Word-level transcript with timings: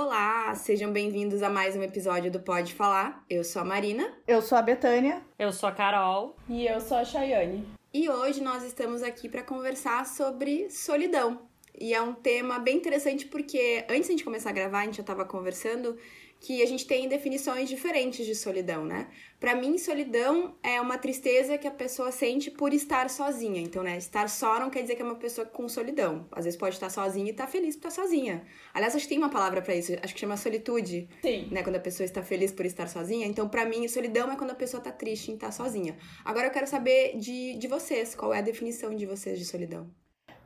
Olá, 0.00 0.54
sejam 0.54 0.92
bem-vindos 0.92 1.42
a 1.42 1.50
mais 1.50 1.74
um 1.74 1.82
episódio 1.82 2.30
do 2.30 2.38
Pode 2.38 2.72
Falar. 2.72 3.24
Eu 3.28 3.42
sou 3.42 3.62
a 3.62 3.64
Marina. 3.64 4.14
Eu 4.28 4.40
sou 4.40 4.56
a 4.56 4.62
Betânia. 4.62 5.20
Eu 5.36 5.52
sou 5.52 5.68
a 5.68 5.72
Carol. 5.72 6.36
E 6.48 6.68
eu 6.68 6.80
sou 6.80 6.98
a 6.98 7.04
Chayane. 7.04 7.66
E 7.92 8.08
hoje 8.08 8.40
nós 8.40 8.62
estamos 8.62 9.02
aqui 9.02 9.28
para 9.28 9.42
conversar 9.42 10.06
sobre 10.06 10.70
solidão. 10.70 11.40
E 11.76 11.92
é 11.92 12.00
um 12.00 12.14
tema 12.14 12.60
bem 12.60 12.76
interessante 12.76 13.26
porque 13.26 13.84
antes 13.90 14.04
de 14.04 14.10
a 14.10 14.12
gente 14.12 14.24
começar 14.24 14.50
a 14.50 14.52
gravar, 14.52 14.82
a 14.82 14.84
gente 14.84 14.98
já 14.98 15.02
estava 15.02 15.24
conversando 15.24 15.98
que 16.40 16.62
a 16.62 16.66
gente 16.66 16.86
tem 16.86 17.08
definições 17.08 17.68
diferentes 17.68 18.24
de 18.24 18.34
solidão, 18.34 18.84
né? 18.84 19.08
Para 19.40 19.54
mim, 19.54 19.76
solidão 19.76 20.56
é 20.62 20.80
uma 20.80 20.96
tristeza 20.96 21.58
que 21.58 21.66
a 21.66 21.70
pessoa 21.70 22.10
sente 22.12 22.50
por 22.50 22.72
estar 22.72 23.10
sozinha. 23.10 23.60
Então, 23.60 23.82
né, 23.82 23.96
estar 23.96 24.28
só 24.28 24.58
não 24.58 24.70
quer 24.70 24.82
dizer 24.82 24.94
que 24.96 25.02
é 25.02 25.04
uma 25.04 25.16
pessoa 25.16 25.46
com 25.46 25.68
solidão. 25.68 26.26
Às 26.32 26.44
vezes 26.44 26.58
pode 26.58 26.74
estar 26.74 26.90
sozinha 26.90 27.26
e 27.26 27.30
estar 27.30 27.46
tá 27.46 27.50
feliz 27.50 27.76
por 27.76 27.88
estar 27.88 28.02
sozinha. 28.02 28.44
Aliás, 28.72 28.94
acho 28.94 29.04
que 29.04 29.10
tem 29.10 29.18
uma 29.18 29.30
palavra 29.30 29.62
para 29.62 29.74
isso, 29.74 29.92
acho 30.02 30.14
que 30.14 30.20
chama 30.20 30.36
solitude. 30.36 31.08
Sim. 31.22 31.48
Né, 31.50 31.62
quando 31.62 31.76
a 31.76 31.80
pessoa 31.80 32.04
está 32.04 32.22
feliz 32.22 32.52
por 32.52 32.66
estar 32.66 32.88
sozinha. 32.88 33.26
Então, 33.26 33.48
para 33.48 33.64
mim, 33.64 33.86
solidão 33.88 34.30
é 34.30 34.36
quando 34.36 34.50
a 34.50 34.56
pessoa 34.56 34.82
tá 34.82 34.92
triste 34.92 35.30
em 35.30 35.34
estar 35.34 35.52
sozinha. 35.52 35.96
Agora 36.24 36.46
eu 36.46 36.50
quero 36.50 36.66
saber 36.66 37.16
de, 37.16 37.56
de 37.56 37.68
vocês, 37.68 38.14
qual 38.14 38.32
é 38.32 38.38
a 38.38 38.42
definição 38.42 38.94
de 38.94 39.06
vocês 39.06 39.38
de 39.38 39.44
solidão? 39.44 39.88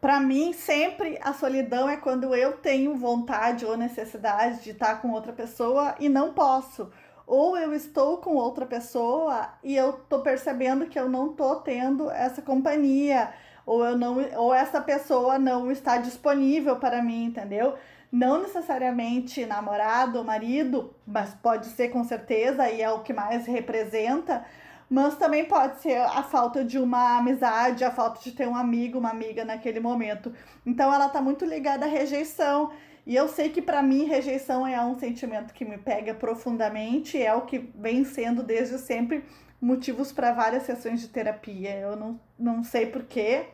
Para 0.02 0.18
mim, 0.18 0.52
sempre 0.52 1.16
a 1.22 1.32
solidão 1.32 1.88
é 1.88 1.96
quando 1.96 2.34
eu 2.34 2.54
tenho 2.54 2.96
vontade 2.96 3.64
ou 3.64 3.76
necessidade 3.76 4.60
de 4.64 4.70
estar 4.70 5.00
com 5.00 5.12
outra 5.12 5.32
pessoa 5.32 5.94
e 6.00 6.08
não 6.08 6.34
posso. 6.34 6.90
Ou 7.24 7.56
eu 7.56 7.72
estou 7.72 8.16
com 8.16 8.34
outra 8.34 8.66
pessoa 8.66 9.50
e 9.62 9.76
eu 9.76 9.92
tô 9.92 10.18
percebendo 10.18 10.86
que 10.86 10.98
eu 10.98 11.08
não 11.08 11.32
tô 11.32 11.54
tendo 11.54 12.10
essa 12.10 12.42
companhia, 12.42 13.32
ou 13.64 13.84
eu 13.84 13.96
não, 13.96 14.16
ou 14.38 14.52
essa 14.52 14.80
pessoa 14.80 15.38
não 15.38 15.70
está 15.70 15.98
disponível 15.98 16.74
para 16.80 17.00
mim, 17.00 17.26
entendeu? 17.26 17.76
Não 18.10 18.42
necessariamente 18.42 19.46
namorado 19.46 20.18
ou 20.18 20.24
marido, 20.24 20.92
mas 21.06 21.32
pode 21.32 21.66
ser 21.66 21.90
com 21.90 22.02
certeza 22.02 22.68
e 22.68 22.82
é 22.82 22.90
o 22.90 23.04
que 23.04 23.12
mais 23.12 23.46
representa 23.46 24.44
mas 24.92 25.16
também 25.16 25.46
pode 25.46 25.80
ser 25.80 25.96
a 25.96 26.22
falta 26.22 26.62
de 26.62 26.78
uma 26.78 27.16
amizade, 27.16 27.82
a 27.82 27.90
falta 27.90 28.20
de 28.22 28.30
ter 28.30 28.46
um 28.46 28.54
amigo, 28.54 28.98
uma 28.98 29.08
amiga 29.08 29.42
naquele 29.42 29.80
momento. 29.80 30.30
Então 30.66 30.92
ela 30.92 31.08
tá 31.08 31.18
muito 31.18 31.46
ligada 31.46 31.86
à 31.86 31.88
rejeição. 31.88 32.70
E 33.06 33.16
eu 33.16 33.26
sei 33.26 33.48
que 33.48 33.62
para 33.62 33.82
mim 33.82 34.04
rejeição 34.04 34.66
é 34.66 34.78
um 34.84 34.98
sentimento 34.98 35.54
que 35.54 35.64
me 35.64 35.78
pega 35.78 36.12
profundamente, 36.12 37.16
é 37.16 37.32
o 37.32 37.40
que 37.40 37.70
vem 37.74 38.04
sendo 38.04 38.42
desde 38.42 38.76
sempre 38.76 39.24
motivos 39.58 40.12
para 40.12 40.30
várias 40.32 40.64
sessões 40.64 41.00
de 41.00 41.08
terapia. 41.08 41.74
Eu 41.74 41.96
não, 41.96 42.20
não 42.38 42.62
sei 42.62 42.84
porquê, 42.84 43.46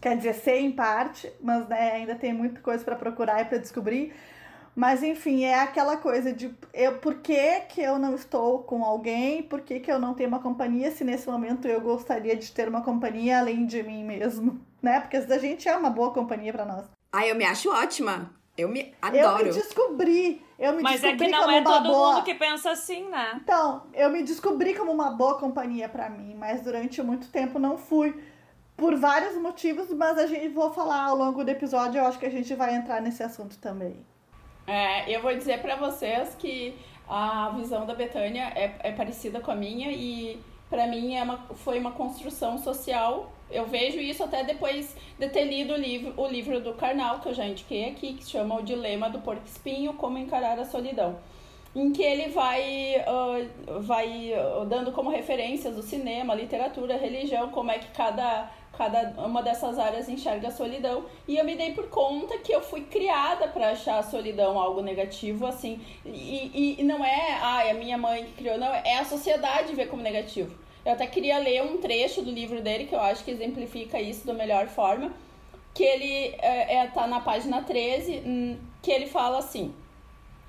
quer 0.00 0.16
dizer, 0.16 0.34
sei 0.34 0.60
em 0.60 0.70
parte, 0.70 1.32
mas 1.40 1.66
né, 1.66 1.94
ainda 1.94 2.14
tem 2.14 2.32
muita 2.32 2.60
coisa 2.60 2.84
para 2.84 2.94
procurar 2.94 3.42
e 3.42 3.44
para 3.46 3.58
descobrir. 3.58 4.14
Mas 4.74 5.02
enfim, 5.02 5.44
é 5.44 5.60
aquela 5.60 5.96
coisa 5.96 6.32
de 6.32 6.54
eu, 6.72 6.98
por 6.98 7.16
que, 7.16 7.60
que 7.68 7.80
eu 7.80 7.98
não 7.98 8.14
estou 8.14 8.60
com 8.60 8.84
alguém, 8.84 9.42
por 9.42 9.60
que, 9.60 9.80
que 9.80 9.90
eu 9.90 9.98
não 9.98 10.14
tenho 10.14 10.28
uma 10.28 10.38
companhia, 10.38 10.90
se 10.90 11.04
nesse 11.04 11.28
momento 11.28 11.66
eu 11.66 11.80
gostaria 11.80 12.36
de 12.36 12.50
ter 12.52 12.68
uma 12.68 12.82
companhia 12.82 13.40
além 13.40 13.66
de 13.66 13.82
mim 13.82 14.04
mesmo, 14.04 14.60
né? 14.80 15.00
Porque 15.00 15.16
a 15.16 15.38
gente 15.38 15.68
é 15.68 15.76
uma 15.76 15.90
boa 15.90 16.12
companhia 16.12 16.52
para 16.52 16.64
nós. 16.64 16.86
Ah, 17.12 17.26
eu 17.26 17.34
me 17.34 17.44
acho 17.44 17.70
ótima. 17.70 18.30
Eu 18.56 18.68
me 18.68 18.94
adoro. 19.00 19.46
Eu 19.46 19.54
me 19.54 19.60
descobri. 19.60 20.42
Eu 20.58 20.74
me 20.74 20.82
Mas 20.82 21.00
descobri 21.00 21.24
é 21.24 21.28
que 21.28 21.32
não 21.32 21.40
como 21.40 21.52
é 21.52 21.60
uma 21.60 21.72
todo 21.72 21.88
boa... 21.88 22.12
mundo 22.14 22.24
que 22.24 22.34
pensa 22.34 22.70
assim, 22.70 23.08
né? 23.08 23.40
Então, 23.42 23.84
eu 23.94 24.10
me 24.10 24.22
descobri 24.22 24.74
como 24.74 24.92
uma 24.92 25.10
boa 25.10 25.38
companhia 25.38 25.88
para 25.88 26.10
mim, 26.10 26.34
mas 26.34 26.60
durante 26.60 27.02
muito 27.02 27.28
tempo 27.28 27.58
não 27.58 27.78
fui. 27.78 28.14
Por 28.76 28.96
vários 28.96 29.36
motivos, 29.36 29.90
mas 29.92 30.18
a 30.18 30.26
gente 30.26 30.48
vou 30.48 30.72
falar 30.72 31.04
ao 31.04 31.16
longo 31.16 31.44
do 31.44 31.50
episódio, 31.50 31.98
eu 31.98 32.06
acho 32.06 32.18
que 32.18 32.26
a 32.26 32.30
gente 32.30 32.54
vai 32.54 32.74
entrar 32.74 33.00
nesse 33.00 33.22
assunto 33.22 33.58
também. 33.58 34.04
É, 34.70 35.04
eu 35.12 35.20
vou 35.20 35.34
dizer 35.34 35.60
para 35.60 35.74
vocês 35.74 36.36
que 36.36 36.76
a 37.08 37.48
visão 37.56 37.84
da 37.84 37.92
Betânia 37.92 38.52
é, 38.54 38.72
é 38.78 38.92
parecida 38.92 39.40
com 39.40 39.50
a 39.50 39.54
minha 39.56 39.90
e 39.90 40.38
para 40.68 40.86
mim 40.86 41.16
é 41.16 41.24
uma, 41.24 41.38
foi 41.56 41.80
uma 41.80 41.90
construção 41.90 42.56
social. 42.56 43.32
Eu 43.50 43.66
vejo 43.66 43.98
isso 43.98 44.22
até 44.22 44.44
depois 44.44 44.94
de 45.18 45.28
ter 45.28 45.42
lido 45.42 45.74
o 45.74 45.76
livro, 45.76 46.14
o 46.16 46.28
livro 46.28 46.60
do 46.60 46.72
Karnal, 46.74 47.18
que 47.18 47.28
eu 47.28 47.34
já 47.34 47.44
indiquei 47.44 47.88
aqui, 47.88 48.14
que 48.14 48.22
se 48.22 48.30
chama 48.30 48.60
O 48.60 48.62
Dilema 48.62 49.10
do 49.10 49.18
Porco 49.18 49.44
Espinho, 49.44 49.94
Como 49.94 50.16
Encarar 50.16 50.56
a 50.60 50.64
Solidão. 50.64 51.18
Em 51.74 51.90
que 51.90 52.04
ele 52.04 52.28
vai, 52.28 52.94
uh, 53.08 53.80
vai 53.80 54.32
dando 54.68 54.92
como 54.92 55.10
referências 55.10 55.76
o 55.76 55.82
cinema, 55.82 56.32
a 56.32 56.36
literatura, 56.36 56.94
a 56.94 56.98
religião, 56.98 57.50
como 57.50 57.72
é 57.72 57.80
que 57.80 57.88
cada 57.88 58.48
cada 58.80 59.12
uma 59.22 59.42
dessas 59.42 59.78
áreas 59.78 60.08
enxerga 60.08 60.48
a 60.48 60.50
solidão. 60.50 61.04
E 61.28 61.36
eu 61.36 61.44
me 61.44 61.54
dei 61.54 61.74
por 61.74 61.90
conta 61.90 62.38
que 62.38 62.50
eu 62.50 62.62
fui 62.62 62.80
criada 62.80 63.46
para 63.46 63.72
achar 63.72 63.98
a 63.98 64.02
solidão 64.02 64.58
algo 64.58 64.80
negativo, 64.80 65.46
assim. 65.46 65.78
E, 66.06 66.50
e, 66.54 66.80
e 66.80 66.82
não 66.82 67.04
é, 67.04 67.66
é 67.66 67.70
a 67.72 67.74
minha 67.74 67.98
mãe 67.98 68.24
que 68.24 68.32
criou, 68.32 68.56
não, 68.56 68.72
é 68.72 68.96
a 68.96 69.04
sociedade 69.04 69.74
ver 69.74 69.88
como 69.88 70.02
negativo. 70.02 70.56
Eu 70.82 70.92
até 70.92 71.06
queria 71.06 71.36
ler 71.36 71.62
um 71.62 71.76
trecho 71.76 72.22
do 72.22 72.30
livro 72.30 72.62
dele, 72.62 72.86
que 72.86 72.94
eu 72.94 73.00
acho 73.00 73.22
que 73.22 73.30
exemplifica 73.30 74.00
isso 74.00 74.26
da 74.26 74.32
melhor 74.32 74.66
forma, 74.66 75.12
que 75.74 75.84
ele 75.84 76.34
é, 76.38 76.76
é 76.76 76.86
tá 76.86 77.06
na 77.06 77.20
página 77.20 77.60
13, 77.60 78.22
hum, 78.24 78.58
que 78.80 78.90
ele 78.90 79.06
fala 79.06 79.40
assim: 79.40 79.74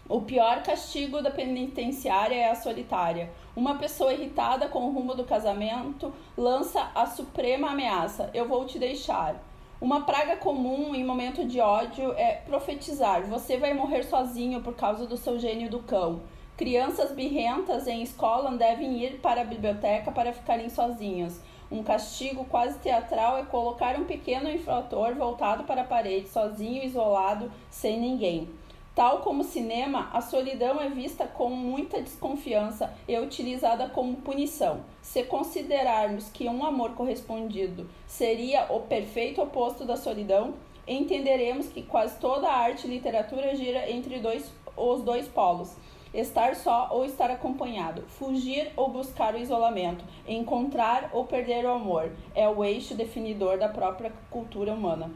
O 0.08 0.22
pior 0.22 0.64
castigo 0.64 1.22
da 1.22 1.32
penitenciária 1.32 2.36
é 2.36 2.50
a 2.50 2.56
solitária 2.56 3.30
uma 3.56 3.76
pessoa 3.76 4.14
irritada 4.14 4.68
com 4.68 4.86
o 4.86 4.92
rumo 4.92 5.14
do 5.14 5.26
casamento 5.26 6.14
lança 6.38 6.92
a 6.96 7.06
suprema 7.06 7.72
ameaça: 7.72 8.30
Eu 8.34 8.48
vou 8.48 8.66
te 8.66 8.80
deixar. 8.80 9.36
Uma 9.80 10.02
praga 10.02 10.38
comum 10.38 10.94
em 10.96 11.04
momento 11.04 11.46
de 11.46 11.60
ódio 11.60 12.14
é 12.14 12.36
profetizar: 12.36 13.24
Você 13.24 13.58
vai 13.58 13.74
morrer 13.74 14.04
sozinho 14.04 14.62
por 14.62 14.76
causa 14.76 15.06
do 15.06 15.18
seu 15.18 15.38
gênio 15.38 15.70
do 15.70 15.80
cão. 15.80 16.22
Crianças 16.56 17.12
birrentas 17.12 17.88
em 17.88 18.04
escola 18.04 18.52
devem 18.52 19.04
ir 19.04 19.20
para 19.20 19.42
a 19.42 19.46
biblioteca 19.46 20.12
para 20.12 20.32
ficarem 20.32 20.70
sozinhas. 20.70 21.42
Um 21.72 21.84
castigo 21.84 22.46
quase 22.46 22.78
teatral 22.80 23.38
é 23.38 23.44
colocar 23.44 23.98
um 23.98 24.04
pequeno 24.04 24.50
infrator 24.50 25.16
voltado 25.16 25.64
para 25.64 25.82
a 25.82 25.86
parede, 25.86 26.28
sozinho, 26.28 26.84
isolado, 26.84 27.52
sem 27.70 28.00
ninguém. 28.00 28.50
Tal 28.94 29.20
como 29.20 29.46
cinema, 29.46 30.10
a 30.12 30.20
solidão 30.20 30.82
é 30.82 30.90
vista 30.90 31.26
com 31.26 31.50
muita 31.50 32.02
desconfiança 32.02 32.94
e 33.08 33.18
utilizada 33.18 33.88
como 33.88 34.18
punição. 34.18 34.82
Se 35.02 35.24
considerarmos 35.24 36.30
que 36.30 36.50
um 36.50 36.66
amor 36.66 36.92
correspondido 36.92 37.90
seria 38.06 38.66
o 38.70 38.82
perfeito 38.82 39.42
oposto 39.42 39.86
da 39.86 39.96
solidão, 39.96 40.56
entenderemos 40.86 41.68
que 41.68 41.84
quase 41.84 42.20
toda 42.20 42.50
a 42.50 42.58
arte 42.58 42.86
e 42.86 42.90
literatura 42.90 43.56
gira 43.56 43.90
entre 43.90 44.20
dois, 44.20 44.52
os 44.76 45.02
dois 45.02 45.26
polos. 45.26 45.74
Estar 46.14 46.54
só 46.58 46.90
ou 46.92 47.06
estar 47.06 47.32
acompanhado, 47.32 48.02
fugir 48.10 48.74
ou 48.76 48.90
buscar 48.90 49.34
o 49.36 49.40
isolamento, 49.40 50.04
encontrar 50.28 51.10
ou 51.14 51.24
perder 51.24 51.64
o 51.64 51.72
amor 51.72 52.12
é 52.36 52.50
o 52.50 52.62
eixo 52.62 52.94
definidor 52.94 53.58
da 53.58 53.70
própria 53.70 54.12
cultura 54.30 54.74
humana. 54.74 55.10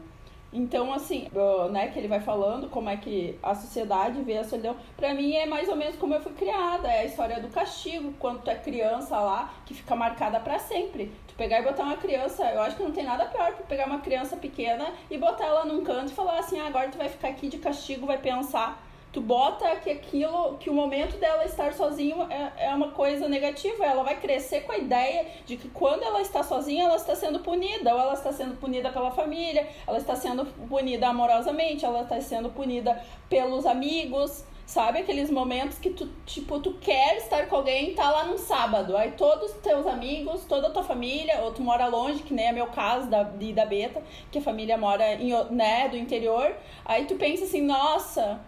Então, 0.56 0.90
assim, 0.90 1.28
né, 1.70 1.88
que 1.88 1.98
ele 1.98 2.08
vai 2.08 2.18
falando 2.18 2.70
como 2.70 2.88
é 2.88 2.96
que 2.96 3.38
a 3.42 3.54
sociedade 3.54 4.22
vê 4.22 4.38
a 4.38 4.44
solidão. 4.44 4.74
Pra 4.96 5.12
mim 5.12 5.34
é 5.34 5.44
mais 5.44 5.68
ou 5.68 5.76
menos 5.76 5.96
como 5.96 6.14
eu 6.14 6.22
fui 6.22 6.32
criada. 6.32 6.88
É 6.88 7.00
a 7.00 7.04
história 7.04 7.38
do 7.40 7.48
castigo, 7.48 8.14
quando 8.18 8.40
tu 8.40 8.48
é 8.48 8.54
criança 8.54 9.18
lá, 9.18 9.52
que 9.66 9.74
fica 9.74 9.94
marcada 9.94 10.40
para 10.40 10.58
sempre. 10.58 11.12
Tu 11.28 11.34
pegar 11.34 11.60
e 11.60 11.62
botar 11.62 11.82
uma 11.82 11.98
criança, 11.98 12.42
eu 12.50 12.62
acho 12.62 12.74
que 12.74 12.82
não 12.82 12.90
tem 12.90 13.04
nada 13.04 13.26
pior 13.26 13.52
que 13.52 13.64
pegar 13.64 13.86
uma 13.86 14.00
criança 14.00 14.34
pequena 14.34 14.94
e 15.10 15.18
botar 15.18 15.44
ela 15.44 15.66
num 15.66 15.84
canto 15.84 16.10
e 16.10 16.14
falar 16.14 16.38
assim, 16.38 16.58
ah, 16.58 16.68
agora 16.68 16.88
tu 16.88 16.96
vai 16.96 17.10
ficar 17.10 17.28
aqui 17.28 17.48
de 17.48 17.58
castigo, 17.58 18.06
vai 18.06 18.16
pensar 18.16 18.82
tu 19.16 19.22
bota 19.22 19.76
que 19.76 19.88
aquilo, 19.88 20.58
que 20.58 20.68
o 20.68 20.74
momento 20.74 21.16
dela 21.16 21.42
estar 21.46 21.72
sozinho 21.72 22.30
é, 22.30 22.66
é 22.66 22.74
uma 22.74 22.90
coisa 22.90 23.26
negativa. 23.26 23.82
Ela 23.82 24.02
vai 24.02 24.20
crescer 24.20 24.64
com 24.64 24.72
a 24.72 24.76
ideia 24.76 25.24
de 25.46 25.56
que 25.56 25.70
quando 25.70 26.02
ela 26.02 26.20
está 26.20 26.42
sozinha, 26.42 26.84
ela 26.84 26.96
está 26.96 27.16
sendo 27.16 27.40
punida, 27.40 27.94
ou 27.94 27.98
ela 27.98 28.12
está 28.12 28.30
sendo 28.30 28.56
punida 28.56 28.90
pela 28.90 29.10
família, 29.10 29.66
ela 29.86 29.96
está 29.96 30.14
sendo 30.14 30.44
punida 30.68 31.08
amorosamente, 31.08 31.82
ela 31.82 32.02
está 32.02 32.20
sendo 32.20 32.50
punida 32.50 33.02
pelos 33.26 33.64
amigos. 33.64 34.44
Sabe 34.66 34.98
aqueles 34.98 35.30
momentos 35.30 35.78
que 35.78 35.88
tu, 35.88 36.10
tipo, 36.26 36.60
tu 36.60 36.74
quer 36.74 37.16
estar 37.16 37.48
com 37.48 37.56
alguém, 37.56 37.94
tá 37.94 38.10
lá 38.10 38.24
num 38.24 38.36
sábado, 38.36 38.98
aí 38.98 39.12
todos 39.12 39.52
os 39.52 39.56
teus 39.62 39.86
amigos, 39.86 40.44
toda 40.44 40.66
a 40.66 40.70
tua 40.70 40.82
família, 40.82 41.40
ou 41.40 41.52
tu 41.52 41.62
mora 41.62 41.86
longe, 41.86 42.22
que 42.22 42.34
nem 42.34 42.48
é 42.48 42.52
meu 42.52 42.66
caso 42.66 43.08
da, 43.08 43.22
de, 43.22 43.54
da 43.54 43.64
Beta, 43.64 44.02
que 44.30 44.38
a 44.38 44.42
família 44.42 44.76
mora 44.76 45.14
em, 45.14 45.32
né, 45.52 45.88
do 45.88 45.96
interior, 45.96 46.54
aí 46.84 47.06
tu 47.06 47.14
pensa 47.14 47.44
assim, 47.44 47.62
nossa, 47.62 48.40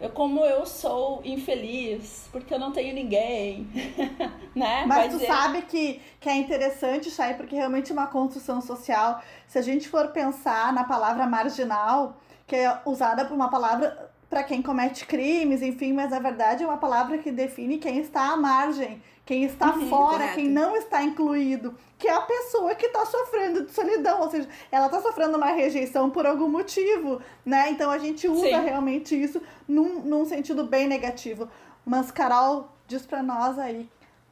eu, 0.00 0.10
como 0.10 0.44
eu 0.44 0.66
sou 0.66 1.22
infeliz, 1.24 2.28
porque 2.30 2.52
eu 2.52 2.58
não 2.58 2.70
tenho 2.72 2.94
ninguém, 2.94 3.66
né? 4.54 4.84
Mas 4.86 4.98
Vai 4.98 5.08
tu 5.08 5.18
dizer... 5.18 5.26
sabe 5.26 5.62
que, 5.62 6.02
que 6.20 6.28
é 6.28 6.36
interessante, 6.36 7.10
Chay, 7.10 7.34
porque 7.34 7.56
realmente 7.56 7.90
é 7.90 7.94
uma 7.94 8.06
construção 8.06 8.60
social. 8.60 9.22
Se 9.46 9.58
a 9.58 9.62
gente 9.62 9.88
for 9.88 10.08
pensar 10.08 10.72
na 10.72 10.84
palavra 10.84 11.26
marginal, 11.26 12.16
que 12.46 12.56
é 12.56 12.78
usada 12.84 13.24
por 13.24 13.34
uma 13.34 13.48
palavra 13.48 14.10
para 14.28 14.42
quem 14.42 14.60
comete 14.60 15.06
crimes, 15.06 15.62
enfim, 15.62 15.92
mas 15.92 16.10
na 16.10 16.18
verdade 16.18 16.64
é 16.64 16.66
uma 16.66 16.78
palavra 16.78 17.18
que 17.18 17.30
define 17.30 17.78
quem 17.78 17.98
está 17.98 18.32
à 18.32 18.36
margem, 18.36 19.00
quem 19.24 19.44
está 19.44 19.74
uhum, 19.74 19.88
fora, 19.88 20.18
correto. 20.18 20.34
quem 20.34 20.48
não 20.48 20.76
está 20.76 21.02
incluído, 21.02 21.74
que 21.98 22.08
é 22.08 22.12
a 22.12 22.20
pessoa 22.20 22.74
que 22.74 22.86
está 22.86 23.06
sofrendo 23.06 23.64
de 23.64 23.72
solidão, 23.72 24.20
ou 24.20 24.30
seja, 24.30 24.48
ela 24.70 24.86
está 24.86 25.00
sofrendo 25.00 25.36
uma 25.36 25.52
rejeição 25.52 26.10
por 26.10 26.26
algum 26.26 26.48
motivo, 26.48 27.20
né? 27.44 27.70
Então 27.70 27.90
a 27.90 27.98
gente 27.98 28.28
usa 28.28 28.42
Sim. 28.42 28.64
realmente 28.64 29.20
isso 29.20 29.40
num, 29.66 30.00
num 30.00 30.24
sentido 30.24 30.64
bem 30.64 30.86
negativo. 30.86 31.48
Mas, 31.84 32.10
Carol, 32.10 32.68
diz 32.86 33.06
para 33.06 33.22
nós 33.22 33.58
aí 33.58 33.88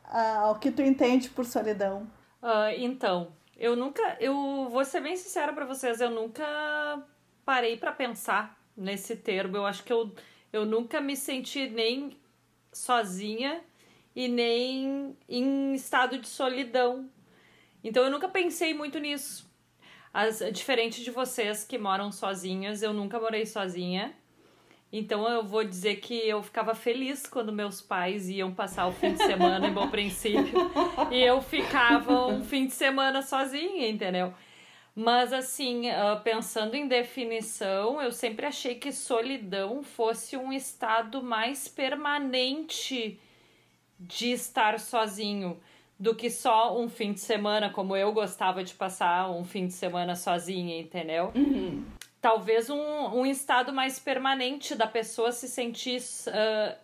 uh, 0.07 0.51
o 0.51 0.55
que 0.57 0.71
tu 0.71 0.83
entende 0.83 1.29
por 1.31 1.45
solidão. 1.45 2.03
Uh, 2.43 2.75
então, 2.79 3.29
eu 3.57 3.77
nunca, 3.77 4.17
eu 4.21 4.69
vou 4.71 4.85
ser 4.85 5.01
bem 5.01 5.17
sincera 5.17 5.53
para 5.53 5.65
vocês, 5.65 6.01
eu 6.01 6.11
nunca 6.11 6.45
parei 7.45 7.77
para 7.77 7.93
pensar 7.93 8.57
nesse 8.77 9.17
termo. 9.17 9.57
Eu 9.57 9.67
acho 9.67 9.85
que 9.85 9.93
eu, 9.93 10.13
eu 10.53 10.65
nunca 10.65 11.01
me 11.01 11.17
senti 11.17 11.69
nem 11.69 12.17
sozinha 12.73 13.61
e 14.15 14.29
nem 14.29 15.17
em 15.29 15.75
estado 15.75 16.19
de 16.19 16.29
solidão. 16.29 17.09
Então 17.83 18.05
eu 18.05 18.11
nunca 18.11 18.29
pensei 18.29 18.73
muito 18.75 18.99
nisso. 18.99 19.51
As, 20.13 20.39
diferente 20.53 21.03
de 21.03 21.11
vocês 21.11 21.65
que 21.65 21.77
moram 21.77 22.13
sozinhas, 22.13 22.83
eu 22.83 22.93
nunca 22.93 23.19
morei 23.19 23.45
sozinha. 23.45 24.15
Então 24.93 25.29
eu 25.29 25.43
vou 25.43 25.65
dizer 25.65 25.97
que 25.97 26.15
eu 26.15 26.41
ficava 26.41 26.73
feliz 26.73 27.27
quando 27.27 27.53
meus 27.53 27.83
pais 27.83 28.29
iam 28.29 28.55
passar 28.55 28.87
o 28.87 28.93
fim 28.93 29.13
de 29.13 29.19
semana 29.19 29.67
em 29.67 29.73
Bom 29.73 29.91
Princípio 29.91 30.71
e 31.11 31.21
eu 31.21 31.43
ficava 31.43 32.29
um 32.29 32.45
fim 32.45 32.69
de 32.69 32.73
semana 32.75 33.21
sozinha, 33.21 33.89
entendeu? 33.89 34.33
Mas 34.95 35.33
assim, 35.33 35.91
ah, 35.91 36.21
pensando 36.23 36.77
em 36.77 36.87
definição, 36.87 38.01
eu 38.01 38.13
sempre 38.13 38.47
achei 38.47 38.77
que 38.77 38.93
solidão 38.93 39.83
fosse 39.83 40.37
um 40.37 40.53
estado 40.53 41.21
mais 41.21 41.67
permanente 41.67 43.19
de 43.99 44.31
estar 44.31 44.79
sozinho 44.79 45.61
do 45.99 46.15
que 46.15 46.31
só 46.31 46.79
um 46.79 46.89
fim 46.89 47.13
de 47.13 47.21
semana, 47.21 47.71
como 47.71 47.97
eu 47.97 48.13
gostava 48.13 48.63
de 48.63 48.75
passar 48.75 49.31
um 49.31 49.45
fim 49.45 49.67
de 49.67 49.73
semana 49.73 50.15
sozinha, 50.15 50.79
entendeu? 50.79 51.33
Uhum. 51.35 51.85
Talvez 52.21 52.71
um, 52.71 52.77
um 52.79 53.27
estado 53.27 53.73
mais 53.73 53.99
permanente 53.99 54.75
da 54.75 54.87
pessoa 54.87 55.33
se 55.33 55.49
sentir 55.49 56.01
uh, 56.29 56.75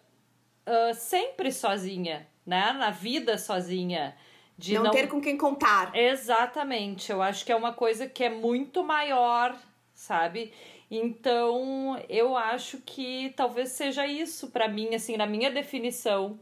uh, 0.67 0.95
sempre 0.95 1.53
sozinha, 1.53 2.27
né? 2.45 2.73
Na 2.73 2.91
vida 2.91 3.39
sozinha. 3.39 4.17
De 4.61 4.75
não, 4.75 4.85
não 4.85 4.91
ter 4.91 5.09
com 5.09 5.23
quem 5.23 5.39
contar. 5.39 5.97
Exatamente. 5.97 7.11
Eu 7.11 7.23
acho 7.23 7.47
que 7.47 7.51
é 7.51 7.57
uma 7.57 7.73
coisa 7.73 8.07
que 8.07 8.23
é 8.23 8.29
muito 8.29 8.85
maior, 8.85 9.57
sabe? 9.95 10.53
Então, 10.91 11.99
eu 12.09 12.37
acho 12.37 12.79
que 12.79 13.33
talvez 13.35 13.71
seja 13.71 14.07
isso 14.07 14.51
para 14.51 14.69
mim, 14.69 14.95
assim, 14.95 15.17
na 15.17 15.25
minha 15.25 15.51
definição. 15.51 16.39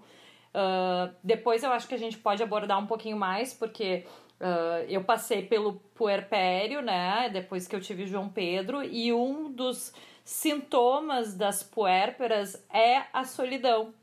Uh, 0.48 1.14
depois 1.22 1.62
eu 1.62 1.70
acho 1.70 1.86
que 1.86 1.94
a 1.94 1.98
gente 1.98 2.18
pode 2.18 2.42
abordar 2.42 2.82
um 2.82 2.86
pouquinho 2.86 3.16
mais, 3.16 3.54
porque 3.54 4.04
uh, 4.40 4.84
eu 4.88 5.04
passei 5.04 5.42
pelo 5.42 5.74
puerpério, 5.94 6.82
né? 6.82 7.28
Depois 7.32 7.68
que 7.68 7.76
eu 7.76 7.80
tive 7.80 8.04
João 8.04 8.28
Pedro, 8.28 8.82
e 8.82 9.12
um 9.12 9.48
dos 9.52 9.92
sintomas 10.24 11.34
das 11.34 11.62
puérperas 11.62 12.66
é 12.68 13.04
a 13.12 13.24
solidão. 13.24 13.94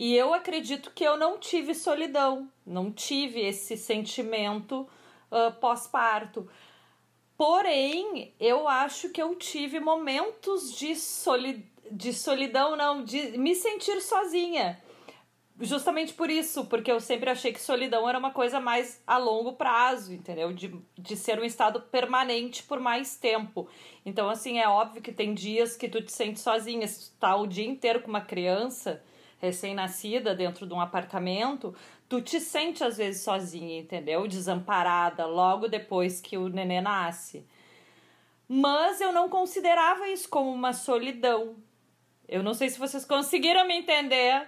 E 0.00 0.16
eu 0.16 0.32
acredito 0.32 0.92
que 0.94 1.04
eu 1.04 1.18
não 1.18 1.36
tive 1.36 1.74
solidão, 1.74 2.48
não 2.66 2.90
tive 2.90 3.38
esse 3.42 3.76
sentimento 3.76 4.88
uh, 5.30 5.52
pós-parto. 5.60 6.48
Porém, 7.36 8.32
eu 8.40 8.66
acho 8.66 9.10
que 9.10 9.20
eu 9.20 9.34
tive 9.34 9.78
momentos 9.78 10.74
de, 10.74 10.96
soli 10.96 11.70
de 11.90 12.14
solidão, 12.14 12.76
não, 12.76 13.04
de 13.04 13.36
me 13.36 13.54
sentir 13.54 14.00
sozinha. 14.00 14.82
Justamente 15.60 16.14
por 16.14 16.30
isso, 16.30 16.64
porque 16.64 16.90
eu 16.90 16.98
sempre 16.98 17.28
achei 17.28 17.52
que 17.52 17.60
solidão 17.60 18.08
era 18.08 18.18
uma 18.18 18.30
coisa 18.30 18.58
mais 18.58 19.02
a 19.06 19.18
longo 19.18 19.52
prazo, 19.52 20.14
entendeu? 20.14 20.50
De, 20.50 20.74
de 20.96 21.14
ser 21.14 21.38
um 21.38 21.44
estado 21.44 21.78
permanente 21.78 22.62
por 22.62 22.80
mais 22.80 23.16
tempo. 23.16 23.68
Então, 24.06 24.30
assim, 24.30 24.58
é 24.58 24.66
óbvio 24.66 25.02
que 25.02 25.12
tem 25.12 25.34
dias 25.34 25.76
que 25.76 25.90
tu 25.90 26.00
te 26.00 26.10
sente 26.10 26.40
sozinha. 26.40 26.88
Se 26.88 27.10
tu 27.10 27.16
tá 27.18 27.36
o 27.36 27.46
dia 27.46 27.66
inteiro 27.66 28.00
com 28.00 28.08
uma 28.08 28.22
criança, 28.22 29.02
recém-nascida 29.40 30.34
dentro 30.34 30.66
de 30.66 30.74
um 30.74 30.80
apartamento, 30.80 31.74
tu 32.08 32.20
te 32.20 32.38
sente 32.38 32.84
às 32.84 32.98
vezes 32.98 33.22
sozinha, 33.22 33.80
entendeu? 33.80 34.28
Desamparada 34.28 35.26
logo 35.26 35.66
depois 35.66 36.20
que 36.20 36.36
o 36.36 36.48
nenê 36.48 36.80
nasce. 36.80 37.46
Mas 38.46 39.00
eu 39.00 39.12
não 39.12 39.28
considerava 39.28 40.08
isso 40.08 40.28
como 40.28 40.52
uma 40.52 40.72
solidão. 40.72 41.56
Eu 42.28 42.42
não 42.42 42.52
sei 42.52 42.68
se 42.68 42.78
vocês 42.78 43.04
conseguiram 43.04 43.66
me 43.66 43.74
entender. 43.74 44.46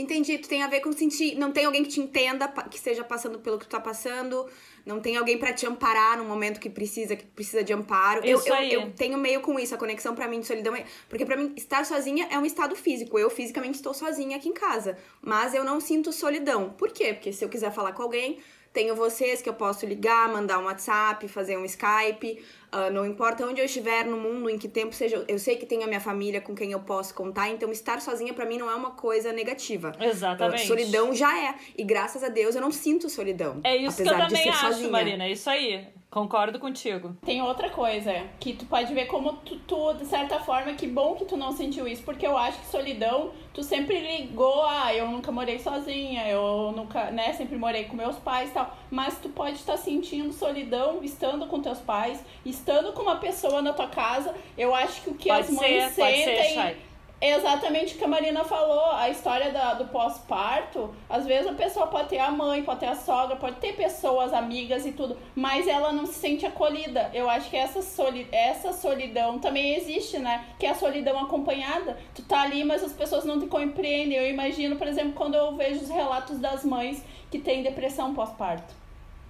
Entendi, 0.00 0.38
tu 0.38 0.48
tem 0.48 0.62
a 0.62 0.68
ver 0.68 0.80
com 0.80 0.92
sentir. 0.92 1.34
Não 1.36 1.52
tem 1.52 1.64
alguém 1.64 1.82
que 1.82 1.90
te 1.90 2.00
entenda, 2.00 2.48
que 2.48 2.76
esteja 2.76 3.04
passando 3.04 3.38
pelo 3.38 3.58
que 3.58 3.66
tu 3.66 3.70
tá 3.70 3.80
passando 3.80 4.46
não 4.88 5.00
tem 5.00 5.18
alguém 5.18 5.36
para 5.36 5.52
te 5.52 5.66
amparar 5.66 6.16
no 6.16 6.24
momento 6.24 6.58
que 6.58 6.70
precisa, 6.70 7.14
que 7.14 7.26
precisa 7.26 7.62
de 7.62 7.74
amparo. 7.74 8.26
Isso 8.26 8.48
eu, 8.48 8.54
eu, 8.54 8.80
eu 8.80 8.90
tenho 8.92 9.18
meio 9.18 9.42
com 9.42 9.58
isso, 9.58 9.74
a 9.74 9.78
conexão 9.78 10.14
para 10.14 10.26
mim 10.26 10.40
de 10.40 10.46
solidão 10.46 10.74
é. 10.74 10.86
Porque 11.10 11.26
para 11.26 11.36
mim, 11.36 11.52
estar 11.58 11.84
sozinha 11.84 12.26
é 12.30 12.38
um 12.38 12.44
estado 12.46 12.74
físico. 12.74 13.18
Eu 13.18 13.28
fisicamente 13.28 13.74
estou 13.74 13.92
sozinha 13.92 14.38
aqui 14.38 14.48
em 14.48 14.54
casa. 14.54 14.96
Mas 15.20 15.54
eu 15.54 15.62
não 15.62 15.78
sinto 15.78 16.10
solidão. 16.10 16.70
Por 16.70 16.90
quê? 16.90 17.12
Porque 17.12 17.34
se 17.34 17.44
eu 17.44 17.50
quiser 17.50 17.70
falar 17.70 17.92
com 17.92 18.02
alguém, 18.02 18.38
tenho 18.72 18.96
vocês 18.96 19.42
que 19.42 19.48
eu 19.48 19.54
posso 19.54 19.84
ligar, 19.84 20.26
mandar 20.32 20.58
um 20.58 20.64
WhatsApp, 20.64 21.28
fazer 21.28 21.58
um 21.58 21.66
Skype. 21.66 22.42
Uh, 22.70 22.92
não 22.92 23.06
importa 23.06 23.46
onde 23.46 23.60
eu 23.60 23.64
estiver 23.64 24.04
no 24.04 24.18
mundo, 24.18 24.50
em 24.50 24.58
que 24.58 24.68
tempo 24.68 24.94
seja, 24.94 25.24
eu 25.26 25.38
sei 25.38 25.56
que 25.56 25.64
tenho 25.64 25.84
a 25.84 25.86
minha 25.86 26.00
família 26.00 26.38
com 26.38 26.54
quem 26.54 26.70
eu 26.70 26.80
posso 26.80 27.14
contar, 27.14 27.48
então 27.48 27.72
estar 27.72 28.02
sozinha 28.02 28.34
para 28.34 28.44
mim 28.44 28.58
não 28.58 28.70
é 28.70 28.74
uma 28.74 28.90
coisa 28.90 29.32
negativa. 29.32 29.92
Exatamente. 29.98 30.64
Uh, 30.64 30.66
solidão 30.66 31.14
já 31.14 31.38
é. 31.38 31.54
E 31.76 31.82
graças 31.82 32.22
a 32.22 32.28
Deus 32.28 32.54
eu 32.54 32.60
não 32.60 32.70
sinto 32.70 33.08
solidão. 33.08 33.60
É 33.64 33.74
isso 33.74 34.02
que 34.02 34.08
eu 34.08 34.16
também 34.16 34.50
acho, 34.50 34.60
sozinha. 34.60 34.90
Marina. 34.90 35.24
É 35.24 35.32
isso 35.32 35.48
aí. 35.48 35.86
Concordo 36.10 36.58
contigo. 36.58 37.14
Tem 37.24 37.42
outra 37.42 37.68
coisa, 37.68 38.12
que 38.40 38.54
tu 38.54 38.64
pode 38.64 38.94
ver 38.94 39.06
como 39.06 39.34
tu, 39.34 39.58
tu, 39.60 39.92
de 39.92 40.06
certa 40.06 40.40
forma, 40.40 40.72
que 40.72 40.86
bom 40.86 41.14
que 41.14 41.26
tu 41.26 41.36
não 41.36 41.52
sentiu 41.52 41.86
isso, 41.86 42.02
porque 42.02 42.26
eu 42.26 42.36
acho 42.36 42.58
que 42.60 42.66
solidão, 42.66 43.30
tu 43.52 43.62
sempre 43.62 44.00
ligou, 44.00 44.64
ah, 44.64 44.94
eu 44.94 45.06
nunca 45.06 45.30
morei 45.30 45.58
sozinha, 45.58 46.26
eu 46.26 46.72
nunca, 46.74 47.10
né, 47.10 47.34
sempre 47.34 47.58
morei 47.58 47.84
com 47.84 47.94
meus 47.94 48.16
pais 48.16 48.48
e 48.48 48.54
tal, 48.54 48.74
mas 48.90 49.18
tu 49.18 49.28
pode 49.28 49.56
estar 49.56 49.76
sentindo 49.76 50.32
solidão 50.32 51.00
estando 51.02 51.46
com 51.46 51.60
teus 51.60 51.78
pais, 51.78 52.24
estando 52.44 52.92
com 52.94 53.02
uma 53.02 53.16
pessoa 53.16 53.60
na 53.60 53.74
tua 53.74 53.88
casa. 53.88 54.34
Eu 54.56 54.74
acho 54.74 55.02
que 55.02 55.10
o 55.10 55.14
que 55.14 55.28
pode 55.28 55.40
as 55.40 55.50
mães 55.50 55.92
ser, 55.92 56.02
sentem 56.02 56.76
Exatamente 57.20 57.96
o 57.96 57.98
que 57.98 58.04
a 58.04 58.08
Marina 58.08 58.44
falou, 58.44 58.92
a 58.92 59.08
história 59.10 59.50
da, 59.50 59.74
do 59.74 59.86
pós-parto, 59.86 60.94
às 61.10 61.26
vezes 61.26 61.50
a 61.50 61.54
pessoa 61.54 61.88
pode 61.88 62.10
ter 62.10 62.20
a 62.20 62.30
mãe, 62.30 62.62
pode 62.62 62.78
ter 62.78 62.86
a 62.86 62.94
sogra, 62.94 63.34
pode 63.34 63.56
ter 63.56 63.74
pessoas, 63.74 64.32
amigas 64.32 64.86
e 64.86 64.92
tudo, 64.92 65.16
mas 65.34 65.66
ela 65.66 65.92
não 65.92 66.06
se 66.06 66.14
sente 66.14 66.46
acolhida. 66.46 67.10
Eu 67.12 67.28
acho 67.28 67.50
que 67.50 67.56
essa, 67.56 67.82
soli 67.82 68.28
essa 68.30 68.72
solidão 68.72 69.40
também 69.40 69.74
existe, 69.74 70.16
né? 70.18 70.44
Que 70.60 70.66
é 70.66 70.70
a 70.70 70.74
solidão 70.76 71.18
acompanhada. 71.18 71.98
Tu 72.14 72.22
tá 72.22 72.42
ali, 72.42 72.62
mas 72.62 72.84
as 72.84 72.92
pessoas 72.92 73.24
não 73.24 73.40
te 73.40 73.46
compreendem. 73.46 74.16
Eu 74.16 74.30
imagino, 74.30 74.76
por 74.76 74.86
exemplo, 74.86 75.14
quando 75.14 75.34
eu 75.34 75.56
vejo 75.56 75.80
os 75.80 75.90
relatos 75.90 76.38
das 76.38 76.64
mães 76.64 77.04
que 77.32 77.40
têm 77.40 77.64
depressão 77.64 78.14
pós-parto, 78.14 78.72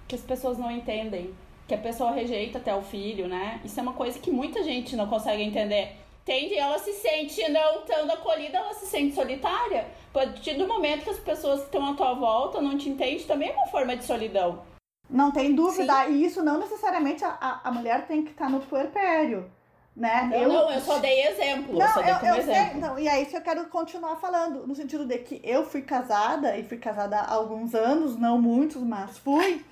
que 0.07 0.13
as 0.13 0.21
pessoas 0.21 0.59
não 0.59 0.69
entendem, 0.69 1.33
que 1.67 1.73
a 1.73 1.77
pessoa 1.77 2.11
rejeita 2.11 2.59
até 2.59 2.75
o 2.75 2.83
filho, 2.83 3.27
né? 3.27 3.59
Isso 3.65 3.79
é 3.79 3.83
uma 3.83 3.93
coisa 3.93 4.19
que 4.19 4.29
muita 4.29 4.63
gente 4.63 4.95
não 4.95 5.07
consegue 5.07 5.41
entender 5.41 5.95
entende? 6.29 6.55
Ela 6.55 6.77
se 6.77 6.93
sente 6.93 7.49
não 7.49 7.79
estando 7.79 8.11
acolhida, 8.11 8.59
ela 8.59 8.73
se 8.73 8.85
sente 8.85 9.15
solitária. 9.15 9.87
A 10.09 10.13
partir 10.13 10.53
do 10.53 10.67
momento 10.67 11.03
que 11.03 11.09
as 11.09 11.19
pessoas 11.19 11.61
que 11.61 11.65
estão 11.65 11.91
à 11.91 11.95
tua 11.95 12.13
volta 12.13 12.61
não 12.61 12.77
te 12.77 12.89
entendem, 12.89 13.19
também 13.23 13.49
é 13.49 13.53
uma 13.53 13.67
forma 13.67 13.97
de 13.97 14.05
solidão. 14.05 14.63
Não 15.09 15.31
tem 15.31 15.55
dúvida. 15.55 16.05
Sim. 16.05 16.11
E 16.11 16.25
isso 16.25 16.43
não 16.43 16.59
necessariamente 16.59 17.23
a, 17.23 17.61
a 17.63 17.71
mulher 17.71 18.05
tem 18.05 18.23
que 18.23 18.31
estar 18.31 18.45
tá 18.45 18.51
no 18.51 18.59
puerpério. 18.59 19.51
Né? 19.95 20.29
Não, 20.31 20.37
eu, 20.37 20.49
não, 20.49 20.71
eu 20.71 20.79
só 20.79 20.99
dei 20.99 21.27
exemplo. 21.27 21.77
Não, 21.77 21.85
eu 21.85 21.93
só 21.93 22.01
dei 22.01 22.11
eu, 22.11 22.19
como 22.19 22.31
eu 22.31 22.37
exemplo. 22.37 22.71
Sei, 22.71 22.79
não, 22.79 22.99
e 22.99 23.07
é 23.07 23.21
isso 23.21 23.31
que 23.31 23.37
eu 23.37 23.41
quero 23.41 23.65
continuar 23.65 24.15
falando, 24.17 24.65
no 24.65 24.75
sentido 24.75 25.05
de 25.05 25.17
que 25.17 25.41
eu 25.43 25.65
fui 25.65 25.81
casada, 25.81 26.55
e 26.57 26.63
fui 26.63 26.77
casada 26.77 27.17
há 27.17 27.33
alguns 27.33 27.73
anos, 27.73 28.15
não 28.15 28.39
muitos, 28.39 28.81
mas 28.81 29.17
fui. 29.17 29.65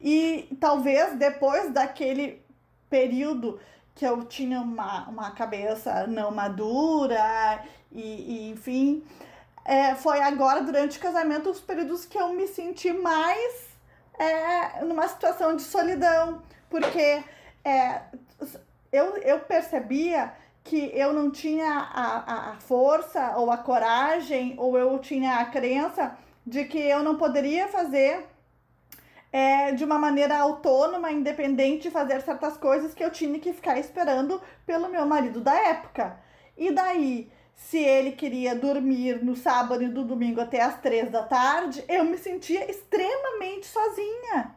E 0.00 0.48
talvez 0.60 1.16
depois 1.16 1.70
daquele 1.70 2.40
período 2.88 3.60
que 3.98 4.06
eu 4.06 4.24
tinha 4.24 4.60
uma, 4.60 5.08
uma 5.08 5.30
cabeça 5.32 6.06
não 6.06 6.30
madura 6.30 7.64
e, 7.90 8.00
e 8.00 8.50
enfim. 8.50 9.04
É, 9.64 9.96
foi 9.96 10.20
agora, 10.20 10.62
durante 10.62 10.96
o 10.96 11.00
casamento, 11.00 11.50
os 11.50 11.60
períodos 11.60 12.06
que 12.06 12.16
eu 12.16 12.32
me 12.32 12.46
senti 12.46 12.92
mais 12.92 13.66
é, 14.16 14.84
numa 14.84 15.06
situação 15.08 15.56
de 15.56 15.62
solidão, 15.62 16.40
porque 16.70 17.24
é, 17.64 18.02
eu, 18.92 19.16
eu 19.16 19.40
percebia 19.40 20.32
que 20.62 20.92
eu 20.94 21.12
não 21.12 21.28
tinha 21.30 21.68
a, 21.68 22.52
a 22.52 22.54
força 22.60 23.36
ou 23.36 23.50
a 23.50 23.58
coragem, 23.58 24.54
ou 24.58 24.78
eu 24.78 24.96
tinha 25.00 25.38
a 25.38 25.46
crença 25.46 26.16
de 26.46 26.64
que 26.64 26.78
eu 26.78 27.02
não 27.02 27.16
poderia 27.16 27.66
fazer 27.66 28.26
é, 29.32 29.72
de 29.72 29.84
uma 29.84 29.98
maneira 29.98 30.38
autônoma, 30.38 31.12
independente, 31.12 31.90
fazer 31.90 32.20
certas 32.22 32.56
coisas 32.56 32.94
que 32.94 33.04
eu 33.04 33.10
tinha 33.10 33.38
que 33.38 33.52
ficar 33.52 33.78
esperando 33.78 34.40
pelo 34.64 34.88
meu 34.88 35.06
marido 35.06 35.40
da 35.40 35.54
época. 35.54 36.18
E 36.56 36.72
daí, 36.72 37.30
se 37.54 37.78
ele 37.78 38.12
queria 38.12 38.54
dormir 38.54 39.22
no 39.24 39.36
sábado 39.36 39.82
e 39.82 39.88
no 39.88 40.04
domingo 40.04 40.40
até 40.40 40.62
as 40.62 40.80
três 40.80 41.10
da 41.10 41.22
tarde, 41.22 41.84
eu 41.88 42.04
me 42.04 42.16
sentia 42.16 42.70
extremamente 42.70 43.66
sozinha. 43.66 44.54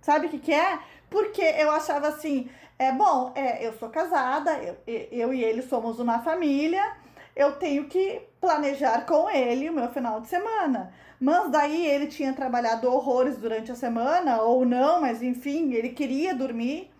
Sabe 0.00 0.26
o 0.26 0.30
que, 0.30 0.38
que 0.38 0.52
é? 0.52 0.78
Porque 1.10 1.42
eu 1.42 1.70
achava 1.70 2.08
assim, 2.08 2.48
é 2.78 2.92
bom, 2.92 3.32
é, 3.34 3.66
eu 3.66 3.72
sou 3.74 3.88
casada, 3.88 4.52
eu, 4.62 4.76
eu 4.86 5.34
e 5.34 5.42
ele 5.42 5.62
somos 5.62 5.98
uma 5.98 6.20
família, 6.20 6.96
eu 7.34 7.52
tenho 7.56 7.86
que 7.86 8.22
planejar 8.40 9.06
com 9.06 9.28
ele 9.30 9.68
o 9.68 9.72
meu 9.72 9.88
final 9.88 10.20
de 10.20 10.28
semana. 10.28 10.92
Mas 11.18 11.50
daí 11.50 11.86
ele 11.86 12.06
tinha 12.06 12.32
trabalhado 12.32 12.90
horrores 12.92 13.38
durante 13.38 13.72
a 13.72 13.74
semana, 13.74 14.42
ou 14.42 14.64
não, 14.64 15.00
mas 15.00 15.22
enfim, 15.22 15.72
ele 15.72 15.90
queria 15.90 16.34
dormir. 16.34 16.90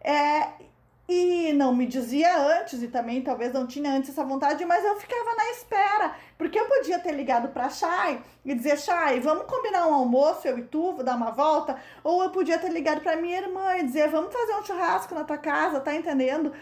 É, 0.00 0.48
e 1.08 1.52
não 1.54 1.74
me 1.74 1.86
dizia 1.86 2.38
antes, 2.60 2.82
e 2.82 2.88
também 2.88 3.22
talvez 3.22 3.52
não 3.52 3.66
tinha 3.66 3.90
antes 3.90 4.10
essa 4.10 4.22
vontade, 4.22 4.64
mas 4.66 4.84
eu 4.84 4.94
ficava 4.96 5.34
na 5.34 5.50
espera. 5.52 6.14
Porque 6.36 6.58
eu 6.58 6.66
podia 6.66 6.98
ter 6.98 7.12
ligado 7.12 7.48
pra 7.48 7.70
Chay 7.70 8.20
e 8.44 8.54
dizer, 8.54 8.78
Chay, 8.78 9.18
vamos 9.18 9.46
combinar 9.46 9.86
um 9.88 9.94
almoço, 9.94 10.46
eu 10.46 10.58
e 10.58 10.62
tu, 10.62 10.92
vou 10.92 11.02
dar 11.02 11.16
uma 11.16 11.30
volta. 11.30 11.76
Ou 12.04 12.22
eu 12.22 12.30
podia 12.30 12.58
ter 12.58 12.70
ligado 12.70 13.00
pra 13.00 13.16
minha 13.16 13.38
irmã 13.38 13.76
e 13.78 13.84
dizer, 13.84 14.08
vamos 14.10 14.32
fazer 14.32 14.54
um 14.54 14.64
churrasco 14.64 15.14
na 15.14 15.24
tua 15.24 15.38
casa, 15.38 15.80
tá 15.80 15.94
entendendo? 15.94 16.52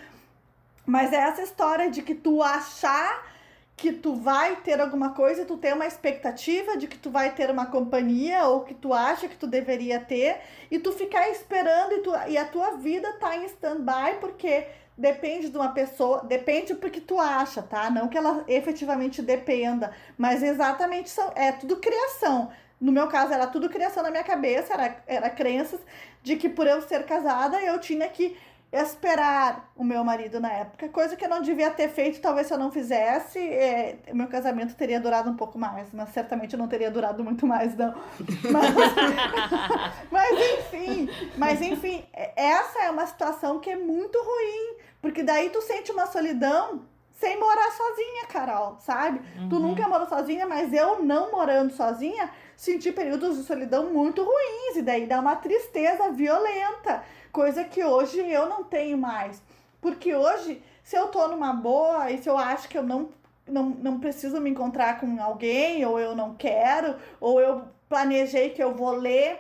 Mas 0.87 1.13
é 1.13 1.17
essa 1.17 1.43
história 1.43 1.91
de 1.91 2.01
que 2.01 2.15
tu 2.15 2.41
achar 2.41 3.36
que 3.77 3.93
tu 3.93 4.15
vai 4.15 4.57
ter 4.57 4.81
alguma 4.81 5.11
coisa, 5.11 5.45
tu 5.45 5.59
tem 5.59 5.75
uma 5.75 5.87
expectativa 5.87 6.79
de 6.79 6.87
que 6.87 6.97
tu 6.97 7.11
vai 7.11 7.35
ter 7.35 7.51
uma 7.51 7.67
companhia 7.67 8.45
ou 8.45 8.63
que 8.63 8.73
tu 8.73 8.93
acha 8.93 9.29
que 9.29 9.37
tu 9.37 9.47
deveria 9.47 10.01
ter 10.01 10.39
e 10.71 10.79
tu 10.79 10.93
ficar 10.93 11.29
esperando 11.29 11.93
e, 11.93 11.99
tu, 11.99 12.11
e 12.29 12.39
a 12.39 12.47
tua 12.47 12.79
vida 12.79 13.13
tá 13.15 13.37
em 13.37 13.45
stand-by 13.45 14.19
porque 14.19 14.67
depende 14.97 15.51
de 15.51 15.57
uma 15.57 15.69
pessoa, 15.73 16.25
depende 16.25 16.75
porque 16.75 17.03
tu 17.03 17.21
acha, 17.21 17.63
tá? 17.63 17.91
Não 17.91 18.09
que 18.09 18.17
ela 18.17 18.45
efetivamente 18.49 19.21
dependa, 19.21 19.93
mas 20.17 20.43
exatamente 20.43 21.11
são, 21.11 21.31
é 21.35 21.53
tudo 21.53 21.77
criação. 21.77 22.51
No 22.81 22.93
meu 22.93 23.09
caso, 23.09 23.33
era 23.33 23.47
tudo 23.47 23.69
criação 23.69 24.03
na 24.03 24.11
minha 24.11 24.25
cabeça, 24.25 24.73
era, 24.73 25.03
era 25.07 25.31
crenças 25.31 25.81
de 26.23 26.37
que 26.37 26.49
por 26.49 26.67
eu 26.67 26.81
ser 26.83 27.05
casada 27.05 27.61
eu 27.63 27.79
tinha 27.79 28.09
que 28.09 28.37
esperar 28.73 29.73
o 29.77 29.85
meu 29.85 30.03
marido 30.03 30.41
na 30.41 30.53
época, 30.53 30.89
coisa 30.89 31.17
que 31.17 31.25
eu 31.25 31.29
não 31.29 31.41
devia 31.41 31.71
ter 31.71 31.89
feito, 31.89 32.21
talvez 32.21 32.47
se 32.49 32.53
eu 32.53 32.59
não 32.59 32.71
fizesse, 32.71 33.39
é, 33.39 33.99
o 34.11 34.17
meu 34.17 34.27
casamento 34.27 34.75
teria 34.75 35.01
durado 35.01 35.31
um 35.31 35.37
pouco 35.37 35.59
mais, 35.59 35.89
mas 35.93 36.09
certamente 36.11 36.57
não 36.57 36.67
teria 36.69 36.91
durado 36.91 37.23
muito 37.23 37.47
mais, 37.47 37.77
não. 37.77 37.95
Mas, 38.51 38.75
mas 40.11 40.33
enfim, 40.33 41.09
mas 41.37 41.63
enfim, 41.63 42.05
essa 42.35 42.85
é 42.85 42.91
uma 42.91 43.07
situação 43.07 43.61
que 43.61 43.71
é 43.71 43.77
muito 43.77 44.19
ruim, 44.19 44.77
porque 45.01 45.23
daí 45.23 45.51
tu 45.51 45.61
sente 45.63 45.93
uma 45.93 46.07
solidão 46.07 46.83
sem 47.13 47.39
morar 47.39 47.71
sozinha, 47.71 48.27
Carol, 48.29 48.77
sabe? 48.81 49.21
Uhum. 49.39 49.49
Tu 49.49 49.59
nunca 49.59 49.89
morou 49.89 50.07
sozinha, 50.07 50.47
mas 50.47 50.73
eu 50.73 51.03
não 51.03 51.31
morando 51.31 51.73
sozinha, 51.73 52.31
senti 52.57 52.93
períodos 52.93 53.39
de 53.39 53.45
solidão 53.45 53.93
muito 53.93 54.23
ruins, 54.23 54.77
e 54.77 54.83
daí 54.83 55.07
dá 55.07 55.21
uma 55.21 55.37
tristeza 55.37 56.11
violenta 56.11 57.03
coisa 57.37 57.65
que 57.65 57.85
hoje 57.85 58.19
eu 58.19 58.49
não 58.49 58.65
tenho 58.65 58.97
mais. 58.97 59.43
Porque 59.79 60.15
hoje, 60.15 60.63
se 60.83 60.97
eu 60.97 61.09
tô 61.09 61.29
numa 61.29 61.53
boa 61.53 62.11
e 62.11 62.17
se 62.17 62.31
eu 62.31 62.39
acho 62.39 62.67
que 62.67 62.79
eu 62.79 62.83
não, 62.83 63.11
não, 63.47 63.65
não 63.69 64.01
preciso 64.01 64.41
me 64.41 64.49
encontrar 64.49 64.99
com 64.99 65.23
alguém, 65.23 65.85
ou 65.85 66.01
eu 66.01 66.17
não 66.17 66.35
quero, 66.35 66.97
ou 67.21 67.39
eu 67.39 67.63
planejei 67.91 68.49
que 68.51 68.65
eu 68.65 68.75
vou 68.75 68.93
ler 68.93 69.39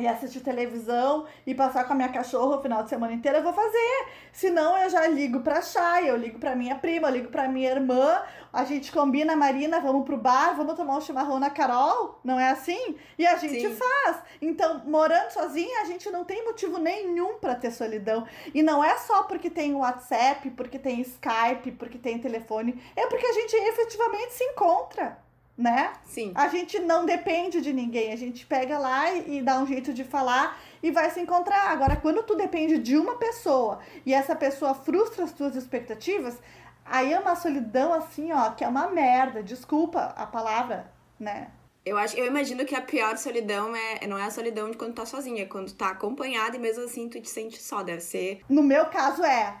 e 0.00 0.08
assistir 0.08 0.40
televisão 0.40 1.26
e 1.46 1.54
passar 1.54 1.84
com 1.84 1.92
a 1.92 1.96
minha 1.96 2.08
cachorra 2.08 2.56
o 2.56 2.62
final 2.62 2.82
de 2.82 2.88
semana 2.88 3.12
inteiro, 3.12 3.38
eu 3.38 3.42
vou 3.42 3.52
fazer. 3.52 4.06
Senão 4.32 4.76
eu 4.78 4.88
já 4.88 5.06
ligo 5.06 5.40
pra 5.40 5.60
Chay, 5.60 6.08
eu 6.08 6.16
ligo 6.16 6.38
pra 6.38 6.56
minha 6.56 6.74
prima, 6.76 7.08
eu 7.08 7.12
ligo 7.12 7.28
pra 7.28 7.48
minha 7.48 7.70
irmã, 7.70 8.22
a 8.52 8.64
gente 8.64 8.90
combina, 8.90 9.36
Marina, 9.36 9.80
vamos 9.80 10.04
pro 10.04 10.16
bar, 10.16 10.56
vamos 10.56 10.74
tomar 10.74 10.96
um 10.96 11.00
chimarrão 11.00 11.38
na 11.38 11.50
Carol, 11.50 12.18
não 12.24 12.38
é 12.38 12.50
assim? 12.50 12.96
E 13.18 13.26
a 13.26 13.36
gente 13.36 13.68
Sim. 13.68 13.76
faz. 13.76 14.22
Então, 14.40 14.82
morando 14.86 15.30
sozinha, 15.30 15.82
a 15.82 15.84
gente 15.84 16.10
não 16.10 16.24
tem 16.24 16.44
motivo 16.44 16.78
nenhum 16.78 17.38
para 17.38 17.54
ter 17.54 17.70
solidão. 17.70 18.26
E 18.54 18.62
não 18.62 18.82
é 18.82 18.96
só 18.98 19.24
porque 19.24 19.50
tem 19.50 19.74
WhatsApp, 19.74 20.50
porque 20.50 20.78
tem 20.78 21.00
Skype, 21.00 21.72
porque 21.72 21.98
tem 21.98 22.18
telefone, 22.18 22.82
é 22.96 23.06
porque 23.06 23.26
a 23.26 23.32
gente 23.32 23.54
efetivamente 23.54 24.32
se 24.34 24.44
encontra 24.44 25.18
né? 25.60 25.92
Sim. 26.06 26.32
A 26.34 26.48
gente 26.48 26.78
não 26.78 27.04
depende 27.04 27.60
de 27.60 27.72
ninguém, 27.72 28.12
a 28.12 28.16
gente 28.16 28.46
pega 28.46 28.78
lá 28.78 29.12
e, 29.12 29.36
e, 29.36 29.42
dá 29.42 29.58
um 29.58 29.66
jeito 29.66 29.92
de 29.92 30.02
falar 30.02 30.58
e 30.82 30.90
vai 30.90 31.10
se 31.10 31.20
encontrar. 31.20 31.70
Agora, 31.70 31.96
quando 31.96 32.22
tu 32.22 32.34
depende 32.34 32.78
de 32.78 32.96
uma 32.96 33.16
pessoa 33.16 33.78
e 34.06 34.14
essa 34.14 34.34
pessoa 34.34 34.74
frustra 34.74 35.24
as 35.24 35.32
tuas 35.32 35.54
expectativas, 35.54 36.38
aí 36.84 37.12
é 37.12 37.20
uma 37.20 37.36
solidão 37.36 37.92
assim, 37.92 38.32
ó, 38.32 38.50
que 38.50 38.64
é 38.64 38.68
uma 38.68 38.88
merda. 38.88 39.42
Desculpa 39.42 40.14
a 40.16 40.24
palavra, 40.24 40.90
né? 41.18 41.48
Eu 41.84 41.98
acho, 41.98 42.16
eu 42.16 42.26
imagino 42.26 42.64
que 42.64 42.74
a 42.74 42.80
pior 42.80 43.16
solidão 43.16 43.74
é 43.74 44.06
não 44.06 44.18
é 44.18 44.24
a 44.24 44.30
solidão 44.30 44.70
de 44.70 44.76
quando 44.76 44.94
tá 44.94 45.04
sozinha, 45.04 45.42
é 45.42 45.46
quando 45.46 45.72
tá 45.72 45.90
acompanhada 45.90 46.56
e 46.56 46.58
mesmo 46.58 46.84
assim 46.84 47.08
tu 47.08 47.20
te 47.20 47.28
sente 47.28 47.62
só, 47.62 47.82
deve 47.82 48.00
ser. 48.00 48.40
No 48.48 48.62
meu 48.62 48.86
caso 48.86 49.22
é, 49.24 49.56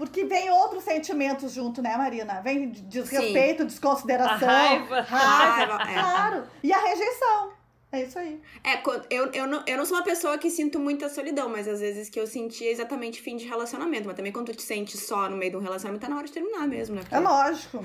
porque 0.00 0.24
vem 0.24 0.50
outros 0.50 0.82
sentimentos 0.82 1.52
junto, 1.52 1.82
né, 1.82 1.94
Marina? 1.94 2.40
Vem 2.40 2.70
desrespeito, 2.70 3.64
Sim. 3.64 3.66
desconsideração. 3.66 4.48
A 4.48 4.52
raiva. 4.52 5.00
Raiva, 5.02 5.76
raiva 5.76 5.90
é. 5.90 6.00
claro. 6.00 6.44
E 6.62 6.72
a 6.72 6.78
rejeição. 6.80 7.52
É 7.92 8.04
isso 8.04 8.18
aí. 8.18 8.40
É, 8.64 8.80
eu, 9.10 9.30
eu, 9.30 9.46
não, 9.46 9.62
eu 9.66 9.76
não 9.76 9.84
sou 9.84 9.98
uma 9.98 10.02
pessoa 10.02 10.38
que 10.38 10.48
sinto 10.48 10.78
muita 10.78 11.10
solidão, 11.10 11.50
mas 11.50 11.68
às 11.68 11.80
vezes 11.80 12.08
que 12.08 12.18
eu 12.18 12.26
senti 12.26 12.66
é 12.66 12.70
exatamente 12.70 13.20
fim 13.20 13.36
de 13.36 13.46
relacionamento. 13.46 14.06
Mas 14.06 14.16
também 14.16 14.32
quando 14.32 14.46
tu 14.46 14.56
te 14.56 14.62
sente 14.62 14.96
só 14.96 15.28
no 15.28 15.36
meio 15.36 15.50
de 15.50 15.58
um 15.58 15.60
relacionamento, 15.60 16.00
tá 16.00 16.08
na 16.08 16.16
hora 16.16 16.26
de 16.26 16.32
terminar 16.32 16.66
mesmo, 16.66 16.96
né? 16.96 17.02
Porque... 17.02 17.14
É 17.14 17.20
lógico. 17.20 17.84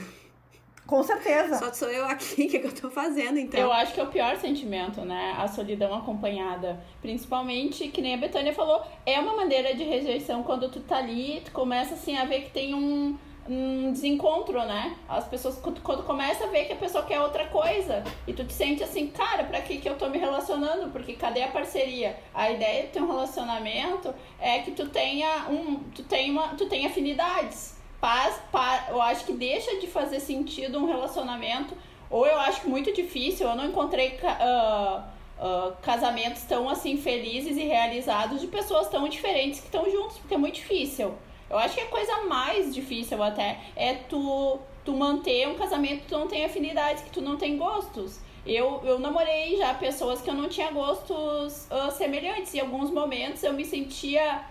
Com 0.86 1.02
certeza. 1.02 1.58
Só 1.58 1.74
sou 1.74 1.90
eu 1.90 2.06
aqui, 2.06 2.46
o 2.46 2.50
que, 2.50 2.60
que 2.60 2.68
eu 2.68 2.74
tô 2.74 2.90
fazendo, 2.90 3.40
então? 3.40 3.60
Eu 3.60 3.72
acho 3.72 3.94
que 3.94 4.00
é 4.00 4.04
o 4.04 4.08
pior 4.08 4.38
sentimento, 4.38 5.02
né? 5.02 5.36
A 5.38 5.48
solidão 5.48 5.94
acompanhada. 5.96 6.80
Principalmente, 7.02 7.88
que 7.90 8.02
nem 8.02 8.14
a 8.14 8.18
Betânia 8.18 8.54
falou, 8.54 8.82
é 9.06 9.20
uma 9.20 9.36
maneira 9.36 9.74
de 9.74 9.84
rejeição 9.84 10.44
quando 10.44 10.70
tu 10.70 10.80
tá 10.82 10.98
ali, 10.98 11.42
tu 11.44 11.52
começa 11.52 11.96
assim 11.96 12.18
a 12.18 12.26
ver 12.26 12.44
que 12.44 12.52
tem 12.52 12.76
um, 12.76 13.18
um 13.50 13.92
desencontro, 13.92 14.60
né? 14.60 14.96
As 15.10 15.28
pessoas, 15.28 15.58
quando, 15.58 15.82
quando 15.82 16.04
começa 16.04 16.44
a 16.44 16.48
ver 16.48 16.66
que 16.66 16.74
a 16.74 16.78
pessoa 16.78 17.04
quer 17.04 17.20
outra 17.20 17.48
coisa, 17.48 18.04
e 18.28 18.34
tu 18.34 18.44
te 18.46 18.54
sente 18.54 18.84
assim, 18.84 19.08
cara, 19.08 19.44
pra 19.44 19.62
que, 19.62 19.78
que 19.78 19.90
eu 19.90 19.98
tô 19.98 20.08
me 20.10 20.20
relacionando? 20.20 20.92
Porque 20.92 21.14
cadê 21.14 21.42
a 21.42 21.48
parceria? 21.48 22.16
A 22.32 22.52
ideia 22.52 22.84
de 22.84 22.90
ter 22.90 23.02
um 23.02 23.08
relacionamento 23.08 24.14
é 24.40 24.60
que 24.60 24.70
tu 24.70 24.88
tenha 24.90 25.48
um. 25.50 25.80
Tu 25.96 26.04
tenha, 26.04 26.32
uma, 26.32 26.50
tu 26.50 26.68
tenha 26.68 26.88
afinidades 26.88 27.75
faz, 28.06 28.90
eu 28.90 29.02
acho 29.02 29.26
que 29.26 29.34
deixa 29.34 29.80
de 29.80 29.88
fazer 29.88 30.20
sentido 30.20 30.80
um 30.80 30.86
relacionamento, 30.86 31.76
ou 32.10 32.26
eu 32.26 32.40
acho 32.40 32.70
muito 32.70 32.94
difícil, 32.94 33.48
eu 33.48 33.56
não 33.56 33.66
encontrei 33.66 34.20
uh, 34.22 35.00
uh, 35.40 35.76
casamentos 35.82 36.44
tão 36.44 36.70
assim 36.70 36.98
felizes 36.98 37.58
e 37.58 37.64
realizados 37.64 38.42
de 38.42 38.48
pessoas 38.48 38.88
tão 38.88 39.08
diferentes 39.10 39.60
que 39.60 39.66
estão 39.66 39.90
juntos, 39.90 40.18
porque 40.18 40.36
é 40.36 40.38
muito 40.38 40.56
difícil. 40.56 41.14
Eu 41.50 41.58
acho 41.58 41.76
que 41.76 41.82
a 41.82 41.88
coisa 41.88 42.24
mais 42.24 42.74
difícil 42.74 43.22
até 43.22 43.60
é 43.76 43.94
tu, 43.94 44.60
tu 44.84 44.94
manter 44.94 45.48
um 45.48 45.56
casamento 45.56 46.02
que 46.02 46.08
tu 46.08 46.18
não 46.18 46.28
tem 46.28 46.46
afinidades, 46.46 47.04
que 47.04 47.10
tu 47.10 47.22
não 47.22 47.38
tem 47.38 47.58
gostos. 47.58 48.20
Eu, 48.46 48.82
eu 48.84 49.00
namorei 49.00 49.58
já 49.58 49.74
pessoas 49.74 50.22
que 50.22 50.30
eu 50.30 50.34
não 50.34 50.48
tinha 50.48 50.72
gostos 50.72 51.68
uh, 51.72 51.92
semelhantes. 51.92 52.54
Em 52.54 52.60
alguns 52.60 52.92
momentos 52.92 53.44
eu 53.44 53.54
me 53.54 53.66
sentia 53.66 54.44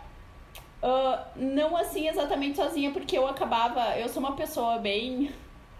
Uh, 0.83 1.19
não 1.37 1.76
assim 1.76 2.09
exatamente 2.09 2.57
sozinha, 2.57 2.90
porque 2.90 3.16
eu 3.16 3.26
acabava. 3.26 3.99
Eu 3.99 4.09
sou 4.09 4.23
uma 4.23 4.37
pessoa 4.37 4.78
bem. 4.78 5.31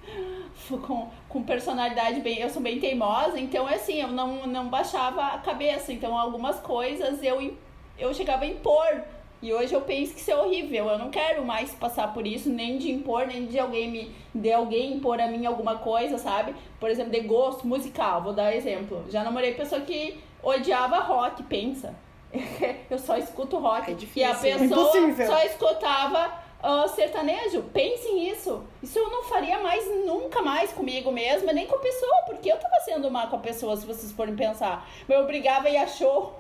com, 0.69 1.11
com 1.29 1.43
personalidade 1.43 2.21
bem. 2.21 2.39
Eu 2.39 2.51
sou 2.51 2.63
bem 2.63 2.79
teimosa, 2.79 3.39
então 3.39 3.69
é 3.69 3.75
assim, 3.75 4.01
eu 4.01 4.09
não, 4.09 4.47
não 4.47 4.69
baixava 4.69 5.23
a 5.27 5.39
cabeça. 5.39 5.93
Então 5.93 6.17
algumas 6.17 6.59
coisas 6.61 7.23
eu, 7.23 7.57
eu 7.99 8.15
chegava 8.15 8.45
a 8.45 8.49
impor. 8.49 9.03
E 9.43 9.53
hoje 9.53 9.75
eu 9.75 9.83
penso 9.83 10.15
que 10.15 10.21
isso 10.21 10.31
é 10.31 10.37
horrível. 10.37 10.89
Eu 10.89 10.99
não 10.99 11.11
quero 11.11 11.45
mais 11.45 11.75
passar 11.75 12.15
por 12.15 12.27
isso, 12.27 12.49
nem 12.49 12.79
de 12.79 12.91
impor, 12.91 13.27
nem 13.27 13.45
de 13.45 13.59
alguém 13.59 13.91
me 13.91 14.15
de 14.35 14.51
alguém 14.51 14.95
impor 14.95 15.21
a 15.21 15.27
mim 15.29 15.45
alguma 15.45 15.77
coisa, 15.77 16.17
sabe? 16.17 16.55
Por 16.81 16.89
exemplo, 16.89 17.13
de 17.13 17.21
gosto 17.21 17.67
musical, 17.67 18.23
vou 18.23 18.33
dar 18.33 18.57
exemplo. 18.57 19.05
Já 19.11 19.23
namorei 19.23 19.53
pessoa 19.53 19.83
que 19.83 20.19
odiava 20.43 20.99
rock, 21.01 21.43
pensa. 21.43 21.95
eu 22.91 22.99
só 22.99 23.17
escuto 23.17 23.59
rock. 23.59 23.91
É 23.91 23.95
difícil. 23.95 24.23
E 24.23 24.25
a 24.25 24.59
pessoa 24.59 24.99
é 24.99 25.27
só 25.27 25.43
escutava 25.45 26.33
uh, 26.63 26.89
sertanejo. 26.89 27.63
Pense 27.73 28.11
nisso. 28.13 28.65
Isso 28.83 28.99
eu 28.99 29.11
não 29.11 29.25
faria 29.25 29.59
mais, 29.61 29.87
nunca 30.05 30.43
mais 30.43 30.73
comigo 30.73 31.13
mesma, 31.13 31.53
nem 31.53 31.67
com 31.67 31.77
a 31.77 31.81
pessoa, 31.81 32.23
porque 32.27 32.51
eu 32.51 32.57
tava 32.57 32.77
sendo 32.85 33.11
má 33.11 33.27
com 33.27 33.37
a 33.37 33.41
pessoa, 33.41 33.77
se 33.77 33.87
vocês 33.87 34.13
forem 34.13 34.35
pensar. 34.35 34.89
Eu 35.09 35.21
obrigava 35.21 35.69
a 35.69 35.71
ir 35.71 35.77
a 35.77 35.87
show 35.87 36.35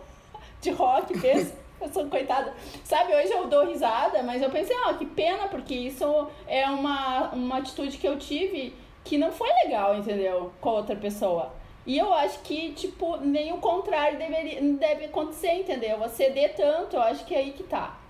de 0.61 0.71
rock, 0.71 1.19
pensa. 1.19 1.55
Eu 1.81 1.93
sou 1.93 2.07
coitada. 2.07 2.55
Sabe, 2.85 3.15
hoje 3.15 3.31
eu 3.33 3.47
dou 3.47 3.67
risada, 3.67 4.23
mas 4.23 4.41
eu 4.41 4.49
pensei, 4.49 4.75
ah, 4.87 4.95
que 4.95 5.05
pena, 5.05 5.49
porque 5.49 5.75
isso 5.75 6.29
é 6.47 6.65
uma, 6.67 7.31
uma 7.31 7.59
atitude 7.59 7.99
que 7.99 8.09
eu 8.09 8.17
tive 8.17 8.73
que 9.03 9.19
não 9.19 9.31
foi 9.31 9.49
legal, 9.65 9.95
entendeu? 9.97 10.51
Com 10.61 10.71
a 10.71 10.73
outra 10.75 10.97
pessoa. 10.97 11.53
E 11.87 11.99
eu 11.99 12.13
acho 12.15 12.41
que, 12.41 12.73
tipo, 12.73 13.19
nem 13.19 13.53
o 13.53 13.59
contrário 13.59 14.19
deveria, 14.19 14.61
deve 14.63 15.07
acontecer, 15.07 15.53
entendeu? 15.53 15.99
Você 15.99 16.25
ceder 16.25 16.55
tanto, 16.55 16.97
eu 16.97 17.03
acho 17.03 17.25
que 17.27 17.35
é 17.35 17.39
aí 17.39 17.53
que 17.53 17.63
tá. 17.63 18.01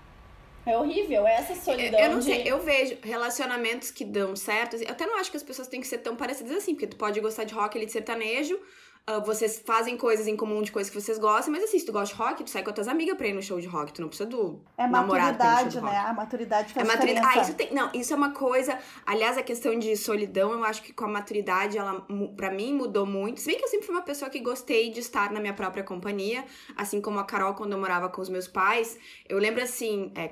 É 0.65 0.75
horrível, 0.75 1.27
essa 1.27 1.53
solidão. 1.53 1.99
Eu 1.99 2.11
não 2.13 2.21
sei, 2.21 2.41
de... 2.41 2.49
eu 2.49 2.59
vejo 2.59 2.97
relacionamentos 3.03 3.91
que 3.91 4.03
dão 4.03 4.35
certo. 4.35 4.77
Eu 4.77 4.89
até 4.89 5.05
não 5.05 5.19
acho 5.19 5.29
que 5.29 5.37
as 5.37 5.43
pessoas 5.43 5.67
têm 5.67 5.79
que 5.79 5.87
ser 5.87 5.99
tão 5.99 6.15
parecidas 6.15 6.57
assim, 6.57 6.73
porque 6.73 6.87
tu 6.87 6.95
pode 6.95 7.19
gostar 7.19 7.43
de 7.43 7.53
rock 7.53 7.77
e 7.77 7.85
de 7.85 7.91
sertanejo, 7.91 8.59
Uh, 9.07 9.23
vocês 9.23 9.61
fazem 9.63 9.95
coisas 9.95 10.25
em 10.25 10.35
comum 10.35 10.63
de 10.63 10.71
coisas 10.71 10.91
que 10.91 10.99
vocês 10.99 11.19
gostam, 11.19 11.53
mas 11.53 11.63
assim, 11.63 11.77
se 11.77 11.85
tu 11.85 11.91
gosta 11.91 12.15
de 12.15 12.19
rock, 12.19 12.43
tu 12.43 12.49
sai 12.49 12.63
com 12.63 12.71
as 12.71 12.75
tuas 12.75 12.87
amigas 12.87 13.15
pra 13.15 13.27
ir 13.27 13.33
no 13.33 13.41
show 13.43 13.59
de 13.59 13.67
rock. 13.67 13.93
Tu 13.93 14.01
não 14.01 14.07
precisa 14.07 14.27
do 14.27 14.63
é 14.75 14.87
namorado 14.87 15.37
pra 15.37 15.45
ir 15.45 15.65
no 15.65 15.71
show 15.71 15.79
de 15.79 15.79
maturidade, 15.79 15.79
rock. 15.79 15.93
né? 15.93 15.97
A 16.09 16.13
maturidade 16.13 16.73
faz 16.73 16.87
É 16.87 16.91
maturidade. 16.91 17.27
diferença. 17.27 17.39
Ah, 17.39 17.43
isso 17.43 17.53
tem. 17.55 17.71
Não, 17.73 17.91
isso 17.93 18.13
é 18.13 18.15
uma 18.15 18.31
coisa. 18.31 18.79
Aliás, 19.05 19.37
a 19.37 19.43
questão 19.43 19.77
de 19.77 19.95
solidão, 19.95 20.53
eu 20.53 20.63
acho 20.63 20.81
que 20.81 20.91
com 20.91 21.05
a 21.05 21.07
maturidade, 21.07 21.77
ela, 21.77 22.03
pra 22.35 22.49
mim, 22.49 22.73
mudou 22.73 23.05
muito. 23.05 23.41
Se 23.41 23.45
bem 23.47 23.59
que 23.59 23.63
eu 23.65 23.69
sempre 23.69 23.85
fui 23.85 23.93
uma 23.93 24.01
pessoa 24.01 24.27
que 24.31 24.39
gostei 24.39 24.89
de 24.89 25.01
estar 25.01 25.31
na 25.31 25.39
minha 25.39 25.53
própria 25.53 25.83
companhia, 25.83 26.43
assim 26.75 26.99
como 26.99 27.19
a 27.19 27.23
Carol, 27.25 27.53
quando 27.53 27.73
eu 27.73 27.77
morava 27.79 28.09
com 28.09 28.21
os 28.21 28.29
meus 28.29 28.47
pais. 28.47 28.97
Eu 29.29 29.37
lembro 29.37 29.61
assim, 29.61 30.11
é, 30.15 30.31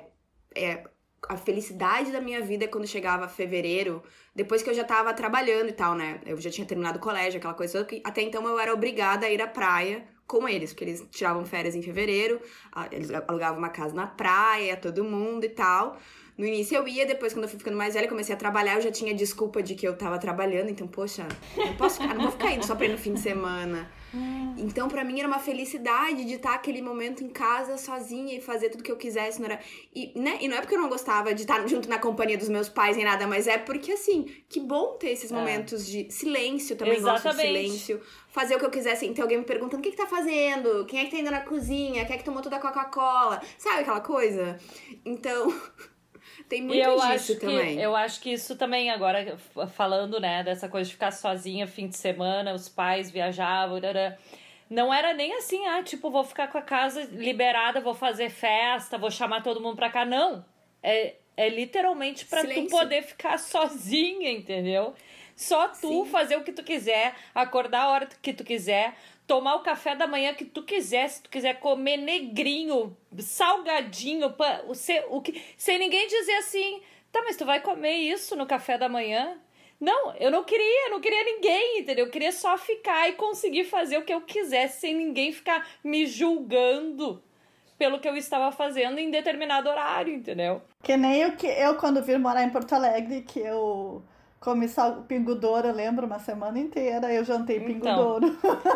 é, 0.56 0.84
a 1.28 1.36
felicidade 1.36 2.10
da 2.10 2.20
minha 2.20 2.40
vida 2.40 2.64
é 2.64 2.68
quando 2.68 2.86
chegava 2.86 3.28
fevereiro, 3.28 4.02
depois 4.34 4.62
que 4.62 4.70
eu 4.70 4.74
já 4.74 4.84
tava 4.84 5.12
trabalhando 5.12 5.68
e 5.68 5.72
tal, 5.72 5.94
né? 5.94 6.20
Eu 6.26 6.40
já 6.40 6.50
tinha 6.50 6.66
terminado 6.66 6.98
o 6.98 7.00
colégio, 7.00 7.38
aquela 7.38 7.54
coisa 7.54 7.72
toda. 7.72 7.84
que 7.84 8.02
Até 8.04 8.22
então 8.22 8.46
eu 8.46 8.58
era 8.58 8.72
obrigada 8.72 9.26
a 9.26 9.30
ir 9.30 9.40
à 9.40 9.46
praia 9.46 10.04
com 10.26 10.48
eles, 10.48 10.72
porque 10.72 10.84
eles 10.84 11.06
tiravam 11.10 11.44
férias 11.44 11.74
em 11.74 11.82
fevereiro, 11.82 12.40
eles 12.90 13.10
alugavam 13.10 13.58
uma 13.58 13.68
casa 13.68 13.94
na 13.94 14.06
praia, 14.06 14.76
todo 14.76 15.04
mundo 15.04 15.44
e 15.44 15.50
tal. 15.50 15.98
No 16.36 16.44
início 16.44 16.76
eu 16.76 16.88
ia, 16.88 17.06
depois 17.06 17.32
quando 17.32 17.44
eu 17.44 17.48
fui 17.48 17.58
ficando 17.58 17.76
mais 17.76 17.94
velha, 17.94 18.08
comecei 18.08 18.34
a 18.34 18.38
trabalhar, 18.38 18.74
eu 18.76 18.80
já 18.80 18.90
tinha 18.90 19.14
desculpa 19.14 19.62
de 19.62 19.74
que 19.74 19.86
eu 19.86 19.96
tava 19.96 20.18
trabalhando, 20.18 20.68
então, 20.68 20.88
poxa, 20.88 21.26
não 21.56 21.76
posso 21.76 22.00
ficar, 22.00 22.14
não 22.14 22.22
vou 22.22 22.32
ficar 22.32 22.50
indo 22.52 22.66
só 22.66 22.74
pra 22.74 22.86
ir 22.86 22.92
no 22.92 22.98
fim 22.98 23.14
de 23.14 23.20
semana. 23.20 23.88
Então, 24.56 24.88
pra 24.88 25.02
mim 25.04 25.18
era 25.18 25.26
uma 25.26 25.38
felicidade 25.38 26.24
de 26.24 26.34
estar 26.34 26.54
aquele 26.54 26.80
momento 26.80 27.24
em 27.24 27.28
casa 27.28 27.76
sozinha 27.76 28.36
e 28.36 28.40
fazer 28.40 28.70
tudo 28.70 28.84
que 28.84 28.92
eu 28.92 28.96
quisesse. 28.96 29.40
Não 29.40 29.46
era... 29.46 29.60
e, 29.94 30.12
né? 30.18 30.38
e 30.40 30.48
não 30.48 30.56
é 30.56 30.60
porque 30.60 30.74
eu 30.74 30.80
não 30.80 30.88
gostava 30.88 31.34
de 31.34 31.42
estar 31.42 31.66
junto 31.66 31.88
na 31.88 31.98
companhia 31.98 32.38
dos 32.38 32.48
meus 32.48 32.68
pais 32.68 32.96
nem 32.96 33.04
nada, 33.04 33.26
mas 33.26 33.46
é 33.46 33.58
porque, 33.58 33.92
assim, 33.92 34.24
que 34.48 34.60
bom 34.60 34.96
ter 34.96 35.10
esses 35.10 35.30
É. 35.32 35.34
momentos 35.34 35.86
de 35.86 36.10
silêncio. 36.10 36.76
Também 36.76 37.00
gosto 37.00 37.28
de 37.28 37.36
silêncio. 37.36 38.00
Fazer 38.28 38.56
o 38.56 38.58
que 38.58 38.64
eu 38.64 38.70
quisesse. 38.70 39.08
Ter 39.10 39.22
alguém 39.22 39.38
me 39.38 39.44
perguntando 39.44 39.80
o 39.80 39.82
que, 39.82 39.90
que 39.90 39.96
tá 39.96 40.06
fazendo, 40.06 40.84
quem 40.86 41.00
é 41.00 41.04
que 41.04 41.10
tá 41.12 41.18
indo 41.18 41.30
na 41.30 41.40
cozinha, 41.40 42.04
quem 42.04 42.14
é 42.14 42.18
que 42.18 42.24
tomou 42.24 42.42
toda 42.42 42.56
a 42.56 42.60
Coca-Cola. 42.60 43.40
Sabe 43.58 43.80
aquela 43.80 44.00
coisa? 44.00 44.58
Então. 45.04 45.52
Tem 46.48 46.62
muito 46.62 46.78
eu 46.80 46.94
disso 46.96 47.06
acho 47.06 47.40
também. 47.40 47.76
que 47.76 47.82
eu 47.82 47.96
acho 47.96 48.20
que 48.20 48.32
isso 48.32 48.56
também 48.56 48.90
agora 48.90 49.36
falando, 49.72 50.20
né, 50.20 50.42
dessa 50.42 50.68
coisa 50.68 50.86
de 50.88 50.94
ficar 50.94 51.10
sozinha 51.10 51.66
fim 51.66 51.88
de 51.88 51.96
semana, 51.96 52.52
os 52.52 52.68
pais 52.68 53.10
viajavam, 53.10 53.80
tará. 53.80 54.16
não 54.68 54.92
era 54.92 55.14
nem 55.14 55.34
assim, 55.34 55.66
ah, 55.66 55.82
tipo, 55.82 56.10
vou 56.10 56.24
ficar 56.24 56.48
com 56.48 56.58
a 56.58 56.62
casa 56.62 57.08
liberada, 57.12 57.80
vou 57.80 57.94
fazer 57.94 58.30
festa, 58.30 58.98
vou 58.98 59.10
chamar 59.10 59.42
todo 59.42 59.60
mundo 59.60 59.76
pra 59.76 59.90
cá, 59.90 60.04
não. 60.04 60.44
É 60.82 61.14
é 61.36 61.48
literalmente 61.48 62.24
pra 62.26 62.44
tu 62.44 62.66
poder 62.68 63.02
ficar 63.02 63.38
sozinha, 63.40 64.30
entendeu? 64.30 64.94
Só 65.36 65.68
tu 65.68 65.76
Sim. 66.04 66.06
fazer 66.06 66.36
o 66.36 66.44
que 66.44 66.52
tu 66.52 66.62
quiser, 66.62 67.14
acordar 67.34 67.82
a 67.82 67.88
hora 67.90 68.08
que 68.22 68.32
tu 68.32 68.44
quiser, 68.44 68.94
tomar 69.26 69.56
o 69.56 69.60
café 69.62 69.96
da 69.96 70.06
manhã 70.06 70.32
que 70.34 70.44
tu 70.44 70.62
quiser, 70.62 71.08
se 71.08 71.22
tu 71.22 71.30
quiser 71.30 71.58
comer 71.58 71.96
negrinho, 71.96 72.96
salgadinho, 73.18 74.30
pa- 74.32 74.62
o 74.68 74.74
se- 74.74 75.04
o 75.08 75.20
que, 75.20 75.42
sem 75.56 75.78
ninguém 75.78 76.06
dizer 76.06 76.34
assim, 76.36 76.80
tá, 77.10 77.22
mas 77.24 77.36
tu 77.36 77.44
vai 77.44 77.60
comer 77.60 77.94
isso 77.96 78.36
no 78.36 78.46
café 78.46 78.78
da 78.78 78.88
manhã? 78.88 79.38
Não, 79.80 80.14
eu 80.16 80.30
não 80.30 80.44
queria, 80.44 80.86
eu 80.86 80.90
não 80.92 81.00
queria 81.00 81.24
ninguém, 81.24 81.80
entendeu? 81.80 82.06
Eu 82.06 82.10
queria 82.10 82.32
só 82.32 82.56
ficar 82.56 83.08
e 83.08 83.14
conseguir 83.14 83.64
fazer 83.64 83.98
o 83.98 84.04
que 84.04 84.14
eu 84.14 84.20
quisesse 84.20 84.80
sem 84.80 84.94
ninguém 84.94 85.32
ficar 85.32 85.66
me 85.82 86.06
julgando 86.06 87.22
pelo 87.76 87.98
que 87.98 88.08
eu 88.08 88.16
estava 88.16 88.52
fazendo 88.52 88.98
em 88.98 89.10
determinado 89.10 89.68
horário, 89.68 90.14
entendeu? 90.14 90.62
Que 90.82 90.96
nem 90.96 91.26
o 91.26 91.36
que 91.36 91.46
eu, 91.48 91.74
quando 91.76 92.02
vim 92.02 92.16
morar 92.18 92.44
em 92.44 92.50
Porto 92.50 92.72
Alegre, 92.72 93.22
que 93.22 93.40
eu 93.40 94.02
comi 94.44 94.68
sal, 94.68 95.04
pingo 95.08 95.34
douro, 95.34 95.68
eu 95.68 95.74
lembro, 95.74 96.06
uma 96.06 96.18
semana 96.18 96.58
inteira, 96.58 97.10
eu 97.10 97.24
jantei 97.24 97.58
pingo 97.58 97.78
Então. 97.78 98.20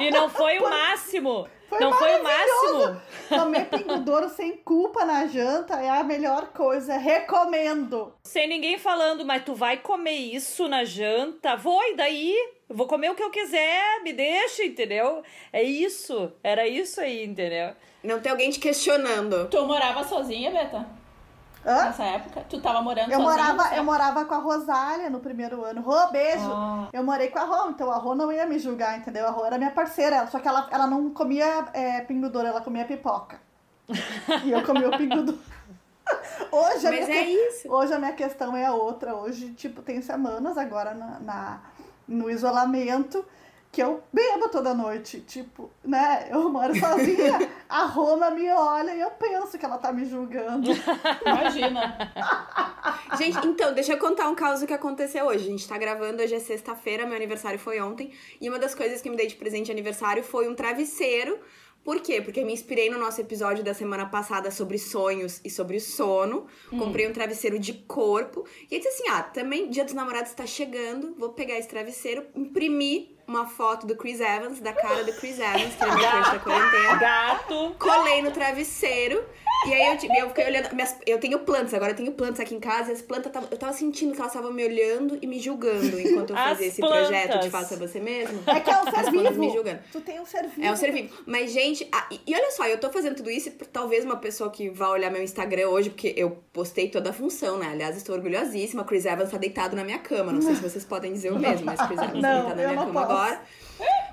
E 0.01 0.11
não 0.11 0.31
foi 0.31 0.59
o 0.59 0.63
máximo. 0.69 1.47
Foi 1.69 1.79
não 1.79 1.93
foi 1.93 2.19
o 2.19 2.25
máximo. 2.25 3.03
Comer 3.29 3.67
pingo 3.67 3.99
douro 3.99 4.31
sem 4.31 4.57
culpa 4.57 5.05
na 5.05 5.27
janta 5.27 5.75
é 5.75 5.91
a 5.91 6.03
melhor 6.03 6.47
coisa, 6.49 6.97
recomendo. 6.97 8.15
Sem 8.25 8.49
ninguém 8.49 8.79
falando, 8.79 9.27
mas 9.27 9.45
tu 9.45 9.55
vai 9.55 9.77
comer 9.77 10.17
isso 10.17 10.67
na 10.67 10.85
janta? 10.85 11.55
Vou, 11.57 11.83
e 11.85 11.95
daí? 11.95 12.35
Eu 12.67 12.75
vou 12.75 12.87
comer 12.87 13.11
o 13.11 13.15
que 13.15 13.23
eu 13.23 13.31
quiser, 13.31 14.03
me 14.03 14.15
deixa, 14.15 14.65
entendeu? 14.65 15.23
É 15.53 15.63
isso. 15.63 16.33
Era 16.43 16.67
isso 16.67 16.99
aí, 17.03 17.23
entendeu? 17.25 17.75
Não 18.03 18.21
tem 18.21 18.33
alguém 18.33 18.49
te 18.51 18.59
questionando. 18.59 19.49
Tu 19.51 19.67
morava 19.67 20.03
sozinha, 20.05 20.51
Beta? 20.51 20.98
Hã? 21.69 21.85
Nessa 21.85 22.03
época? 22.05 22.47
Tu 22.49 22.61
tava 22.63 22.81
morando 22.81 23.13
Eu 23.13 23.21
sozinha? 23.21 23.45
morava, 23.53 23.77
eu 23.77 23.85
morava 23.85 24.25
com 24.25 24.35
a 24.35 24.39
Rosália 24.39 25.11
no 25.11 25.21
primeiro 25.21 25.63
ano. 25.65 25.83
Rô, 25.83 26.07
beijo! 26.09 26.51
Ah. 26.51 26.89
Eu 26.93 27.05
morei 27.05 27.29
com 27.29 27.39
a 27.39 27.45
Rô, 27.45 27.69
então 27.69 27.91
a 27.91 27.97
Rô 27.99 28.15
não 28.15 28.33
ia 28.33 28.47
me 28.47 28.59
julgar, 28.59 28.97
entendeu? 28.99 29.27
A 29.27 29.31
Rô 29.31 29.45
era 29.45 29.59
minha 29.59 29.71
parceira, 29.71 30.27
só 30.29 30.39
que 30.39 30.49
ela, 30.49 30.67
ela 30.71 30.87
não 30.87 31.11
comia 31.11 31.67
é, 31.75 32.01
pingo 32.01 32.31
douro, 32.31 32.49
ela 32.49 32.63
comia 32.63 32.87
pipoca. 32.87 33.39
e 34.45 34.51
eu 34.51 34.65
comia 34.65 34.89
o 34.89 34.97
pingo 34.97 35.23
douro. 35.23 35.39
Hoje 36.51 36.87
a, 36.87 36.91
minha 36.91 37.03
é 37.05 37.25
isso. 37.25 37.71
hoje 37.71 37.93
a 37.93 37.99
minha 37.99 38.13
questão 38.13 38.57
é 38.57 38.71
outra. 38.71 39.15
Hoje, 39.15 39.51
tipo, 39.53 39.83
tem 39.83 40.01
semanas 40.01 40.57
agora 40.57 40.95
na, 40.95 41.21
na- 41.21 41.61
no 42.09 42.31
isolamento 42.31 43.23
que 43.71 43.83
eu 43.83 44.03
bebo 44.13 44.49
toda 44.49 44.75
noite. 44.75 45.21
Tipo, 45.21 45.71
né? 45.85 46.29
Eu 46.31 46.49
moro 46.49 46.75
sozinha, 46.79 47.51
a 47.69 47.85
Roma 47.85 48.31
me 48.31 48.49
olha 48.51 48.95
e 48.95 49.01
eu 49.01 49.11
penso 49.13 49.59
que 49.59 49.65
ela 49.65 49.79
tá 49.79 49.93
me 49.93 50.05
julgando. 50.05 50.71
Imagina. 51.25 52.13
Gente, 53.19 53.47
então, 53.47 53.75
deixa 53.75 53.93
eu 53.93 53.99
contar 53.99 54.29
um 54.29 54.35
caso 54.35 54.67
que 54.67 54.73
aconteceu 54.73 55.27
hoje. 55.27 55.47
A 55.47 55.51
gente 55.51 55.69
tá 55.69 55.77
gravando, 55.77 56.23
hoje 56.23 56.35
é 56.35 56.41
sexta-feira, 56.41 57.07
meu 57.07 57.17
aniversário 57.17 57.59
foi 57.59 57.81
ontem. 57.81 58.13
E 58.41 58.49
uma 58.49 58.59
das 58.59 58.75
coisas 58.75 59.01
que 59.03 59.11
me 59.11 59.17
dei 59.17 59.27
de 59.27 59.37
presente 59.37 59.67
de 59.67 59.73
aniversário 59.73 60.23
foi 60.23 60.49
um 60.49 60.55
travesseiro. 60.55 61.39
Por 61.85 62.01
quê? 62.01 62.21
Porque 62.21 62.41
eu 62.41 62.47
me 62.47 62.53
inspirei 62.53 62.91
no 62.91 62.99
nosso 62.99 63.21
episódio 63.21 63.65
da 63.65 63.73
semana 63.73 64.05
passada 64.07 64.51
sobre 64.51 64.79
sonhos 64.79 65.41
e 65.45 65.49
sobre 65.49 65.81
sono. 65.81 66.47
Comprei 66.71 67.09
um 67.09 67.13
travesseiro 67.13 67.59
de 67.59 67.73
corpo. 67.73 68.45
E 68.71 68.75
aí 68.75 68.81
disse 68.81 69.03
assim: 69.03 69.11
ah, 69.11 69.23
também 69.23 69.71
Dia 69.71 69.85
dos 69.85 69.95
Namorados 69.95 70.33
tá 70.33 70.45
chegando. 70.45 71.15
Vou 71.17 71.31
pegar 71.31 71.57
esse 71.57 71.69
travesseiro, 71.69 72.27
imprimir 72.35 73.18
uma 73.29 73.47
foto 73.47 73.87
do 73.87 73.95
Chris 73.95 74.21
Evans, 74.21 74.59
da 74.61 74.73
cara 74.73 75.05
do 75.05 75.13
Chris 75.13 75.39
Evans, 75.39 75.75
que 75.75 75.85
é 75.85 75.87
meu 75.87 75.97
crush 75.99 76.31
da 76.33 76.39
quarentena 76.39 76.95
Gato. 76.97 77.77
colei 77.79 78.23
no 78.23 78.31
travesseiro. 78.31 79.23
E 79.67 79.75
aí 79.75 79.87
eu, 79.87 80.15
eu 80.23 80.29
fiquei 80.29 80.47
olhando. 80.47 80.73
minhas- 80.73 80.97
eu 81.05 81.19
tenho 81.19 81.41
plantas, 81.41 81.75
agora 81.75 81.91
eu 81.91 81.97
tenho 81.97 82.13
plantas 82.13 82.39
aqui 82.39 82.55
em 82.55 82.61
casa. 82.61 82.91
E 82.91 82.95
as 82.95 83.03
plantas 83.03 83.33
tava, 83.33 83.49
eu 83.51 83.59
tava 83.59 83.73
sentindo 83.73 84.13
que 84.15 84.21
elas 84.21 84.31
estavam 84.33 84.53
me 84.53 84.65
olhando 84.65 85.19
e 85.21 85.27
me 85.27 85.41
julgando 85.41 85.99
enquanto 85.99 86.31
eu 86.31 86.37
As 86.37 86.45
fazia 86.51 86.67
esse 86.69 86.81
plantas. 86.81 87.09
projeto 87.09 87.41
de 87.41 87.51
faça 87.51 87.77
você 87.77 87.99
mesmo. 87.99 88.41
É 88.47 88.61
que 88.61 88.71
é 88.71 88.79
um 88.81 88.85
ser 88.85 88.97
As 89.01 89.09
plantas 89.11 89.37
me 89.37 89.47
vivo. 89.47 89.55
julgando. 89.57 89.81
Tu 89.91 90.01
tem 90.01 90.21
um 90.21 90.25
ser 90.25 90.45
vivo. 90.47 90.65
É 90.65 90.71
um 90.71 90.77
ser 90.77 90.93
vivo. 90.93 91.13
Mas, 91.27 91.51
gente, 91.51 91.89
ah, 91.91 92.07
e, 92.09 92.21
e 92.25 92.35
olha 92.37 92.51
só, 92.53 92.67
eu 92.69 92.79
tô 92.79 92.89
fazendo 92.91 93.17
tudo 93.17 93.31
isso 93.33 93.49
e 93.49 93.51
talvez 93.51 94.05
uma 94.05 94.17
pessoa 94.17 94.49
que 94.49 94.71
vá 94.71 94.91
olhar 94.91 95.11
meu 95.11 95.23
Instagram 95.25 95.69
hoje, 95.71 95.91
porque 95.91 96.15
eu 96.17 96.39
postei 96.53 96.89
toda 96.89 97.11
a 97.11 97.13
função, 97.13 97.59
né? 97.59 97.69
Aliás, 97.73 97.97
estou 97.97 98.15
orgulhosíssima. 98.15 98.85
Chris 98.85 99.07
Evans 99.07 99.29
tá 99.31 99.39
deitado 99.39 99.75
na 99.75 99.83
minha 99.83 99.99
cama. 99.99 100.31
Não 100.33 100.41
sei 100.41 100.55
se 100.55 100.63
vocês 100.63 100.85
podem 100.85 101.13
dizer 101.13 101.33
o 101.33 101.39
mesmo, 101.39 101.67
mas 101.67 101.81
Chris 101.81 101.99
Evans 102.01 102.23
tá 102.23 102.31
deitado 102.31 102.49
na 102.49 102.55
minha 102.55 102.77
cama 102.77 102.93
posso. 102.93 103.05
agora. 103.13 103.18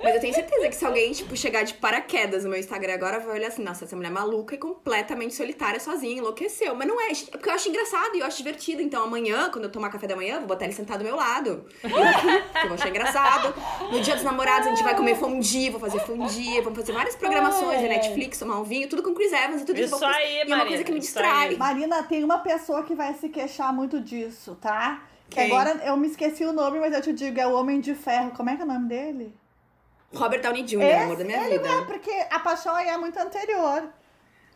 Mas 0.04 0.14
eu 0.14 0.22
tenho 0.22 0.34
certeza 0.36 0.68
que 0.70 0.76
se 0.76 0.86
alguém, 0.86 1.12
tipo, 1.12 1.36
chegar 1.36 1.64
de 1.64 1.74
paraquedas 1.74 2.44
no 2.44 2.52
meu 2.52 2.60
Instagram 2.60 2.94
agora, 2.94 3.20
vai 3.20 3.38
olhar 3.38 3.48
assim, 3.48 3.64
nossa, 3.64 3.86
essa 3.86 3.96
mulher 3.96 4.10
é 4.10 4.12
maluca 4.12 4.54
e 4.54 4.58
completamente 4.58 5.34
solitária, 5.34 5.80
sozinha, 5.80 6.20
enlouqueceu. 6.20 6.76
Mas 6.76 6.88
não 6.88 7.02
é, 7.02 7.12
é 7.12 7.16
porque 7.32 7.50
eu 7.50 7.54
acho 7.54 7.70
engraçado 7.70 8.16
e 8.16 8.20
eu 8.20 8.26
acho 8.26 8.38
divertido. 8.38 8.82
Então 8.84 9.04
amanhã, 9.04 9.50
quando 9.50 9.66
eu 9.66 9.72
tomar 9.72 9.90
café 9.90 10.06
da 10.06 10.16
manhã, 10.16 10.36
eu 10.36 10.40
vou 10.42 10.50
botar 10.50 10.66
ele 10.66 10.74
sentado 10.74 11.00
do 11.00 11.06
meu 11.06 11.16
lado. 11.16 11.66
Eu 12.62 12.68
vou 12.70 12.76
achar 12.76 12.90
engraçado. 12.90 13.54
No 13.92 14.00
dia 14.02 14.16
dos 14.16 14.24
namorados, 14.24 14.68
a 14.68 14.70
gente 14.72 14.84
vai 14.84 14.96
comer 14.96 15.16
fondue, 15.16 15.70
vou 15.70 15.80
fazer 15.80 16.00
fondue, 16.00 16.62
vamos 16.62 16.80
fazer 16.80 16.94
várias 16.94 17.16
programações 17.16 17.80
de. 17.80 17.88
Netflix, 17.88 18.40
tomar 18.40 18.60
um 18.60 18.64
vinho, 18.64 18.88
tudo 18.90 19.04
com 19.04 19.14
Chris 19.14 19.32
Evans 19.32 19.62
e 19.62 19.66
tudo 19.66 19.80
Isso 19.80 19.96
isso. 19.96 20.06
aí, 20.06 20.38
E 20.38 20.40
é 20.40 20.44
uma 20.46 20.58
Marina, 20.58 20.68
coisa 20.68 20.84
que 20.84 20.92
me 20.92 21.00
distrai. 21.00 21.56
Marina, 21.56 22.04
tem 22.04 22.24
uma 22.24 22.40
pessoa 22.40 22.84
que 22.84 22.96
vai 22.96 23.14
se 23.14 23.30
queixar 23.30 23.72
muito 23.74 24.00
disso, 24.00 24.56
tá? 24.60 25.04
Que 25.30 25.36
Quem? 25.38 25.46
agora 25.52 25.72
eu 25.86 25.98
me 25.98 26.08
esqueci 26.08 26.46
o 26.46 26.54
nome, 26.54 26.80
mas 26.80 26.94
eu 26.94 27.02
te 27.02 27.12
digo, 27.14 27.40
é 27.40 27.48
o 27.48 27.54
Homem 27.54 27.80
de 27.80 27.94
Ferro. 27.96 28.32
Como 28.32 28.50
é 28.50 28.56
que 28.56 28.62
é 28.62 28.66
o 28.66 28.68
nome 28.68 28.88
dele? 28.88 29.36
Robert 30.14 30.42
Downey 30.42 30.64
Jr., 30.64 30.82
Esse- 30.84 31.04
amor 31.04 31.18
da 31.18 31.24
minha 31.26 31.44
ele 31.48 31.58
vida. 31.58 31.68
É, 31.70 31.82
porque 31.86 32.12
a 32.30 32.40
paixão 32.40 32.74
aí 32.76 32.88
é 32.88 32.98
muito 32.98 33.18
anterior. 33.20 33.90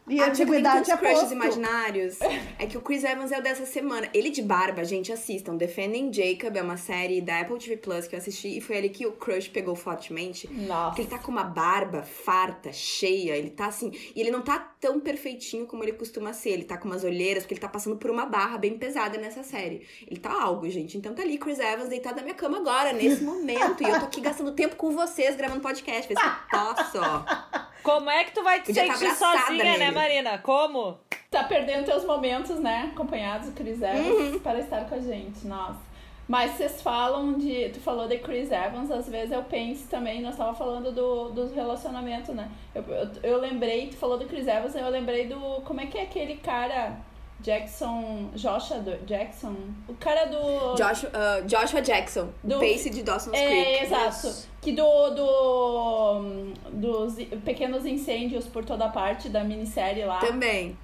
E 0.10 0.20
a 0.20 0.28
antiguidade 0.28 0.90
é 0.90 0.98
crushes 0.98 1.32
imaginários. 1.32 2.18
É 2.58 2.66
que 2.66 2.78
o 2.78 2.82
Chris 2.82 3.06
Evans 3.06 3.32
é 3.32 3.40
o 3.40 3.42
dessa 3.42 3.66
semana. 3.66 4.10
Ele 4.14 4.30
de 4.30 4.42
barba, 4.42 4.84
gente, 4.84 5.14
assistam. 5.14 5.56
Defending 5.56 6.12
Jacob 6.12 6.58
é 6.58 6.62
uma 6.62 6.76
série 6.76 7.22
da 7.22 7.40
Apple 7.40 7.58
TV 7.58 7.78
Plus 7.78 8.06
que 8.06 8.16
eu 8.16 8.20
assisti 8.20 8.58
e 8.58 8.60
foi 8.60 8.78
ali 8.78 8.90
que 8.90 9.08
o 9.08 9.14
crush 9.14 9.48
pegou 9.48 9.76
fortemente. 9.76 10.46
Porque 10.48 10.62
Nossa. 10.66 11.00
ele 11.00 11.08
tá 11.08 11.18
com 11.20 11.32
uma 11.32 11.46
barba 11.46 12.04
farta, 12.04 12.74
cheia, 12.74 13.38
ele 13.38 13.50
tá 13.50 13.68
assim. 13.68 13.92
E 14.14 14.20
ele 14.20 14.30
não 14.30 14.42
tá 14.42 14.60
tão 14.82 15.00
perfeitinho 15.00 15.66
como 15.66 15.84
ele 15.86 15.94
costuma 15.94 16.34
ser. 16.34 16.50
Ele 16.50 16.66
tá 16.66 16.78
com 16.78 16.90
umas 16.90 17.06
olheiras, 17.06 17.44
porque 17.44 17.54
ele 17.54 17.62
tá 17.62 17.70
passando 17.70 17.96
por 17.96 18.12
uma 18.12 18.26
barra 18.26 18.58
bem 18.58 18.78
pesada 18.78 19.18
nessa 19.18 19.44
série. 19.44 19.88
Ele 20.06 20.20
tá 20.20 20.32
algo, 20.32 20.70
gente. 20.70 20.98
Então 20.98 21.14
tá 21.14 21.22
ali 21.22 21.38
Chris 21.38 21.60
Evans 21.60 21.88
deitado 21.88 22.18
na 22.18 22.24
minha 22.24 22.36
cama 22.36 22.58
agora, 22.58 22.92
nesse 22.92 23.24
momento. 23.24 23.82
E 23.82 23.90
eu 23.90 24.00
tô 24.00 24.06
aqui 24.06 24.20
gastando 24.20 24.52
tempo 24.52 24.76
com 24.76 24.92
vocês, 24.92 25.38
gravando 25.38 25.62
podcast. 25.62 26.14
Vê 26.14 26.20
se 26.20 26.26
eu 26.26 26.32
posso. 26.52 27.69
Como 27.84 28.10
é 28.10 28.24
que 28.24 28.32
tu 28.32 28.44
vai 28.44 28.62
te 28.62 28.68
Podia 28.68 28.88
tá 28.88 28.96
sentir 28.96 29.16
sozinha, 29.16 29.64
né, 29.64 29.78
nele. 29.78 29.92
Marina? 29.92 30.38
Como? 30.38 30.98
Tá 31.30 31.44
perdendo 31.44 31.86
teus 31.86 32.06
momentos, 32.06 32.60
né? 32.60 32.90
Acompanhados 32.94 33.50
do 33.50 33.56
Chris 33.56 33.82
Evans 33.82 34.34
uhum. 34.34 34.40
para 34.40 34.60
estar 34.60 34.86
com 34.86 34.96
a 34.96 35.00
gente. 35.00 35.46
Nossa. 35.46 35.90
Mas 36.30 36.52
vocês 36.52 36.80
falam 36.82 37.34
de. 37.34 37.70
Tu 37.70 37.80
falou 37.80 38.08
de 38.08 38.20
Chris 38.20 38.52
Evans, 38.52 38.92
às 38.92 39.10
vezes 39.10 39.32
eu 39.32 39.42
penso 39.44 39.88
também, 39.88 40.22
nós 40.22 40.34
estávamos 40.34 40.60
falando 40.60 40.92
do, 40.92 41.30
do 41.30 41.54
relacionamento, 41.56 42.34
né? 42.34 42.52
Eu, 42.76 42.84
eu, 42.84 43.10
eu, 43.24 43.40
lembrei, 43.40 43.88
tu 43.88 43.98
falou 43.98 44.16
do 44.16 44.26
Chris 44.26 44.48
Evans, 44.48 44.76
eu 44.76 44.90
lembrei 44.90 45.26
do. 45.26 45.40
Como 45.62 45.82
é 45.82 45.88
que 45.88 45.98
é 45.98 46.04
aquele 46.04 46.38
cara. 46.38 46.98
Jackson. 47.42 48.30
Joshua 48.36 48.80
Jackson? 49.06 49.56
O 49.88 49.94
cara 49.96 50.26
do. 50.26 50.76
Joshua, 50.76 51.10
uh, 51.10 51.48
Joshua 51.48 51.82
Jackson, 51.82 52.30
do 52.44 52.60
Pace 52.60 52.90
de 52.90 53.04
Dawson's 53.04 53.38
é, 53.38 53.48
Creek. 53.48 53.68
É, 53.68 53.84
exato. 53.84 54.48
Que 54.62 54.72
do, 54.72 55.10
do. 55.12 56.54
dos 56.72 57.16
pequenos 57.44 57.86
incêndios 57.86 58.46
por 58.46 58.66
toda 58.66 58.90
parte 58.90 59.30
da 59.30 59.44
minissérie 59.44 60.06
lá. 60.06 60.20
Também. 60.20 60.78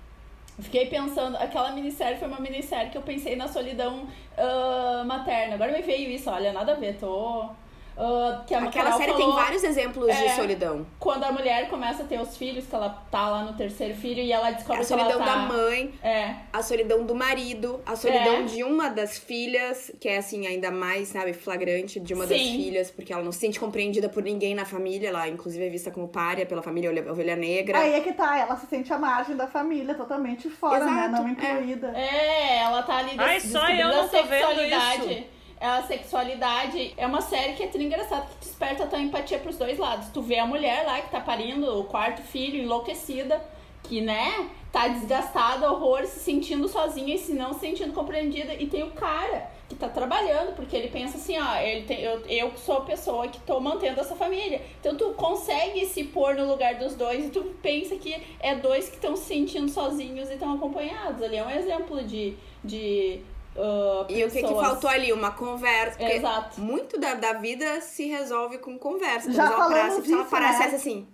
Fiquei 0.57 0.85
pensando, 0.85 1.35
aquela 1.35 1.71
minissérie 1.73 2.17
foi 2.17 2.29
uma 2.29 2.39
minissérie 2.39 2.89
que 2.89 2.97
eu 2.97 3.01
pensei 3.01 3.35
na 3.35 3.45
solidão 3.45 4.07
uh, 4.37 5.05
materna. 5.05 5.55
Agora 5.55 5.73
me 5.73 5.81
veio 5.81 6.09
isso, 6.09 6.29
olha, 6.29 6.53
nada 6.53 6.71
a 6.71 6.75
ver, 6.75 6.95
tô 6.97 7.49
Uh, 7.97 8.43
que 8.45 8.53
a 8.53 8.63
Aquela 8.63 8.91
série 8.97 9.13
falou, 9.13 9.27
tem 9.27 9.35
vários 9.35 9.63
exemplos 9.63 10.09
é, 10.09 10.23
de 10.27 10.35
solidão. 10.35 10.85
Quando 10.99 11.23
a 11.23 11.31
mulher 11.31 11.69
começa 11.69 12.03
a 12.03 12.05
ter 12.05 12.19
os 12.19 12.35
filhos, 12.35 12.65
que 12.65 12.75
ela 12.75 12.89
tá 13.09 13.29
lá 13.29 13.43
no 13.43 13.53
terceiro 13.53 13.95
filho 13.95 14.21
e 14.21 14.31
ela 14.33 14.51
descobre 14.51 14.77
a 14.77 14.79
que 14.79 14.85
solidão 14.85 15.19
tá... 15.19 15.25
da 15.25 15.37
mãe, 15.37 15.93
é. 16.03 16.35
a 16.51 16.61
solidão 16.61 17.05
do 17.05 17.15
marido, 17.15 17.81
a 17.85 17.95
solidão 17.95 18.35
é. 18.35 18.43
de 18.43 18.63
uma 18.63 18.89
das 18.89 19.17
filhas, 19.17 19.91
que 19.99 20.09
é 20.09 20.17
assim, 20.17 20.45
ainda 20.45 20.71
mais, 20.71 21.07
sabe, 21.07 21.31
flagrante 21.31 21.99
de 21.99 22.13
uma 22.13 22.27
Sim. 22.27 22.33
das 22.33 22.41
filhas, 22.41 22.91
porque 22.91 23.13
ela 23.13 23.23
não 23.23 23.31
se 23.31 23.39
sente 23.39 23.59
compreendida 23.59 24.09
por 24.09 24.21
ninguém 24.21 24.53
na 24.53 24.65
família, 24.65 25.09
ela 25.09 25.27
inclusive 25.29 25.65
é 25.65 25.69
vista 25.69 25.89
como 25.89 26.09
párea 26.09 26.45
pela 26.45 26.61
família 26.61 26.91
ovelha 27.09 27.35
negra. 27.35 27.79
Aí 27.79 27.93
é 27.93 28.01
que 28.01 28.11
tá, 28.11 28.37
ela 28.37 28.57
se 28.57 28.67
sente 28.67 28.91
à 28.91 28.97
margem 28.97 29.37
da 29.37 29.47
família, 29.47 29.95
totalmente 29.95 30.49
fora, 30.49 30.83
né? 30.83 30.91
Exato, 30.91 31.11
né? 31.11 31.19
Não 31.19 31.29
incluída. 31.29 31.93
É, 31.95 32.57
ela 32.57 32.83
tá 32.83 32.97
ali 32.97 33.11
Ai, 33.17 33.39
só 33.39 33.69
eu 33.69 33.87
não 33.87 34.09
tô 34.09 34.23
vendo 34.23 34.61
isso 34.61 35.34
a 35.59 35.81
sexualidade 35.83 36.93
é 36.97 37.07
uma 37.07 37.21
série 37.21 37.53
que 37.53 37.63
é 37.63 37.67
tão 37.67 37.81
engraçada 37.81 38.27
que 38.27 38.45
desperta 38.45 38.83
a 38.83 38.87
tua 38.87 38.99
empatia 38.99 39.39
pros 39.39 39.57
dois 39.57 39.77
lados. 39.77 40.09
Tu 40.09 40.21
vê 40.21 40.37
a 40.37 40.45
mulher 40.45 40.85
lá 40.85 41.01
que 41.01 41.09
tá 41.09 41.19
parindo 41.19 41.79
o 41.79 41.85
quarto 41.85 42.21
filho, 42.21 42.61
enlouquecida, 42.61 43.41
que, 43.83 44.01
né, 44.01 44.49
tá 44.71 44.87
desgastada, 44.87 45.71
horror, 45.71 46.05
se 46.05 46.19
sentindo 46.19 46.67
sozinha 46.67 47.15
e 47.15 47.17
se 47.17 47.33
não 47.33 47.53
se 47.53 47.61
sentindo 47.61 47.93
compreendida. 47.93 48.53
E 48.53 48.67
tem 48.67 48.83
o 48.83 48.91
cara 48.91 49.49
que 49.69 49.75
tá 49.75 49.87
trabalhando, 49.87 50.55
porque 50.55 50.75
ele 50.75 50.89
pensa 50.89 51.17
assim, 51.17 51.39
ó, 51.39 51.57
ele 51.57 51.85
tem, 51.85 52.01
eu, 52.01 52.19
eu 52.27 52.57
sou 52.57 52.77
a 52.77 52.81
pessoa 52.81 53.27
que 53.27 53.39
tô 53.41 53.59
mantendo 53.59 53.99
essa 53.99 54.15
família. 54.15 54.61
Então 54.79 54.95
tu 54.95 55.13
consegue 55.13 55.85
se 55.85 56.03
pôr 56.03 56.35
no 56.35 56.47
lugar 56.47 56.75
dos 56.75 56.95
dois 56.95 57.25
e 57.25 57.29
tu 57.29 57.43
pensa 57.61 57.95
que 57.95 58.15
é 58.39 58.55
dois 58.55 58.89
que 58.89 58.95
estão 58.95 59.15
se 59.15 59.23
sentindo 59.23 59.69
sozinhos 59.69 60.29
e 60.29 60.33
estão 60.33 60.53
acompanhados. 60.53 61.21
Ali 61.23 61.37
é 61.37 61.43
um 61.43 61.49
exemplo 61.49 62.03
de, 62.03 62.35
de 62.63 63.21
Uh, 63.55 64.11
e 64.11 64.23
o 64.25 64.29
que, 64.29 64.43
que 64.43 64.53
faltou 64.53 64.89
ali? 64.89 65.13
Uma 65.13 65.31
conversa. 65.31 66.01
Exato. 66.03 66.59
Muito 66.59 66.99
da, 66.99 67.15
da 67.15 67.33
vida 67.33 67.79
se 67.79 68.05
resolve 68.05 68.57
com 68.57 68.77
conversa. 68.77 69.31
Já 69.31 69.49
falamos 69.49 70.05
se 70.05 70.13
ela 70.13 70.25
parasse 70.25 70.69
né? 70.69 70.75
assim. 70.75 71.07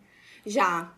Já. 0.46 0.92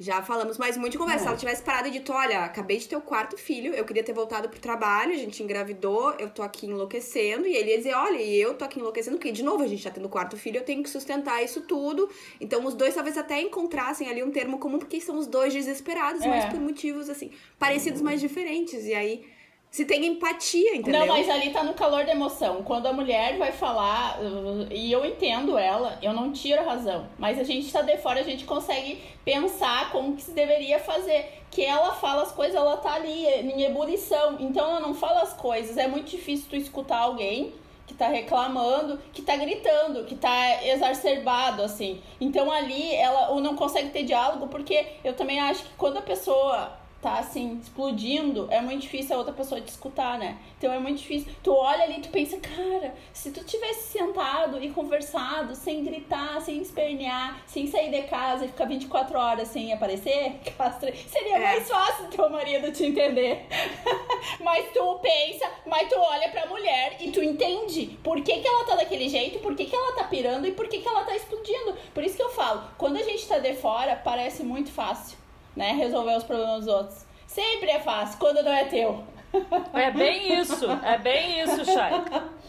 Já 0.00 0.22
falamos, 0.22 0.58
mas 0.58 0.76
muito 0.76 0.92
de 0.92 0.98
conversa. 0.98 1.20
É. 1.20 1.22
Se 1.22 1.28
ela 1.28 1.36
tivesse 1.36 1.62
parado 1.62 1.86
e 1.86 1.90
dito, 1.90 2.12
olha, 2.12 2.44
acabei 2.44 2.78
de 2.78 2.88
ter 2.88 2.96
o 2.96 3.00
quarto 3.00 3.36
filho, 3.36 3.72
eu 3.74 3.84
queria 3.84 4.02
ter 4.02 4.12
voltado 4.12 4.48
pro 4.48 4.58
trabalho, 4.58 5.12
a 5.12 5.16
gente 5.16 5.40
engravidou, 5.40 6.12
eu 6.18 6.30
tô 6.30 6.42
aqui 6.42 6.66
enlouquecendo. 6.66 7.46
E 7.46 7.54
ele 7.54 7.70
ia 7.70 7.76
dizer, 7.76 7.94
olha, 7.94 8.20
eu 8.20 8.54
tô 8.54 8.64
aqui 8.64 8.80
enlouquecendo, 8.80 9.18
porque 9.18 9.30
de 9.30 9.44
novo 9.44 9.62
a 9.62 9.68
gente 9.68 9.84
tá 9.84 9.90
tendo 9.90 10.06
o 10.06 10.08
quarto 10.08 10.36
filho, 10.36 10.56
eu 10.58 10.64
tenho 10.64 10.82
que 10.82 10.90
sustentar 10.90 11.44
isso 11.44 11.60
tudo. 11.60 12.08
Então 12.40 12.64
os 12.64 12.74
dois 12.74 12.94
talvez 12.94 13.16
até 13.16 13.40
encontrassem 13.40 14.08
ali 14.08 14.22
um 14.22 14.32
termo 14.32 14.58
comum, 14.58 14.78
porque 14.78 15.00
são 15.00 15.16
os 15.16 15.26
dois 15.26 15.52
desesperados, 15.52 16.22
é. 16.22 16.28
mas 16.28 16.46
por 16.46 16.58
motivos, 16.58 17.08
assim, 17.08 17.30
parecidos, 17.58 18.00
mas 18.00 18.20
diferentes. 18.20 18.86
E 18.86 18.94
aí 18.94 19.33
se 19.74 19.84
tem 19.84 20.06
empatia, 20.06 20.76
entendeu? 20.76 21.00
Não, 21.00 21.08
mas 21.08 21.28
ali 21.28 21.50
tá 21.50 21.64
no 21.64 21.74
calor 21.74 22.04
da 22.04 22.12
emoção. 22.12 22.62
Quando 22.62 22.86
a 22.86 22.92
mulher 22.92 23.36
vai 23.38 23.50
falar, 23.50 24.20
uh, 24.20 24.72
e 24.72 24.92
eu 24.92 25.04
entendo 25.04 25.58
ela, 25.58 25.98
eu 26.00 26.12
não 26.12 26.30
tiro 26.30 26.60
a 26.60 26.64
razão, 26.64 27.08
mas 27.18 27.40
a 27.40 27.42
gente 27.42 27.72
tá 27.72 27.82
de 27.82 27.96
fora, 27.96 28.20
a 28.20 28.22
gente 28.22 28.44
consegue 28.44 29.02
pensar 29.24 29.90
como 29.90 30.14
que 30.14 30.22
se 30.22 30.30
deveria 30.30 30.78
fazer. 30.78 31.42
Que 31.50 31.64
ela 31.64 31.92
fala 31.92 32.22
as 32.22 32.30
coisas, 32.30 32.54
ela 32.54 32.76
tá 32.76 32.94
ali 32.94 33.26
em 33.26 33.64
ebulição, 33.64 34.36
então 34.38 34.64
ela 34.64 34.78
não 34.78 34.94
fala 34.94 35.22
as 35.22 35.32
coisas. 35.32 35.76
É 35.76 35.88
muito 35.88 36.08
difícil 36.08 36.46
tu 36.48 36.54
escutar 36.54 36.98
alguém 36.98 37.52
que 37.84 37.94
tá 37.94 38.06
reclamando, 38.06 39.00
que 39.12 39.22
tá 39.22 39.34
gritando, 39.34 40.04
que 40.04 40.14
tá 40.14 40.64
exacerbado, 40.64 41.62
assim. 41.62 42.00
Então 42.20 42.48
ali 42.48 42.94
ela 42.94 43.30
ou 43.30 43.40
não 43.40 43.56
consegue 43.56 43.90
ter 43.90 44.04
diálogo, 44.04 44.46
porque 44.46 44.86
eu 45.02 45.14
também 45.14 45.40
acho 45.40 45.64
que 45.64 45.74
quando 45.76 45.96
a 45.96 46.02
pessoa 46.02 46.83
tá 47.04 47.18
assim, 47.18 47.60
explodindo, 47.60 48.48
é 48.50 48.62
muito 48.62 48.80
difícil 48.80 49.14
a 49.14 49.18
outra 49.18 49.34
pessoa 49.34 49.60
te 49.60 49.68
escutar, 49.68 50.18
né? 50.18 50.38
Então 50.56 50.72
é 50.72 50.78
muito 50.78 51.00
difícil. 51.00 51.30
Tu 51.42 51.52
olha 51.52 51.82
ali 51.82 51.98
e 51.98 52.00
tu 52.00 52.08
pensa, 52.08 52.38
cara, 52.38 52.94
se 53.12 53.30
tu 53.30 53.44
tivesse 53.44 53.92
sentado 53.92 54.58
e 54.64 54.70
conversado, 54.70 55.54
sem 55.54 55.84
gritar, 55.84 56.40
sem 56.40 56.62
espernear, 56.62 57.42
sem 57.46 57.66
sair 57.66 57.90
de 57.90 58.04
casa 58.04 58.46
e 58.46 58.48
ficar 58.48 58.64
24 58.64 59.18
horas 59.18 59.48
sem 59.48 59.70
aparecer, 59.70 60.40
seria 61.06 61.36
é. 61.36 61.40
mais 61.40 61.68
fácil 61.68 62.08
teu 62.08 62.30
marido 62.30 62.72
te 62.72 62.86
entender. 62.86 63.48
mas 64.40 64.72
tu 64.72 64.98
pensa, 65.00 65.46
mas 65.66 65.86
tu 65.90 65.96
olha 65.98 66.30
pra 66.30 66.46
mulher 66.46 66.96
e 67.00 67.10
tu 67.10 67.22
entende 67.22 67.98
por 68.02 68.18
que, 68.22 68.40
que 68.40 68.48
ela 68.48 68.64
tá 68.64 68.76
daquele 68.76 69.10
jeito, 69.10 69.40
por 69.40 69.54
que, 69.54 69.66
que 69.66 69.76
ela 69.76 69.92
tá 69.92 70.04
pirando 70.04 70.46
e 70.46 70.52
por 70.52 70.68
que, 70.68 70.78
que 70.78 70.88
ela 70.88 71.04
tá 71.04 71.14
explodindo. 71.14 71.76
Por 71.92 72.02
isso 72.02 72.16
que 72.16 72.22
eu 72.22 72.30
falo, 72.30 72.62
quando 72.78 72.96
a 72.96 73.02
gente 73.02 73.28
tá 73.28 73.38
de 73.38 73.52
fora, 73.52 73.94
parece 73.94 74.42
muito 74.42 74.72
fácil 74.72 75.23
né? 75.56 75.72
Resolver 75.72 76.16
os 76.16 76.24
problemas 76.24 76.64
dos 76.64 76.74
outros. 76.74 77.04
Sempre 77.26 77.70
é 77.70 77.80
fácil, 77.80 78.18
quando 78.18 78.42
não 78.42 78.52
é 78.52 78.64
teu. 78.64 79.02
É 79.72 79.90
bem 79.90 80.38
isso, 80.38 80.64
é 80.70 80.96
bem 80.96 81.40
isso, 81.40 81.64
Chay. 81.64 81.90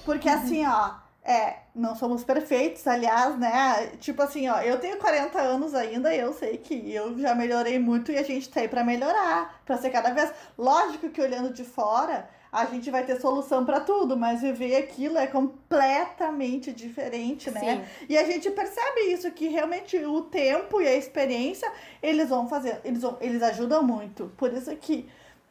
Porque 0.06 0.30
assim, 0.30 0.64
ó, 0.68 0.92
é, 1.24 1.58
não 1.74 1.96
somos 1.96 2.24
perfeitos, 2.24 2.86
aliás, 2.88 3.36
né? 3.40 3.88
Tipo 4.00 4.22
assim, 4.22 4.48
ó, 4.48 4.60
eu 4.60 4.80
tenho 4.80 4.98
40 5.00 5.42
anos 5.42 5.74
ainda 5.74 6.14
e 6.14 6.20
eu 6.20 6.32
sei 6.32 6.58
que 6.58 6.94
eu 6.94 7.18
já 7.18 7.34
melhorei 7.34 7.80
muito 7.80 8.12
e 8.12 8.18
a 8.20 8.24
gente 8.24 8.48
tá 8.48 8.60
aí 8.60 8.68
pra 8.68 8.84
melhorar, 8.84 9.62
pra 9.66 9.78
ser 9.78 9.90
cada 9.90 10.12
vez. 10.14 10.32
Lógico 10.56 11.10
que 11.10 11.20
olhando 11.20 11.52
de 11.52 11.64
fora, 11.64 12.30
a 12.56 12.66
gente 12.66 12.90
vai 12.90 13.06
ter 13.06 13.20
solução 13.20 13.66
para 13.66 13.82
tudo, 13.82 14.16
mas 14.16 14.42
viver 14.42 14.78
aquilo 14.78 15.18
é 15.18 15.28
completamente 15.28 16.72
diferente, 16.72 17.52
né? 17.52 17.60
Sim. 17.60 18.06
E 18.08 18.18
a 18.18 18.24
gente 18.24 18.50
percebe 18.50 19.02
isso, 19.12 19.30
que 19.32 19.50
realmente 19.50 19.98
o 19.98 20.22
tempo 20.22 20.82
e 20.82 20.88
a 20.88 20.96
experiência, 20.96 21.70
eles 22.02 22.30
vão 22.30 22.48
fazer, 22.48 22.80
eles, 22.86 23.02
vão, 23.02 23.18
eles 23.20 23.44
ajudam 23.44 23.84
muito. 23.84 24.32
Por 24.38 24.54
isso 24.54 24.74
que 24.78 25.06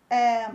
é, 0.09 0.49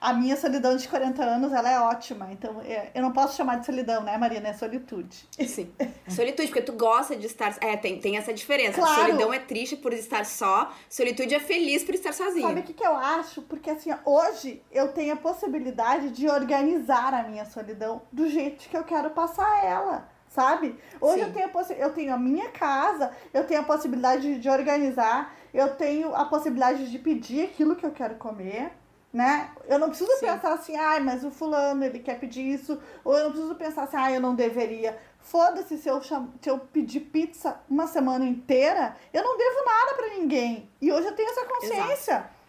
a 0.00 0.14
minha 0.14 0.36
solidão 0.36 0.76
de 0.76 0.88
40 0.88 1.22
anos, 1.22 1.52
ela 1.52 1.70
é 1.70 1.78
ótima. 1.78 2.28
Então, 2.32 2.60
é, 2.62 2.90
eu 2.94 3.02
não 3.02 3.12
posso 3.12 3.36
chamar 3.36 3.56
de 3.56 3.66
solidão, 3.66 4.02
né, 4.02 4.16
Marina? 4.16 4.48
É 4.48 4.52
solitude. 4.54 5.28
Sim. 5.46 5.70
Solitude, 6.08 6.48
porque 6.48 6.62
tu 6.62 6.72
gosta 6.72 7.14
de 7.14 7.26
estar... 7.26 7.56
É, 7.60 7.76
tem, 7.76 8.00
tem 8.00 8.16
essa 8.16 8.32
diferença. 8.32 8.80
Claro. 8.80 9.02
Solidão 9.02 9.32
é 9.32 9.38
triste 9.38 9.76
por 9.76 9.92
estar 9.92 10.24
só. 10.24 10.72
Solitude 10.88 11.34
é 11.34 11.40
feliz 11.40 11.84
por 11.84 11.94
estar 11.94 12.12
sozinho. 12.12 12.48
Sabe 12.48 12.60
o 12.60 12.62
que, 12.62 12.72
que 12.72 12.84
eu 12.84 12.96
acho? 12.96 13.42
Porque, 13.42 13.70
assim, 13.70 13.90
hoje 14.04 14.62
eu 14.72 14.88
tenho 14.88 15.12
a 15.12 15.16
possibilidade 15.16 16.10
de 16.10 16.28
organizar 16.28 17.12
a 17.12 17.22
minha 17.24 17.44
solidão 17.44 18.02
do 18.10 18.28
jeito 18.28 18.68
que 18.68 18.76
eu 18.76 18.84
quero 18.84 19.10
passar 19.10 19.64
ela 19.64 20.08
sabe? 20.30 20.78
Hoje 21.00 21.22
eu 21.22 21.32
tenho, 21.32 21.46
a 21.46 21.72
eu 21.72 21.92
tenho 21.92 22.14
a 22.14 22.16
minha 22.16 22.50
casa, 22.50 23.10
eu 23.34 23.44
tenho 23.44 23.60
a 23.60 23.64
possibilidade 23.64 24.22
de, 24.22 24.38
de 24.38 24.48
organizar, 24.48 25.34
eu 25.52 25.74
tenho 25.74 26.14
a 26.14 26.24
possibilidade 26.24 26.88
de 26.88 26.98
pedir 26.98 27.46
aquilo 27.46 27.74
que 27.74 27.84
eu 27.84 27.90
quero 27.90 28.14
comer, 28.14 28.70
né? 29.12 29.50
Eu 29.66 29.78
não 29.78 29.88
preciso 29.88 30.10
Sim. 30.12 30.26
pensar 30.26 30.52
assim, 30.52 30.76
ai, 30.76 31.00
mas 31.00 31.24
o 31.24 31.30
fulano, 31.30 31.84
ele 31.84 31.98
quer 31.98 32.18
pedir 32.18 32.42
isso, 32.42 32.80
ou 33.04 33.16
eu 33.16 33.24
não 33.24 33.30
preciso 33.32 33.54
pensar 33.54 33.82
assim, 33.84 33.96
ai, 33.96 34.16
eu 34.16 34.20
não 34.20 34.34
deveria. 34.34 34.96
Foda-se 35.18 35.76
se 35.78 35.88
eu, 35.88 36.00
cham... 36.00 36.32
se 36.40 36.48
eu 36.48 36.58
pedir 36.58 37.00
pizza 37.00 37.60
uma 37.68 37.86
semana 37.86 38.24
inteira, 38.24 38.96
eu 39.12 39.22
não 39.22 39.36
devo 39.36 39.64
nada 39.64 39.94
para 39.94 40.08
ninguém. 40.16 40.70
E 40.80 40.92
hoje 40.92 41.08
eu 41.08 41.14
tenho 41.14 41.28
essa 41.28 41.44
consciência. 41.44 42.12
Exato. 42.14 42.39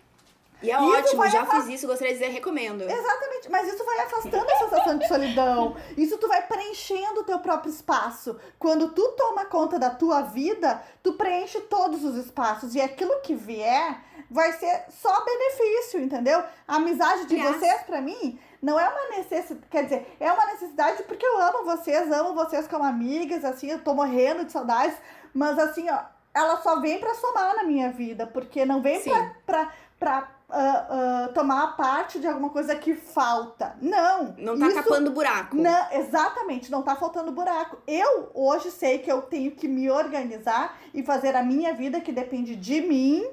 E 0.62 0.70
é 0.70 0.80
ótimo, 0.80 1.28
já 1.28 1.42
afast... 1.42 1.64
fiz 1.64 1.76
isso, 1.76 1.88
gostaria 1.88 2.14
de 2.14 2.20
dizer, 2.20 2.32
recomendo. 2.32 2.84
Exatamente, 2.84 3.50
mas 3.50 3.74
isso 3.74 3.84
vai 3.84 4.00
afastando 4.00 4.50
a 4.50 4.58
sensação 4.58 4.98
de 4.98 5.08
solidão. 5.08 5.76
Isso 5.98 6.18
tu 6.18 6.28
vai 6.28 6.46
preenchendo 6.46 7.22
o 7.22 7.24
teu 7.24 7.40
próprio 7.40 7.72
espaço. 7.72 8.38
Quando 8.60 8.92
tu 8.92 9.08
toma 9.14 9.46
conta 9.46 9.80
da 9.80 9.90
tua 9.90 10.22
vida, 10.22 10.82
tu 11.02 11.14
preenche 11.14 11.60
todos 11.62 12.04
os 12.04 12.16
espaços. 12.16 12.76
E 12.76 12.82
aquilo 12.82 13.22
que 13.22 13.34
vier 13.34 14.00
vai 14.30 14.54
ser 14.54 14.86
só 14.90 15.26
benefício, 15.26 16.00
entendeu? 16.00 16.44
A 16.68 16.76
amizade 16.76 17.26
de 17.26 17.36
yes. 17.36 17.56
vocês, 17.56 17.82
para 17.82 18.00
mim, 18.00 18.40
não 18.62 18.80
é 18.80 18.88
uma 18.88 19.18
necessidade, 19.18 19.68
quer 19.70 19.84
dizer, 19.84 20.16
é 20.20 20.32
uma 20.32 20.46
necessidade 20.46 21.04
porque 21.04 21.26
eu 21.26 21.38
amo 21.40 21.66
vocês, 21.66 22.12
amo 22.12 22.34
vocês 22.34 22.68
como 22.68 22.84
amigas, 22.84 23.44
assim, 23.44 23.72
eu 23.72 23.84
tô 23.84 23.94
morrendo 23.94 24.46
de 24.46 24.52
saudades, 24.52 24.96
mas 25.34 25.58
assim, 25.58 25.90
ó, 25.90 26.00
ela 26.34 26.62
só 26.62 26.80
vem 26.80 27.00
para 27.00 27.14
somar 27.16 27.56
na 27.56 27.64
minha 27.64 27.92
vida, 27.92 28.26
porque 28.26 28.66
não 28.66 28.82
vem 28.82 29.02
pra, 29.04 29.36
pra, 29.46 29.74
pra 30.00 30.32
uh, 30.52 31.30
uh, 31.30 31.34
tomar 31.34 31.76
parte 31.76 32.20
de 32.20 32.28
alguma 32.28 32.50
coisa 32.50 32.76
que 32.76 32.94
falta. 32.96 33.76
Não. 33.82 34.36
Não 34.38 34.60
tá 34.60 34.68
isso, 34.68 34.76
tapando 34.76 35.12
buraco. 35.12 35.56
Não, 35.56 35.92
exatamente, 35.92 36.70
não 36.72 36.82
tá 36.84 36.96
faltando 36.96 37.32
buraco. 37.32 37.78
Eu 37.88 38.30
hoje 38.34 38.70
sei 38.72 39.00
que 39.00 39.12
eu 39.12 39.22
tenho 39.22 39.52
que 39.52 39.68
me 39.68 39.90
organizar 39.90 40.78
e 40.94 41.02
fazer 41.04 41.36
a 41.36 41.44
minha 41.44 41.74
vida 41.74 42.02
que 42.02 42.12
depende 42.12 42.56
de 42.56 42.82
mim 42.82 43.26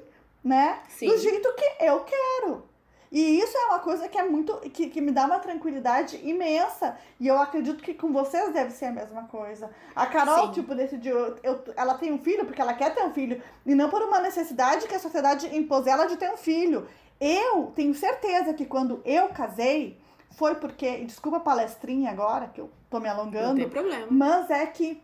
né? 0.43 0.79
Sim. 0.89 1.07
Do 1.07 1.17
jeito 1.17 1.53
que 1.53 1.83
eu 1.85 1.99
quero. 2.01 2.69
E 3.11 3.39
isso 3.39 3.57
é 3.57 3.65
uma 3.65 3.79
coisa 3.79 4.07
que 4.07 4.17
é 4.17 4.23
muito. 4.23 4.55
Que, 4.69 4.87
que 4.87 5.01
me 5.01 5.11
dá 5.11 5.25
uma 5.25 5.39
tranquilidade 5.39 6.17
imensa. 6.23 6.95
E 7.19 7.27
eu 7.27 7.39
acredito 7.39 7.83
que 7.83 7.93
com 7.95 8.13
vocês 8.13 8.53
deve 8.53 8.71
ser 8.71 8.85
a 8.85 8.91
mesma 8.91 9.23
coisa. 9.23 9.69
A 9.95 10.05
Carol, 10.05 10.47
Sim. 10.47 10.53
tipo, 10.53 10.75
decidiu. 10.75 11.17
Eu, 11.17 11.37
eu- 11.41 11.63
ela 11.75 11.95
tem 11.95 12.13
um 12.13 12.19
filho 12.19 12.45
porque 12.45 12.61
ela 12.61 12.73
quer 12.73 12.93
ter 12.93 13.03
um 13.03 13.11
filho. 13.11 13.41
E 13.65 13.73
não 13.73 13.89
por 13.89 14.03
uma 14.03 14.19
necessidade 14.19 14.87
que 14.87 14.93
a 14.93 14.99
sociedade 14.99 15.55
impôs 15.57 15.87
ela 15.87 16.05
de 16.05 16.17
ter 16.17 16.31
um 16.31 16.37
filho. 16.37 16.87
Eu 17.19 17.71
tenho 17.75 17.93
certeza 17.93 18.53
que 18.53 18.65
quando 18.65 19.01
eu 19.03 19.29
casei, 19.29 19.99
foi 20.31 20.55
porque. 20.55 21.03
Desculpa 21.05 21.37
a 21.37 21.41
palestrinha 21.41 22.11
agora, 22.11 22.47
que 22.47 22.61
eu 22.61 22.69
tô 22.89 22.99
me 22.99 23.07
Não 23.07 23.15
alongando. 23.15 23.55
tem 23.55 23.69
problema. 23.69 24.07
Mas 24.09 24.49
é 24.49 24.65
que, 24.65 25.01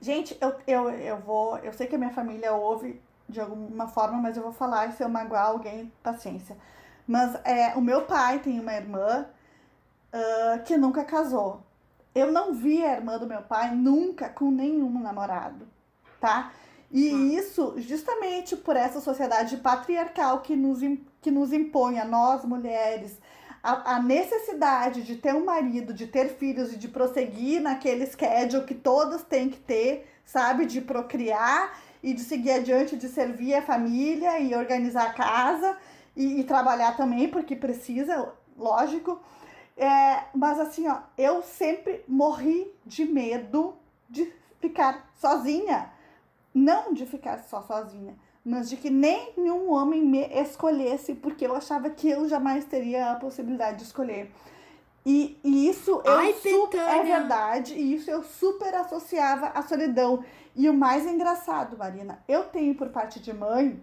gente, 0.00 0.36
eu, 0.40 0.54
eu, 0.66 0.90
eu 0.90 1.16
vou. 1.18 1.58
Eu 1.58 1.72
sei 1.72 1.86
que 1.86 1.96
a 1.96 1.98
minha 1.98 2.12
família 2.12 2.52
ouve 2.52 3.00
de 3.28 3.40
alguma 3.40 3.88
forma, 3.88 4.18
mas 4.18 4.36
eu 4.36 4.42
vou 4.42 4.52
falar 4.52 4.88
e 4.88 4.92
se 4.92 5.02
eu 5.02 5.08
magoar 5.08 5.46
alguém, 5.46 5.90
paciência. 6.02 6.56
Mas 7.06 7.34
é, 7.44 7.74
o 7.74 7.80
meu 7.80 8.02
pai 8.02 8.38
tem 8.38 8.60
uma 8.60 8.72
irmã 8.72 9.26
ah, 10.14 10.58
que 10.64 10.76
nunca 10.76 11.04
casou. 11.04 11.60
Eu 12.14 12.30
não 12.30 12.54
vi 12.54 12.84
a 12.84 12.92
irmã 12.92 13.18
do 13.18 13.26
meu 13.26 13.42
pai 13.42 13.74
nunca 13.74 14.28
com 14.28 14.48
nenhum 14.48 15.00
namorado, 15.00 15.66
tá? 16.20 16.52
E 16.94 17.36
isso 17.36 17.74
justamente 17.78 18.56
por 18.56 18.76
essa 18.76 19.00
sociedade 19.00 19.56
patriarcal 19.56 20.40
que 20.40 20.54
nos, 20.54 20.78
que 21.20 21.30
nos 21.30 21.52
impõe 21.52 21.98
a 21.98 22.04
nós 22.04 22.44
mulheres 22.44 23.18
a, 23.64 23.94
a 23.94 24.02
necessidade 24.02 25.02
de 25.02 25.16
ter 25.16 25.34
um 25.34 25.46
marido, 25.46 25.94
de 25.94 26.06
ter 26.06 26.36
filhos 26.36 26.74
e 26.74 26.76
de 26.76 26.86
prosseguir 26.86 27.62
naquele 27.62 28.04
schedule 28.04 28.66
que 28.66 28.74
todas 28.74 29.22
têm 29.22 29.48
que 29.48 29.58
ter, 29.58 30.06
sabe? 30.22 30.66
De 30.66 30.82
procriar 30.82 31.80
e 32.02 32.12
de 32.12 32.20
seguir 32.20 32.50
adiante, 32.50 32.94
de 32.94 33.08
servir 33.08 33.54
a 33.54 33.62
família 33.62 34.38
e 34.38 34.54
organizar 34.54 35.06
a 35.06 35.14
casa 35.14 35.78
e, 36.14 36.40
e 36.40 36.44
trabalhar 36.44 36.94
também, 36.94 37.26
porque 37.26 37.56
precisa, 37.56 38.34
lógico. 38.54 39.18
É, 39.78 40.24
mas 40.34 40.60
assim, 40.60 40.86
ó, 40.86 40.98
eu 41.16 41.42
sempre 41.42 42.04
morri 42.06 42.70
de 42.84 43.06
medo 43.06 43.74
de 44.10 44.30
ficar 44.60 45.10
sozinha. 45.18 45.90
Não 46.54 46.92
de 46.94 47.04
ficar 47.04 47.38
só 47.48 47.60
sozinha, 47.62 48.14
mas 48.44 48.70
de 48.70 48.76
que 48.76 48.88
nenhum 48.90 49.72
homem 49.72 50.00
me 50.02 50.20
escolhesse, 50.26 51.14
porque 51.14 51.46
eu 51.46 51.54
achava 51.56 51.90
que 51.90 52.08
eu 52.08 52.28
jamais 52.28 52.64
teria 52.64 53.10
a 53.10 53.16
possibilidade 53.16 53.78
de 53.78 53.82
escolher. 53.84 54.32
E, 55.04 55.38
e 55.44 55.68
isso 55.68 56.00
eu 56.04 56.16
Ai, 56.16 56.32
super, 56.34 56.78
é 56.80 57.02
verdade, 57.02 57.74
e 57.74 57.94
isso 57.94 58.10
eu 58.10 58.22
super 58.22 58.74
associava 58.74 59.48
à 59.48 59.60
solidão. 59.62 60.24
E 60.56 60.68
o 60.68 60.72
mais 60.72 61.06
engraçado, 61.06 61.76
Marina, 61.76 62.22
eu 62.28 62.44
tenho 62.44 62.74
por 62.74 62.88
parte 62.88 63.20
de 63.20 63.32
mãe 63.32 63.82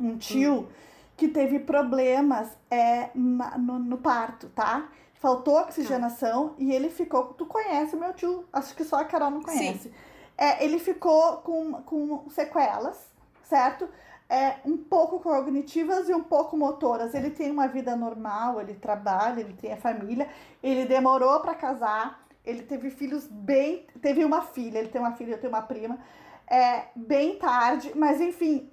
um 0.00 0.16
tio 0.16 0.68
que 1.16 1.28
teve 1.28 1.58
problemas 1.58 2.48
é, 2.70 3.10
na- 3.14 3.58
no, 3.58 3.78
no 3.78 3.98
parto, 3.98 4.48
tá? 4.54 4.88
Faltou 5.14 5.58
oxigenação 5.58 6.54
e 6.56 6.72
ele 6.72 6.88
ficou. 6.88 7.24
Tu 7.34 7.44
conhece 7.44 7.96
meu 7.96 8.12
tio, 8.14 8.44
acho 8.52 8.74
que 8.74 8.84
só 8.84 8.96
a 8.96 9.04
Carol 9.04 9.30
não 9.32 9.42
conhece. 9.42 9.92
É, 10.38 10.64
ele 10.64 10.78
ficou 10.78 11.38
com, 11.38 11.82
com 11.82 12.30
sequelas, 12.30 12.96
certo? 13.42 13.88
É, 14.30 14.56
um 14.64 14.76
pouco 14.76 15.18
cognitivas 15.18 16.08
e 16.08 16.14
um 16.14 16.22
pouco 16.22 16.56
motoras. 16.56 17.12
Ele 17.12 17.30
tem 17.30 17.50
uma 17.50 17.66
vida 17.66 17.96
normal, 17.96 18.60
ele 18.60 18.74
trabalha, 18.74 19.40
ele 19.40 19.54
tem 19.54 19.72
a 19.72 19.76
família. 19.76 20.28
Ele 20.62 20.84
demorou 20.84 21.40
para 21.40 21.56
casar, 21.56 22.24
ele 22.44 22.62
teve 22.62 22.88
filhos 22.90 23.26
bem. 23.26 23.84
Teve 24.00 24.24
uma 24.24 24.42
filha, 24.42 24.78
ele 24.78 24.88
tem 24.88 25.00
uma 25.00 25.12
filha, 25.12 25.32
eu 25.32 25.40
tenho 25.40 25.52
uma 25.52 25.62
prima. 25.62 25.98
É, 26.46 26.84
bem 26.94 27.36
tarde, 27.36 27.92
mas 27.96 28.20
enfim. 28.20 28.70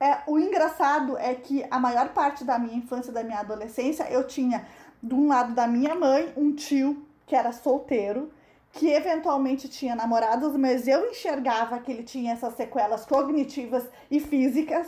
É, 0.00 0.18
o 0.26 0.38
engraçado 0.38 1.18
é 1.18 1.34
que 1.34 1.64
a 1.70 1.78
maior 1.78 2.10
parte 2.10 2.42
da 2.42 2.58
minha 2.58 2.76
infância, 2.76 3.12
da 3.12 3.22
minha 3.22 3.40
adolescência, 3.40 4.10
eu 4.10 4.26
tinha, 4.26 4.66
de 5.02 5.14
um 5.14 5.28
lado 5.28 5.54
da 5.54 5.66
minha 5.66 5.94
mãe, 5.94 6.32
um 6.36 6.54
tio 6.54 7.04
que 7.26 7.34
era 7.34 7.52
solteiro, 7.52 8.30
que 8.76 8.88
eventualmente 8.92 9.68
tinha 9.68 9.94
namorados, 9.96 10.54
mas 10.56 10.86
eu 10.86 11.10
enxergava 11.10 11.78
que 11.80 11.90
ele 11.90 12.02
tinha 12.02 12.32
essas 12.32 12.54
sequelas 12.54 13.04
cognitivas 13.06 13.84
e 14.10 14.20
físicas, 14.20 14.86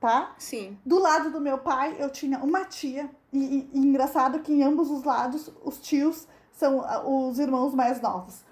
tá? 0.00 0.34
Sim. 0.38 0.76
Do 0.84 0.98
lado 0.98 1.30
do 1.30 1.40
meu 1.40 1.58
pai, 1.58 1.96
eu 1.98 2.10
tinha 2.10 2.38
uma 2.40 2.64
tia, 2.64 3.08
e, 3.32 3.38
e- 3.38 3.70
e 3.72 3.78
engraçado 3.78 4.40
que 4.40 4.52
em 4.52 4.62
ambos 4.62 4.90
os 4.90 5.04
lados, 5.04 5.50
os 5.64 5.78
tios 5.80 6.26
são 6.52 6.80
ah, 6.82 7.02
os 7.08 7.38
irmãos 7.38 7.72
mais 7.74 8.00
novos. 8.00 8.44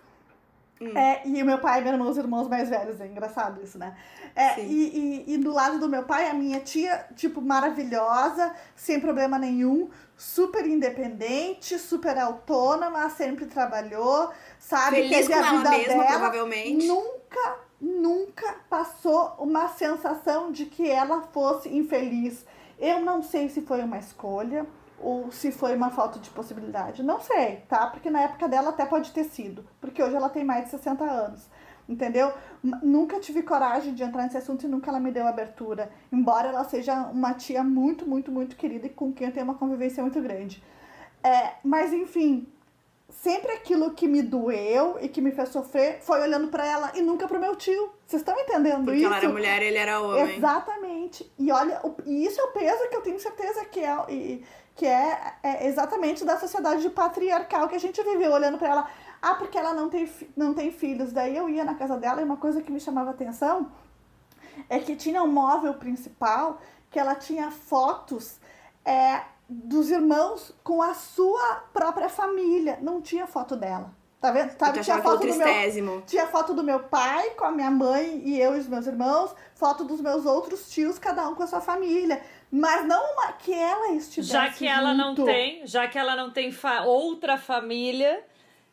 Hum. 0.80 0.96
É, 0.96 1.22
e 1.26 1.42
o 1.42 1.46
meu 1.46 1.58
pai 1.58 1.80
e 1.80 1.84
meu 1.84 1.92
irmão, 1.94 2.08
os 2.08 2.18
irmãos 2.18 2.48
mais 2.48 2.68
velhos, 2.68 3.00
é 3.00 3.06
engraçado 3.06 3.62
isso, 3.62 3.78
né? 3.78 3.96
É, 4.34 4.60
e, 4.60 5.24
e, 5.26 5.34
e 5.34 5.38
do 5.38 5.50
lado 5.50 5.78
do 5.78 5.88
meu 5.88 6.02
pai, 6.02 6.28
a 6.28 6.34
minha 6.34 6.60
tia, 6.60 7.06
tipo, 7.16 7.40
maravilhosa, 7.40 8.54
sem 8.74 9.00
problema 9.00 9.38
nenhum, 9.38 9.88
super 10.16 10.66
independente, 10.66 11.78
super 11.78 12.18
autônoma, 12.18 13.08
sempre 13.08 13.46
trabalhou, 13.46 14.30
sabe? 14.58 14.96
Feliz 14.96 15.26
Teve 15.26 15.32
com 15.32 15.34
a 15.34 15.38
ela 15.38 15.58
vida 15.58 15.70
mesma, 15.70 15.94
dela, 15.94 16.06
provavelmente. 16.18 16.86
nunca, 16.86 17.56
nunca 17.80 18.56
passou 18.68 19.34
uma 19.38 19.68
sensação 19.68 20.52
de 20.52 20.66
que 20.66 20.90
ela 20.90 21.22
fosse 21.32 21.70
infeliz. 21.70 22.44
Eu 22.78 23.00
não 23.00 23.22
sei 23.22 23.48
se 23.48 23.62
foi 23.62 23.80
uma 23.80 23.98
escolha 23.98 24.66
ou 25.00 25.30
se 25.30 25.50
foi 25.52 25.74
uma 25.76 25.90
falta 25.90 26.18
de 26.18 26.30
possibilidade. 26.30 27.02
Não 27.02 27.20
sei, 27.20 27.62
tá? 27.68 27.86
Porque 27.88 28.10
na 28.10 28.22
época 28.22 28.48
dela 28.48 28.70
até 28.70 28.84
pode 28.86 29.12
ter 29.12 29.24
sido. 29.24 29.64
Porque 29.80 30.02
hoje 30.02 30.16
ela 30.16 30.28
tem 30.28 30.44
mais 30.44 30.64
de 30.64 30.70
60 30.70 31.04
anos. 31.04 31.48
Entendeu? 31.88 32.32
Nunca 32.82 33.20
tive 33.20 33.42
coragem 33.42 33.94
de 33.94 34.02
entrar 34.02 34.24
nesse 34.24 34.36
assunto 34.36 34.64
e 34.64 34.68
nunca 34.68 34.90
ela 34.90 34.98
me 34.98 35.12
deu 35.12 35.24
abertura. 35.26 35.88
Embora 36.10 36.48
ela 36.48 36.64
seja 36.64 36.94
uma 37.12 37.32
tia 37.34 37.62
muito, 37.62 38.04
muito, 38.08 38.32
muito 38.32 38.56
querida 38.56 38.86
e 38.86 38.90
com 38.90 39.12
quem 39.12 39.28
eu 39.28 39.32
tenho 39.32 39.44
uma 39.44 39.54
convivência 39.54 40.02
muito 40.02 40.20
grande. 40.20 40.60
É, 41.22 41.52
mas 41.62 41.92
enfim, 41.92 42.48
sempre 43.08 43.52
aquilo 43.52 43.92
que 43.94 44.08
me 44.08 44.20
doeu 44.20 44.96
e 45.00 45.08
que 45.08 45.20
me 45.20 45.30
fez 45.30 45.50
sofrer 45.50 46.00
foi 46.02 46.20
olhando 46.20 46.48
pra 46.48 46.66
ela 46.66 46.90
e 46.96 47.02
nunca 47.02 47.28
pro 47.28 47.38
meu 47.38 47.54
tio. 47.54 47.90
Vocês 48.04 48.20
estão 48.22 48.36
entendendo 48.36 48.84
Porque 48.84 48.98
isso? 48.98 49.06
ela 49.06 49.18
era 49.18 49.28
mulher 49.28 49.62
e 49.62 49.66
ele 49.66 49.78
era 49.78 50.00
homem. 50.00 50.36
Exatamente. 50.38 51.32
E 51.38 51.52
olha, 51.52 51.80
e 52.04 52.24
isso 52.26 52.40
é 52.40 52.44
o 52.44 52.48
peso 52.52 52.88
que 52.88 52.96
eu 52.96 53.00
tenho 53.02 53.18
certeza 53.20 53.64
que 53.64 53.78
é, 53.80 53.96
e- 54.08 54.44
que 54.76 54.84
é, 54.84 55.32
é 55.42 55.66
exatamente 55.66 56.22
da 56.24 56.38
sociedade 56.38 56.88
patriarcal 56.90 57.66
que 57.66 57.74
a 57.74 57.80
gente 57.80 58.00
viveu, 58.02 58.30
olhando 58.30 58.58
pra 58.58 58.68
ela. 58.68 58.90
Ah, 59.22 59.34
porque 59.34 59.56
ela 59.56 59.72
não 59.72 59.88
tem, 59.88 60.08
não 60.36 60.52
tem 60.52 60.70
filhos. 60.70 61.12
Daí 61.12 61.34
eu 61.34 61.48
ia 61.48 61.64
na 61.64 61.74
casa 61.74 61.96
dela 61.96 62.20
e 62.20 62.24
uma 62.24 62.36
coisa 62.36 62.60
que 62.60 62.70
me 62.70 62.78
chamava 62.78 63.10
atenção 63.10 63.72
é 64.68 64.78
que 64.78 64.94
tinha 64.94 65.22
um 65.22 65.32
móvel 65.32 65.74
principal 65.74 66.60
que 66.90 66.98
ela 66.98 67.14
tinha 67.14 67.50
fotos 67.50 68.38
é, 68.84 69.22
dos 69.48 69.90
irmãos 69.90 70.54
com 70.62 70.82
a 70.82 70.92
sua 70.92 71.64
própria 71.72 72.10
família. 72.10 72.78
Não 72.82 73.00
tinha 73.00 73.26
foto 73.26 73.56
dela. 73.56 73.94
Tá 74.20 74.30
vendo? 74.32 74.50
Sabe, 74.58 74.80
tinha 74.80 75.02
foto 75.02 75.18
do 75.20 75.26
meu 75.26 75.36
tristésimo. 75.36 76.02
tinha 76.06 76.26
foto 76.26 76.54
do 76.54 76.64
meu 76.64 76.80
pai 76.80 77.30
com 77.30 77.44
a 77.44 77.50
minha 77.52 77.70
mãe 77.70 78.22
e 78.24 78.40
eu 78.40 78.56
e 78.56 78.58
os 78.60 78.66
meus 78.66 78.86
irmãos, 78.86 79.34
foto 79.54 79.84
dos 79.84 80.00
meus 80.00 80.24
outros 80.24 80.70
tios, 80.70 80.98
cada 80.98 81.28
um 81.28 81.34
com 81.34 81.42
a 81.42 81.46
sua 81.46 81.60
família. 81.60 82.20
Mas 82.50 82.86
não 82.86 83.12
uma 83.12 83.32
que 83.32 83.52
ela 83.52 83.92
estivesse 83.92 84.32
Já 84.32 84.48
que 84.50 84.66
ela 84.66 84.94
não 84.94 85.14
tem, 85.14 85.66
já 85.66 85.86
que 85.86 85.98
ela 85.98 86.16
não 86.16 86.30
tem 86.30 86.50
fa- 86.50 86.82
outra 86.84 87.36
família, 87.36 88.24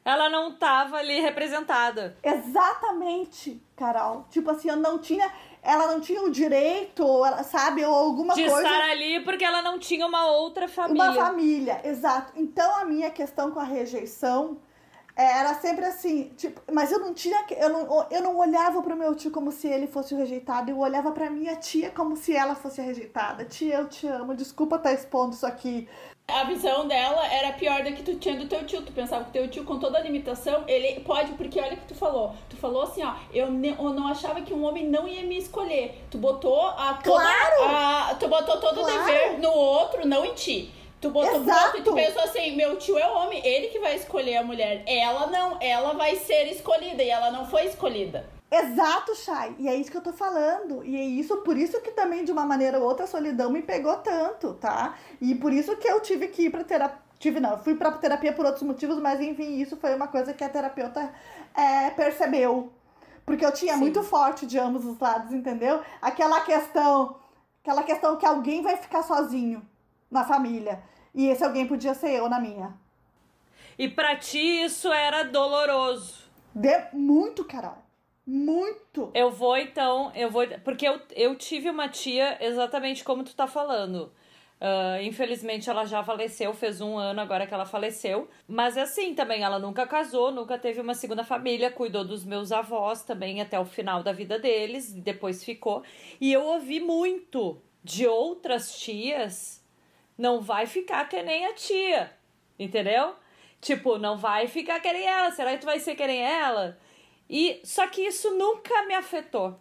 ela 0.05 0.29
não 0.29 0.53
tava 0.53 0.97
ali 0.97 1.19
representada. 1.19 2.15
Exatamente, 2.23 3.61
Carol. 3.75 4.25
Tipo 4.29 4.51
assim, 4.51 4.69
eu 4.69 4.75
não 4.77 4.97
tinha. 4.99 5.29
Ela 5.61 5.87
não 5.87 5.99
tinha 6.01 6.21
o 6.21 6.29
direito, 6.29 7.03
ela, 7.25 7.41
sabe, 7.43 7.85
ou 7.85 7.93
alguma 7.93 8.33
de 8.33 8.43
coisa. 8.49 8.67
estar 8.67 8.89
ali 8.89 9.21
porque 9.23 9.45
ela 9.45 9.61
não 9.61 9.79
tinha 9.79 10.05
uma 10.05 10.27
outra 10.27 10.67
família. 10.67 11.03
Uma 11.11 11.13
família, 11.13 11.81
exato. 11.85 12.33
Então 12.35 12.75
a 12.77 12.85
minha 12.85 13.09
questão 13.09 13.49
com 13.51 13.59
a 13.59 13.63
rejeição 13.63 14.57
era 15.15 15.53
sempre 15.55 15.85
assim, 15.85 16.31
tipo, 16.35 16.59
mas 16.71 16.91
eu 16.91 16.99
não 16.99 17.13
tinha, 17.13 17.45
eu 17.57 17.69
não, 17.69 18.07
eu 18.09 18.21
não 18.21 18.37
olhava 18.37 18.81
pro 18.81 18.95
meu 18.95 19.13
tio 19.15 19.29
como 19.31 19.51
se 19.51 19.67
ele 19.67 19.85
fosse 19.87 20.13
o 20.13 20.17
rejeitado, 20.17 20.71
eu 20.71 20.79
olhava 20.79 21.11
pra 21.11 21.29
minha 21.29 21.55
tia 21.55 21.91
como 21.91 22.15
se 22.15 22.35
ela 22.35 22.55
fosse 22.55 22.81
a 22.81 22.83
rejeitada. 22.83 23.45
Tia, 23.45 23.75
eu 23.75 23.87
te 23.87 24.07
amo, 24.07 24.33
desculpa 24.35 24.77
estar 24.77 24.91
expondo 24.93 25.35
isso 25.35 25.45
aqui. 25.45 25.87
A 26.25 26.45
visão 26.45 26.87
dela 26.87 27.27
era 27.27 27.51
pior 27.51 27.83
da 27.83 27.91
que 27.91 28.01
tu 28.01 28.15
tinha 28.15 28.37
do 28.37 28.47
teu 28.47 28.65
tio. 28.65 28.81
Tu 28.81 28.93
pensava 28.93 29.25
que 29.25 29.31
teu 29.33 29.45
tio, 29.49 29.65
com 29.65 29.77
toda 29.77 29.97
a 29.97 30.01
limitação, 30.01 30.63
ele 30.67 31.01
pode, 31.01 31.33
porque 31.33 31.59
olha 31.59 31.73
o 31.73 31.77
que 31.77 31.87
tu 31.87 31.95
falou. 31.95 32.33
Tu 32.49 32.55
falou 32.55 32.83
assim, 32.83 33.03
ó, 33.03 33.13
eu, 33.33 33.51
ne- 33.51 33.75
eu 33.77 33.89
não 33.93 34.07
achava 34.07 34.39
que 34.41 34.53
um 34.53 34.63
homem 34.63 34.87
não 34.87 35.05
ia 35.05 35.23
me 35.23 35.37
escolher. 35.37 36.01
Tu 36.09 36.17
botou 36.17 36.61
a 36.69 36.93
toda, 37.03 37.21
Claro! 37.21 37.63
a- 37.65 38.15
tu 38.17 38.29
botou 38.29 38.57
todo 38.57 38.81
o 38.81 38.85
Claro! 38.85 39.05
dever 39.05 39.39
no 39.39 39.51
outro, 39.51 40.07
não 40.07 40.23
em 40.23 40.33
ti. 40.33 40.73
Tu 41.03 41.09
botou 41.09 41.35
Exato! 41.41 41.65
outro 41.65 41.79
e 41.81 41.83
tu 41.83 41.93
pensou 41.93 42.23
assim, 42.23 42.55
meu 42.55 42.77
tio 42.77 42.97
é 42.97 43.05
homem, 43.05 43.45
ele 43.45 43.67
que 43.67 43.77
vai 43.77 43.95
escolher 43.95 44.37
a 44.37 44.43
mulher. 44.43 44.83
Ela 44.87 45.27
não, 45.27 45.57
ela 45.59 45.93
vai 45.93 46.15
ser 46.15 46.47
escolhida 46.47 47.03
e 47.03 47.09
ela 47.09 47.29
não 47.29 47.45
foi 47.45 47.65
escolhida. 47.65 48.25
Exato, 48.49 49.13
Chay. 49.15 49.53
E 49.59 49.67
é 49.67 49.75
isso 49.75 49.91
que 49.91 49.97
eu 49.97 50.01
tô 50.01 50.13
falando. 50.13 50.81
E 50.85 50.95
é 50.95 51.03
isso, 51.03 51.35
por 51.37 51.57
isso 51.57 51.81
que 51.81 51.91
também, 51.91 52.23
de 52.23 52.31
uma 52.31 52.45
maneira 52.45 52.79
ou 52.79 52.85
outra, 52.85 53.03
a 53.03 53.07
solidão 53.07 53.51
me 53.51 53.61
pegou 53.61 53.97
tanto, 53.97 54.53
tá? 54.53 54.95
E 55.19 55.35
por 55.35 55.51
isso 55.51 55.75
que 55.75 55.87
eu 55.87 55.99
tive 55.99 56.29
que 56.29 56.43
ir 56.43 56.49
pra 56.49 56.63
terapia. 56.63 57.03
Tive 57.19 57.39
não, 57.39 57.57
fui 57.57 57.75
pra 57.75 57.91
terapia 57.91 58.31
por 58.31 58.45
outros 58.45 58.63
motivos, 58.63 58.99
mas 58.99 59.19
enfim, 59.19 59.57
isso 59.61 59.75
foi 59.77 59.95
uma 59.95 60.07
coisa 60.07 60.33
que 60.33 60.43
a 60.43 60.49
terapeuta 60.49 61.13
é, 61.53 61.89
percebeu. 61.89 62.71
Porque 63.25 63.45
eu 63.45 63.51
tinha 63.51 63.73
Sim. 63.73 63.79
muito 63.79 64.03
forte 64.03 64.45
de 64.45 64.57
ambos 64.59 64.85
os 64.85 64.99
lados, 64.99 65.33
entendeu? 65.33 65.81
Aquela 66.01 66.41
questão 66.41 67.15
Aquela 67.63 67.81
questão 67.83 68.17
que 68.17 68.25
alguém 68.25 68.61
vai 68.61 68.75
ficar 68.75 69.03
sozinho 69.03 69.65
na 70.11 70.25
família. 70.25 70.83
E 71.13 71.27
esse 71.27 71.43
alguém 71.43 71.67
podia 71.67 71.93
ser 71.93 72.11
eu 72.11 72.29
na 72.29 72.39
minha. 72.39 72.73
E 73.77 73.87
pra 73.87 74.15
ti 74.15 74.63
isso 74.63 74.91
era 74.91 75.23
doloroso. 75.23 76.23
De 76.53 76.87
muito, 76.93 77.43
Carol. 77.45 77.77
Muito. 78.25 79.11
Eu 79.13 79.31
vou 79.31 79.57
então, 79.57 80.11
eu 80.15 80.29
vou. 80.29 80.47
Porque 80.63 80.87
eu, 80.87 80.99
eu 81.15 81.35
tive 81.35 81.69
uma 81.69 81.89
tia 81.89 82.37
exatamente 82.39 83.03
como 83.03 83.23
tu 83.23 83.35
tá 83.35 83.47
falando. 83.47 84.11
Uh, 84.61 85.03
infelizmente 85.03 85.69
ela 85.69 85.83
já 85.83 86.01
faleceu, 86.01 86.53
fez 86.53 86.79
um 86.79 86.97
ano 86.97 87.19
agora 87.19 87.45
que 87.45 87.53
ela 87.53 87.65
faleceu. 87.65 88.29
Mas 88.47 88.77
assim 88.77 89.13
também, 89.13 89.43
ela 89.43 89.59
nunca 89.59 89.85
casou, 89.85 90.31
nunca 90.31 90.57
teve 90.57 90.79
uma 90.79 90.93
segunda 90.93 91.23
família, 91.23 91.69
cuidou 91.69 92.05
dos 92.05 92.23
meus 92.23 92.51
avós 92.51 93.03
também 93.03 93.41
até 93.41 93.59
o 93.59 93.65
final 93.65 94.01
da 94.01 94.13
vida 94.13 94.39
deles, 94.39 94.93
depois 94.93 95.43
ficou. 95.43 95.83
E 96.21 96.31
eu 96.31 96.43
ouvi 96.43 96.79
muito 96.79 97.61
de 97.83 98.07
outras 98.07 98.79
tias, 98.79 99.61
não 100.17 100.41
vai 100.41 100.65
ficar 100.65 101.07
que 101.07 101.21
nem 101.21 101.45
a 101.45 101.53
tia, 101.53 102.11
entendeu? 102.57 103.15
Tipo, 103.61 103.97
não 103.97 104.17
vai 104.17 104.47
ficar 104.47 104.79
que 104.79 104.91
nem 104.91 105.07
ela, 105.07 105.31
será 105.31 105.53
que 105.53 105.59
tu 105.59 105.65
vai 105.65 105.79
ser 105.79 105.95
que 105.95 106.05
nem 106.05 106.21
ela? 106.21 106.77
E 107.29 107.61
só 107.63 107.87
que 107.87 108.01
isso 108.01 108.35
nunca 108.35 108.85
me 108.85 108.93
afetou. 108.93 109.59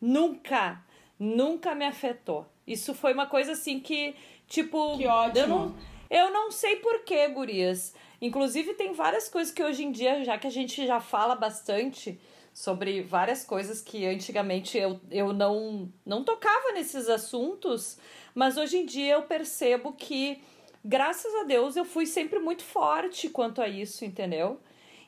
Nunca, 0.00 0.84
nunca 1.18 1.74
me 1.74 1.84
afetou. 1.84 2.46
Isso 2.66 2.94
foi 2.94 3.12
uma 3.12 3.26
coisa 3.26 3.52
assim 3.52 3.80
que, 3.80 4.14
tipo. 4.46 4.96
Que 4.98 5.06
ótimo. 5.06 5.38
Eu 5.38 5.48
não, 5.48 5.76
eu 6.10 6.32
não 6.32 6.50
sei 6.50 6.76
porquê, 6.76 7.28
gurias. 7.28 7.94
Inclusive, 8.20 8.74
tem 8.74 8.92
várias 8.92 9.28
coisas 9.28 9.52
que 9.52 9.62
hoje 9.62 9.84
em 9.84 9.92
dia, 9.92 10.24
já 10.24 10.36
que 10.36 10.46
a 10.46 10.50
gente 10.50 10.86
já 10.86 11.00
fala 11.00 11.34
bastante 11.34 12.20
sobre 12.60 13.00
várias 13.00 13.42
coisas 13.42 13.80
que 13.80 14.04
antigamente 14.04 14.76
eu, 14.76 15.00
eu 15.10 15.32
não, 15.32 15.90
não 16.04 16.22
tocava 16.22 16.72
nesses 16.74 17.08
assuntos, 17.08 17.98
mas 18.34 18.58
hoje 18.58 18.76
em 18.76 18.84
dia 18.84 19.14
eu 19.14 19.22
percebo 19.22 19.94
que, 19.94 20.42
graças 20.84 21.34
a 21.36 21.44
Deus, 21.44 21.74
eu 21.74 21.86
fui 21.86 22.04
sempre 22.04 22.38
muito 22.38 22.62
forte 22.62 23.30
quanto 23.30 23.62
a 23.62 23.68
isso, 23.68 24.04
entendeu? 24.04 24.60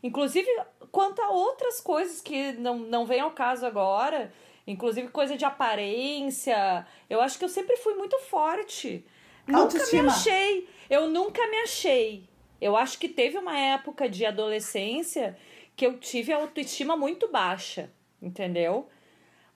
Inclusive, 0.02 0.48
quanto 0.90 1.20
a 1.20 1.28
outras 1.28 1.78
coisas 1.78 2.22
que 2.22 2.52
não, 2.52 2.78
não 2.78 3.04
vem 3.04 3.20
ao 3.20 3.32
caso 3.32 3.66
agora, 3.66 4.32
Inclusive 4.64 5.08
coisa 5.08 5.36
de 5.36 5.44
aparência. 5.44 6.86
Eu 7.10 7.20
acho 7.20 7.36
que 7.36 7.44
eu 7.44 7.48
sempre 7.48 7.76
fui 7.78 7.94
muito 7.94 8.16
forte. 8.20 9.04
Autoestima. 9.52 10.04
Nunca 10.04 10.14
me 10.14 10.20
achei. 10.20 10.68
Eu 10.88 11.08
nunca 11.08 11.46
me 11.48 11.56
achei. 11.62 12.28
Eu 12.60 12.76
acho 12.76 12.96
que 12.96 13.08
teve 13.08 13.36
uma 13.36 13.58
época 13.58 14.08
de 14.08 14.24
adolescência 14.24 15.36
que 15.76 15.86
eu 15.86 15.98
tive 15.98 16.32
a 16.32 16.36
autoestima 16.36 16.96
muito 16.96 17.28
baixa, 17.28 17.90
entendeu? 18.20 18.88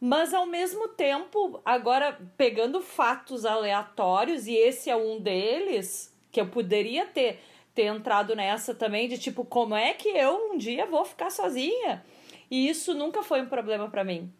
Mas 0.00 0.35
ao 0.35 0.46
mesmo 0.46 0.88
tempo, 0.88 1.61
agora 1.64 2.18
pegando 2.37 2.81
fatos 2.81 3.44
aleatórios, 3.44 4.46
e 4.46 4.55
esse 4.55 4.90
é 4.90 4.96
um 4.96 5.20
deles, 5.20 6.14
que 6.31 6.40
eu 6.40 6.48
poderia 6.48 7.07
ter, 7.07 7.40
ter 7.74 7.85
entrado 7.85 8.35
nessa 8.35 8.74
também, 8.74 9.09
de 9.09 9.18
tipo, 9.18 9.44
como 9.44 9.74
é 9.74 9.94
que 9.94 10.09
eu 10.09 10.52
um 10.52 10.59
dia 10.59 10.85
vou 10.87 11.05
ficar 11.05 11.31
sozinha? 11.31 12.05
E 12.50 12.68
isso 12.68 12.94
nunca 12.94 13.22
foi 13.22 13.40
um 13.40 13.48
problema 13.48 13.88
para 13.88 14.05
mim. 14.05 14.33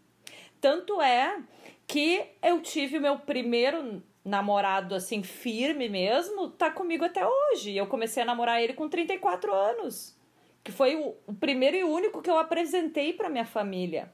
Tanto 0.61 1.01
é 1.01 1.39
que 1.87 2.25
eu 2.43 2.61
tive 2.61 2.99
o 2.99 3.01
meu 3.01 3.19
primeiro 3.19 4.03
namorado 4.25 4.95
assim 4.95 5.23
firme 5.23 5.89
mesmo, 5.89 6.51
tá 6.51 6.71
comigo 6.71 7.05
até 7.05 7.27
hoje. 7.27 7.77
Eu 7.77 7.87
comecei 7.87 8.23
a 8.23 8.27
namorar 8.27 8.61
ele 8.61 8.75
com 8.75 8.89
34 8.89 9.55
anos, 9.55 10.17
que 10.67 10.73
foi 10.73 10.97
o, 10.97 11.15
o 11.29 11.33
primeiro 11.33 11.77
e 11.77 11.85
único 11.85 12.21
que 12.21 12.29
eu 12.29 12.37
apresentei 12.37 13.13
para 13.13 13.29
minha 13.29 13.47
família. 13.47 14.13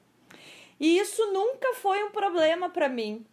E 0.78 0.98
isso 0.98 1.32
nunca 1.32 1.72
foi 1.74 2.04
um 2.04 2.10
problema 2.10 2.68
para 2.68 2.90
mim, 2.90 3.24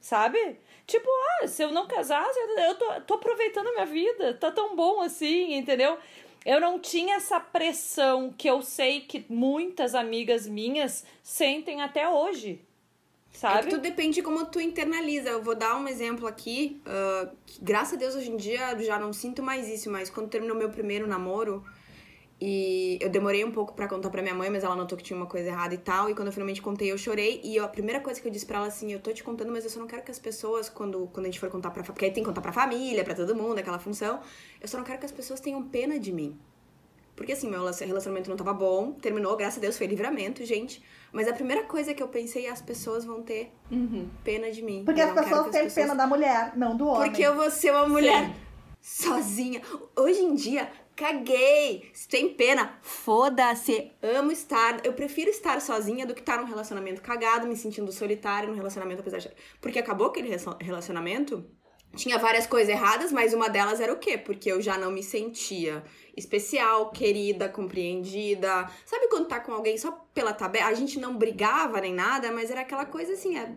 sabe? 0.00 0.60
Tipo, 0.86 1.08
ah, 1.42 1.48
se 1.48 1.60
eu 1.60 1.72
não 1.72 1.88
casasse, 1.88 2.38
eu 2.38 2.74
tô, 2.76 3.00
tô 3.00 3.14
aproveitando 3.14 3.66
a 3.66 3.72
minha 3.72 3.86
vida, 3.86 4.34
tá 4.34 4.52
tão 4.52 4.76
bom 4.76 5.00
assim, 5.00 5.54
entendeu? 5.54 5.98
Eu 6.46 6.60
não 6.60 6.78
tinha 6.78 7.16
essa 7.16 7.40
pressão 7.40 8.32
que 8.32 8.48
eu 8.48 8.62
sei 8.62 9.00
que 9.00 9.26
muitas 9.28 9.92
amigas 9.96 10.46
minhas 10.46 11.04
sentem 11.20 11.82
até 11.82 12.08
hoje. 12.08 12.64
Sabe? 13.32 13.58
É 13.58 13.62
que 13.64 13.70
tudo 13.70 13.82
depende 13.82 14.14
de 14.14 14.22
como 14.22 14.46
tu 14.46 14.60
internaliza. 14.60 15.30
Eu 15.30 15.42
vou 15.42 15.56
dar 15.56 15.76
um 15.76 15.88
exemplo 15.88 16.28
aqui. 16.28 16.80
Uh, 16.86 17.36
que, 17.44 17.60
graças 17.60 17.94
a 17.94 17.96
Deus, 17.96 18.14
hoje 18.14 18.30
em 18.30 18.36
dia, 18.36 18.78
já 18.78 18.98
não 18.98 19.12
sinto 19.12 19.42
mais 19.42 19.68
isso. 19.68 19.90
Mas 19.90 20.08
quando 20.08 20.30
terminou 20.30 20.56
meu 20.56 20.70
primeiro 20.70 21.06
namoro, 21.06 21.64
e 22.40 22.98
eu 23.00 23.10
demorei 23.10 23.44
um 23.44 23.50
pouco 23.50 23.74
para 23.74 23.88
contar 23.88 24.10
pra 24.10 24.22
minha 24.22 24.34
mãe, 24.34 24.48
mas 24.48 24.62
ela 24.62 24.76
notou 24.76 24.96
que 24.96 25.02
tinha 25.02 25.16
uma 25.16 25.26
coisa 25.26 25.48
errada 25.48 25.74
e 25.74 25.78
tal. 25.78 26.08
E 26.08 26.14
quando 26.14 26.28
eu 26.28 26.32
finalmente 26.32 26.62
contei, 26.62 26.92
eu 26.92 26.96
chorei. 26.96 27.40
E 27.42 27.56
eu, 27.56 27.64
a 27.64 27.68
primeira 27.68 28.00
coisa 28.00 28.20
que 28.20 28.28
eu 28.28 28.30
disse 28.30 28.46
pra 28.46 28.58
ela 28.58 28.68
assim: 28.68 28.92
eu 28.92 29.00
tô 29.00 29.12
te 29.12 29.24
contando, 29.24 29.50
mas 29.50 29.64
eu 29.64 29.70
só 29.70 29.80
não 29.80 29.88
quero 29.88 30.02
que 30.02 30.10
as 30.10 30.20
pessoas, 30.20 30.68
quando, 30.68 31.08
quando 31.12 31.26
a 31.26 31.28
gente 31.28 31.40
for 31.40 31.50
contar 31.50 31.70
pra. 31.70 31.82
Porque 31.82 32.04
aí 32.04 32.10
tem 32.12 32.22
que 32.22 32.28
contar 32.28 32.40
pra 32.40 32.52
família, 32.52 33.02
pra 33.02 33.14
todo 33.14 33.34
mundo, 33.34 33.58
aquela 33.58 33.78
função. 33.78 34.20
Eu 34.60 34.68
só 34.68 34.78
não 34.78 34.84
quero 34.84 35.00
que 35.00 35.06
as 35.06 35.12
pessoas 35.12 35.40
tenham 35.40 35.62
pena 35.64 35.98
de 35.98 36.12
mim. 36.12 36.38
Porque 37.16 37.32
assim, 37.32 37.50
meu 37.50 37.58
relacionamento 37.58 38.30
não 38.30 38.36
tava 38.36 38.54
bom, 38.54 38.92
terminou, 38.92 39.36
graças 39.36 39.58
a 39.58 39.60
Deus, 39.60 39.76
foi 39.76 39.88
livramento, 39.88 40.44
gente. 40.44 40.80
Mas 41.10 41.26
a 41.26 41.32
primeira 41.32 41.64
coisa 41.64 41.92
que 41.92 42.00
eu 42.00 42.06
pensei 42.06 42.46
é 42.46 42.50
as 42.50 42.62
pessoas 42.62 43.04
vão 43.04 43.24
ter 43.24 43.50
uhum. 43.72 44.08
pena 44.22 44.52
de 44.52 44.62
mim. 44.62 44.84
Porque 44.84 45.00
as 45.00 45.12
pessoas 45.12 45.50
têm 45.50 45.64
pessoas... 45.64 45.86
pena 45.86 45.96
da 45.96 46.06
mulher, 46.06 46.52
não 46.56 46.76
do 46.76 46.86
homem. 46.86 47.08
Porque 47.08 47.20
eu 47.20 47.34
vou 47.34 47.50
ser 47.50 47.72
uma 47.72 47.88
mulher 47.88 48.32
Sim. 48.80 49.08
sozinha. 49.08 49.62
Hoje 49.96 50.20
em 50.20 50.32
dia, 50.36 50.70
caguei. 50.98 51.90
Tem 52.10 52.34
pena, 52.34 52.76
foda-se. 52.82 53.92
Amo 54.02 54.32
estar. 54.32 54.84
Eu 54.84 54.92
prefiro 54.92 55.30
estar 55.30 55.60
sozinha 55.60 56.04
do 56.04 56.12
que 56.12 56.20
estar 56.20 56.38
num 56.38 56.46
relacionamento 56.46 57.00
cagado, 57.00 57.46
me 57.46 57.56
sentindo 57.56 57.92
solitária 57.92 58.48
num 58.48 58.56
relacionamento, 58.56 59.00
apesar 59.00 59.18
de. 59.18 59.30
Porque 59.60 59.78
acabou 59.78 60.08
aquele 60.08 60.28
relacionamento. 60.60 61.48
Tinha 61.96 62.18
várias 62.18 62.46
coisas 62.46 62.68
erradas, 62.68 63.10
mas 63.10 63.32
uma 63.32 63.48
delas 63.48 63.80
era 63.80 63.92
o 63.92 63.98
quê? 63.98 64.18
Porque 64.18 64.52
eu 64.52 64.60
já 64.60 64.76
não 64.76 64.90
me 64.90 65.02
sentia 65.02 65.82
especial, 66.14 66.90
querida, 66.90 67.48
compreendida. 67.48 68.68
Sabe 68.84 69.08
quando 69.08 69.28
tá 69.28 69.40
com 69.40 69.52
alguém 69.52 69.78
só 69.78 69.92
pela 70.12 70.32
tabela? 70.32 70.66
A 70.66 70.74
gente 70.74 70.98
não 70.98 71.16
brigava 71.16 71.80
nem 71.80 71.94
nada, 71.94 72.30
mas 72.30 72.50
era 72.50 72.60
aquela 72.60 72.84
coisa 72.84 73.14
assim, 73.14 73.38
é, 73.38 73.56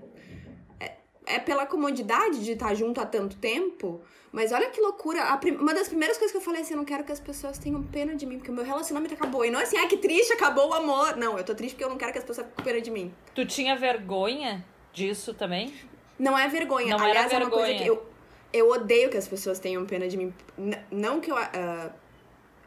é, 1.31 1.39
pela 1.39 1.65
comodidade 1.65 2.43
de 2.43 2.51
estar 2.51 2.73
junto 2.75 2.99
há 2.99 3.05
tanto 3.05 3.35
tempo. 3.37 4.01
Mas 4.31 4.51
olha 4.51 4.69
que 4.69 4.79
loucura. 4.79 5.35
Prim... 5.37 5.55
uma 5.55 5.73
das 5.73 5.87
primeiras 5.87 6.17
coisas 6.17 6.31
que 6.31 6.37
eu 6.37 6.41
falei 6.41 6.61
assim, 6.61 6.73
eu 6.73 6.77
não 6.77 6.85
quero 6.85 7.03
que 7.03 7.11
as 7.11 7.19
pessoas 7.19 7.57
tenham 7.57 7.83
pena 7.83 8.15
de 8.15 8.25
mim, 8.25 8.37
porque 8.37 8.51
o 8.51 8.53
meu 8.53 8.63
relacionamento 8.63 9.13
acabou. 9.13 9.43
E 9.43 9.51
não 9.51 9.59
é 9.59 9.63
assim, 9.63 9.77
ah, 9.77 9.87
que 9.87 9.97
triste, 9.97 10.33
acabou 10.33 10.69
o 10.69 10.73
amor. 10.73 11.17
Não, 11.17 11.37
eu 11.37 11.43
tô 11.43 11.53
triste 11.53 11.75
porque 11.75 11.83
eu 11.83 11.89
não 11.89 11.97
quero 11.97 12.13
que 12.13 12.19
as 12.19 12.23
pessoas 12.23 12.47
tenham 12.47 12.65
pena 12.65 12.81
de 12.81 12.91
mim. 12.91 13.13
Tu 13.35 13.45
tinha 13.45 13.75
vergonha 13.75 14.63
disso 14.93 15.33
também? 15.33 15.73
Não 16.17 16.37
é 16.37 16.47
vergonha. 16.47 16.95
Não 16.95 17.03
Aliás, 17.03 17.31
era 17.31 17.39
vergonha. 17.39 17.43
é 17.43 17.45
uma 17.45 17.67
coisa 17.67 17.83
que 17.83 17.89
eu, 17.89 18.09
eu 18.53 18.69
odeio 18.69 19.09
que 19.09 19.17
as 19.17 19.27
pessoas 19.27 19.59
tenham 19.59 19.85
pena 19.85 20.07
de 20.07 20.17
mim. 20.17 20.33
N 20.57 20.77
não 20.91 21.19
que 21.19 21.31
eu. 21.31 21.35
Uh, 21.35 21.91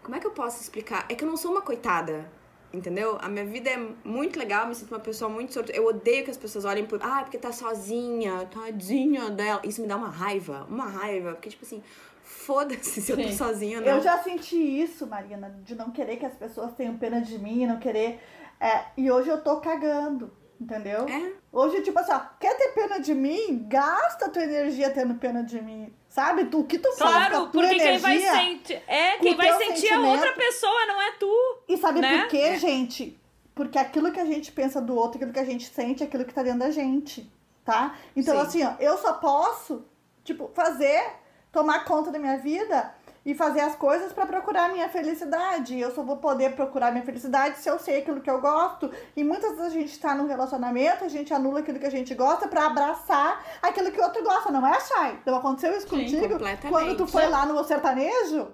como 0.03 0.16
é 0.16 0.20
que 0.20 0.27
eu 0.27 0.33
posso 0.33 0.61
explicar? 0.61 1.07
É 1.09 1.14
que 1.14 1.24
eu 1.24 1.29
não 1.29 1.37
sou 1.37 1.50
uma 1.50 1.62
coitada. 1.62 2.31
Entendeu? 2.74 3.16
A 3.20 3.28
minha 3.28 3.44
vida 3.44 3.70
é 3.70 3.88
muito 4.04 4.37
legal, 4.37 4.66
me 4.66 4.74
sinto 4.74 4.90
uma 4.92 5.00
pessoa 5.00 5.30
muito 5.30 5.54
sorte. 5.54 5.70
Eu 5.72 5.87
odeio 5.87 6.24
que 6.24 6.30
as 6.30 6.37
pessoas 6.37 6.64
olhem 6.64 6.84
por. 6.84 7.00
Ah, 7.00 7.20
porque 7.22 7.38
tá 7.38 7.52
sozinha, 7.52 8.46
tadinha 8.46 9.30
dela. 9.30 9.60
Isso 9.62 9.80
me 9.80 9.87
dá 9.87 9.96
uma 9.96 10.08
raiva, 10.08 10.66
uma 10.68 10.87
raiva. 10.87 11.34
Porque, 11.34 11.50
tipo 11.50 11.64
assim, 11.64 11.80
foda-se 12.24 13.00
se 13.00 13.12
eu 13.12 13.16
tô 13.16 13.28
sozinha 13.30 13.80
não. 13.80 13.87
Eu 13.87 14.02
já 14.02 14.18
senti 14.18 14.56
isso, 14.56 15.06
Marina, 15.06 15.56
de 15.64 15.76
não 15.76 15.92
querer 15.92 16.16
que 16.16 16.26
as 16.26 16.34
pessoas 16.34 16.72
tenham 16.72 16.98
pena 16.98 17.20
de 17.20 17.38
mim, 17.38 17.64
não 17.64 17.78
querer. 17.78 18.20
É, 18.60 18.87
e 18.96 19.08
hoje 19.08 19.28
eu 19.28 19.40
tô 19.40 19.60
cagando. 19.60 20.32
Entendeu? 20.60 21.06
É. 21.08 21.32
Hoje, 21.52 21.82
tipo 21.82 21.98
assim, 21.98 22.12
ó, 22.12 22.20
quer 22.38 22.56
ter 22.56 22.68
pena 22.68 22.98
de 22.98 23.14
mim? 23.14 23.66
Gasta 23.68 24.28
tua 24.28 24.42
energia 24.42 24.90
tendo 24.90 25.14
pena 25.16 25.42
de 25.42 25.60
mim. 25.60 25.92
Sabe? 26.08 26.44
Tu, 26.46 26.60
o 26.60 26.64
que 26.64 26.78
tu 26.78 26.88
claro, 26.96 27.12
faz 27.12 27.30
tua 27.32 27.46
porque 27.48 27.74
energia, 27.74 27.90
quem 27.90 27.98
vai 28.00 28.44
sentir. 28.44 28.82
É, 28.86 29.18
quem 29.18 29.34
vai 29.34 29.58
sentir 29.58 29.88
é 29.88 29.98
outra 29.98 30.32
pessoa, 30.32 30.86
não 30.86 31.02
é 31.02 31.12
tu. 31.12 31.58
E 31.68 31.76
sabe 31.76 32.00
né? 32.00 32.20
por 32.20 32.28
quê, 32.28 32.38
é. 32.38 32.58
gente? 32.58 33.20
Porque 33.54 33.78
aquilo 33.78 34.12
que 34.12 34.20
a 34.20 34.24
gente 34.24 34.52
pensa 34.52 34.80
do 34.80 34.94
outro, 34.94 35.16
aquilo 35.16 35.32
que 35.32 35.40
a 35.40 35.44
gente 35.44 35.66
sente, 35.66 36.02
é 36.02 36.06
aquilo 36.06 36.24
que 36.24 36.34
tá 36.34 36.42
dentro 36.42 36.60
da 36.60 36.70
gente. 36.70 37.30
Tá? 37.64 37.96
Então, 38.14 38.34
Sim. 38.36 38.62
assim, 38.62 38.64
ó, 38.64 38.72
eu 38.78 38.98
só 38.98 39.14
posso, 39.14 39.84
tipo, 40.22 40.50
fazer, 40.54 41.02
tomar 41.50 41.84
conta 41.84 42.10
da 42.10 42.18
minha 42.18 42.36
vida 42.38 42.94
e 43.24 43.34
fazer 43.34 43.60
as 43.60 43.74
coisas 43.74 44.12
para 44.12 44.26
procurar 44.26 44.70
minha 44.70 44.88
felicidade. 44.88 45.78
Eu 45.78 45.94
só 45.94 46.02
vou 46.02 46.18
poder 46.18 46.54
procurar 46.54 46.92
minha 46.92 47.04
felicidade 47.04 47.58
se 47.58 47.68
eu 47.68 47.78
sei 47.78 47.98
aquilo 47.98 48.20
que 48.20 48.30
eu 48.30 48.40
gosto. 48.40 48.90
E 49.16 49.24
muitas 49.24 49.56
vezes 49.56 49.66
a 49.66 49.70
gente 49.70 49.98
tá 49.98 50.14
num 50.14 50.26
relacionamento, 50.26 51.04
a 51.04 51.08
gente 51.08 51.32
anula 51.32 51.60
aquilo 51.60 51.78
que 51.78 51.87
a 51.87 51.90
gente 51.90 52.14
gosta 52.14 52.46
para 52.48 52.66
abraçar 52.66 53.42
aquilo 53.62 53.90
que 53.90 54.00
o 54.00 54.04
outro 54.04 54.22
gosta, 54.22 54.50
não 54.50 54.66
é, 54.66 54.78
Chay? 54.80 55.18
Então 55.22 55.36
aconteceu 55.36 55.72
isso 55.76 55.88
Sim, 55.88 56.01
contigo 56.01 56.38
quando 56.68 56.96
tu 56.96 57.07
foi 57.07 57.26
lá 57.28 57.46
no 57.46 57.62
sertanejo? 57.64 58.49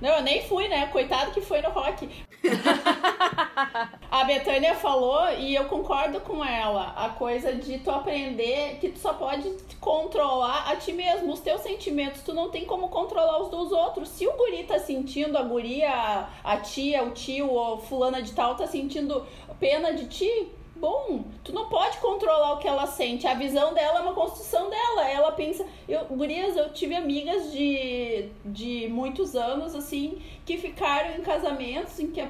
Não, 0.00 0.10
eu 0.10 0.22
nem 0.22 0.46
fui, 0.46 0.68
né? 0.68 0.86
Coitado 0.88 1.32
que 1.32 1.40
foi 1.40 1.60
no 1.60 1.70
rock. 1.70 2.08
a 4.10 4.24
Betânia 4.24 4.74
falou 4.74 5.30
e 5.32 5.54
eu 5.54 5.64
concordo 5.64 6.20
com 6.20 6.44
ela. 6.44 6.94
A 6.96 7.10
coisa 7.10 7.52
de 7.54 7.78
tu 7.78 7.90
aprender 7.90 8.78
que 8.80 8.88
tu 8.88 8.98
só 8.98 9.12
pode 9.14 9.50
controlar 9.80 10.70
a 10.70 10.76
ti 10.76 10.92
mesmo, 10.92 11.32
os 11.32 11.40
teus 11.40 11.60
sentimentos. 11.62 12.22
Tu 12.22 12.32
não 12.32 12.50
tem 12.50 12.64
como 12.64 12.88
controlar 12.88 13.42
os 13.42 13.50
dos 13.50 13.72
outros. 13.72 14.08
Se 14.08 14.26
o 14.26 14.32
guri 14.36 14.64
tá 14.64 14.78
sentindo, 14.78 15.36
a 15.36 15.42
guria, 15.42 16.28
a 16.42 16.56
tia, 16.58 17.04
o 17.04 17.10
tio, 17.10 17.50
ou 17.50 17.78
fulana 17.78 18.22
de 18.22 18.32
tal 18.32 18.54
tá 18.54 18.66
sentindo 18.66 19.26
pena 19.58 19.92
de 19.92 20.06
ti, 20.06 20.48
bom. 20.78 21.24
Tu 21.44 21.52
não 21.52 21.68
pode 21.68 21.98
controlar 21.98 22.54
o 22.54 22.58
que 22.58 22.68
ela 22.68 22.86
sente. 22.86 23.26
A 23.26 23.34
visão 23.34 23.74
dela 23.74 23.98
é 23.98 24.02
uma 24.02 24.14
construção 24.14 24.70
dela. 24.70 25.08
Ela 25.08 25.32
pensa. 25.32 25.66
Eu, 25.88 26.04
gurias, 26.06 26.56
eu 26.56 26.72
tive 26.72 26.94
amigas 26.94 27.52
de, 27.52 28.28
de 28.44 28.88
muitos 28.88 29.34
anos, 29.34 29.74
assim, 29.74 30.22
que 30.44 30.56
ficaram 30.56 31.16
em 31.16 31.22
casamentos 31.22 31.98
em 31.98 32.10
que, 32.10 32.22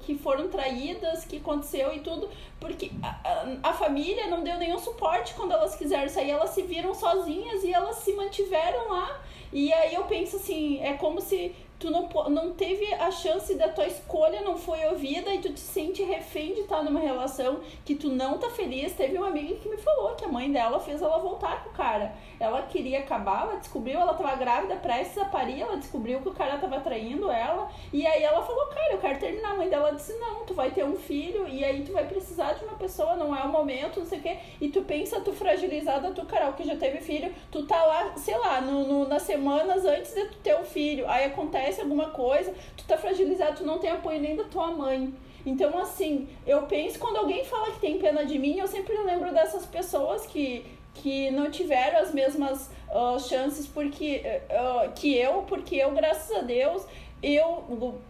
que 0.00 0.16
foram 0.16 0.48
traídas, 0.48 1.24
que 1.24 1.38
aconteceu 1.38 1.94
e 1.94 2.00
tudo, 2.00 2.28
porque 2.60 2.90
a, 3.02 3.08
a, 3.08 3.70
a 3.70 3.72
família 3.72 4.26
não 4.28 4.42
deu 4.42 4.58
nenhum 4.58 4.78
suporte 4.78 5.34
quando 5.34 5.52
elas 5.52 5.76
quiseram 5.76 6.08
sair. 6.08 6.30
Elas 6.30 6.50
se 6.50 6.62
viram 6.62 6.94
sozinhas 6.94 7.64
e 7.64 7.72
elas 7.72 7.96
se 7.96 8.12
mantiveram 8.12 8.88
lá. 8.88 9.20
E 9.52 9.72
aí 9.72 9.94
eu 9.94 10.04
penso 10.04 10.36
assim, 10.36 10.80
é 10.82 10.94
como 10.94 11.20
se 11.20 11.54
tu 11.78 11.90
não, 11.90 12.08
não 12.30 12.52
teve 12.52 12.92
a 12.94 13.10
chance 13.10 13.54
da 13.54 13.68
tua 13.68 13.86
escolha 13.86 14.40
não 14.40 14.56
foi 14.56 14.84
ouvida 14.86 15.32
e 15.32 15.38
tu 15.38 15.52
te 15.52 15.60
sente 15.60 16.02
refém 16.02 16.54
de 16.54 16.60
estar 16.60 16.82
numa 16.82 17.00
relação 17.00 17.60
que 17.84 17.94
tu 17.94 18.08
não 18.08 18.38
tá 18.38 18.48
feliz. 18.50 18.94
Teve 18.94 19.18
uma 19.18 19.28
amiga 19.28 19.54
que 19.56 19.68
me 19.68 19.76
falou 19.76 20.14
que 20.14 20.24
a 20.24 20.28
mãe 20.28 20.50
dela 20.50 20.80
fez 20.80 21.02
ela 21.02 21.18
voltar 21.18 21.64
com 21.64 21.70
o 21.70 21.72
cara. 21.72 22.14
Ela 22.40 22.62
queria 22.62 23.00
acabar, 23.00 23.42
ela 23.42 23.56
descobriu, 23.56 23.98
ela 23.98 24.14
tava 24.14 24.34
grávida, 24.36 24.76
prestes 24.76 25.18
a 25.18 25.26
parir, 25.26 25.60
ela 25.60 25.76
descobriu 25.76 26.20
que 26.20 26.28
o 26.28 26.34
cara 26.34 26.58
tava 26.58 26.80
traindo 26.80 27.30
ela. 27.30 27.70
E 27.92 28.06
aí 28.06 28.22
ela 28.22 28.42
falou, 28.42 28.66
cara, 28.66 28.92
eu 28.92 28.98
quero 28.98 29.18
terminar. 29.18 29.52
A 29.52 29.56
mãe 29.56 29.68
dela 29.68 29.92
disse, 29.92 30.12
não, 30.18 30.44
tu 30.44 30.54
vai 30.54 30.70
ter 30.70 30.84
um 30.84 30.96
filho 30.96 31.46
e 31.46 31.64
aí 31.64 31.82
tu 31.82 31.92
vai 31.92 32.06
precisar 32.06 32.54
de 32.54 32.64
uma 32.64 32.74
pessoa, 32.74 33.16
não 33.16 33.34
é 33.34 33.42
o 33.42 33.48
momento, 33.48 34.00
não 34.00 34.06
sei 34.06 34.18
o 34.18 34.22
quê. 34.22 34.38
E 34.60 34.68
tu 34.68 34.82
pensa, 34.82 35.20
tu 35.20 35.32
fragilizada, 35.32 36.10
tu, 36.10 36.24
Carol, 36.26 36.54
que 36.54 36.64
já 36.64 36.76
teve 36.76 36.98
filho, 37.00 37.32
tu 37.50 37.64
tá 37.66 37.84
lá, 37.84 38.16
sei 38.16 38.36
lá, 38.38 38.60
no, 38.60 38.86
no 38.86 39.08
nas 39.08 39.22
semanas 39.22 39.84
antes 39.84 40.14
de 40.14 40.24
tu 40.26 40.38
ter 40.38 40.58
um 40.58 40.64
filho. 40.64 41.08
Aí 41.08 41.26
acontece 41.26 41.65
alguma 41.80 42.10
coisa, 42.10 42.54
tu 42.76 42.84
tá 42.84 42.96
fragilizado, 42.96 43.58
tu 43.58 43.64
não 43.64 43.78
tem 43.78 43.90
apoio 43.90 44.20
nem 44.20 44.36
da 44.36 44.44
tua 44.44 44.68
mãe. 44.68 45.12
Então, 45.44 45.78
assim, 45.78 46.28
eu 46.46 46.62
penso, 46.62 46.98
quando 46.98 47.18
alguém 47.18 47.44
fala 47.44 47.70
que 47.70 47.80
tem 47.80 47.98
pena 47.98 48.24
de 48.24 48.38
mim, 48.38 48.58
eu 48.58 48.66
sempre 48.66 48.96
lembro 48.98 49.32
dessas 49.32 49.64
pessoas 49.64 50.26
que 50.26 50.64
que 51.02 51.30
não 51.30 51.50
tiveram 51.50 52.00
as 52.00 52.12
mesmas 52.12 52.70
uh, 52.90 53.18
chances 53.20 53.66
porque 53.66 54.22
uh, 54.50 54.92
que 54.92 55.14
eu, 55.14 55.42
porque 55.42 55.76
eu, 55.76 55.92
graças 55.92 56.34
a 56.36 56.40
Deus, 56.40 56.86
eu 57.22 57.46
uh, 57.46 58.00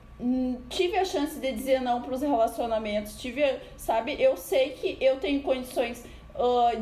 tive 0.68 0.96
a 0.96 1.04
chance 1.04 1.38
de 1.38 1.52
dizer 1.52 1.80
não 1.80 2.00
para 2.00 2.14
os 2.14 2.22
relacionamentos. 2.22 3.20
Tive, 3.20 3.42
sabe, 3.76 4.16
eu 4.20 4.36
sei 4.36 4.70
que 4.70 4.96
eu 5.00 5.18
tenho 5.18 5.42
condições 5.42 6.04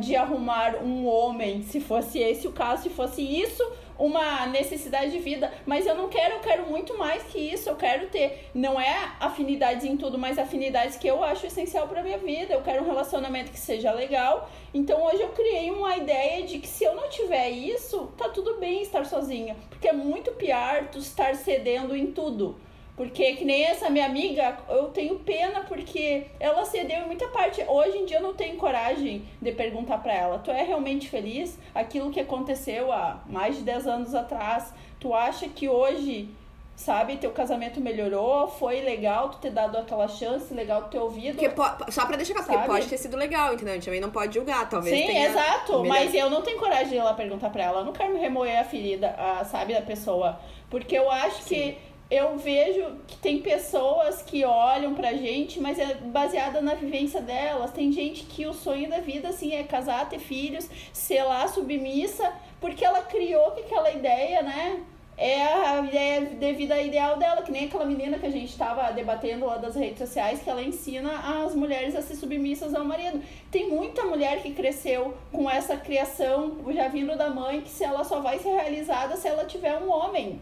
de 0.01 0.17
arrumar 0.17 0.83
um 0.83 1.07
homem, 1.07 1.63
se 1.63 1.79
fosse 1.79 2.19
esse 2.19 2.49
o 2.49 2.53
caso, 2.53 2.83
se 2.83 2.91
fosse 2.91 3.23
isso 3.23 3.63
uma 3.99 4.47
necessidade 4.47 5.11
de 5.13 5.19
vida, 5.19 5.53
mas 5.67 5.87
eu 5.87 5.95
não 5.95 6.09
quero, 6.09 6.35
eu 6.35 6.41
quero 6.41 6.67
muito 6.67 6.97
mais 6.99 7.23
que 7.25 7.39
isso, 7.39 7.69
eu 7.69 7.77
quero 7.77 8.09
ter, 8.09 8.51
não 8.55 8.81
é 8.81 9.13
afinidades 9.21 9.85
em 9.85 9.97
tudo, 9.97 10.19
mas 10.19 10.39
afinidades 10.39 10.97
que 10.97 11.07
eu 11.07 11.23
acho 11.23 11.47
essencial 11.47 11.87
para 11.89 12.03
minha 12.03 12.19
vida. 12.19 12.55
Eu 12.55 12.63
quero 12.63 12.83
um 12.83 12.87
relacionamento 12.87 13.51
que 13.51 13.59
seja 13.59 13.93
legal. 13.93 14.51
Então 14.73 15.05
hoje 15.05 15.23
eu 15.23 15.29
criei 15.31 15.71
uma 15.71 15.97
ideia 15.97 16.45
de 16.45 16.59
que 16.59 16.67
se 16.67 16.85
eu 16.85 16.95
não 16.95 17.09
tiver 17.09 17.51
isso, 17.51 18.13
tá 18.17 18.29
tudo 18.29 18.59
bem 18.59 18.83
estar 18.83 19.05
sozinha, 19.07 19.57
porque 19.69 19.89
é 19.89 19.93
muito 19.93 20.33
pior 20.33 20.89
tu 20.91 20.99
estar 20.99 21.35
cedendo 21.35 21.97
em 21.97 22.13
tudo. 22.13 22.57
Porque 22.97 23.35
que 23.35 23.45
nem 23.45 23.65
essa 23.65 23.91
minha 23.91 24.07
amiga, 24.07 24.57
eu 24.69 24.85
tenho 24.85 25.19
pena 25.19 25.63
porque 25.63 26.27
ela 26.39 26.65
cedeu 26.65 27.01
em 27.01 27.07
muita 27.07 27.27
parte. 27.29 27.65
Hoje 27.67 27.99
em 27.99 28.05
dia 28.05 28.19
eu 28.19 28.23
não 28.23 28.35
tenho 28.35 28.57
coragem 28.57 29.25
de 29.43 29.51
perguntar 29.53 29.99
para 29.99 30.15
ela: 30.15 30.39
"Tu 30.39 30.51
é 30.51 30.63
realmente 30.63 31.09
feliz? 31.09 31.59
Aquilo 31.75 32.11
que 32.11 32.21
aconteceu 32.21 32.93
há 32.93 33.21
mais 33.27 33.57
de 33.57 33.63
10 33.63 33.87
anos 33.89 34.15
atrás, 34.15 34.73
tu 35.01 35.13
acha 35.13 35.49
que 35.49 35.69
hoje 35.69 36.29
sabe, 36.77 37.17
teu 37.17 37.31
casamento 37.31 37.81
melhorou, 37.81 38.49
foi 38.49 38.81
legal 38.81 39.29
tu 39.29 39.39
ter 39.39 39.51
dado 39.51 39.79
aquela 39.79 40.09
chance, 40.09 40.53
legal 40.53 40.83
tu 40.83 40.91
ter 40.91 40.99
ouvido. 40.99 41.37
Porque 41.37 41.93
só 41.93 42.05
pra 42.05 42.17
deixar 42.17 42.35
claro, 42.35 42.53
porque 42.53 42.67
pode 42.67 42.89
ter 42.89 42.99
sido 42.99 43.17
legal, 43.17 43.55
entendeu? 43.55 43.73
A 43.73 43.75
gente 43.77 43.85
também 43.85 44.01
não 44.01 44.11
pode 44.11 44.35
julgar, 44.35 44.69
talvez 44.69 44.97
Sim, 44.97 45.07
tenha... 45.07 45.29
exato, 45.29 45.85
mas 45.85 46.13
eu 46.13 46.29
não 46.29 46.43
tenho 46.43 46.59
coragem 46.59 46.89
de 46.89 46.97
ir 46.97 47.03
lá 47.03 47.15
perguntar 47.15 47.51
pra 47.51 47.65
ela, 47.65 47.81
eu 47.81 47.85
não 47.85 47.93
quero 47.93 48.13
me 48.13 48.19
remoer 48.19 48.59
a 48.59 48.65
ferida, 48.65 49.15
a, 49.17 49.45
sabe, 49.45 49.73
da 49.73 49.83
pessoa, 49.83 50.39
porque 50.69 50.97
eu 50.97 51.09
acho 51.11 51.43
Sim. 51.43 51.55
que 51.55 51.79
eu 52.11 52.37
vejo 52.37 52.97
que 53.07 53.17
tem 53.17 53.41
pessoas 53.41 54.23
que 54.23 54.45
olham 54.45 54.95
pra 54.95 55.15
gente, 55.15 55.59
mas 55.61 55.79
é 55.79 55.95
baseada 55.95 56.61
na 56.61 56.75
vivência 56.75 57.21
delas. 57.21 57.73
Tem 57.73 57.91
gente 57.91 58.25
que 58.25 58.47
o 58.47 58.53
sonho 58.53 58.89
da 58.89 59.01
vida, 59.01 59.29
assim, 59.29 59.55
é 59.55 59.63
casar, 59.63 60.09
ter 60.09 60.19
filhos, 60.19 60.69
ser 60.93 61.23
lá 61.23 61.49
submissa, 61.49 62.33
porque 62.61 62.85
ela 62.85 63.03
criou 63.03 63.53
que 63.53 63.63
aquela 63.63 63.91
ideia, 63.91 64.43
né? 64.43 64.83
É 65.17 65.45
a 65.45 65.81
ideia 65.81 66.23
de 66.23 66.53
vida 66.55 66.81
ideal 66.83 67.17
dela, 67.17 67.43
que 67.43 67.53
nem 67.53 67.67
aquela 67.67 67.85
menina 67.85 68.19
que 68.19 68.27
a 68.27 68.31
gente 68.31 68.51
estava 68.51 68.91
debatendo 68.93 69.47
lá 69.47 69.57
das 69.57 69.77
redes 69.77 69.99
sociais, 69.99 70.43
que 70.43 70.51
ela 70.51 70.61
ensina 70.61 71.45
as 71.45 71.55
mulheres 71.55 71.95
a 71.95 72.03
ser 72.03 72.17
submissas 72.17 72.75
ao 72.75 72.85
marido. 72.85 73.23
Tem 73.49 73.71
muita 73.71 74.05
mulher 74.05 74.43
que 74.43 74.53
cresceu 74.53 75.15
com 75.31 75.49
essa 75.49 75.77
criação, 75.77 76.57
já 76.75 76.89
vindo 76.89 77.17
da 77.17 77.31
mãe, 77.31 77.61
que 77.61 77.71
se 77.71 77.85
ela 77.85 78.03
só 78.03 78.21
vai 78.21 78.41
ser 78.41 78.51
realizada 78.51 79.17
se 79.17 79.29
ela 79.29 79.45
tiver 79.45 79.79
um 79.79 79.89
homem 79.89 80.41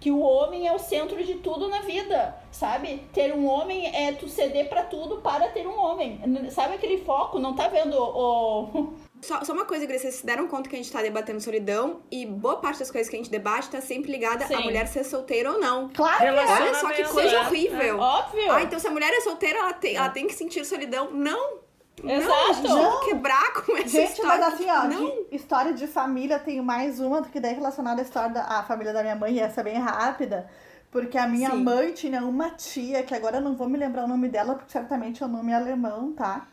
que 0.00 0.10
o 0.10 0.20
homem 0.20 0.68
é 0.68 0.72
o 0.72 0.78
centro 0.78 1.22
de 1.24 1.36
tudo 1.36 1.68
na 1.68 1.80
vida, 1.80 2.36
sabe? 2.50 3.06
Ter 3.12 3.32
um 3.32 3.46
homem 3.46 3.86
é 3.94 4.12
tu 4.12 4.28
ceder 4.28 4.68
para 4.68 4.82
tudo 4.82 5.22
para 5.22 5.48
ter 5.48 5.66
um 5.66 5.78
homem. 5.78 6.20
Sabe 6.50 6.74
aquele 6.74 6.98
foco? 6.98 7.38
Não 7.38 7.54
tá 7.54 7.68
vendo 7.68 7.96
o. 7.96 8.92
Só, 9.24 9.42
só 9.42 9.54
uma 9.54 9.64
coisa, 9.64 9.86
Grace, 9.86 10.02
vocês 10.02 10.16
se 10.16 10.26
deram 10.26 10.46
conta 10.46 10.68
que 10.68 10.76
a 10.76 10.78
gente 10.78 10.92
tá 10.92 11.00
debatendo 11.00 11.40
solidão 11.40 12.02
e 12.10 12.26
boa 12.26 12.56
parte 12.56 12.80
das 12.80 12.90
coisas 12.90 13.08
que 13.08 13.16
a 13.16 13.18
gente 13.18 13.30
debate 13.30 13.70
tá 13.70 13.80
sempre 13.80 14.12
ligada 14.12 14.46
Sim. 14.46 14.52
a 14.52 14.60
mulher 14.60 14.86
ser 14.86 15.02
solteira 15.02 15.50
ou 15.50 15.58
não. 15.58 15.88
Claro 15.88 16.18
que 16.18 16.24
é. 16.26 16.30
Olha 16.30 16.74
só 16.74 16.90
que 16.90 17.04
coisa 17.04 17.40
horrível. 17.40 17.80
É. 17.80 17.94
Óbvio. 17.94 18.52
Ah, 18.52 18.62
então 18.62 18.78
se 18.78 18.86
a 18.86 18.90
mulher 18.90 19.10
é 19.10 19.22
solteira, 19.22 19.60
ela 19.60 19.72
tem, 19.72 19.96
ela 19.96 20.10
tem 20.10 20.26
que 20.26 20.34
sentir 20.34 20.62
solidão. 20.66 21.10
Não! 21.10 21.63
Exato. 22.02 22.62
Não, 22.62 22.82
não. 22.82 23.00
quebrar 23.04 23.52
com 23.52 23.76
essa 23.76 23.88
gente, 23.88 24.12
história. 24.12 24.38
mas 24.40 24.54
assim, 24.54 24.70
ó, 24.70 24.84
não. 24.84 25.06
de 25.06 25.36
história 25.36 25.72
de 25.72 25.86
família, 25.86 26.38
tenho 26.38 26.64
mais 26.64 27.00
uma 27.00 27.22
que 27.22 27.40
daí 27.40 27.54
relacionada 27.54 28.00
à 28.00 28.04
história 28.04 28.30
da 28.30 28.62
família 28.64 28.92
da 28.92 29.02
minha 29.02 29.16
mãe, 29.16 29.34
e 29.34 29.40
essa 29.40 29.60
é 29.60 29.64
bem 29.64 29.78
rápida. 29.78 30.48
Porque 30.90 31.18
a 31.18 31.26
minha 31.26 31.50
Sim. 31.50 31.62
mãe 31.64 31.92
tinha 31.92 32.24
uma 32.24 32.50
tia, 32.50 33.02
que 33.02 33.14
agora 33.14 33.38
eu 33.38 33.42
não 33.42 33.56
vou 33.56 33.68
me 33.68 33.76
lembrar 33.76 34.04
o 34.04 34.08
nome 34.08 34.28
dela, 34.28 34.54
porque 34.54 34.70
certamente 34.70 35.22
é 35.22 35.26
o 35.26 35.28
um 35.28 35.32
nome 35.32 35.52
alemão, 35.52 36.12
tá? 36.12 36.46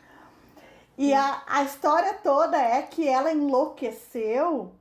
E 0.98 1.14
a, 1.14 1.42
a 1.46 1.62
história 1.62 2.14
toda 2.14 2.56
é 2.56 2.82
que 2.82 3.08
ela 3.08 3.32
enlouqueceu, 3.32 4.72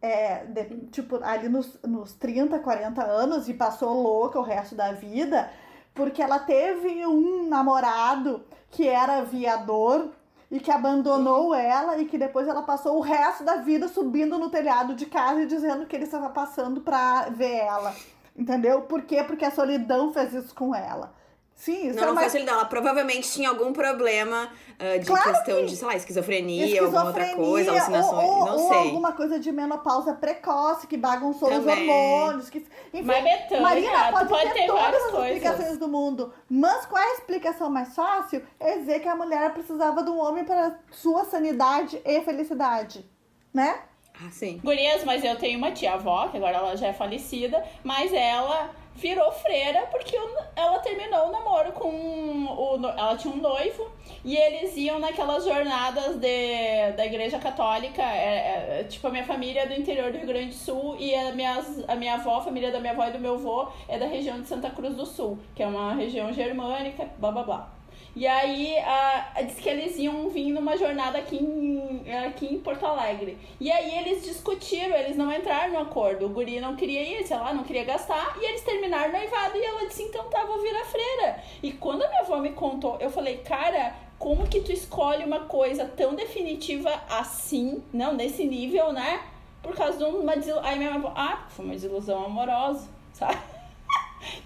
é, 0.00 0.44
de, 0.44 0.64
tipo, 0.90 1.22
ali 1.24 1.48
nos, 1.48 1.78
nos 1.82 2.12
30, 2.14 2.58
40 2.58 3.02
anos 3.02 3.48
e 3.48 3.54
passou 3.54 3.92
louca 4.00 4.38
o 4.38 4.42
resto 4.42 4.74
da 4.74 4.92
vida, 4.92 5.50
porque 5.98 6.22
ela 6.22 6.38
teve 6.38 7.04
um 7.04 7.48
namorado 7.48 8.44
que 8.70 8.86
era 8.86 9.24
viador 9.24 10.10
e 10.48 10.60
que 10.60 10.70
abandonou 10.70 11.52
ela 11.52 11.98
e 11.98 12.04
que 12.04 12.16
depois 12.16 12.46
ela 12.46 12.62
passou 12.62 12.98
o 12.98 13.00
resto 13.00 13.42
da 13.42 13.56
vida 13.56 13.88
subindo 13.88 14.38
no 14.38 14.48
telhado 14.48 14.94
de 14.94 15.06
casa 15.06 15.42
e 15.42 15.46
dizendo 15.46 15.86
que 15.86 15.96
ele 15.96 16.04
estava 16.04 16.30
passando 16.30 16.82
para 16.82 17.30
ver 17.30 17.56
ela. 17.56 17.92
Entendeu? 18.36 18.82
Por 18.82 19.02
quê? 19.02 19.24
Porque 19.24 19.44
a 19.44 19.50
solidão 19.50 20.12
fez 20.12 20.32
isso 20.32 20.54
com 20.54 20.72
ela. 20.72 21.12
Sim, 21.58 21.88
isso 21.88 21.96
não, 21.96 22.04
é 22.04 22.06
não 22.06 22.14
mais... 22.14 22.30
foi 22.30 22.38
solidão. 22.38 22.54
Ela 22.54 22.66
provavelmente 22.66 23.28
tinha 23.32 23.48
algum 23.48 23.72
problema 23.72 24.44
uh, 24.44 25.00
de 25.00 25.04
claro 25.04 25.32
questão 25.32 25.56
que... 25.56 25.66
de, 25.66 25.76
sei 25.76 25.88
lá, 25.88 25.96
esquizofrenia, 25.96 26.66
esquizofrenia 26.66 27.00
alguma 27.00 27.04
outra 27.06 27.34
coisa, 27.34 27.70
alucinações, 27.72 28.28
ou, 28.28 28.38
ou, 28.38 28.46
não 28.46 28.56
ou 28.56 28.68
sei. 28.68 28.78
alguma 28.78 29.12
coisa 29.12 29.40
de 29.40 29.50
menopausa 29.50 30.14
precoce 30.14 30.86
que 30.86 30.96
bagunçou 30.96 31.48
Também. 31.48 31.74
os 31.74 31.80
hormônios. 31.80 32.48
Que... 32.48 32.58
Enfim, 32.94 33.02
Mas 33.04 33.24
Betânia, 33.24 33.60
Marina 33.60 34.12
pode, 34.12 34.28
pode 34.28 34.52
ter, 34.52 34.54
ter 34.54 34.66
todas 34.68 35.02
as 35.02 35.10
coisas. 35.10 35.36
explicações 35.36 35.78
do 35.78 35.88
mundo. 35.88 36.32
Mas 36.48 36.86
qual 36.86 37.02
é 37.02 37.06
a 37.06 37.14
explicação 37.14 37.68
mais 37.68 37.92
fácil? 37.92 38.40
É 38.60 38.78
dizer 38.78 39.00
que 39.00 39.08
a 39.08 39.16
mulher 39.16 39.52
precisava 39.52 40.00
de 40.04 40.10
um 40.10 40.20
homem 40.20 40.44
para 40.44 40.78
sua 40.92 41.24
sanidade 41.24 42.00
e 42.04 42.20
felicidade. 42.20 43.04
Né? 43.52 43.80
Ah, 44.14 44.30
sim. 44.30 44.60
Gurias, 44.62 45.02
mas 45.02 45.24
eu 45.24 45.36
tenho 45.36 45.58
uma 45.58 45.72
tia-avó, 45.72 46.28
que 46.28 46.36
agora 46.36 46.56
ela 46.56 46.76
já 46.76 46.86
é 46.86 46.92
falecida, 46.92 47.64
mas 47.82 48.12
ela 48.12 48.70
virou 48.98 49.30
freira 49.30 49.86
porque 49.90 50.16
ela 50.56 50.78
terminou 50.80 51.28
o 51.28 51.32
namoro 51.32 51.72
com 51.72 51.88
o. 51.88 52.86
Ela 52.96 53.16
tinha 53.16 53.32
um 53.32 53.36
noivo 53.36 53.88
e 54.24 54.36
eles 54.36 54.76
iam 54.76 54.98
naquelas 54.98 55.44
jornadas 55.44 56.16
de, 56.16 56.92
da 56.96 57.06
igreja 57.06 57.38
católica. 57.38 58.02
É, 58.02 58.80
é, 58.80 58.84
tipo, 58.84 59.06
a 59.06 59.10
minha 59.10 59.24
família 59.24 59.62
é 59.62 59.66
do 59.66 59.74
interior 59.74 60.10
do 60.10 60.18
Rio 60.18 60.26
Grande 60.26 60.48
do 60.48 60.54
Sul 60.54 60.96
e 60.98 61.14
a 61.14 61.32
minha, 61.32 61.64
a 61.86 61.94
minha 61.94 62.14
avó, 62.14 62.38
a 62.38 62.42
família 62.42 62.72
da 62.72 62.80
minha 62.80 62.92
avó 62.92 63.06
e 63.06 63.12
do 63.12 63.18
meu 63.18 63.34
avô 63.34 63.68
é 63.86 63.98
da 63.98 64.06
região 64.06 64.40
de 64.40 64.48
Santa 64.48 64.70
Cruz 64.70 64.96
do 64.96 65.06
Sul, 65.06 65.38
que 65.54 65.62
é 65.62 65.66
uma 65.66 65.94
região 65.94 66.32
germânica, 66.32 67.08
blá 67.18 67.30
blá 67.30 67.42
blá. 67.44 67.77
E 68.18 68.26
aí, 68.26 68.74
uh, 68.80 69.46
disse 69.46 69.62
que 69.62 69.68
eles 69.68 69.96
iam 69.96 70.28
vir 70.28 70.50
numa 70.50 70.76
jornada 70.76 71.18
aqui 71.18 71.36
em, 71.36 72.02
aqui 72.26 72.52
em 72.52 72.58
Porto 72.58 72.84
Alegre. 72.84 73.38
E 73.60 73.70
aí 73.70 73.96
eles 73.96 74.24
discutiram, 74.24 74.96
eles 74.96 75.16
não 75.16 75.32
entraram 75.32 75.74
no 75.74 75.78
acordo. 75.78 76.26
O 76.26 76.28
guri 76.28 76.58
não 76.58 76.74
queria 76.74 77.00
ir, 77.00 77.24
sei 77.24 77.36
lá, 77.36 77.54
não 77.54 77.62
queria 77.62 77.84
gastar. 77.84 78.36
E 78.40 78.44
eles 78.44 78.62
terminaram 78.62 79.12
noivado 79.12 79.56
e 79.56 79.64
ela 79.64 79.86
disse, 79.86 80.02
então 80.02 80.28
tá, 80.30 80.44
vou 80.44 80.60
virar 80.60 80.84
freira. 80.86 81.44
E 81.62 81.70
quando 81.70 82.02
a 82.02 82.08
minha 82.08 82.22
avó 82.22 82.38
me 82.38 82.50
contou, 82.50 82.96
eu 82.98 83.08
falei, 83.08 83.36
cara, 83.36 83.94
como 84.18 84.48
que 84.48 84.62
tu 84.62 84.72
escolhe 84.72 85.22
uma 85.22 85.44
coisa 85.44 85.84
tão 85.84 86.16
definitiva 86.16 86.92
assim, 87.08 87.84
não, 87.92 88.14
nesse 88.14 88.44
nível, 88.44 88.92
né? 88.92 89.22
Por 89.62 89.76
causa 89.76 89.96
de 89.96 90.02
uma 90.02 90.34
desilusão. 90.34 90.64
Aí 90.64 90.76
minha 90.76 90.94
avó, 90.94 91.12
ah, 91.14 91.46
foi 91.50 91.66
uma 91.66 91.74
desilusão 91.74 92.24
amorosa, 92.24 92.88
sabe? 93.14 93.38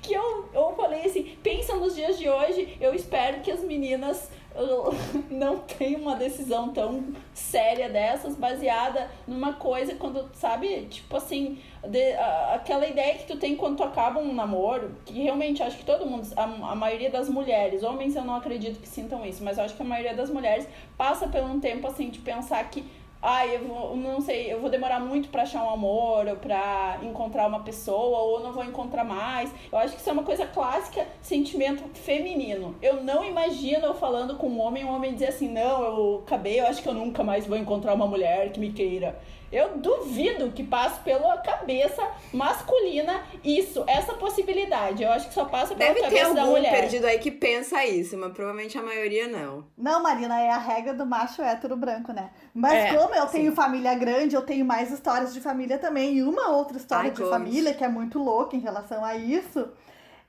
Que 0.00 0.12
eu, 0.12 0.48
eu 0.52 0.74
falei 0.76 1.06
assim, 1.06 1.36
pensa 1.42 1.76
nos 1.76 1.94
dias 1.94 2.18
de 2.18 2.28
hoje, 2.28 2.76
eu 2.80 2.94
espero 2.94 3.40
que 3.40 3.50
as 3.50 3.60
meninas 3.60 4.30
não 5.30 5.58
tem 5.58 5.96
uma 5.96 6.14
decisão 6.14 6.70
tão 6.72 7.04
séria 7.32 7.88
dessas 7.88 8.36
baseada 8.36 9.10
numa 9.26 9.54
coisa 9.54 9.94
quando, 9.94 10.28
sabe, 10.34 10.86
tipo 10.90 11.16
assim, 11.16 11.58
de, 11.86 12.12
aquela 12.52 12.86
ideia 12.86 13.14
que 13.14 13.26
tu 13.26 13.36
tem 13.36 13.56
quando 13.56 13.78
tu 13.78 13.82
acaba 13.82 14.20
um 14.20 14.34
namoro, 14.34 14.94
que 15.04 15.14
realmente 15.14 15.62
acho 15.62 15.78
que 15.78 15.84
todo 15.84 16.06
mundo, 16.06 16.26
a, 16.36 16.42
a 16.42 16.74
maioria 16.74 17.10
das 17.10 17.28
mulheres, 17.28 17.82
homens 17.82 18.14
eu 18.14 18.24
não 18.24 18.36
acredito 18.36 18.80
que 18.80 18.88
sintam 18.88 19.24
isso, 19.24 19.42
mas 19.42 19.58
acho 19.58 19.74
que 19.74 19.82
a 19.82 19.86
maioria 19.86 20.14
das 20.14 20.30
mulheres 20.30 20.68
passa 20.96 21.26
por 21.26 21.42
um 21.42 21.58
tempo 21.58 21.86
assim 21.86 22.10
de 22.10 22.18
pensar 22.18 22.62
que 22.70 22.84
ai, 23.22 23.54
eu 23.56 23.68
vou, 23.68 23.96
não 23.96 24.20
sei, 24.20 24.52
eu 24.52 24.60
vou 24.60 24.68
demorar 24.68 24.98
muito 24.98 25.28
para 25.28 25.42
achar 25.42 25.64
um 25.64 25.70
amor, 25.70 26.26
ou 26.26 26.36
pra 26.36 26.98
encontrar 27.02 27.46
uma 27.46 27.60
pessoa, 27.60 28.18
ou 28.18 28.40
não 28.40 28.52
vou 28.52 28.64
encontrar 28.64 29.04
mais. 29.04 29.54
Eu 29.70 29.78
acho 29.78 29.94
que 29.94 30.00
isso 30.00 30.10
é 30.10 30.12
uma 30.12 30.24
coisa 30.24 30.44
clássica, 30.44 31.06
sentimento 31.20 31.84
feminino. 31.94 32.74
Eu 32.82 33.02
não 33.04 33.24
imagino 33.24 33.86
eu 33.86 33.94
falando 33.94 34.36
com 34.36 34.48
um 34.48 34.60
homem, 34.60 34.84
um 34.84 34.92
homem 34.92 35.12
dizer 35.14 35.28
assim, 35.28 35.48
não, 35.48 35.84
eu 35.84 36.22
acabei, 36.26 36.60
eu 36.60 36.66
acho 36.66 36.82
que 36.82 36.88
eu 36.88 36.94
nunca 36.94 37.22
mais 37.22 37.46
vou 37.46 37.56
encontrar 37.56 37.94
uma 37.94 38.06
mulher 38.06 38.50
que 38.50 38.58
me 38.58 38.72
queira. 38.72 39.20
Eu 39.52 39.76
duvido 39.76 40.50
que 40.50 40.64
passe 40.64 40.98
pela 41.00 41.36
cabeça 41.38 42.02
masculina 42.32 43.22
isso, 43.44 43.84
essa 43.86 44.14
possibilidade. 44.14 45.02
Eu 45.02 45.12
acho 45.12 45.28
que 45.28 45.34
só 45.34 45.44
passa 45.44 45.74
pela 45.74 45.92
Deve 45.92 46.00
cabeça 46.00 46.28
ter 46.28 46.34
da 46.34 46.40
algum 46.42 46.52
mulher. 46.54 46.70
perdido 46.80 47.04
aí 47.06 47.18
que 47.18 47.30
pensa 47.30 47.84
isso, 47.84 48.16
mas 48.16 48.32
provavelmente 48.32 48.78
a 48.78 48.82
maioria 48.82 49.28
não. 49.28 49.64
Não, 49.76 50.02
Marina, 50.02 50.40
é 50.40 50.50
a 50.50 50.58
regra 50.58 50.94
do 50.94 51.04
macho 51.04 51.42
hétero 51.42 51.76
branco, 51.76 52.12
né? 52.12 52.30
Mas 52.54 52.72
É, 52.72 52.94
como 52.96 53.14
eu 53.14 53.26
sim. 53.26 53.38
tenho 53.38 53.52
família 53.52 53.94
grande, 53.94 54.34
eu 54.34 54.42
tenho 54.42 54.64
mais 54.64 54.90
histórias 54.90 55.32
de 55.34 55.40
família 55.40 55.78
também. 55.78 56.16
E 56.16 56.22
uma 56.22 56.48
outra 56.48 56.76
história 56.76 57.10
Ai, 57.10 57.16
de 57.16 57.28
família 57.28 57.74
que 57.74 57.84
é 57.84 57.88
muito 57.88 58.18
louca 58.18 58.56
em 58.56 58.60
relação 58.60 59.04
a 59.04 59.14
isso 59.16 59.68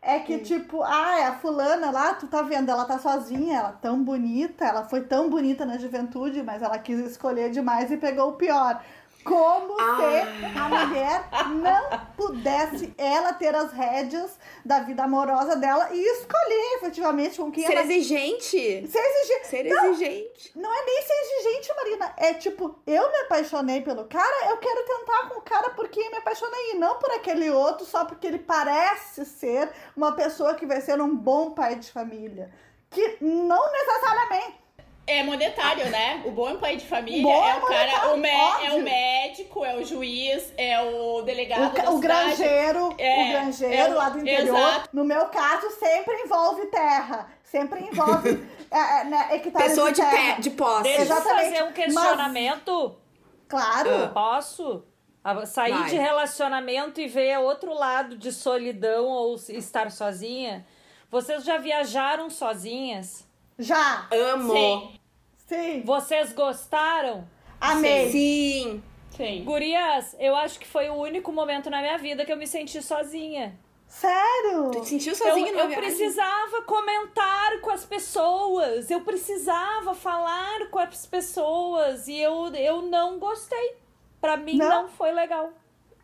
é 0.05 0.19
que, 0.19 0.35
Hum. 0.35 0.39
tipo, 0.39 0.83
ah, 0.83 1.17
é 1.17 1.25
a 1.27 1.33
fulana 1.35 1.89
lá, 1.89 2.13
tu 2.13 2.27
tá 2.27 2.41
vendo, 2.41 2.69
ela 2.69 2.83
tá 2.83 2.99
sozinha, 2.99 3.57
ela 3.59 3.71
tão 3.71 4.03
bonita, 4.03 4.65
ela 4.65 4.83
foi 4.83 4.99
tão 5.03 5.29
bonita 5.29 5.65
na 5.65 5.77
juventude, 5.77 6.43
mas 6.43 6.61
ela 6.61 6.77
quis 6.77 6.99
escolher 6.99 7.49
demais 7.51 7.89
e 7.89 7.95
pegou 7.95 8.31
o 8.31 8.33
pior. 8.33 8.83
Como 9.23 9.75
Ah. 9.79 9.97
se 9.97 10.57
a 10.59 10.69
mulher 10.85 11.23
não 11.61 11.99
pudesse 12.17 12.93
ela 12.97 13.33
ter 13.33 13.55
as 13.55 13.71
rédeas 13.71 14.37
da 14.65 14.79
vida 14.79 15.03
amorosa 15.03 15.55
dela 15.55 15.89
e 15.91 15.99
escolher 16.17 16.75
efetivamente 16.77 17.37
com 17.37 17.51
quem 17.51 17.65
Ser 17.65 17.73
ela 17.73 17.81
exigente. 17.83 18.57
ser 18.87 18.99
exigente. 18.99 19.47
Ser 19.47 19.65
exigente. 19.65 20.51
Não 20.55 20.71
é 20.73 20.85
nem 20.85 21.01
ser 21.01 21.13
exigente, 21.13 21.73
Marina. 21.75 22.13
É 22.17 22.33
tipo, 22.33 22.75
eu 22.85 23.11
me 23.11 23.17
apaixonei 23.19 23.81
pelo 23.81 24.05
cara, 24.05 24.49
eu 24.49 24.57
quero 24.57 24.85
tentar 24.85 25.29
com 25.29 25.39
o 25.39 25.43
cara 25.43 25.69
porque 25.71 26.09
me 26.09 26.17
apaixonei. 26.17 26.71
E 26.71 26.75
não 26.75 26.97
por 26.99 27.11
aquele 27.11 27.49
outro, 27.49 27.85
só 27.85 28.05
porque 28.05 28.27
ele 28.27 28.39
parece 28.39 29.25
ser 29.25 29.69
uma 29.95 30.11
pessoa 30.13 30.55
que 30.55 30.65
vai 30.65 30.81
ser 30.81 30.99
um 31.01 31.15
bom 31.15 31.51
pai 31.51 31.75
de 31.75 31.91
família. 31.91 32.51
Que 32.89 33.17
não 33.21 33.71
necessariamente. 33.71 34.62
É 35.05 35.21
monetário, 35.21 35.89
né? 35.89 36.21
O 36.25 36.31
bom 36.31 36.55
pai 36.57 36.77
de 36.77 36.85
família 36.85 37.21
Bom 37.23 37.45
é 37.45 37.55
o 37.57 37.61
cara, 37.67 38.13
o 38.13 38.17
mé- 38.17 38.65
é 38.65 38.71
o 38.71 38.81
médico, 38.81 39.65
é 39.65 39.75
o 39.75 39.83
juiz, 39.83 40.53
é 40.57 40.81
o 40.81 41.21
delegado 41.23 41.77
O, 41.91 41.95
o 41.97 41.99
granjeiro, 41.99 42.95
É, 42.97 43.21
o 43.27 43.31
granjeiro 43.33 43.73
é 43.73 43.89
o- 43.89 43.93
lá 43.95 44.09
do 44.09 44.19
interior, 44.19 44.57
exato. 44.57 44.89
no 44.93 45.03
meu 45.03 45.25
caso, 45.25 45.69
sempre 45.71 46.13
envolve 46.21 46.65
terra. 46.67 47.29
Sempre 47.43 47.81
envolve 47.81 48.29
é, 48.71 49.01
é, 49.01 49.03
né, 49.03 49.27
hectares 49.35 49.67
Pessoa 49.69 49.91
de 49.91 50.01
de, 50.01 50.09
terra. 50.09 50.35
pé, 50.35 50.41
de 50.41 50.49
posse. 50.51 50.83
Deixa 50.83 50.97
eu 50.99 51.03
Exatamente, 51.03 51.43
fazer 51.51 51.63
um 51.63 51.71
questionamento. 51.73 52.95
Claro. 53.49 53.89
Ah. 54.05 54.07
Posso? 54.07 54.83
Sair 55.45 55.73
Vai. 55.73 55.89
de 55.89 55.97
relacionamento 55.97 56.99
e 56.99 57.07
ver 57.07 57.37
outro 57.39 57.73
lado 57.73 58.17
de 58.17 58.31
solidão 58.31 59.05
ou 59.05 59.35
estar 59.35 59.91
sozinha? 59.91 60.65
Vocês 61.09 61.43
já 61.43 61.57
viajaram 61.57 62.29
sozinhas? 62.29 63.25
Já. 63.59 64.07
Amo. 64.11 64.53
Sim, 64.53 64.99
Sim. 65.47 65.81
Vocês 65.83 66.33
gostaram? 66.33 67.27
Amei. 67.59 68.11
Sim. 68.11 68.83
sim. 69.11 69.43
Gurias, 69.43 70.15
eu 70.19 70.35
acho 70.35 70.59
que 70.59 70.67
foi 70.67 70.89
o 70.89 70.95
único 70.95 71.31
momento 71.31 71.69
na 71.69 71.79
minha 71.81 71.97
vida 71.97 72.25
que 72.25 72.31
eu 72.31 72.37
me 72.37 72.47
senti 72.47 72.81
sozinha. 72.81 73.57
Sério? 73.87 74.71
Tu 74.71 74.81
te 74.81 74.87
sentiu 74.87 75.11
Eu, 75.13 75.17
sozinha 75.17 75.49
eu 75.51 75.67
viagem? 75.67 75.77
precisava 75.77 76.63
comentar 76.63 77.61
com 77.61 77.69
as 77.69 77.85
pessoas, 77.85 78.89
eu 78.89 79.01
precisava 79.01 79.93
falar 79.93 80.67
com 80.71 80.79
as 80.79 81.05
pessoas 81.05 82.07
e 82.07 82.17
eu, 82.17 82.47
eu 82.55 82.81
não 82.81 83.19
gostei. 83.19 83.75
Pra 84.19 84.35
mim 84.35 84.57
Não? 84.57 84.83
não, 84.83 84.87
foi 84.89 85.11
legal. 85.11 85.51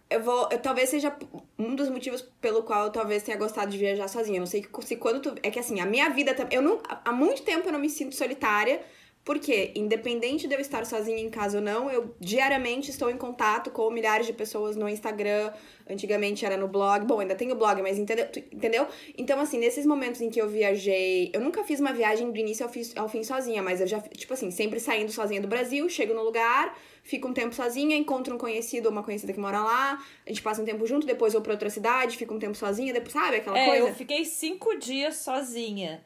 Eu 0.10 0.24
vou. 0.24 0.50
Eu, 0.52 0.60
talvez 0.60 0.90
seja 0.90 1.16
um 1.58 1.76
dos 1.76 1.90
motivos 1.90 2.22
pelo 2.42 2.64
qual 2.64 2.86
eu 2.86 2.92
talvez 2.92 3.24
tenha 3.24 3.38
gostado 3.38 3.70
de 3.70 3.78
viajar 3.78 4.08
sozinha. 4.08 4.38
Eu 4.38 4.42
não 4.42 4.48
sei 4.48 4.66
se 4.82 4.96
quando 4.96 5.22
tu. 5.22 5.36
É 5.44 5.52
que 5.52 5.60
assim, 5.60 5.80
a 5.80 5.86
minha 5.86 6.10
vida. 6.10 6.36
Eu 6.52 6.62
não. 6.62 6.82
Há 7.06 7.12
muito 7.12 7.44
tempo 7.44 7.68
eu 7.68 7.72
não 7.72 7.80
me 7.80 7.90
sinto 7.90 8.16
solitária. 8.16 8.82
Porque, 9.24 9.72
independente 9.76 10.48
de 10.48 10.56
eu 10.56 10.60
estar 10.60 10.86
sozinha 10.86 11.20
em 11.20 11.30
casa 11.30 11.60
ou 11.60 11.64
não, 11.64 11.92
eu 11.92 12.16
diariamente 12.20 12.90
estou 12.90 13.12
em 13.12 13.18
contato 13.18 13.70
com 13.70 13.92
milhares 13.92 14.26
de 14.26 14.34
pessoas 14.34 14.76
no 14.76 14.90
Instagram. 14.90 15.52
Antigamente 15.88 16.46
era 16.46 16.58
no 16.58 16.68
blog. 16.68 17.06
Bom, 17.06 17.20
ainda 17.20 17.36
tenho 17.36 17.54
blog, 17.56 17.80
mas 17.82 18.00
entendeu? 18.00 18.26
entendeu? 18.52 18.88
Então, 19.18 19.40
assim, 19.40 19.60
nesses 19.60 19.86
momentos 19.86 20.20
em 20.22 20.30
que 20.32 20.42
eu 20.42 20.48
viajei. 20.50 21.30
Eu 21.32 21.42
nunca 21.42 21.64
fiz 21.64 21.80
uma 21.80 21.94
viagem 21.94 22.32
do 22.32 22.38
início 22.40 22.66
ao, 22.66 22.72
fi- 22.72 22.92
ao 22.96 23.08
fim 23.08 23.24
sozinha, 23.24 23.62
mas 23.62 23.82
eu 23.82 23.88
já, 23.88 24.00
tipo 24.02 24.34
assim, 24.34 24.50
sempre 24.50 24.80
saindo 24.80 25.12
sozinha 25.12 25.42
do 25.42 25.48
Brasil, 25.48 25.88
chego 25.90 26.14
no 26.14 26.24
lugar, 26.24 26.76
fico 27.04 27.28
um 27.28 27.34
tempo 27.34 27.54
sozinha, 27.54 27.96
encontro 27.96 28.34
um 28.34 28.38
conhecido 28.38 28.88
ou 28.88 28.92
uma 28.92 29.04
conhecida 29.04 29.32
que 29.34 29.40
mora 29.40 29.62
lá, 29.62 30.04
a 30.26 30.30
gente 30.30 30.42
passa 30.42 30.62
um 30.62 30.66
tempo 30.66 30.88
junto, 30.88 31.06
depois 31.06 31.34
vou 31.34 31.42
pra 31.42 31.54
outra 31.54 31.70
cidade, 31.70 32.18
fico 32.18 32.34
um 32.34 32.40
tempo 32.40 32.56
sozinha, 32.56 32.94
depois, 32.94 33.14
sabe 33.14 33.38
aquela 33.38 33.60
é, 33.60 33.66
coisa? 33.68 33.88
eu 33.90 33.96
fiquei 33.96 34.26
cinco 34.26 34.76
dias 34.78 35.18
sozinha. 35.18 36.04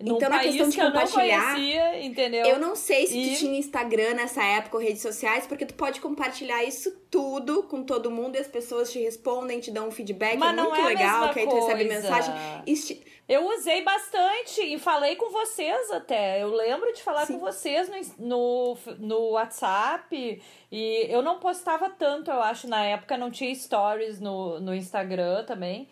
Num 0.00 0.16
Então, 0.16 0.30
na 0.30 0.38
questão 0.38 0.68
de 0.68 0.74
que 0.76 0.80
eu 0.80 0.84
não 0.84 0.92
compartilhar, 0.92 1.54
conhecia, 1.54 2.02
entendeu? 2.04 2.46
Eu 2.46 2.58
não 2.58 2.74
sei 2.74 3.06
se 3.06 3.18
E- 3.18 3.32
tu 3.34 3.38
tinha 3.40 3.58
Instagram 3.58 4.14
nessa 4.14 4.42
época 4.42 4.78
ou 4.78 4.82
redes 4.82 5.02
sociais, 5.02 5.46
porque 5.46 5.66
tu 5.66 5.74
pode 5.74 6.00
compartilhar 6.00 6.64
isso 6.64 6.90
tudo 7.10 7.64
com 7.64 7.82
todo 7.82 8.10
mundo 8.10 8.36
e 8.36 8.38
as 8.38 8.46
pessoas 8.48 8.90
te 8.90 8.98
respondem, 8.98 9.60
te 9.60 9.70
dão 9.70 9.88
um 9.88 9.90
feedback, 9.90 10.38
Mas 10.38 10.52
é 10.52 10.56
não 10.56 10.70
muito 10.70 10.80
é 10.80 10.86
legal, 10.86 11.32
que 11.32 11.40
aí 11.40 11.46
tu 11.46 11.54
recebe 11.54 11.84
mensagem. 11.84 12.34
Esti- 12.66 13.04
Eu 13.28 13.46
usei 13.46 13.82
bastante 13.82 14.60
e 14.60 14.76
falei 14.78 15.14
com 15.16 15.30
vocês 15.30 15.90
até. 15.92 16.42
Eu 16.42 16.48
lembro 16.52 16.92
de 16.92 17.00
falar 17.02 17.26
Sim. 17.26 17.34
com 17.34 17.38
vocês 17.40 17.88
no, 18.18 18.26
no, 18.26 18.76
no 18.98 19.20
WhatsApp. 19.32 20.42
E 20.72 21.06
eu 21.08 21.22
não 21.22 21.38
postava 21.38 21.88
tanto, 21.90 22.28
eu 22.30 22.40
acho, 22.42 22.66
na 22.66 22.84
época. 22.84 23.16
Não 23.16 23.30
tinha 23.30 23.54
stories 23.54 24.18
no, 24.20 24.58
no 24.60 24.74
Instagram 24.74 25.44
também. 25.44 25.88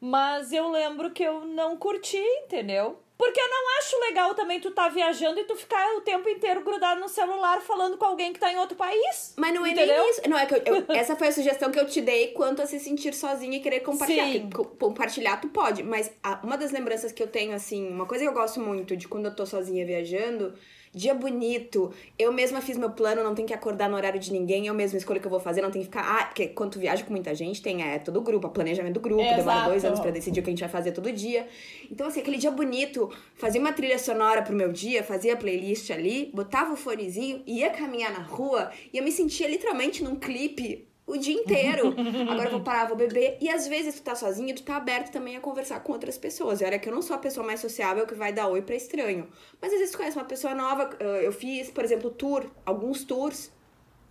Mas 0.00 0.52
eu 0.52 0.68
lembro 0.70 1.10
que 1.10 1.22
eu 1.22 1.46
não 1.46 1.76
curti, 1.78 2.18
entendeu? 2.44 2.98
Porque 3.16 3.40
eu 3.40 3.48
não 3.48 3.78
acho 3.78 4.00
legal 4.00 4.34
também 4.34 4.58
tu 4.60 4.72
tá 4.72 4.88
viajando 4.88 5.38
e 5.38 5.44
tu 5.44 5.54
ficar 5.54 5.94
o 5.96 6.00
tempo 6.00 6.28
inteiro 6.28 6.62
grudado 6.64 7.00
no 7.00 7.08
celular 7.08 7.60
falando 7.60 7.96
com 7.96 8.04
alguém 8.04 8.32
que 8.32 8.40
tá 8.40 8.52
em 8.52 8.56
outro 8.58 8.76
país. 8.76 9.34
Mas 9.36 9.54
não 9.54 9.64
é 9.64 9.70
Entendeu? 9.70 9.96
nem 10.02 10.10
isso. 10.10 10.20
Não, 10.28 10.36
é 10.36 10.46
que 10.46 10.54
eu- 10.54 10.62
eu- 10.64 10.84
essa 10.96 11.14
foi 11.14 11.28
a 11.28 11.32
sugestão 11.32 11.70
que 11.70 11.78
eu 11.78 11.86
te 11.86 12.00
dei 12.00 12.28
quanto 12.32 12.60
a 12.60 12.66
se 12.66 12.80
sentir 12.80 13.14
sozinha 13.14 13.56
e 13.56 13.60
querer 13.60 13.80
compartilhar. 13.80 14.26
Co- 14.52 14.64
compartilhar 14.64 15.36
tu 15.40 15.48
pode, 15.48 15.82
mas 15.84 16.10
a- 16.22 16.40
uma 16.42 16.58
das 16.58 16.72
lembranças 16.72 17.12
que 17.12 17.22
eu 17.22 17.28
tenho, 17.28 17.52
assim, 17.54 17.88
uma 17.88 18.04
coisa 18.06 18.24
que 18.24 18.28
eu 18.28 18.34
gosto 18.34 18.58
muito 18.60 18.96
de 18.96 19.06
quando 19.06 19.26
eu 19.26 19.34
tô 19.36 19.46
sozinha 19.46 19.86
viajando, 19.86 20.52
dia 20.94 21.14
bonito, 21.14 21.92
eu 22.18 22.32
mesma 22.32 22.60
fiz 22.60 22.76
meu 22.78 22.90
plano, 22.90 23.22
não 23.22 23.34
tem 23.34 23.44
que 23.44 23.52
acordar 23.52 23.88
no 23.88 23.96
horário 23.96 24.20
de 24.20 24.32
ninguém, 24.32 24.66
eu 24.66 24.74
mesma 24.74 24.96
escolho 24.96 25.18
o 25.18 25.20
que 25.20 25.26
eu 25.26 25.30
vou 25.30 25.40
fazer, 25.40 25.60
não 25.60 25.70
tem 25.70 25.82
que 25.82 25.88
ficar. 25.88 26.02
Ah, 26.02 26.24
porque 26.26 26.48
quando 26.48 26.72
tu 26.72 26.78
viaja 26.78 27.04
com 27.04 27.10
muita 27.10 27.34
gente, 27.34 27.60
tem 27.60 27.82
é, 27.82 27.98
todo 27.98 28.18
o 28.18 28.20
grupo, 28.20 28.48
planejamento 28.48 28.94
do 28.94 29.00
grupo, 29.00 29.22
demora 29.22 29.40
Exato. 29.40 29.68
dois 29.70 29.84
anos 29.84 30.00
pra 30.00 30.10
decidir 30.10 30.40
o 30.40 30.42
que 30.42 30.50
a 30.50 30.52
gente 30.52 30.60
vai 30.60 30.68
fazer 30.68 30.92
todo 30.92 31.10
dia. 31.10 31.46
Então, 31.90 32.06
assim, 32.06 32.20
aquele 32.20 32.36
dia 32.36 32.50
bonito, 32.50 33.10
fazia 33.36 33.60
uma 33.60 33.72
trilha 33.72 33.98
sonora 33.98 34.42
pro 34.42 34.54
meu 34.54 34.72
dia, 34.72 35.02
fazia 35.02 35.34
a 35.34 35.36
playlist 35.36 35.90
ali, 35.90 36.30
botava 36.32 36.72
o 36.72 36.76
fonezinho, 36.76 37.42
ia 37.46 37.70
caminhar 37.70 38.12
na 38.12 38.22
rua 38.22 38.70
e 38.92 38.98
eu 38.98 39.04
me 39.04 39.10
sentia 39.10 39.48
literalmente 39.48 40.02
num 40.02 40.16
clipe 40.16 40.86
o 41.06 41.16
dia 41.16 41.34
inteiro. 41.34 41.94
Agora 42.30 42.48
eu 42.48 42.52
vou 42.52 42.60
parar, 42.60 42.86
vou 42.86 42.96
beber. 42.96 43.36
E 43.40 43.48
às 43.50 43.66
vezes 43.68 43.96
tu 43.96 44.02
tá 44.02 44.14
sozinho, 44.14 44.54
tu 44.54 44.62
tá 44.62 44.76
aberto 44.76 45.12
também 45.12 45.36
a 45.36 45.40
conversar 45.40 45.80
com 45.80 45.92
outras 45.92 46.16
pessoas. 46.18 46.60
E 46.60 46.64
olha 46.64 46.78
que 46.78 46.88
eu 46.88 46.94
não 46.94 47.02
sou 47.02 47.14
a 47.16 47.18
pessoa 47.18 47.46
mais 47.46 47.60
sociável 47.60 48.06
que 48.06 48.14
vai 48.14 48.32
dar 48.32 48.48
oi 48.48 48.62
pra 48.62 48.74
estranho. 48.74 49.28
Mas 49.60 49.72
às 49.72 49.78
vezes 49.78 49.92
tu 49.92 49.98
conhece 49.98 50.16
uma 50.16 50.24
pessoa 50.24 50.54
nova. 50.54 50.90
eh, 51.00 51.26
Eu 51.26 51.32
fiz, 51.32 51.70
por 51.70 51.84
exemplo, 51.84 52.10
tour, 52.10 52.44
alguns 52.64 53.04
tours. 53.04 53.50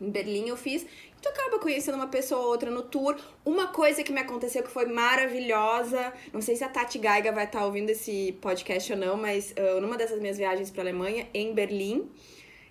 Em 0.02 0.10
Berlim 0.10 0.50
eu 0.50 0.58
fiz. 0.58 0.82
E 0.84 1.22
tu 1.22 1.30
acaba 1.30 1.60
conhecendo 1.60 1.96
uma 1.96 2.08
pessoa 2.08 2.42
ou 2.42 2.48
outra 2.50 2.70
no 2.70 2.82
tour. 2.82 3.16
Uma 3.46 3.68
coisa 3.68 4.04
que 4.04 4.12
me 4.12 4.20
aconteceu 4.20 4.62
que 4.62 4.70
foi 4.70 4.86
maravilhosa. 4.86 6.12
Não 6.32 6.42
sei 6.42 6.56
se 6.56 6.64
a 6.64 6.70
Tati 6.70 6.98
Gaiga 7.00 7.32
vai 7.32 7.46
estar 7.46 7.66
ouvindo 7.66 7.90
esse 7.90 8.38
podcast 8.42 8.92
ou 8.94 8.98
não, 9.00 9.18
mas 9.18 9.54
eh, 9.56 9.80
numa 9.80 9.98
dessas 9.98 10.20
minhas 10.20 10.38
viagens 10.38 10.70
pra 10.70 10.84
Alemanha, 10.84 11.28
em 11.34 11.54
Berlim, 11.54 12.10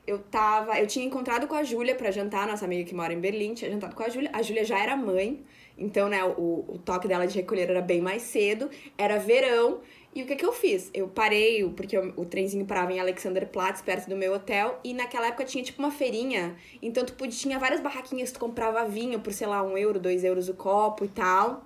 eu 0.06 0.18
tava. 0.18 0.78
Eu 0.78 0.86
tinha 0.86 1.04
encontrado 1.04 1.46
com 1.46 1.54
a 1.54 1.62
Júlia 1.62 1.94
pra 1.94 2.10
jantar, 2.10 2.46
nossa 2.46 2.64
amiga 2.64 2.84
que 2.88 2.94
mora 2.94 3.12
em 3.12 3.20
Berlim, 3.20 3.54
tinha 3.54 3.70
jantado 3.70 3.94
com 3.94 4.02
a 4.02 4.08
Júlia. 4.08 4.30
A 4.32 4.42
Júlia 4.42 4.64
já 4.64 4.78
era 4.78 4.96
mãe, 4.96 5.44
então, 5.76 6.08
né, 6.08 6.22
o, 6.24 6.64
o 6.68 6.78
toque 6.84 7.08
dela 7.08 7.26
de 7.26 7.34
recolher 7.36 7.70
era 7.70 7.80
bem 7.80 8.00
mais 8.00 8.22
cedo, 8.22 8.70
era 8.96 9.18
verão. 9.18 9.80
E 10.14 10.22
o 10.22 10.26
que 10.26 10.36
que 10.36 10.44
eu 10.44 10.52
fiz? 10.52 10.90
Eu 10.92 11.08
parei, 11.08 11.66
porque 11.70 11.96
o, 11.96 12.12
o 12.20 12.24
trenzinho 12.26 12.66
parava 12.66 12.92
em 12.92 13.00
Alexanderplatz, 13.00 13.80
perto 13.80 14.08
do 14.10 14.16
meu 14.16 14.34
hotel, 14.34 14.78
e 14.84 14.92
naquela 14.92 15.28
época 15.28 15.44
tinha 15.44 15.64
tipo 15.64 15.78
uma 15.78 15.90
feirinha. 15.90 16.56
Então 16.82 17.04
tu 17.04 17.14
podia, 17.14 17.38
tinha 17.38 17.58
várias 17.58 17.80
barraquinhas, 17.80 18.30
tu 18.30 18.38
comprava 18.38 18.84
vinho 18.84 19.20
por, 19.20 19.32
sei 19.32 19.46
lá, 19.46 19.62
um 19.62 19.78
euro, 19.78 19.98
dois 19.98 20.22
euros 20.22 20.48
o 20.48 20.54
copo 20.54 21.04
e 21.04 21.08
tal. 21.08 21.64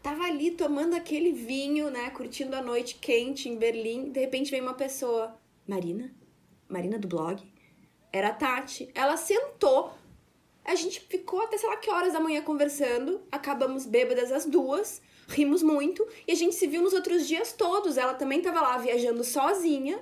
Tava 0.00 0.22
ali 0.24 0.52
tomando 0.52 0.94
aquele 0.94 1.32
vinho, 1.32 1.90
né, 1.90 2.10
curtindo 2.10 2.54
a 2.54 2.62
noite 2.62 2.94
quente 3.00 3.48
em 3.48 3.56
Berlim, 3.56 4.12
de 4.12 4.20
repente 4.20 4.50
vem 4.50 4.60
uma 4.60 4.74
pessoa 4.74 5.36
Marina? 5.66 6.10
Marina 6.68 6.98
do 6.98 7.08
blog? 7.08 7.42
Era 8.12 8.28
a 8.28 8.32
Tati. 8.32 8.90
Ela 8.94 9.16
sentou. 9.16 9.92
A 10.64 10.74
gente 10.74 11.00
ficou 11.00 11.40
até 11.42 11.56
sei 11.56 11.68
lá 11.68 11.76
que 11.76 11.90
horas 11.90 12.12
da 12.12 12.20
manhã 12.20 12.42
conversando. 12.42 13.22
Acabamos 13.32 13.86
bêbadas 13.86 14.30
as 14.30 14.44
duas. 14.44 15.00
Rimos 15.28 15.62
muito. 15.62 16.06
E 16.26 16.32
a 16.32 16.34
gente 16.34 16.54
se 16.54 16.66
viu 16.66 16.82
nos 16.82 16.92
outros 16.92 17.26
dias 17.26 17.52
todos. 17.52 17.96
Ela 17.96 18.14
também 18.14 18.42
tava 18.42 18.60
lá 18.60 18.76
viajando 18.76 19.24
sozinha. 19.24 19.98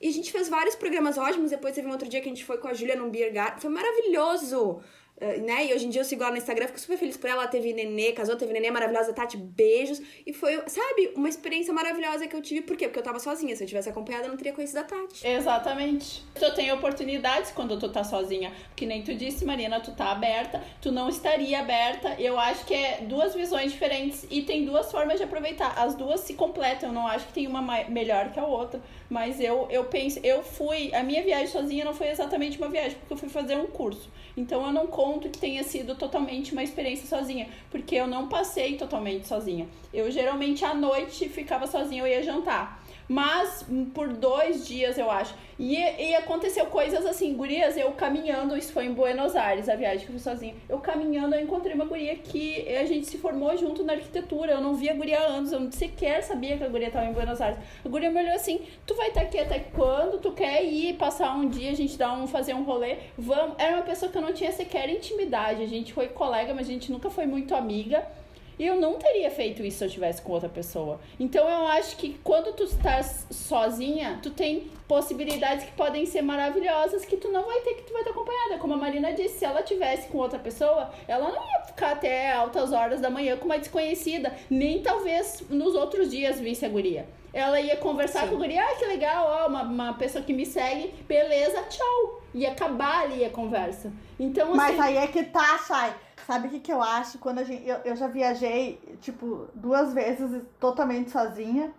E 0.00 0.08
a 0.08 0.12
gente 0.12 0.30
fez 0.30 0.48
vários 0.48 0.74
programas 0.76 1.18
ótimos. 1.18 1.50
Depois 1.50 1.74
teve 1.74 1.88
um 1.88 1.92
outro 1.92 2.08
dia 2.08 2.20
que 2.20 2.28
a 2.28 2.32
gente 2.32 2.44
foi 2.44 2.58
com 2.58 2.68
a 2.68 2.74
Júlia 2.74 2.94
num 2.96 3.10
beer 3.10 3.32
garden. 3.32 3.60
Foi 3.60 3.70
maravilhoso. 3.70 4.80
Uh, 5.20 5.40
né? 5.42 5.66
E 5.66 5.74
hoje 5.74 5.86
em 5.86 5.90
dia 5.90 6.00
eu 6.00 6.04
sigo 6.04 6.22
ela 6.22 6.32
no 6.32 6.38
Instagram, 6.38 6.66
fico 6.66 6.80
super 6.80 6.98
feliz 6.98 7.16
por 7.16 7.30
ela. 7.30 7.42
Ela 7.42 7.48
teve 7.48 7.72
nenê, 7.72 8.12
casou, 8.12 8.36
teve 8.36 8.52
nenê 8.52 8.70
maravilhosa, 8.70 9.12
Tati, 9.12 9.36
beijos. 9.36 10.00
E 10.26 10.32
foi, 10.32 10.62
sabe, 10.66 11.12
uma 11.14 11.28
experiência 11.28 11.72
maravilhosa 11.72 12.26
que 12.26 12.34
eu 12.34 12.40
tive. 12.40 12.62
Por 12.62 12.76
quê? 12.76 12.86
Porque 12.86 12.98
eu 12.98 13.02
tava 13.02 13.18
sozinha. 13.18 13.54
Se 13.56 13.64
eu 13.64 13.68
tivesse 13.68 13.88
acompanhada, 13.88 14.26
eu 14.26 14.30
não 14.30 14.36
teria 14.36 14.52
conhecido 14.52 14.78
a 14.78 14.84
Tati. 14.84 15.26
Exatamente. 15.26 16.22
Tu 16.34 16.54
tem 16.54 16.72
oportunidades 16.72 17.50
quando 17.50 17.78
tu 17.78 17.88
tá 17.88 18.04
sozinha. 18.04 18.52
Que 18.76 18.86
nem 18.86 19.02
tu 19.02 19.14
disse, 19.14 19.44
Marina, 19.44 19.80
tu 19.80 19.92
tá 19.92 20.12
aberta, 20.12 20.62
tu 20.80 20.90
não 20.90 21.08
estaria 21.08 21.60
aberta. 21.60 22.14
Eu 22.18 22.38
acho 22.38 22.64
que 22.64 22.74
é 22.74 23.02
duas 23.02 23.34
visões 23.34 23.72
diferentes 23.72 24.26
e 24.30 24.42
tem 24.42 24.64
duas 24.64 24.90
formas 24.90 25.18
de 25.18 25.24
aproveitar. 25.24 25.74
As 25.76 25.94
duas 25.94 26.20
se 26.20 26.34
completam, 26.34 26.88
eu 26.88 26.94
não 26.94 27.06
acho 27.06 27.26
que 27.26 27.32
tem 27.32 27.46
uma 27.46 27.62
melhor 27.88 28.32
que 28.32 28.38
a 28.38 28.44
outra. 28.44 28.80
Mas 29.14 29.38
eu, 29.38 29.68
eu 29.70 29.84
penso, 29.84 30.18
eu 30.24 30.42
fui. 30.42 30.92
A 30.92 31.04
minha 31.04 31.22
viagem 31.22 31.46
sozinha 31.46 31.84
não 31.84 31.94
foi 31.94 32.08
exatamente 32.08 32.58
uma 32.58 32.68
viagem, 32.68 32.98
porque 32.98 33.12
eu 33.12 33.16
fui 33.16 33.28
fazer 33.28 33.56
um 33.56 33.68
curso. 33.68 34.10
Então 34.36 34.66
eu 34.66 34.72
não 34.72 34.88
conto 34.88 35.28
que 35.28 35.38
tenha 35.38 35.62
sido 35.62 35.94
totalmente 35.94 36.50
uma 36.50 36.64
experiência 36.64 37.06
sozinha, 37.06 37.46
porque 37.70 37.94
eu 37.94 38.08
não 38.08 38.28
passei 38.28 38.76
totalmente 38.76 39.28
sozinha. 39.28 39.68
Eu 39.92 40.10
geralmente 40.10 40.64
à 40.64 40.74
noite 40.74 41.28
ficava 41.28 41.64
sozinha, 41.68 42.02
eu 42.02 42.08
ia 42.08 42.24
jantar. 42.24 42.83
Mas 43.08 43.64
hum, 43.68 43.86
por 43.86 44.08
dois 44.08 44.66
dias, 44.66 44.96
eu 44.98 45.10
acho. 45.10 45.34
E, 45.58 45.76
e 45.76 46.14
aconteceu 46.16 46.66
coisas 46.66 47.06
assim, 47.06 47.34
gurias, 47.34 47.76
eu 47.76 47.92
caminhando, 47.92 48.56
isso 48.56 48.72
foi 48.72 48.86
em 48.86 48.92
Buenos 48.92 49.36
Aires, 49.36 49.68
a 49.68 49.76
viagem 49.76 50.00
que 50.00 50.06
eu 50.06 50.12
fui 50.12 50.18
sozinha. 50.18 50.54
Eu 50.68 50.78
caminhando, 50.78 51.34
eu 51.34 51.42
encontrei 51.42 51.74
uma 51.74 51.84
guria 51.84 52.16
que 52.16 52.66
a 52.76 52.84
gente 52.84 53.06
se 53.06 53.18
formou 53.18 53.56
junto 53.56 53.84
na 53.84 53.92
arquitetura. 53.92 54.52
Eu 54.52 54.60
não 54.60 54.74
via 54.74 54.92
a 54.92 54.94
guria 54.94 55.20
há 55.20 55.24
anos, 55.24 55.52
eu 55.52 55.70
sequer 55.70 56.22
sabia 56.22 56.56
que 56.56 56.64
a 56.64 56.68
guria 56.68 56.88
estava 56.88 57.06
em 57.06 57.12
Buenos 57.12 57.40
Aires. 57.40 57.58
A 57.84 57.88
guria 57.88 58.10
me 58.10 58.20
olhou 58.20 58.34
assim: 58.34 58.60
tu 58.86 58.94
vai 58.94 59.08
estar 59.08 59.22
aqui 59.22 59.38
até 59.38 59.58
quando? 59.58 60.18
Tu 60.18 60.32
quer 60.32 60.64
ir 60.64 60.94
passar 60.94 61.34
um 61.36 61.48
dia, 61.48 61.70
a 61.70 61.74
gente 61.74 61.96
dar 61.96 62.12
um, 62.12 62.26
fazer 62.26 62.54
um 62.54 62.64
rolê? 62.64 62.96
Vamos. 63.16 63.54
Era 63.58 63.76
uma 63.76 63.82
pessoa 63.82 64.10
que 64.10 64.18
eu 64.18 64.22
não 64.22 64.32
tinha 64.32 64.50
sequer 64.50 64.88
intimidade. 64.88 65.62
A 65.62 65.68
gente 65.68 65.92
foi 65.92 66.08
colega, 66.08 66.54
mas 66.54 66.68
a 66.68 66.72
gente 66.72 66.90
nunca 66.90 67.10
foi 67.10 67.26
muito 67.26 67.54
amiga. 67.54 68.04
Eu 68.58 68.80
não 68.80 68.94
teria 68.94 69.30
feito 69.30 69.64
isso 69.64 69.78
se 69.78 69.84
eu 69.84 69.88
estivesse 69.88 70.22
com 70.22 70.32
outra 70.32 70.48
pessoa. 70.48 71.00
Então 71.18 71.48
eu 71.48 71.66
acho 71.68 71.96
que 71.96 72.18
quando 72.22 72.54
tu 72.54 72.64
estás 72.64 73.26
sozinha, 73.30 74.18
tu 74.22 74.30
tem 74.30 74.70
possibilidades 74.86 75.64
que 75.64 75.72
podem 75.72 76.06
ser 76.06 76.22
maravilhosas 76.22 77.04
que 77.04 77.16
tu 77.16 77.30
não 77.30 77.44
vai 77.44 77.60
ter, 77.62 77.74
que 77.74 77.82
tu 77.82 77.92
vai 77.92 78.02
estar 78.02 78.12
acompanhada. 78.12 78.58
Como 78.58 78.74
a 78.74 78.76
Marina 78.76 79.12
disse, 79.12 79.38
se 79.38 79.44
ela 79.44 79.62
tivesse 79.62 80.08
com 80.08 80.18
outra 80.18 80.38
pessoa, 80.38 80.90
ela 81.08 81.30
não 81.30 81.42
ia 81.42 81.64
ficar 81.66 81.92
até 81.92 82.32
altas 82.32 82.72
horas 82.72 83.00
da 83.00 83.10
manhã 83.10 83.36
com 83.36 83.46
uma 83.46 83.58
desconhecida. 83.58 84.34
Nem 84.48 84.82
talvez 84.82 85.42
nos 85.48 85.74
outros 85.74 86.10
dias 86.10 86.40
visse 86.40 86.64
a 86.64 86.68
guria. 86.68 87.06
Ela 87.34 87.60
ia 87.60 87.76
conversar 87.76 88.20
Sim. 88.20 88.28
com 88.28 88.34
a 88.36 88.38
guria, 88.38 88.62
ah, 88.62 88.76
que 88.76 88.86
legal, 88.86 89.26
ó, 89.26 89.48
uma, 89.48 89.62
uma 89.62 89.94
pessoa 89.94 90.22
que 90.22 90.32
me 90.32 90.46
segue, 90.46 90.94
beleza, 91.02 91.60
tchau. 91.64 92.22
Ia 92.32 92.52
acabar 92.52 93.02
ali 93.02 93.24
a 93.24 93.30
conversa. 93.30 93.92
Então, 94.18 94.48
assim, 94.48 94.56
Mas 94.56 94.80
aí 94.80 94.96
é 94.96 95.06
que 95.08 95.24
tá, 95.24 95.58
Chay 95.58 95.92
Sabe 96.26 96.46
o 96.46 96.50
que, 96.50 96.60
que 96.60 96.72
eu 96.72 96.80
acho? 96.80 97.18
Quando 97.18 97.40
a 97.40 97.44
gente. 97.44 97.66
Eu, 97.68 97.76
eu 97.84 97.96
já 97.96 98.06
viajei, 98.06 98.80
tipo, 99.00 99.48
duas 99.54 99.92
vezes 99.92 100.42
totalmente 100.58 101.10
sozinha. 101.10 101.72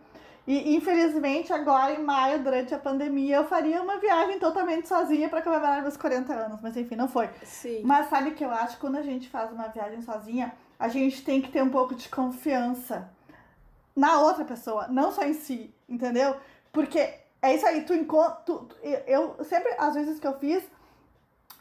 E 0.46 0.76
infelizmente, 0.76 1.52
agora 1.52 1.94
em 1.94 2.04
maio, 2.04 2.44
durante 2.44 2.76
a 2.76 2.78
pandemia, 2.78 3.38
eu 3.38 3.46
faria 3.46 3.82
uma 3.82 3.98
viagem 3.98 4.38
totalmente 4.38 4.88
sozinha 4.88 5.28
para 5.28 5.42
comemorar 5.42 5.82
meus 5.82 5.98
40 5.98 6.32
anos. 6.34 6.60
Mas 6.62 6.78
enfim, 6.78 6.96
não 6.96 7.08
foi. 7.08 7.30
Sim. 7.44 7.82
Mas 7.84 8.10
sabe 8.10 8.30
o 8.30 8.36
que 8.36 8.46
eu 8.46 8.52
acho? 8.52 8.78
Quando 8.78 8.98
a 8.98 9.02
gente 9.02 9.28
faz 9.28 9.52
uma 9.52 9.68
viagem 9.70 10.02
sozinha, 10.04 10.54
a 10.78 10.88
gente 10.88 11.24
tem 11.24 11.42
que 11.42 11.50
ter 11.50 11.64
um 11.64 11.70
pouco 11.70 11.96
de 11.96 12.08
confiança 12.10 13.10
na 13.96 14.20
outra 14.20 14.44
pessoa, 14.44 14.88
não 14.88 15.12
só 15.12 15.24
em 15.24 15.34
si, 15.34 15.74
entendeu? 15.88 16.36
Porque 16.72 17.00
é 17.42 17.56
isso 17.56 17.66
aí, 17.66 17.82
tu 17.84 17.94
encontra. 17.94 18.44
eu 19.08 19.44
sempre, 19.46 19.74
às 19.78 19.94
vezes 19.94 20.20
que 20.20 20.28
eu 20.28 20.38
fiz, 20.38 20.64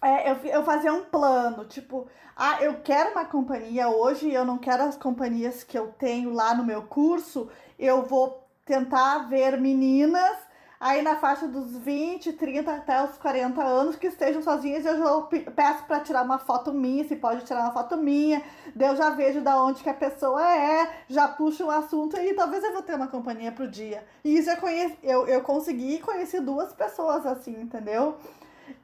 é, 0.02 0.30
eu, 0.30 0.36
eu 0.44 0.64
fazia 0.64 0.92
um 0.92 1.04
plano, 1.04 1.64
tipo, 1.64 2.06
ah, 2.36 2.62
eu 2.62 2.80
quero 2.82 3.12
uma 3.12 3.24
companhia 3.24 3.88
hoje, 3.88 4.30
eu 4.32 4.44
não 4.44 4.58
quero 4.58 4.82
as 4.82 4.96
companhias 4.96 5.62
que 5.62 5.78
eu 5.78 5.92
tenho 5.92 6.32
lá 6.32 6.54
no 6.54 6.64
meu 6.64 6.82
curso, 6.82 7.48
eu 7.78 8.02
vou 8.02 8.46
tentar 8.64 9.28
ver 9.28 9.60
meninas 9.60 10.36
aí 10.84 11.00
na 11.00 11.16
faixa 11.16 11.48
dos 11.48 11.78
20, 11.78 12.34
30 12.34 12.70
até 12.70 13.02
os 13.02 13.16
40 13.16 13.64
anos 13.64 13.96
que 13.96 14.06
estejam 14.06 14.42
sozinhas, 14.42 14.84
eu 14.84 14.98
já 14.98 15.50
peço 15.50 15.84
para 15.84 16.00
tirar 16.00 16.22
uma 16.22 16.38
foto 16.38 16.74
minha, 16.74 17.02
se 17.08 17.16
pode 17.16 17.42
tirar 17.46 17.62
uma 17.62 17.72
foto 17.72 17.96
minha, 17.96 18.42
daí 18.76 18.90
eu 18.90 18.96
já 18.96 19.08
vejo 19.08 19.40
da 19.40 19.64
onde 19.64 19.82
que 19.82 19.88
a 19.88 19.94
pessoa 19.94 20.46
é, 20.54 21.04
já 21.08 21.26
puxo 21.26 21.64
o 21.64 21.70
assunto 21.70 22.18
e 22.18 22.34
talvez 22.34 22.62
eu 22.62 22.74
vou 22.74 22.82
ter 22.82 22.96
uma 22.96 23.06
companhia 23.06 23.50
pro 23.50 23.66
dia. 23.66 24.04
E 24.22 24.36
isso 24.36 24.50
eu 24.50 24.58
conheci, 24.58 24.98
eu, 25.02 25.26
eu 25.26 25.40
consegui 25.40 26.00
conhecer 26.00 26.42
duas 26.42 26.74
pessoas 26.74 27.24
assim, 27.24 27.58
entendeu? 27.58 28.16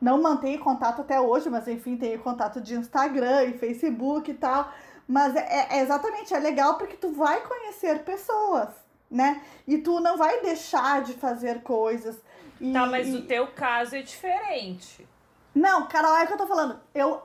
Não 0.01 0.23
mantenho 0.23 0.59
contato 0.59 1.03
até 1.03 1.21
hoje, 1.21 1.51
mas 1.51 1.69
enfim, 1.69 1.99
tenho 1.99 2.19
contato 2.21 2.63
de 2.63 2.77
Instagram 2.77 3.45
e 3.45 3.59
Facebook 3.59 4.31
e 4.31 4.35
tal. 4.35 4.73
Mas 5.07 5.37
é, 5.37 5.67
é 5.71 5.81
exatamente, 5.83 6.33
é 6.33 6.39
legal 6.39 6.79
porque 6.79 6.97
tu 6.97 7.13
vai 7.13 7.43
conhecer 7.43 8.05
pessoas, 8.05 8.69
né? 9.11 9.43
E 9.67 9.79
tu 9.79 10.01
não 10.01 10.17
vai 10.17 10.41
deixar 10.41 11.03
de 11.03 11.15
fazer 11.15 11.63
coisas. 11.63 12.17
E, 12.61 12.73
tá, 12.73 12.87
mas 12.87 13.09
e... 13.09 13.17
o 13.17 13.23
teu 13.23 13.47
caso 13.49 13.97
é 13.97 14.03
diferente. 14.03 15.07
Não, 15.55 15.87
Carol, 15.89 16.17
é 16.17 16.25
o 16.25 16.27
que 16.27 16.33
eu 16.35 16.39
tô 16.39 16.47
falando. 16.47 16.79
Eu 16.95 17.23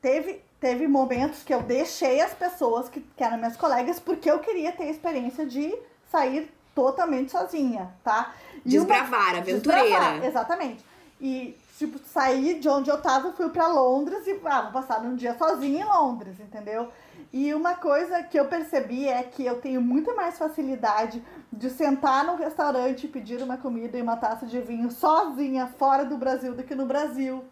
teve, 0.00 0.42
teve 0.58 0.88
momentos 0.88 1.42
que 1.42 1.52
eu 1.52 1.62
deixei 1.62 2.20
as 2.20 2.32
pessoas 2.32 2.88
que, 2.88 3.00
que 3.00 3.22
eram 3.22 3.36
minhas 3.36 3.56
colegas 3.56 4.00
porque 4.00 4.30
eu 4.30 4.38
queria 4.38 4.72
ter 4.72 4.84
a 4.84 4.90
experiência 4.90 5.44
de 5.44 5.76
sair 6.10 6.50
totalmente 6.74 7.30
sozinha, 7.30 7.92
tá? 8.02 8.32
E 8.64 8.70
Desbravar, 8.70 9.30
uma... 9.30 9.38
aventureira. 9.38 9.82
Desbravar, 9.82 10.24
exatamente. 10.24 10.84
E 11.20 11.58
tipo, 11.76 11.98
saí 11.98 12.58
de 12.58 12.68
onde 12.68 12.90
eu 12.90 13.00
tava, 13.00 13.32
fui 13.32 13.48
para 13.50 13.68
Londres 13.68 14.26
e 14.26 14.40
ah, 14.44 14.62
vou 14.62 14.72
passar 14.72 15.00
um 15.00 15.14
dia 15.14 15.36
sozinha 15.36 15.82
em 15.82 15.84
Londres, 15.84 16.38
entendeu? 16.40 16.88
E 17.32 17.52
uma 17.54 17.74
coisa 17.74 18.22
que 18.22 18.38
eu 18.38 18.46
percebi 18.46 19.06
é 19.06 19.22
que 19.22 19.44
eu 19.44 19.60
tenho 19.60 19.80
muito 19.80 20.14
mais 20.16 20.38
facilidade 20.38 21.22
de 21.52 21.70
sentar 21.70 22.24
num 22.24 22.36
restaurante 22.36 23.04
e 23.04 23.08
pedir 23.08 23.42
uma 23.42 23.56
comida 23.56 23.98
e 23.98 24.02
uma 24.02 24.16
taça 24.16 24.46
de 24.46 24.60
vinho 24.60 24.90
sozinha 24.90 25.66
fora 25.78 26.04
do 26.04 26.16
Brasil 26.16 26.54
do 26.54 26.62
que 26.62 26.74
no 26.74 26.86
Brasil. 26.86 27.44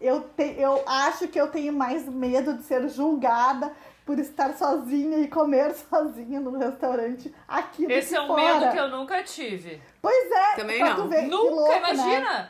Eu, 0.00 0.20
te, 0.20 0.56
eu 0.58 0.82
acho 0.86 1.28
que 1.28 1.40
eu 1.40 1.48
tenho 1.48 1.72
mais 1.72 2.06
medo 2.08 2.54
de 2.54 2.64
ser 2.64 2.88
julgada 2.88 3.72
por 4.04 4.18
estar 4.18 4.52
sozinha 4.54 5.18
e 5.18 5.28
comer 5.28 5.72
sozinha 5.88 6.40
no 6.40 6.58
restaurante 6.58 7.32
aqui 7.46 7.84
Esse 7.90 8.16
é 8.16 8.20
um 8.20 8.26
fora. 8.26 8.58
medo 8.60 8.72
que 8.72 8.78
eu 8.78 8.88
nunca 8.88 9.22
tive. 9.22 9.80
Pois 10.00 10.30
é. 10.30 10.56
Também 10.56 10.82
não. 10.82 11.08
Ver, 11.08 11.22
nunca, 11.22 11.54
louco, 11.54 11.70
né? 11.70 11.78
imagina. 11.78 12.32
Né? 12.32 12.48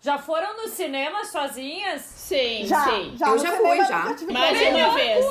Já 0.00 0.18
foram 0.18 0.56
no 0.56 0.68
cinema 0.68 1.24
sozinhas? 1.24 2.02
Sim, 2.02 2.64
já, 2.64 2.84
sim. 2.84 3.16
Já, 3.16 3.28
eu 3.28 3.38
já 3.38 3.52
fui, 3.52 3.76
já. 3.84 4.04
Mais 4.32 4.62
uma 4.62 4.94
vez. 4.94 5.24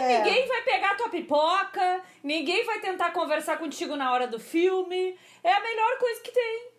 É. 0.00 0.18
Ninguém 0.18 0.46
vai 0.46 0.62
pegar 0.62 0.96
tua 0.96 1.08
pipoca, 1.08 2.02
ninguém 2.22 2.64
vai 2.64 2.80
tentar 2.80 3.10
conversar 3.10 3.58
contigo 3.58 3.96
na 3.96 4.12
hora 4.12 4.26
do 4.26 4.38
filme. 4.40 5.18
É 5.44 5.52
a 5.52 5.60
melhor 5.60 5.98
coisa 5.98 6.20
que 6.22 6.32
tem. 6.32 6.70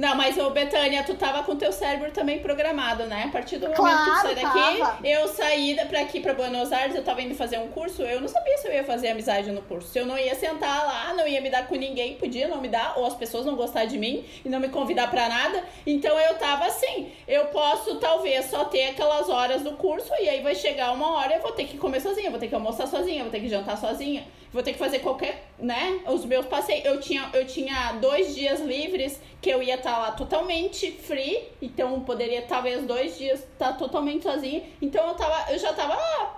Não, 0.00 0.14
mas 0.14 0.38
ô 0.38 0.48
Betânia, 0.48 1.04
tu 1.04 1.14
tava 1.14 1.42
com 1.42 1.54
teu 1.56 1.70
cérebro 1.70 2.10
também 2.10 2.38
programado, 2.38 3.04
né? 3.04 3.24
A 3.24 3.28
partir 3.28 3.58
do 3.58 3.66
momento 3.66 3.76
claro, 3.76 3.98
que 3.98 4.10
tu 4.10 4.22
sai 4.22 4.34
daqui, 4.34 4.78
tava. 4.78 5.06
eu 5.06 5.28
saí 5.28 5.76
pra 5.88 6.00
aqui 6.00 6.20
pra 6.20 6.32
Buenos 6.32 6.72
Aires, 6.72 6.96
eu 6.96 7.04
tava 7.04 7.20
indo 7.20 7.34
fazer 7.34 7.58
um 7.58 7.68
curso, 7.68 8.00
eu 8.02 8.18
não 8.18 8.26
sabia 8.26 8.56
se 8.56 8.66
eu 8.66 8.72
ia 8.72 8.82
fazer 8.82 9.08
amizade 9.08 9.52
no 9.52 9.60
curso. 9.60 9.88
Se 9.88 9.98
eu 9.98 10.06
não 10.06 10.16
ia 10.16 10.34
sentar 10.34 10.86
lá, 10.86 11.12
não 11.12 11.28
ia 11.28 11.42
me 11.42 11.50
dar 11.50 11.66
com 11.66 11.74
ninguém, 11.74 12.14
podia 12.14 12.48
não 12.48 12.62
me 12.62 12.68
dar, 12.68 12.94
ou 12.96 13.04
as 13.04 13.14
pessoas 13.14 13.44
não 13.44 13.54
gostar 13.56 13.84
de 13.84 13.98
mim 13.98 14.24
e 14.42 14.48
não 14.48 14.58
me 14.58 14.70
convidar 14.70 15.10
pra 15.10 15.28
nada. 15.28 15.62
Então 15.86 16.18
eu 16.18 16.38
tava 16.38 16.64
assim, 16.64 17.12
eu 17.28 17.46
posso 17.48 17.96
talvez 17.96 18.46
só 18.46 18.64
ter 18.64 18.90
aquelas 18.90 19.28
horas 19.28 19.60
do 19.60 19.72
curso 19.72 20.10
e 20.18 20.30
aí 20.30 20.40
vai 20.40 20.54
chegar 20.54 20.92
uma 20.92 21.10
hora 21.16 21.34
eu 21.34 21.42
vou 21.42 21.52
ter 21.52 21.64
que 21.64 21.76
comer 21.76 22.00
sozinha, 22.00 22.30
vou 22.30 22.40
ter 22.40 22.48
que 22.48 22.54
almoçar 22.54 22.86
sozinha, 22.86 23.22
vou 23.22 23.30
ter 23.30 23.40
que 23.40 23.48
jantar 23.50 23.76
sozinha 23.76 24.24
vou 24.52 24.62
ter 24.62 24.72
que 24.72 24.78
fazer 24.78 25.00
qualquer, 25.00 25.50
né? 25.58 26.00
Os 26.06 26.24
meus 26.24 26.46
passeios. 26.46 26.84
Eu 26.84 27.00
tinha, 27.00 27.30
eu 27.32 27.46
tinha 27.46 27.92
dois 27.92 28.34
dias 28.34 28.60
livres 28.60 29.20
que 29.40 29.48
eu 29.48 29.62
ia 29.62 29.76
estar 29.76 29.92
tá 29.92 29.98
lá 29.98 30.12
totalmente 30.12 30.90
free, 30.92 31.48
então 31.62 32.00
poderia 32.00 32.42
talvez 32.42 32.84
dois 32.84 33.16
dias 33.16 33.40
estar 33.40 33.72
tá 33.72 33.72
totalmente 33.72 34.24
sozinha. 34.24 34.62
Então 34.82 35.06
eu 35.08 35.14
tava, 35.14 35.52
eu 35.52 35.58
já 35.58 35.72
tava 35.72 35.96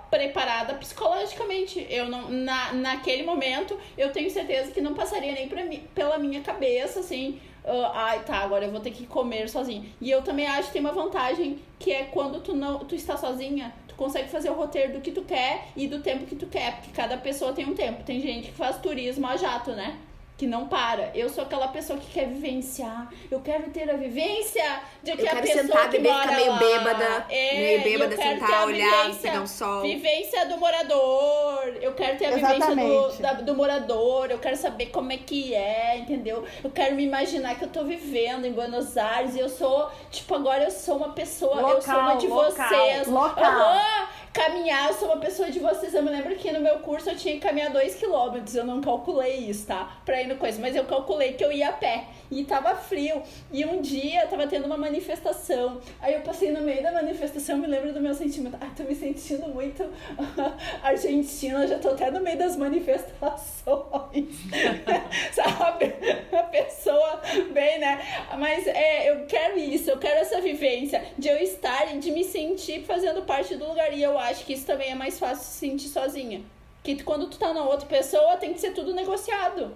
preparada 0.09 0.75
psicologicamente. 0.75 1.85
Eu 1.89 2.07
não, 2.07 2.29
na, 2.29 2.73
naquele 2.73 3.23
momento, 3.23 3.77
eu 3.97 4.11
tenho 4.11 4.29
certeza 4.29 4.71
que 4.71 4.81
não 4.81 4.93
passaria 4.93 5.31
nem 5.31 5.47
mim, 5.67 5.83
pela 5.93 6.17
minha 6.17 6.41
cabeça, 6.41 6.99
assim. 6.99 7.39
Uh, 7.63 7.85
ai, 7.93 8.23
tá, 8.25 8.39
agora 8.39 8.65
eu 8.65 8.71
vou 8.71 8.81
ter 8.81 8.91
que 8.91 9.05
comer 9.05 9.49
sozinha. 9.49 9.85
E 10.01 10.11
eu 10.11 10.21
também 10.21 10.45
acho 10.45 10.67
que 10.67 10.73
tem 10.73 10.81
uma 10.81 10.91
vantagem 10.91 11.59
que 11.79 11.91
é 11.91 12.03
quando 12.03 12.41
tu 12.41 12.53
não 12.53 12.79
tu 12.79 12.93
está 12.93 13.15
sozinha, 13.15 13.73
tu 13.93 13.95
consegue 13.95 14.29
fazer 14.29 14.49
o 14.49 14.53
roteiro 14.53 14.93
do 14.93 15.01
que 15.01 15.11
tu 15.11 15.21
quer 15.21 15.67
e 15.75 15.87
do 15.87 15.99
tempo 15.99 16.25
que 16.25 16.35
tu 16.35 16.47
quer, 16.47 16.75
porque 16.75 16.91
cada 16.91 17.17
pessoa 17.17 17.53
tem 17.53 17.65
um 17.65 17.75
tempo. 17.75 18.03
Tem 18.03 18.19
gente 18.19 18.47
que 18.47 18.53
faz 18.53 18.77
turismo 18.77 19.27
a 19.27 19.37
jato, 19.37 19.71
né? 19.71 19.97
Que 20.35 20.47
não 20.47 20.67
para. 20.67 21.11
Eu 21.13 21.29
sou 21.29 21.43
aquela 21.43 21.67
pessoa 21.67 21.97
que 21.99 22.07
quer 22.11 22.27
vivenciar. 22.27 23.07
Eu 23.29 23.39
quero 23.41 23.69
ter 23.69 23.89
a 23.89 23.95
vivência 23.95 24.81
de 25.03 25.15
que 25.15 25.21
eu 25.23 25.31
a 25.31 25.35
pessoa 25.35 25.61
sentar, 25.63 25.89
que 25.89 25.99
mora 25.99 26.21
ficar 26.23 26.35
meio 26.35 26.51
lá, 26.51 26.57
bêbada, 26.57 27.25
é, 27.29 27.57
meio 27.57 27.83
bêbada, 27.83 28.13
eu 28.15 28.17
quero 28.17 28.33
sentar, 28.33 28.47
ter 28.49 28.55
a 28.55 28.65
olhar, 28.65 29.01
vivência, 29.03 29.21
pegar 29.21 29.41
um 29.41 29.47
sol. 29.47 29.81
Vivência 29.83 30.45
do 30.47 30.57
morador. 30.57 31.77
Eu 31.81 31.93
quero 31.93 32.17
ter 32.17 32.25
a 32.25 32.31
vivência 32.31 32.57
do, 32.75 32.81
Exatamente. 32.81 33.21
da- 33.21 33.33
do 33.33 33.55
morador. 33.55 34.31
Eu 34.31 34.39
quero 34.39 34.57
saber 34.57 34.87
como 34.87 35.11
é 35.11 35.17
que 35.17 35.53
é, 35.53 35.97
entendeu? 35.99 36.43
Eu 36.63 36.71
quero 36.71 36.95
me 36.95 37.03
imaginar 37.03 37.55
que 37.55 37.65
eu 37.65 37.69
tô 37.69 37.83
vivendo 37.83 38.45
em 38.45 38.51
Buenos 38.51 38.97
Aires 38.97 39.35
e 39.35 39.39
eu 39.39 39.49
sou, 39.49 39.89
tipo, 40.09 40.33
agora 40.35 40.63
eu 40.63 40.71
sou 40.71 40.97
uma 40.97 41.09
pessoa, 41.13 41.61
eu 41.61 41.81
sou 41.81 41.93
uma 41.93 42.13
Local, 42.13 42.17
de 42.17 42.27
local, 42.27 42.67
vocês. 42.69 43.07
local. 43.07 43.43
Aham, 43.43 44.07
caminhar, 44.33 44.89
eu 44.89 44.93
sou 44.95 45.07
uma 45.09 45.17
pessoa 45.17 45.49
de 45.51 45.59
vocês. 45.59 45.93
Eu 45.93 46.01
me 46.01 46.09
lembro 46.09 46.35
que 46.35 46.51
no 46.51 46.59
meu 46.59 46.79
curso 46.79 47.09
eu 47.09 47.15
tinha 47.15 47.35
que 47.35 47.39
caminhar 47.39 47.71
dois 47.71 47.95
quilômetros. 47.95 48.55
Eu 48.55 48.65
não 48.65 48.81
calculei 48.81 49.35
isso, 49.35 49.67
tá? 49.67 49.97
Pra 50.03 50.21
ir 50.21 50.27
no 50.27 50.35
coisa. 50.37 50.59
Mas 50.59 50.75
eu 50.75 50.83
calculei 50.85 51.33
que 51.33 51.45
eu 51.45 51.51
ia 51.51 51.69
a 51.69 51.73
pé. 51.73 52.05
E 52.31 52.43
tava 52.43 52.75
frio. 52.75 53.21
E 53.51 53.63
um 53.63 53.79
dia 53.79 54.25
tava 54.25 54.47
tendo 54.47 54.65
uma 54.65 54.77
manifestação. 54.77 55.79
Aí 56.01 56.15
eu 56.15 56.21
passei 56.21 56.51
no 56.51 56.61
meio 56.61 56.81
da 56.81 56.91
manifestação, 56.91 57.57
me 57.57 57.67
lembro 57.67 57.93
do 57.93 58.01
meu 58.01 58.13
sentimento. 58.13 58.57
Ai, 58.59 58.71
tô 58.75 58.83
me 58.83 58.95
sentindo 58.95 59.47
muito 59.49 59.87
argentina. 60.81 61.67
Já 61.67 61.77
tô 61.77 61.89
até 61.89 62.09
no 62.09 62.19
meio 62.19 62.37
das 62.37 62.57
manifestações. 62.57 64.33
Sabe? 65.31 65.93
A 66.31 66.43
pessoa 66.43 67.21
bem, 67.51 67.79
né? 67.79 68.01
Mas 68.39 68.65
é, 68.65 69.11
eu 69.11 69.25
quero 69.27 69.59
isso, 69.59 69.91
eu 69.91 69.97
quero 69.97 70.19
essa 70.19 70.41
vivência 70.41 71.03
de 71.17 71.27
eu 71.27 71.37
estar 71.37 71.93
e 71.93 71.99
de 71.99 72.11
me 72.11 72.23
sentir 72.23 72.83
fazendo 72.83 73.21
parte 73.21 73.55
do 73.55 73.67
lugar. 73.67 73.93
E 73.93 74.01
eu 74.01 74.17
acho 74.23 74.45
que 74.45 74.53
isso 74.53 74.65
também 74.65 74.91
é 74.91 74.95
mais 74.95 75.19
fácil 75.19 75.45
se 75.45 75.59
sentir 75.59 75.89
sozinha. 75.89 76.43
Que 76.83 77.01
quando 77.03 77.29
tu 77.29 77.37
tá 77.37 77.53
na 77.53 77.63
outra 77.63 77.87
pessoa, 77.87 78.37
tem 78.37 78.53
que 78.53 78.59
ser 78.59 78.71
tudo 78.71 78.93
negociado. 78.93 79.75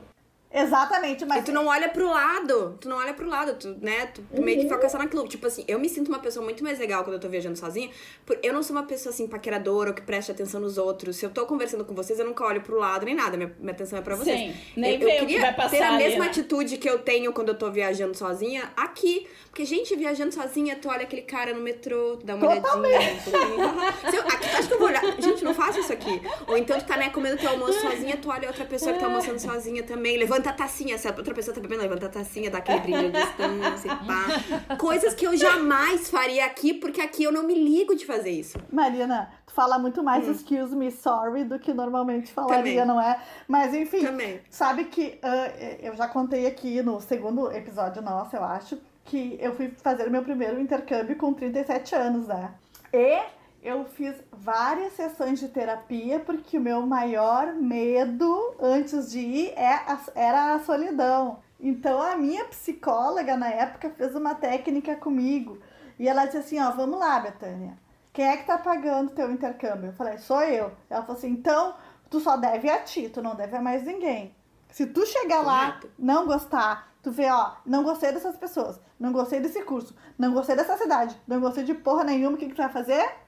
Exatamente, 0.61 1.25
mas 1.25 1.39
E 1.41 1.45
tu 1.45 1.51
não 1.51 1.67
olha 1.67 1.89
pro 1.89 2.07
lado, 2.09 2.77
tu 2.81 2.89
não 2.89 2.97
olha 2.97 3.13
pro 3.13 3.27
lado, 3.27 3.53
tu, 3.55 3.77
né? 3.81 4.07
Tu, 4.07 4.21
tu 4.35 4.41
meio 4.41 4.61
que 4.61 4.67
foca 4.69 4.87
só 4.89 4.97
naquilo. 4.97 5.27
Tipo 5.27 5.47
assim, 5.47 5.63
eu 5.67 5.79
me 5.79 5.87
sinto 5.89 6.07
uma 6.09 6.19
pessoa 6.19 6.43
muito 6.43 6.63
mais 6.63 6.79
legal 6.79 7.03
quando 7.03 7.13
eu 7.15 7.19
tô 7.19 7.29
viajando 7.29 7.57
sozinha. 7.57 7.89
por- 8.25 8.37
eu 8.43 8.53
não 8.53 8.61
sou 8.63 8.75
uma 8.75 8.83
pessoa 8.83 9.13
assim, 9.13 9.27
paqueradora 9.27 9.89
ou 9.89 9.95
que 9.95 10.01
preste 10.01 10.31
atenção 10.31 10.59
nos 10.59 10.77
outros. 10.77 11.15
Se 11.17 11.25
eu 11.25 11.29
tô 11.29 11.45
conversando 11.45 11.85
com 11.85 11.93
vocês, 11.93 12.19
eu 12.19 12.25
nunca 12.25 12.43
olho 12.45 12.61
pro 12.61 12.77
lado 12.77 13.05
nem 13.05 13.15
nada. 13.15 13.37
Minha, 13.37 13.53
minha 13.59 13.71
atenção 13.71 13.99
é 13.99 14.01
pra 14.01 14.15
vocês. 14.15 14.37
Sim, 14.39 14.55
nem 14.75 15.01
eu, 15.01 15.01
eu 15.01 15.07
o 15.07 15.11
que 15.11 15.25
queria 15.25 15.41
vai 15.41 15.53
passar 15.55 15.69
ter 15.69 15.83
a 15.83 15.91
mesma 15.93 16.23
né? 16.25 16.29
atitude 16.29 16.77
que 16.77 16.89
eu 16.89 16.99
tenho 16.99 17.31
quando 17.33 17.49
eu 17.49 17.55
tô 17.55 17.69
viajando 17.71 18.15
sozinha 18.17 18.71
aqui. 18.75 19.27
Porque, 19.49 19.65
gente, 19.65 19.95
viajando 19.95 20.33
sozinha, 20.33 20.75
tu 20.75 20.87
olha 20.89 21.03
aquele 21.03 21.23
cara 21.23 21.53
no 21.53 21.61
metrô, 21.61 22.17
tu 22.17 22.25
dá 22.25 22.35
uma 22.35 22.45
olhadinha. 22.47 23.19
Se 24.09 24.15
eu, 24.15 24.21
aqui, 24.23 24.49
tu 24.49 24.55
acha 24.57 24.67
que 24.67 24.73
eu 24.73 24.79
vou 24.79 24.87
olhar? 24.87 25.01
Gente, 25.21 25.43
não 25.43 25.53
faço 25.53 25.79
isso 25.79 25.91
aqui. 25.93 26.21
Ou 26.47 26.57
então 26.57 26.77
tu 26.79 26.85
tá, 26.85 26.95
né, 26.97 27.09
comendo 27.09 27.37
teu 27.37 27.49
almoço 27.49 27.79
sozinha, 27.81 28.17
tu 28.17 28.29
olha 28.29 28.47
outra 28.47 28.65
pessoa 28.65 28.93
que 28.93 28.99
tá 28.99 29.05
almoçando 29.05 29.39
sozinha 29.39 29.83
também. 29.83 30.17
Levanta 30.17 30.46
a 30.49 30.53
tacinha, 30.53 30.97
se 30.97 31.07
a 31.07 31.11
outra 31.15 31.33
pessoa 31.33 31.53
tá 31.53 31.61
bebendo, 31.61 31.81
levanta 31.81 32.05
a 32.05 32.09
tacinha, 32.09 32.49
dá 32.49 32.57
aquele 32.59 32.79
brilho 32.81 33.11
de 33.11 33.19
distância, 33.21 33.95
pá. 34.67 34.75
Coisas 34.77 35.13
que 35.13 35.25
eu 35.25 35.35
jamais 35.37 36.09
faria 36.09 36.45
aqui, 36.45 36.73
porque 36.73 37.01
aqui 37.01 37.23
eu 37.23 37.31
não 37.31 37.43
me 37.43 37.53
ligo 37.55 37.95
de 37.95 38.05
fazer 38.05 38.31
isso. 38.31 38.57
Marina, 38.71 39.31
tu 39.45 39.53
fala 39.53 39.77
muito 39.79 40.03
mais 40.03 40.27
excuse 40.27 40.75
me, 40.75 40.91
sorry 40.91 41.43
do 41.43 41.57
que 41.59 41.73
normalmente 41.73 42.31
falaria, 42.31 42.57
Hum. 42.57 42.63
Também. 42.63 42.85
não 42.85 43.01
é? 43.01 43.19
Mas 43.47 43.73
enfim, 43.73 44.05
Também. 44.05 44.41
sabe 44.49 44.85
que 44.85 45.19
ah, 45.21 45.51
eu 45.81 45.95
já 45.95 46.07
contei 46.07 46.45
aqui 46.47 46.81
no 46.81 46.99
segundo 47.01 47.51
episódio 47.51 48.01
nosso, 48.01 48.35
eu 48.35 48.43
acho, 48.43 48.77
que 49.05 49.37
eu 49.39 49.55
fui 49.55 49.71
fazer 49.81 50.09
meu 50.09 50.21
primeiro 50.21 50.59
intercâmbio 50.59 51.15
com 51.15 51.33
37 51.33 51.95
anos, 51.95 52.27
né? 52.27 52.51
E 52.93 53.19
eu 53.67 53.83
fiz 53.83 54.15
várias 54.31 54.93
sessões 54.93 55.39
de 55.39 55.49
terapia 55.49 56.21
porque 56.21 56.57
o 56.57 56.61
meu 56.61 56.87
maior 56.87 57.53
medo 57.53 58.55
antes 58.61 59.11
de 59.11 59.19
ir 59.19 59.49
é 59.57 59.83
era 60.15 60.53
a 60.53 60.59
solidão. 60.59 61.39
Então 61.59 62.01
a 62.01 62.15
minha 62.15 62.45
psicóloga 62.45 63.35
na 63.35 63.49
época 63.49 63.89
fez 63.89 64.15
uma 64.15 64.33
técnica 64.33 64.95
comigo 64.95 65.57
e 65.99 66.07
ela 66.07 66.23
disse 66.23 66.37
assim, 66.37 66.59
ó, 66.61 66.71
vamos 66.71 66.97
lá, 66.97 67.19
Betânia. 67.19 67.77
Quem 68.13 68.25
é 68.25 68.37
que 68.37 68.47
tá 68.47 68.57
pagando 68.57 69.11
teu 69.11 69.29
intercâmbio? 69.29 69.87
Eu 69.87 69.93
falei, 69.93 70.17
sou 70.17 70.41
eu. 70.43 70.71
Ela 70.89 71.01
falou 71.01 71.17
assim, 71.17 71.31
então 71.31 71.75
tu 72.09 72.21
só 72.21 72.37
deve 72.37 72.69
a 72.69 72.79
ti, 72.83 73.09
tu 73.09 73.21
não 73.21 73.35
deve 73.35 73.57
a 73.57 73.61
mais 73.61 73.83
ninguém. 73.83 74.33
Se 74.69 74.85
tu 74.85 75.05
chegar 75.05 75.41
lá, 75.41 75.81
não 75.99 76.25
gostar, 76.25 76.89
tu 77.03 77.11
vê, 77.11 77.29
ó, 77.29 77.51
não 77.65 77.83
gostei 77.83 78.13
dessas 78.13 78.37
pessoas, 78.37 78.79
não 78.97 79.11
gostei 79.11 79.41
desse 79.41 79.61
curso, 79.63 79.93
não 80.17 80.31
gostei 80.31 80.55
dessa 80.55 80.77
cidade, 80.77 81.19
não 81.27 81.41
gostei 81.41 81.65
de 81.65 81.73
porra 81.73 82.05
nenhuma, 82.05 82.35
o 82.35 82.37
que, 82.37 82.47
que 82.47 82.53
tu 82.53 82.61
vai 82.61 82.69
fazer? 82.69 83.26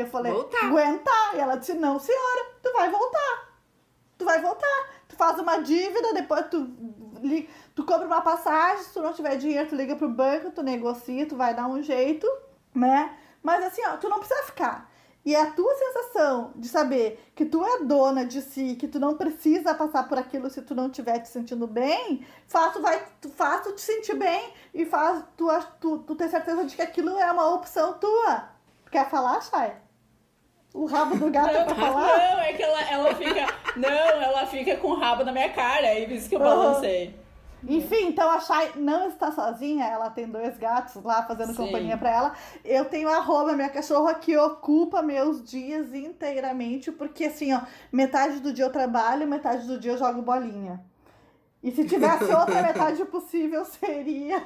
Eu 0.00 0.06
falei, 0.06 0.32
Voltar. 0.32 0.66
aguentar. 0.66 1.34
E 1.34 1.38
ela 1.38 1.56
disse, 1.56 1.74
não, 1.74 1.98
senhora, 1.98 2.46
tu 2.62 2.72
vai 2.72 2.90
voltar. 2.90 3.48
Tu 4.16 4.24
vai 4.24 4.40
voltar. 4.40 4.88
Tu 5.08 5.16
faz 5.16 5.38
uma 5.38 5.58
dívida, 5.58 6.12
depois 6.12 6.46
tu, 6.50 6.68
tu 7.74 7.84
compra 7.84 8.06
uma 8.06 8.20
passagem, 8.20 8.84
se 8.84 8.92
tu 8.92 9.00
não 9.00 9.12
tiver 9.12 9.36
dinheiro, 9.36 9.68
tu 9.68 9.74
liga 9.74 9.96
pro 9.96 10.08
banco, 10.08 10.50
tu 10.50 10.62
negocia, 10.62 11.26
tu 11.26 11.36
vai 11.36 11.54
dar 11.54 11.66
um 11.66 11.82
jeito, 11.82 12.26
né? 12.74 13.16
Mas 13.42 13.64
assim, 13.64 13.82
ó, 13.86 13.96
tu 13.96 14.08
não 14.08 14.18
precisa 14.18 14.42
ficar. 14.44 14.90
E 15.24 15.34
a 15.34 15.50
tua 15.50 15.74
sensação 15.74 16.52
de 16.56 16.68
saber 16.68 17.20
que 17.34 17.44
tu 17.44 17.62
é 17.64 17.84
dona 17.84 18.24
de 18.24 18.40
si, 18.40 18.76
que 18.76 18.88
tu 18.88 18.98
não 18.98 19.16
precisa 19.16 19.74
passar 19.74 20.08
por 20.08 20.16
aquilo 20.16 20.48
se 20.48 20.62
tu 20.62 20.74
não 20.74 20.86
estiver 20.86 21.18
te 21.18 21.28
sentindo 21.28 21.66
bem, 21.66 22.24
faz 22.46 22.72
tu, 22.72 22.80
vai, 22.80 23.02
faz 23.34 23.62
tu 23.62 23.72
te 23.72 23.80
sentir 23.80 24.14
bem 24.14 24.52
e 24.72 24.86
faz 24.86 25.22
tu, 25.36 25.48
tu, 25.80 25.98
tu 25.98 26.14
ter 26.14 26.28
certeza 26.28 26.64
de 26.64 26.74
que 26.76 26.82
aquilo 26.82 27.18
é 27.18 27.30
uma 27.30 27.52
opção 27.54 27.94
tua. 27.94 28.48
Quer 28.90 29.10
falar, 29.10 29.42
Chay? 29.42 29.76
O 30.78 30.86
rabo 30.86 31.16
do 31.16 31.28
gato 31.28 31.50
é 31.50 31.64
pra 31.64 31.74
falar? 31.74 32.06
Não, 32.06 32.40
é 32.40 32.52
que 32.52 32.62
ela, 32.62 32.80
ela 32.88 33.12
fica. 33.12 33.46
Não, 33.76 33.88
ela 34.22 34.46
fica 34.46 34.76
com 34.76 34.92
o 34.92 34.94
rabo 34.94 35.24
na 35.24 35.32
minha 35.32 35.48
cara. 35.48 35.98
E 35.98 36.06
por 36.06 36.12
isso 36.14 36.28
que 36.28 36.36
eu 36.36 36.38
balancei. 36.38 37.18
Enfim, 37.66 38.06
então 38.06 38.30
a 38.30 38.38
Chay 38.38 38.70
não 38.76 39.08
está 39.08 39.32
sozinha, 39.32 39.84
ela 39.84 40.08
tem 40.08 40.28
dois 40.28 40.56
gatos 40.56 41.02
lá 41.02 41.24
fazendo 41.24 41.50
Sim. 41.50 41.66
companhia 41.66 41.98
pra 41.98 42.10
ela. 42.10 42.32
Eu 42.64 42.84
tenho 42.84 43.08
a 43.08 43.18
Roma, 43.18 43.54
minha 43.54 43.68
cachorra, 43.68 44.14
que 44.14 44.36
ocupa 44.36 45.02
meus 45.02 45.42
dias 45.42 45.92
inteiramente, 45.92 46.92
porque 46.92 47.24
assim, 47.24 47.52
ó, 47.52 47.62
metade 47.90 48.38
do 48.38 48.52
dia 48.52 48.64
eu 48.64 48.70
trabalho, 48.70 49.26
metade 49.26 49.66
do 49.66 49.80
dia 49.80 49.90
eu 49.90 49.98
jogo 49.98 50.22
bolinha. 50.22 50.80
E 51.60 51.72
se 51.72 51.84
tivesse 51.84 52.32
outra 52.32 52.62
metade 52.62 53.04
possível, 53.06 53.64
seria 53.64 54.40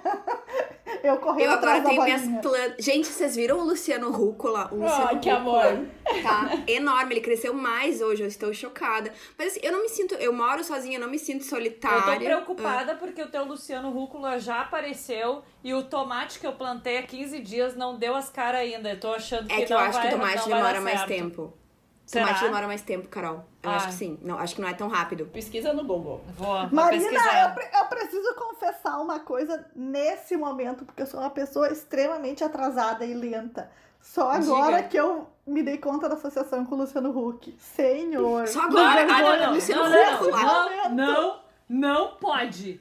eu 1.04 1.18
correr 1.18 1.44
Eu 1.44 1.50
agora 1.50 1.82
tenho 1.82 2.02
minhas 2.02 2.22
plantas. 2.22 2.82
Gente, 2.82 3.06
vocês 3.06 3.36
viram 3.36 3.58
o 3.58 3.64
Luciano 3.64 4.10
Rúcula? 4.10 4.70
O 4.72 4.76
Luciano 4.76 5.08
Ai, 5.08 5.18
que 5.18 5.30
Rúcula 5.30 5.62
amor. 5.62 5.86
Tá 6.22 6.50
enorme, 6.66 7.14
ele 7.14 7.20
cresceu 7.20 7.52
mais 7.52 8.00
hoje, 8.00 8.22
eu 8.22 8.26
estou 8.28 8.52
chocada. 8.54 9.12
Mas 9.36 9.48
assim, 9.48 9.60
eu 9.62 9.72
não 9.72 9.82
me 9.82 9.90
sinto. 9.90 10.14
Eu 10.14 10.32
moro 10.32 10.64
sozinha, 10.64 10.96
eu 10.96 11.00
não 11.02 11.10
me 11.10 11.18
sinto 11.18 11.44
solitária. 11.44 12.14
Eu 12.14 12.18
tô 12.18 12.24
preocupada 12.24 12.94
porque 12.94 13.22
o 13.22 13.28
teu 13.28 13.44
Luciano 13.44 13.90
Rúcula 13.90 14.38
já 14.38 14.62
apareceu 14.62 15.42
e 15.62 15.74
o 15.74 15.82
tomate 15.82 16.40
que 16.40 16.46
eu 16.46 16.52
plantei 16.54 16.96
há 16.96 17.02
15 17.02 17.40
dias 17.40 17.76
não 17.76 17.98
deu 17.98 18.14
as 18.14 18.30
caras 18.30 18.62
ainda. 18.62 18.90
Eu 18.90 18.98
tô 19.00 19.12
achando 19.12 19.48
que 19.48 19.52
É 19.54 19.64
que 19.66 19.70
não 19.70 19.80
eu 19.80 19.84
acho 19.84 19.98
vai, 19.98 20.08
que 20.08 20.14
o 20.14 20.18
tomate 20.18 20.36
vai 20.38 20.48
demora 20.48 20.74
dar 20.74 20.80
mais 20.80 20.98
certo. 21.00 21.08
tempo. 21.10 21.61
Será? 22.12 22.26
Tomate 22.26 22.44
demora 22.44 22.66
mais 22.66 22.82
tempo, 22.82 23.08
Carol. 23.08 23.44
Eu 23.62 23.70
Ah. 23.70 23.76
acho 23.76 23.86
que 23.88 23.94
sim. 23.94 24.18
Não, 24.22 24.38
acho 24.38 24.54
que 24.54 24.60
não 24.60 24.68
é 24.68 24.74
tão 24.74 24.86
rápido. 24.88 25.24
Pesquisa 25.26 25.72
no 25.72 25.82
Google. 25.84 26.22
Vou, 26.36 26.46
vou 26.60 26.68
Marina, 26.70 27.06
eu, 27.42 27.54
pre- 27.54 27.70
eu 27.72 27.84
preciso 27.86 28.34
confessar 28.34 29.00
uma 29.00 29.20
coisa 29.20 29.64
nesse 29.74 30.36
momento, 30.36 30.84
porque 30.84 31.02
eu 31.02 31.06
sou 31.06 31.20
uma 31.20 31.30
pessoa 31.30 31.72
extremamente 31.72 32.44
atrasada 32.44 33.04
e 33.06 33.14
lenta. 33.14 33.70
Só 34.00 34.30
agora 34.32 34.76
Diga. 34.78 34.88
que 34.88 34.96
eu 34.98 35.26
me 35.46 35.62
dei 35.62 35.78
conta 35.78 36.08
da 36.08 36.14
associação 36.16 36.66
com 36.66 36.74
o 36.74 36.78
Luciano 36.78 37.16
Huck. 37.16 37.56
Senhor. 37.58 38.46
Só 38.48 38.62
agora? 38.62 39.02
Ah, 39.02 39.22
não, 39.22 39.38
não, 39.46 39.54
Luciano 39.54 39.82
não, 39.84 39.90
não, 39.90 40.20
Huck 40.22 40.30
lá. 40.32 40.42
não, 40.42 40.94
não, 40.94 41.40
não 41.68 42.14
pode. 42.16 42.80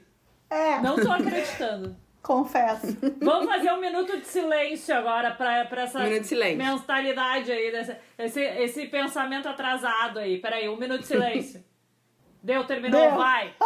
É, 0.50 0.78
Não 0.80 0.96
tô 0.96 1.10
acreditando. 1.10 1.96
Confesso. 2.22 2.96
Vamos 3.20 3.46
fazer 3.46 3.72
um 3.72 3.80
minuto 3.80 4.16
de 4.16 4.26
silêncio 4.26 4.94
agora 4.94 5.32
pra, 5.32 5.64
pra 5.66 5.82
essa 5.82 5.98
Um 5.98 6.04
minuto 6.04 6.22
de 6.22 6.28
silêncio. 6.28 6.58
mentalidade 6.58 7.50
aí, 7.52 7.70
dessa, 7.72 7.98
esse, 8.18 8.40
esse 8.40 8.86
pensamento 8.86 9.48
atrasado 9.48 10.18
aí. 10.18 10.38
Peraí, 10.38 10.68
um 10.68 10.76
minuto 10.76 11.00
de 11.00 11.06
silêncio. 11.06 11.62
Deu, 12.42 12.64
terminou, 12.64 13.00
Deu. 13.00 13.16
vai. 13.16 13.54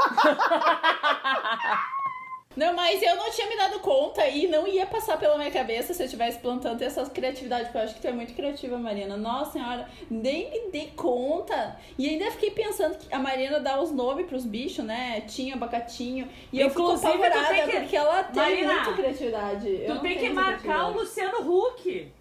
Não, 2.56 2.72
mas 2.72 3.02
eu 3.02 3.14
não 3.16 3.30
tinha 3.30 3.46
me 3.48 3.56
dado 3.56 3.78
conta 3.80 4.26
e 4.26 4.46
não 4.48 4.66
ia 4.66 4.86
passar 4.86 5.18
pela 5.18 5.36
minha 5.36 5.50
cabeça 5.50 5.92
se 5.92 6.02
eu 6.02 6.08
tivesse 6.08 6.38
plantando 6.38 6.80
essa 6.80 7.04
criatividade, 7.10 7.64
porque 7.64 7.76
eu 7.78 7.82
acho 7.82 7.94
que 7.94 8.00
tu 8.00 8.08
é 8.08 8.12
muito 8.12 8.32
criativa, 8.32 8.78
Marina. 8.78 9.14
Nossa 9.16 9.52
senhora, 9.52 9.86
nem 10.10 10.50
me 10.50 10.70
dei 10.70 10.90
conta. 10.96 11.76
E 11.98 12.08
ainda 12.08 12.30
fiquei 12.30 12.50
pensando 12.50 12.96
que 12.96 13.12
a 13.14 13.18
Marina 13.18 13.60
dá 13.60 13.78
os 13.80 13.90
nomes 13.92 14.26
pros 14.26 14.46
bichos, 14.46 14.84
né? 14.84 15.20
Tinha, 15.28 15.54
abacatinho. 15.54 16.28
E 16.52 16.62
Inclusive, 16.62 16.62
eu 16.62 16.70
fico 16.70 17.26
apavorada 17.26 17.54
tem 17.54 17.66
que- 17.68 17.80
porque 17.80 17.96
ela 17.96 18.24
tem 18.24 18.42
Marina, 18.42 18.72
muita 18.74 18.92
criatividade. 18.94 19.68
Eu 19.68 19.86
Tu 19.86 19.94
não 19.94 20.00
tem 20.00 20.16
que 20.18 20.28
marcar 20.30 20.88
o. 20.88 20.94
Luciano 20.94 21.38
Huck. 21.40 22.12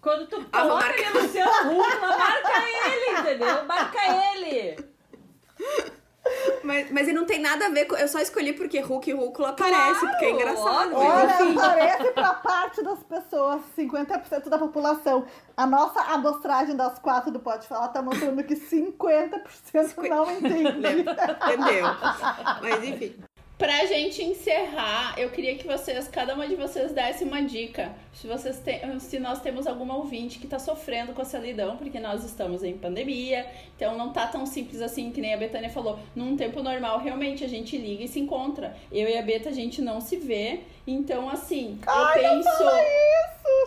Quando 0.00 0.26
tu 0.26 0.44
Ah, 0.52 0.62
coloca 0.62 0.86
marcar. 0.86 1.08
ali 1.10 1.18
Luciano 1.18 1.50
Huck, 1.80 2.00
marca 2.00 2.62
ele, 2.66 3.18
entendeu? 3.20 3.64
Marca 3.66 4.00
ele. 4.34 4.76
Mas, 6.62 6.90
mas 6.92 7.08
ele 7.08 7.18
não 7.18 7.26
tem 7.26 7.40
nada 7.40 7.66
a 7.66 7.68
ver 7.68 7.86
com. 7.86 7.96
Eu 7.96 8.06
só 8.06 8.20
escolhi 8.20 8.52
porque 8.52 8.80
Hulk 8.80 9.10
e 9.10 9.12
Rúcula 9.12 9.48
aparece, 9.50 10.00
Claro, 10.00 10.08
porque 10.08 10.24
é 10.24 10.30
engraçado. 10.30 10.94
Olha, 10.94 11.42
enfim. 11.42 11.58
aparece 11.58 12.10
pra 12.12 12.34
parte 12.34 12.82
das 12.82 13.02
pessoas, 13.02 13.62
50% 13.76 14.48
da 14.48 14.58
população. 14.58 15.26
A 15.56 15.66
nossa 15.66 16.00
amostragem 16.00 16.76
das 16.76 16.98
quatro 16.98 17.30
do 17.32 17.40
Pode 17.40 17.66
Falar 17.66 17.88
tá 17.88 18.00
mostrando 18.00 18.42
que 18.44 18.54
50% 18.54 20.08
não 20.08 20.30
entende. 20.30 20.70
Entendeu? 21.02 21.86
Mas 22.62 22.84
enfim. 22.84 23.16
Pra 23.62 23.86
gente 23.86 24.20
encerrar, 24.24 25.14
eu 25.16 25.30
queria 25.30 25.54
que 25.54 25.64
vocês, 25.64 26.08
cada 26.08 26.34
uma 26.34 26.48
de 26.48 26.56
vocês 26.56 26.90
desse 26.90 27.22
uma 27.22 27.40
dica. 27.40 27.94
Se 28.12 28.26
vocês 28.26 28.58
têm, 28.58 28.98
se 28.98 29.20
nós 29.20 29.40
temos 29.40 29.68
alguma 29.68 29.94
ouvinte 29.94 30.40
que 30.40 30.48
tá 30.48 30.58
sofrendo 30.58 31.12
com 31.12 31.22
a 31.22 31.24
solidão, 31.24 31.76
porque 31.76 32.00
nós 32.00 32.24
estamos 32.24 32.64
em 32.64 32.76
pandemia, 32.76 33.46
então 33.76 33.96
não 33.96 34.12
tá 34.12 34.26
tão 34.26 34.46
simples 34.46 34.82
assim 34.82 35.12
que 35.12 35.20
nem 35.20 35.32
a 35.32 35.36
Betânia 35.36 35.70
falou. 35.70 35.96
Num 36.12 36.36
tempo 36.36 36.60
normal, 36.60 36.98
realmente 36.98 37.44
a 37.44 37.48
gente 37.48 37.78
liga 37.78 38.02
e 38.02 38.08
se 38.08 38.18
encontra. 38.18 38.76
Eu 38.90 39.08
e 39.08 39.16
a 39.16 39.22
Beta 39.22 39.50
a 39.50 39.52
gente 39.52 39.80
não 39.80 40.00
se 40.00 40.16
vê, 40.16 40.62
então 40.84 41.30
assim, 41.30 41.78
eu 41.86 42.20
penso 42.20 42.64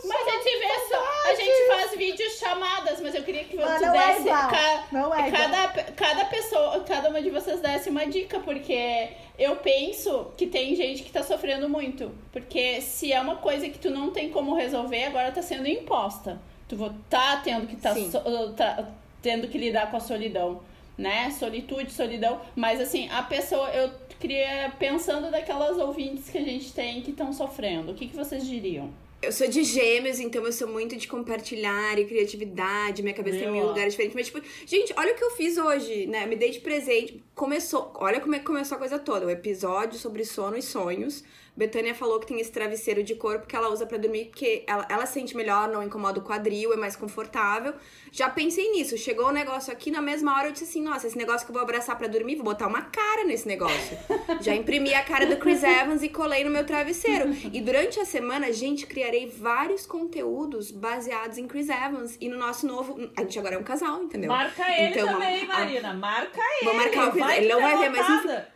Mas 0.03 0.27
a 0.27 0.31
gente 0.31 0.59
vê 0.59 0.79
só, 0.89 1.29
a 1.29 1.35
gente 1.35 1.67
faz 1.67 1.97
vídeos 1.97 2.33
chamadas, 2.37 3.01
mas 3.01 3.15
eu 3.15 3.23
queria 3.23 3.43
que 3.43 3.55
você 3.55 3.85
é 3.85 3.91
desse 3.91 4.21
igual. 4.21 4.49
ca- 4.49 4.83
Não 4.91 5.13
é 5.15 5.27
igual. 5.27 5.41
cada, 5.41 5.83
cada 5.93 6.25
pessoa, 6.25 6.79
cada 6.81 7.09
uma 7.09 7.21
de 7.21 7.29
vocês 7.29 7.59
desse 7.61 7.89
uma 7.89 8.05
dica, 8.05 8.39
porque 8.39 9.09
eu 9.39 9.55
penso 9.57 10.31
que 10.37 10.47
tem 10.47 10.75
gente 10.75 11.03
que 11.03 11.11
tá 11.11 11.23
sofrendo 11.23 11.67
muito. 11.69 12.11
Porque 12.31 12.81
se 12.81 13.11
é 13.13 13.19
uma 13.19 13.37
coisa 13.37 13.69
que 13.69 13.77
tu 13.79 13.89
não 13.89 14.11
tem 14.11 14.29
como 14.29 14.53
resolver, 14.55 15.05
agora 15.05 15.31
tá 15.31 15.41
sendo 15.41 15.67
imposta. 15.67 16.39
Tu 16.67 16.75
tá 17.09 17.41
tendo 17.43 17.67
que 17.67 17.75
tá, 17.75 17.93
so- 17.95 18.53
tá 18.55 18.87
tendo 19.21 19.47
que 19.47 19.57
lidar 19.57 19.89
com 19.91 19.97
a 19.97 19.99
solidão, 19.99 20.61
né? 20.97 21.29
Solitude, 21.31 21.91
solidão. 21.91 22.41
Mas 22.55 22.79
assim, 22.81 23.07
a 23.11 23.21
pessoa, 23.23 23.69
eu 23.69 23.91
queria 24.19 24.71
pensando 24.79 25.29
daquelas 25.29 25.77
ouvintes 25.77 26.29
que 26.29 26.37
a 26.37 26.43
gente 26.43 26.73
tem 26.73 27.01
que 27.01 27.11
estão 27.11 27.31
sofrendo. 27.33 27.91
O 27.91 27.95
que, 27.95 28.07
que 28.07 28.15
vocês 28.15 28.45
diriam? 28.47 28.89
Eu 29.21 29.31
sou 29.31 29.47
de 29.47 29.63
gêmeos, 29.63 30.19
então 30.19 30.45
eu 30.45 30.51
sou 30.51 30.67
muito 30.67 30.95
de 30.95 31.07
compartilhar 31.07 31.97
e 31.97 32.05
criatividade. 32.05 33.01
Minha 33.01 33.15
cabeça 33.15 33.39
tem 33.39 33.51
mil 33.51 33.65
lugares 33.65 33.93
diferentes. 33.93 34.15
Mas, 34.15 34.27
tipo, 34.27 34.41
gente, 34.65 34.93
olha 34.95 35.13
o 35.13 35.15
que 35.15 35.23
eu 35.23 35.31
fiz 35.31 35.57
hoje, 35.57 36.05
né? 36.05 36.25
Me 36.27 36.35
dei 36.35 36.51
de 36.51 36.59
presente. 36.59 37.23
Começou. 37.33 37.91
Olha 37.95 38.19
como 38.19 38.35
é 38.35 38.39
que 38.39 38.45
começou 38.45 38.75
a 38.75 38.79
coisa 38.79 38.99
toda. 38.99 39.25
O 39.25 39.29
episódio 39.29 39.97
sobre 39.97 40.23
sono 40.23 40.57
e 40.57 40.61
sonhos. 40.61 41.23
Betânia 41.57 41.95
falou 41.95 42.19
que 42.19 42.27
tem 42.27 42.39
esse 42.41 42.51
travesseiro 42.51 43.01
de 43.01 43.15
corpo 43.15 43.47
que 43.47 43.55
ela 43.55 43.69
usa 43.69 43.85
pra 43.85 43.97
dormir, 43.97 44.25
porque 44.25 44.63
ela, 44.67 44.85
ela 44.89 45.05
sente 45.05 45.35
melhor, 45.37 45.69
não 45.69 45.81
incomoda 45.81 46.19
o 46.19 46.23
quadril, 46.23 46.73
é 46.73 46.75
mais 46.75 46.95
confortável. 46.95 47.73
Já 48.11 48.29
pensei 48.29 48.71
nisso. 48.71 48.97
Chegou 48.97 49.27
o 49.27 49.31
negócio 49.31 49.71
aqui, 49.71 49.89
na 49.89 50.01
mesma 50.01 50.35
hora 50.37 50.47
eu 50.47 50.51
disse 50.51 50.65
assim: 50.65 50.81
nossa, 50.81 51.07
esse 51.07 51.17
negócio 51.17 51.45
que 51.45 51.51
eu 51.51 51.53
vou 51.53 51.63
abraçar 51.63 51.97
pra 51.97 52.07
dormir, 52.07 52.35
vou 52.35 52.43
botar 52.45 52.67
uma 52.67 52.81
cara 52.81 53.23
nesse 53.23 53.47
negócio. 53.47 53.97
Já 54.41 54.53
imprimi 54.53 54.93
a 54.93 55.03
cara 55.03 55.25
do 55.25 55.37
Chris 55.37 55.63
Evans 55.63 56.03
e 56.03 56.09
colei 56.09 56.43
no 56.43 56.49
meu 56.49 56.65
travesseiro. 56.65 57.29
E 57.53 57.61
durante 57.61 57.99
a 57.99 58.05
semana, 58.05 58.51
gente, 58.51 58.85
criarei 58.85 59.27
vários 59.27 59.85
conteúdos 59.85 60.71
baseados 60.71 61.37
em 61.37 61.47
Chris 61.47 61.69
Evans 61.69 62.17
e 62.19 62.27
no 62.29 62.37
nosso 62.37 62.67
novo. 62.67 63.09
A 63.17 63.21
gente 63.21 63.39
agora 63.39 63.55
é 63.55 63.57
um 63.57 63.63
casal, 63.63 64.03
entendeu? 64.03 64.29
Marca 64.29 64.63
ele 64.77 64.89
Então, 64.99 65.07
também, 65.07 65.43
a- 65.43 65.47
Marina. 65.47 65.93
Marca 65.93 66.41
ele. 66.57 66.65
Vou 66.65 66.73
marcar 66.73 67.07
o 67.07 67.11
Chris- 67.11 67.29
ele 67.37 67.47
não 67.47 67.57
ter 67.57 67.61
vai 67.63 67.77
ver, 67.77 67.89
lotada. 67.97 68.54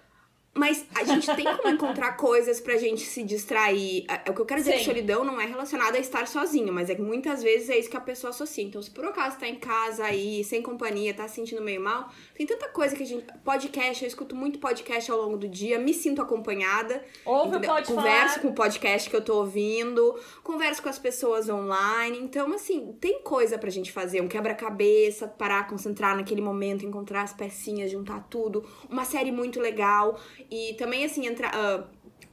Mas 0.53 0.83
a 0.95 1.03
gente 1.03 1.25
tem 1.35 1.45
como 1.45 1.69
encontrar 1.69 2.13
coisas 2.13 2.59
pra 2.59 2.75
gente 2.75 3.01
se 3.01 3.23
distrair. 3.23 4.05
A- 4.07 4.29
O 4.31 4.33
que 4.33 4.41
eu 4.41 4.45
quero 4.45 4.59
dizer 4.59 4.73
Sim. 4.73 4.77
que 4.79 4.83
solidão 4.85 5.23
não 5.23 5.39
é 5.39 5.45
relacionada 5.45 5.95
a 5.97 6.01
estar 6.01 6.27
sozinho, 6.27 6.73
mas 6.73 6.89
é 6.89 6.95
que 6.95 7.01
muitas 7.01 7.41
vezes 7.43 7.69
é 7.69 7.77
isso 7.77 7.89
que 7.89 7.95
a 7.95 8.01
pessoa 8.01 8.31
associa. 8.31 8.63
Então, 8.63 8.81
se 8.81 8.89
por 8.91 9.05
acaso 9.05 9.37
tá 9.37 9.47
em 9.47 9.55
casa 9.55 10.03
aí, 10.03 10.43
sem 10.43 10.61
companhia, 10.61 11.13
tá 11.13 11.27
se 11.27 11.35
sentindo 11.35 11.61
meio 11.61 11.79
mal, 11.81 12.09
tem 12.39 12.47
tanta 12.47 12.69
coisa 12.69 12.95
que 12.95 13.03
a 13.03 13.05
gente. 13.05 13.25
Podcast, 13.43 14.01
eu 14.01 14.07
escuto 14.07 14.33
muito 14.33 14.59
podcast 14.59 15.11
ao 15.11 15.17
longo 15.17 15.35
do 15.35 15.45
dia, 15.45 15.77
me 15.77 15.93
sinto 15.93 16.21
acompanhada. 16.21 17.03
Ouve 17.25 17.57
o? 17.57 17.61
Pode 17.61 17.87
Converso 17.87 18.35
Falar. 18.35 18.39
com 18.39 18.47
o 18.47 18.53
podcast 18.53 19.09
que 19.09 19.15
eu 19.17 19.21
tô 19.21 19.39
ouvindo, 19.39 20.17
converso 20.41 20.81
com 20.81 20.87
as 20.87 20.97
pessoas 20.97 21.49
online. 21.49 22.17
Então, 22.17 22.53
assim, 22.53 22.95
tem 23.01 23.21
coisa 23.23 23.57
pra 23.57 23.69
gente 23.69 23.91
fazer. 23.91 24.21
Um 24.21 24.29
quebra-cabeça, 24.29 25.27
parar, 25.27 25.67
concentrar 25.67 26.15
naquele 26.15 26.39
momento, 26.39 26.85
encontrar 26.85 27.23
as 27.23 27.33
pecinhas, 27.33 27.91
juntar 27.91 28.25
tudo. 28.29 28.65
Uma 28.89 29.03
série 29.03 29.33
muito 29.33 29.59
legal. 29.59 30.17
E 30.49 30.75
também, 30.75 31.03
assim, 31.03 31.27
entrar. 31.27 31.51
ah, 31.53 31.83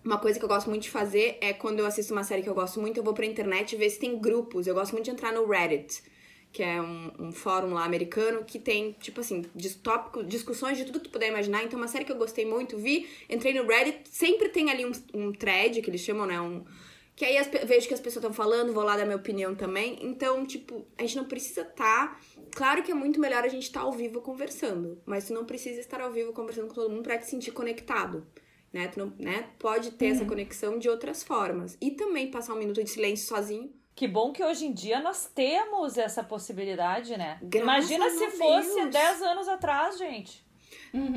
uma 0.04 0.18
coisa 0.18 0.38
que 0.38 0.44
eu 0.44 0.48
gosto 0.48 0.70
muito 0.70 0.82
de 0.82 0.90
fazer 0.90 1.36
é 1.40 1.52
quando 1.52 1.80
eu 1.80 1.86
assisto 1.86 2.12
uma 2.12 2.22
série 2.22 2.42
que 2.42 2.48
eu 2.48 2.54
gosto 2.54 2.80
muito, 2.80 2.96
eu 2.96 3.02
vou 3.02 3.12
pra 3.12 3.26
internet 3.26 3.74
ver 3.74 3.90
se 3.90 3.98
tem 3.98 4.16
grupos. 4.16 4.68
Eu 4.68 4.74
gosto 4.74 4.92
muito 4.92 5.06
de 5.06 5.10
entrar 5.10 5.32
no 5.32 5.44
Reddit, 5.44 6.00
que 6.52 6.62
é 6.62 6.80
um, 6.80 7.12
um 7.18 7.32
fórum 7.32 7.74
lá 7.74 7.84
americano 7.84 8.44
que 8.44 8.58
tem, 8.58 8.92
tipo 8.92 9.20
assim, 9.20 9.42
tópico, 9.82 10.24
discussões 10.24 10.78
de 10.78 10.84
tudo 10.84 11.00
que 11.00 11.08
tu 11.08 11.10
puder 11.10 11.28
imaginar. 11.28 11.62
Então, 11.62 11.78
uma 11.78 11.88
série 11.88 12.04
que 12.04 12.12
eu 12.12 12.16
gostei 12.16 12.46
muito, 12.46 12.78
vi, 12.78 13.08
entrei 13.28 13.52
no 13.52 13.66
Reddit, 13.66 14.08
sempre 14.08 14.48
tem 14.48 14.70
ali 14.70 14.86
um, 14.86 14.92
um 15.12 15.32
thread, 15.32 15.82
que 15.82 15.90
eles 15.90 16.00
chamam, 16.00 16.26
né? 16.26 16.40
Um, 16.40 16.64
que 17.16 17.24
aí 17.24 17.38
as 17.38 17.46
vejo 17.46 17.88
que 17.88 17.94
as 17.94 18.00
pessoas 18.00 18.22
estão 18.22 18.32
falando, 18.32 18.74
vou 18.74 18.84
lá 18.84 18.94
dar 18.94 19.06
minha 19.06 19.16
opinião 19.16 19.54
também. 19.54 19.98
Então, 20.02 20.44
tipo, 20.44 20.86
a 20.98 21.02
gente 21.02 21.16
não 21.16 21.24
precisa 21.24 21.62
estar. 21.62 22.20
Claro 22.54 22.82
que 22.82 22.92
é 22.92 22.94
muito 22.94 23.18
melhor 23.18 23.42
a 23.42 23.48
gente 23.48 23.62
estar 23.62 23.80
ao 23.80 23.92
vivo 23.92 24.20
conversando, 24.20 25.00
mas 25.06 25.26
tu 25.26 25.32
não 25.32 25.46
precisa 25.46 25.80
estar 25.80 26.00
ao 26.02 26.12
vivo 26.12 26.34
conversando 26.34 26.68
com 26.68 26.74
todo 26.74 26.90
mundo 26.90 27.02
pra 27.02 27.16
te 27.16 27.26
sentir 27.26 27.52
conectado. 27.52 28.26
Né? 28.70 28.88
Tu 28.88 28.98
não, 28.98 29.12
né? 29.18 29.48
Pode 29.58 29.92
ter 29.92 30.08
essa 30.08 30.26
conexão 30.26 30.78
de 30.78 30.90
outras 30.90 31.22
formas. 31.22 31.78
E 31.80 31.92
também 31.92 32.30
passar 32.30 32.52
um 32.52 32.58
minuto 32.58 32.84
de 32.84 32.90
silêncio 32.90 33.26
sozinho. 33.26 33.72
Que 33.96 34.06
bom 34.06 34.30
que 34.30 34.44
hoje 34.44 34.66
em 34.66 34.72
dia 34.74 35.00
nós 35.00 35.24
temos 35.34 35.96
essa 35.96 36.22
possibilidade, 36.22 37.16
né? 37.16 37.38
Graças 37.42 37.90
Imagina 37.90 38.10
se 38.10 38.18
Deus. 38.18 38.34
fosse 38.38 38.86
10 38.90 39.22
anos 39.22 39.48
atrás, 39.48 39.96
gente. 39.98 40.44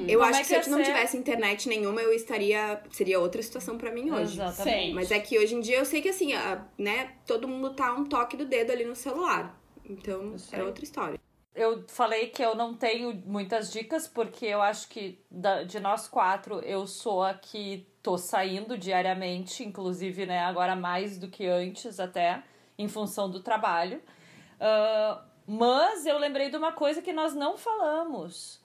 Eu 0.07 0.19
Como 0.19 0.29
acho 0.31 0.39
é 0.39 0.43
que 0.43 0.55
que 0.55 0.63
se 0.63 0.69
eu 0.69 0.77
não 0.77 0.83
ser? 0.83 0.91
tivesse 0.91 1.17
internet 1.17 1.67
nenhuma, 1.67 2.01
eu 2.01 2.11
estaria. 2.13 2.81
Seria 2.91 3.19
outra 3.19 3.43
situação 3.43 3.77
pra 3.77 3.91
mim 3.91 4.09
hoje. 4.11 4.33
Exatamente. 4.39 4.93
Mas 4.93 5.11
é 5.11 5.19
que 5.19 5.37
hoje 5.37 5.55
em 5.55 5.59
dia 5.59 5.77
eu 5.77 5.85
sei 5.85 6.01
que 6.01 6.07
assim, 6.09 6.33
a- 6.33 6.65
né, 6.77 7.13
todo 7.27 7.47
mundo 7.49 7.73
tá 7.73 7.93
um 7.93 8.05
toque 8.05 8.37
do 8.37 8.45
dedo 8.45 8.71
ali 8.71 8.85
no 8.85 8.95
celular. 8.95 9.59
Então, 9.85 10.35
é 10.53 10.63
outra 10.63 10.83
história. 10.83 11.19
Eu 11.55 11.83
falei 11.87 12.27
que 12.27 12.41
eu 12.43 12.55
não 12.55 12.73
tenho 12.73 13.13
muitas 13.25 13.71
dicas, 13.71 14.07
porque 14.07 14.45
eu 14.45 14.61
acho 14.61 14.87
que 14.87 15.19
da- 15.29 15.63
de 15.63 15.79
nós 15.81 16.07
quatro, 16.07 16.59
eu 16.61 16.87
sou 16.87 17.23
a 17.23 17.33
que 17.33 17.85
tô 18.01 18.17
saindo 18.17 18.77
diariamente, 18.77 19.63
inclusive, 19.65 20.25
né, 20.25 20.39
agora 20.39 20.75
mais 20.75 21.17
do 21.17 21.27
que 21.27 21.45
antes 21.45 21.99
até, 21.99 22.41
em 22.79 22.87
função 22.87 23.29
do 23.29 23.41
trabalho. 23.41 24.01
Ah, 24.59 25.21
mas 25.45 26.05
eu 26.05 26.17
lembrei 26.17 26.49
de 26.49 26.57
uma 26.57 26.71
coisa 26.71 27.01
que 27.01 27.13
nós 27.13 27.35
não 27.35 27.57
falamos. 27.57 28.61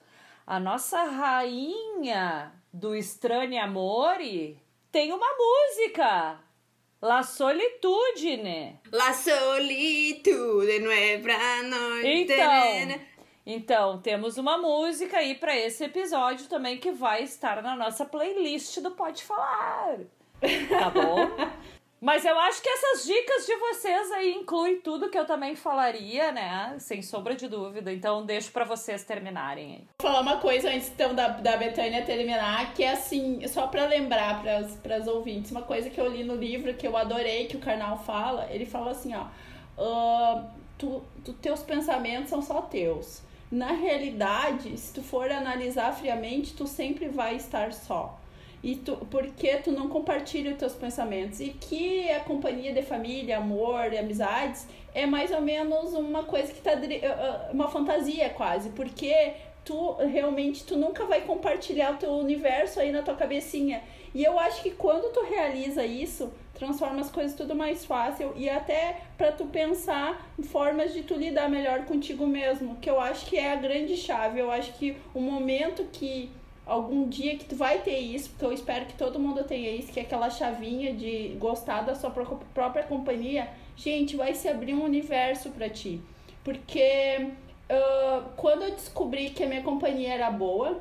A 0.47 0.59
nossa 0.59 1.03
rainha 1.03 2.53
do 2.71 2.95
Estranho 2.95 3.61
Amore 3.61 4.59
tem 4.91 5.11
uma 5.11 5.27
música. 5.37 6.39
La 7.01 7.21
Solitudine. 7.23 8.79
La 8.91 9.13
solitude 9.13 10.79
não 10.79 10.91
é 10.91 11.17
pra 11.19 11.63
nós. 11.63 12.03
Então, 12.03 13.01
então, 13.45 14.01
temos 14.01 14.37
uma 14.37 14.57
música 14.57 15.17
aí 15.17 15.35
pra 15.35 15.55
esse 15.55 15.83
episódio 15.83 16.47
também 16.47 16.77
que 16.77 16.91
vai 16.91 17.23
estar 17.23 17.61
na 17.61 17.75
nossa 17.75 18.05
playlist 18.05 18.79
do 18.79 18.91
Pode 18.91 19.23
Falar. 19.23 19.99
Tá 20.69 20.89
bom? 20.89 21.29
Mas 22.05 22.23
eu 22.23 22.37
acho 22.39 22.61
que 22.61 22.69
essas 22.69 23.03
dicas 23.03 23.47
de 23.47 23.55
vocês 23.55 24.11
aí 24.11 24.31
incluem 24.35 24.79
tudo 24.79 25.09
que 25.09 25.17
eu 25.17 25.25
também 25.25 25.55
falaria, 25.55 26.31
né? 26.31 26.75
Sem 26.77 27.01
sombra 27.01 27.33
de 27.33 27.47
dúvida. 27.47 27.91
Então, 27.91 28.23
deixo 28.23 28.51
pra 28.51 28.63
vocês 28.63 29.03
terminarem. 29.03 29.87
Vou 29.99 30.11
falar 30.11 30.21
uma 30.21 30.37
coisa 30.37 30.69
antes 30.69 30.87
então 30.89 31.15
da, 31.15 31.29
da 31.29 31.57
Betânia 31.57 32.05
terminar, 32.05 32.75
que 32.75 32.83
é 32.83 32.91
assim, 32.91 33.47
só 33.47 33.65
pra 33.65 33.87
lembrar 33.87 34.43
para 34.83 34.95
as 34.97 35.07
ouvintes, 35.07 35.49
uma 35.49 35.63
coisa 35.63 35.89
que 35.89 35.99
eu 35.99 36.07
li 36.07 36.23
no 36.23 36.35
livro 36.35 36.75
que 36.75 36.87
eu 36.87 36.95
adorei, 36.95 37.47
que 37.47 37.57
o 37.57 37.59
Karnal 37.59 37.97
fala, 37.97 38.47
ele 38.51 38.67
fala 38.67 38.91
assim, 38.91 39.15
ó, 39.15 39.25
"Ah, 39.75 40.45
tu, 40.77 41.01
tu, 41.23 41.33
teus 41.33 41.63
pensamentos 41.63 42.29
são 42.29 42.39
só 42.39 42.61
teus. 42.61 43.23
Na 43.51 43.71
realidade, 43.71 44.77
se 44.77 44.93
tu 44.93 45.01
for 45.01 45.31
analisar 45.31 45.91
friamente, 45.91 46.53
tu 46.53 46.67
sempre 46.67 47.07
vai 47.07 47.35
estar 47.35 47.73
só. 47.73 48.19
E 48.65 48.77
tu, 48.77 48.97
porque 49.11 49.57
tu 49.57 49.71
não 49.71 49.87
compartilha 49.87 50.51
os 50.51 50.57
teus 50.57 50.73
pensamentos. 50.73 51.39
E 51.39 51.49
que 51.49 52.09
a 52.09 52.21
companhia 52.21 52.73
de 52.73 52.81
família, 52.81 53.37
amor 53.37 53.93
e 53.93 53.97
amizades 53.99 54.65
é 54.91 55.05
mais 55.05 55.29
ou 55.29 55.39
menos 55.39 55.93
uma 55.93 56.23
coisa 56.23 56.51
que 56.51 56.59
tá. 56.61 56.71
ah, 56.71 56.79
ah, 57.05 57.51
uma 57.53 57.67
fantasia 57.69 58.27
quase. 58.31 58.69
Porque 58.69 59.33
tu 59.63 59.93
realmente 59.97 60.63
tu 60.63 60.75
nunca 60.75 61.05
vai 61.05 61.21
compartilhar 61.21 61.93
o 61.93 61.97
teu 61.97 62.09
universo 62.13 62.79
aí 62.79 62.91
na 62.91 63.03
tua 63.03 63.13
cabecinha. 63.13 63.83
E 64.15 64.23
eu 64.23 64.39
acho 64.39 64.63
que 64.63 64.71
quando 64.71 65.13
tu 65.13 65.23
realiza 65.23 65.85
isso, 65.85 66.33
transforma 66.55 67.01
as 67.01 67.11
coisas 67.11 67.37
tudo 67.37 67.53
mais 67.53 67.85
fácil 67.85 68.33
e 68.35 68.49
até 68.49 69.01
para 69.15 69.31
tu 69.31 69.45
pensar 69.45 70.27
formas 70.45 70.91
de 70.91 71.03
tu 71.03 71.13
lidar 71.13 71.47
melhor 71.49 71.85
contigo 71.85 72.25
mesmo, 72.25 72.77
que 72.77 72.89
eu 72.89 72.99
acho 72.99 73.27
que 73.27 73.37
é 73.37 73.51
a 73.51 73.57
grande 73.57 73.95
chave. 73.95 74.39
Eu 74.39 74.49
acho 74.49 74.73
que 74.73 74.97
o 75.13 75.19
momento 75.19 75.83
que 75.91 76.31
algum 76.65 77.07
dia 77.07 77.37
que 77.37 77.45
tu 77.45 77.55
vai 77.55 77.79
ter 77.79 77.99
isso, 77.99 78.29
porque 78.29 78.45
eu 78.45 78.51
espero 78.51 78.85
que 78.85 78.93
todo 78.93 79.19
mundo 79.19 79.43
tenha 79.43 79.71
isso, 79.71 79.91
que 79.91 79.99
é 79.99 80.03
aquela 80.03 80.29
chavinha 80.29 80.93
de 80.93 81.35
gostar 81.39 81.81
da 81.81 81.93
sua 81.95 82.09
pró- 82.09 82.39
própria 82.53 82.83
companhia, 82.83 83.49
gente, 83.75 84.15
vai 84.15 84.33
se 84.33 84.47
abrir 84.47 84.73
um 84.73 84.83
universo 84.83 85.49
para 85.51 85.69
ti. 85.69 86.01
Porque 86.43 87.29
ah, 87.69 88.23
quando 88.35 88.63
eu 88.63 88.71
descobri 88.71 89.29
que 89.29 89.43
a 89.43 89.47
minha 89.47 89.61
companhia 89.63 90.13
era 90.13 90.31
boa, 90.31 90.79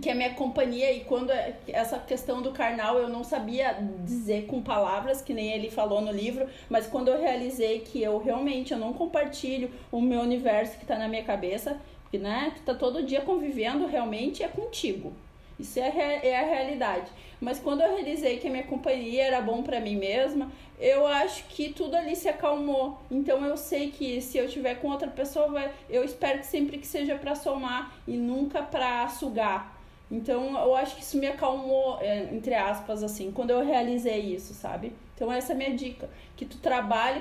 que 0.00 0.08
é 0.08 0.14
minha 0.14 0.34
companhia 0.34 0.92
e 0.92 1.00
quando 1.00 1.30
é, 1.30 1.56
essa 1.66 1.98
questão 1.98 2.40
do 2.40 2.52
carnal 2.52 2.98
eu 2.98 3.08
não 3.08 3.24
sabia 3.24 3.76
dizer 4.04 4.46
com 4.46 4.62
palavras 4.62 5.20
que 5.20 5.34
nem 5.34 5.50
ele 5.52 5.68
falou 5.68 6.00
no 6.00 6.12
livro, 6.12 6.46
mas 6.68 6.86
quando 6.86 7.08
eu 7.08 7.20
realizei 7.20 7.80
que 7.80 8.00
eu 8.00 8.18
realmente 8.18 8.72
eu 8.72 8.78
não 8.78 8.92
compartilho 8.92 9.70
o 9.90 10.00
meu 10.00 10.20
universo 10.20 10.76
que 10.76 10.84
está 10.84 10.96
na 10.96 11.08
minha 11.08 11.24
cabeça, 11.24 11.80
que 12.10 12.18
né, 12.18 12.52
tu 12.56 12.62
tá 12.62 12.74
todo 12.74 13.02
dia 13.02 13.20
convivendo 13.20 13.86
realmente 13.86 14.42
é 14.42 14.48
contigo. 14.48 15.12
Isso 15.58 15.78
é, 15.78 16.20
é 16.22 16.40
a 16.40 16.46
realidade. 16.46 17.10
Mas 17.40 17.58
quando 17.58 17.82
eu 17.82 17.94
realizei 17.94 18.38
que 18.38 18.48
a 18.48 18.50
minha 18.50 18.64
companhia 18.64 19.24
era 19.24 19.40
bom 19.40 19.62
para 19.62 19.80
mim 19.80 19.96
mesma, 19.96 20.50
eu 20.78 21.06
acho 21.06 21.44
que 21.44 21.72
tudo 21.72 21.94
ali 21.94 22.16
se 22.16 22.28
acalmou. 22.28 22.98
Então 23.10 23.44
eu 23.44 23.56
sei 23.56 23.90
que 23.90 24.20
se 24.22 24.38
eu 24.38 24.46
estiver 24.46 24.76
com 24.76 24.88
outra 24.88 25.08
pessoa, 25.08 25.48
vai, 25.48 25.70
eu 25.88 26.02
espero 26.02 26.38
que 26.38 26.46
sempre 26.46 26.78
que 26.78 26.86
seja 26.86 27.14
para 27.16 27.34
somar 27.34 27.94
e 28.08 28.16
nunca 28.16 28.62
para 28.62 29.06
sugar. 29.08 29.78
Então 30.10 30.58
eu 30.58 30.74
acho 30.74 30.96
que 30.96 31.02
isso 31.02 31.18
me 31.18 31.26
acalmou, 31.26 31.98
é, 32.00 32.24
entre 32.32 32.54
aspas, 32.54 33.02
assim, 33.02 33.30
quando 33.30 33.50
eu 33.50 33.64
realizei 33.64 34.34
isso, 34.34 34.54
sabe? 34.54 34.92
Então 35.14 35.30
essa 35.30 35.52
é 35.52 35.54
a 35.54 35.58
minha 35.58 35.74
dica. 35.74 36.08
Que 36.36 36.46
tu 36.46 36.56
trabalhe, 36.58 37.20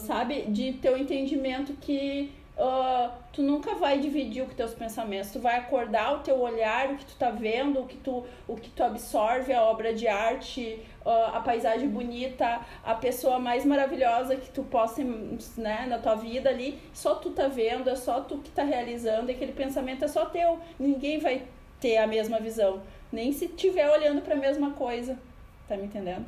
sabe, 0.00 0.42
de 0.48 0.72
ter 0.72 0.90
o 0.90 0.96
entendimento 0.96 1.74
que 1.74 2.32
Uh, 2.56 3.10
tu 3.32 3.42
nunca 3.42 3.74
vai 3.74 3.98
dividir 3.98 4.44
os 4.44 4.54
teus 4.54 4.72
pensamentos, 4.72 5.32
tu 5.32 5.40
vai 5.40 5.58
acordar 5.58 6.14
o 6.14 6.18
teu 6.20 6.38
olhar, 6.40 6.90
o 6.90 6.96
que 6.96 7.04
tu 7.04 7.16
tá 7.16 7.28
vendo, 7.30 7.80
o 7.80 7.86
que 7.86 7.96
tu, 7.96 8.24
o 8.46 8.54
que 8.54 8.70
tu 8.70 8.84
absorve, 8.84 9.52
a 9.52 9.60
obra 9.64 9.92
de 9.92 10.06
arte, 10.06 10.80
uh, 11.04 11.34
a 11.34 11.40
paisagem 11.40 11.88
bonita, 11.88 12.60
a 12.84 12.94
pessoa 12.94 13.40
mais 13.40 13.64
maravilhosa 13.64 14.36
que 14.36 14.48
tu 14.50 14.62
possa, 14.62 15.02
né, 15.56 15.86
na 15.88 15.98
tua 15.98 16.14
vida 16.14 16.48
ali, 16.48 16.78
só 16.92 17.16
tu 17.16 17.30
tá 17.30 17.48
vendo, 17.48 17.90
é 17.90 17.96
só 17.96 18.20
tu 18.20 18.38
que 18.38 18.52
tá 18.52 18.62
realizando, 18.62 19.32
e 19.32 19.34
aquele 19.34 19.52
pensamento 19.52 20.04
é 20.04 20.08
só 20.08 20.26
teu, 20.26 20.60
ninguém 20.78 21.18
vai 21.18 21.42
ter 21.80 21.96
a 21.96 22.06
mesma 22.06 22.38
visão, 22.38 22.82
nem 23.10 23.32
se 23.32 23.48
tiver 23.48 23.90
olhando 23.90 24.22
para 24.22 24.34
a 24.34 24.38
mesma 24.38 24.70
coisa, 24.70 25.18
tá 25.66 25.76
me 25.76 25.86
entendendo? 25.86 26.26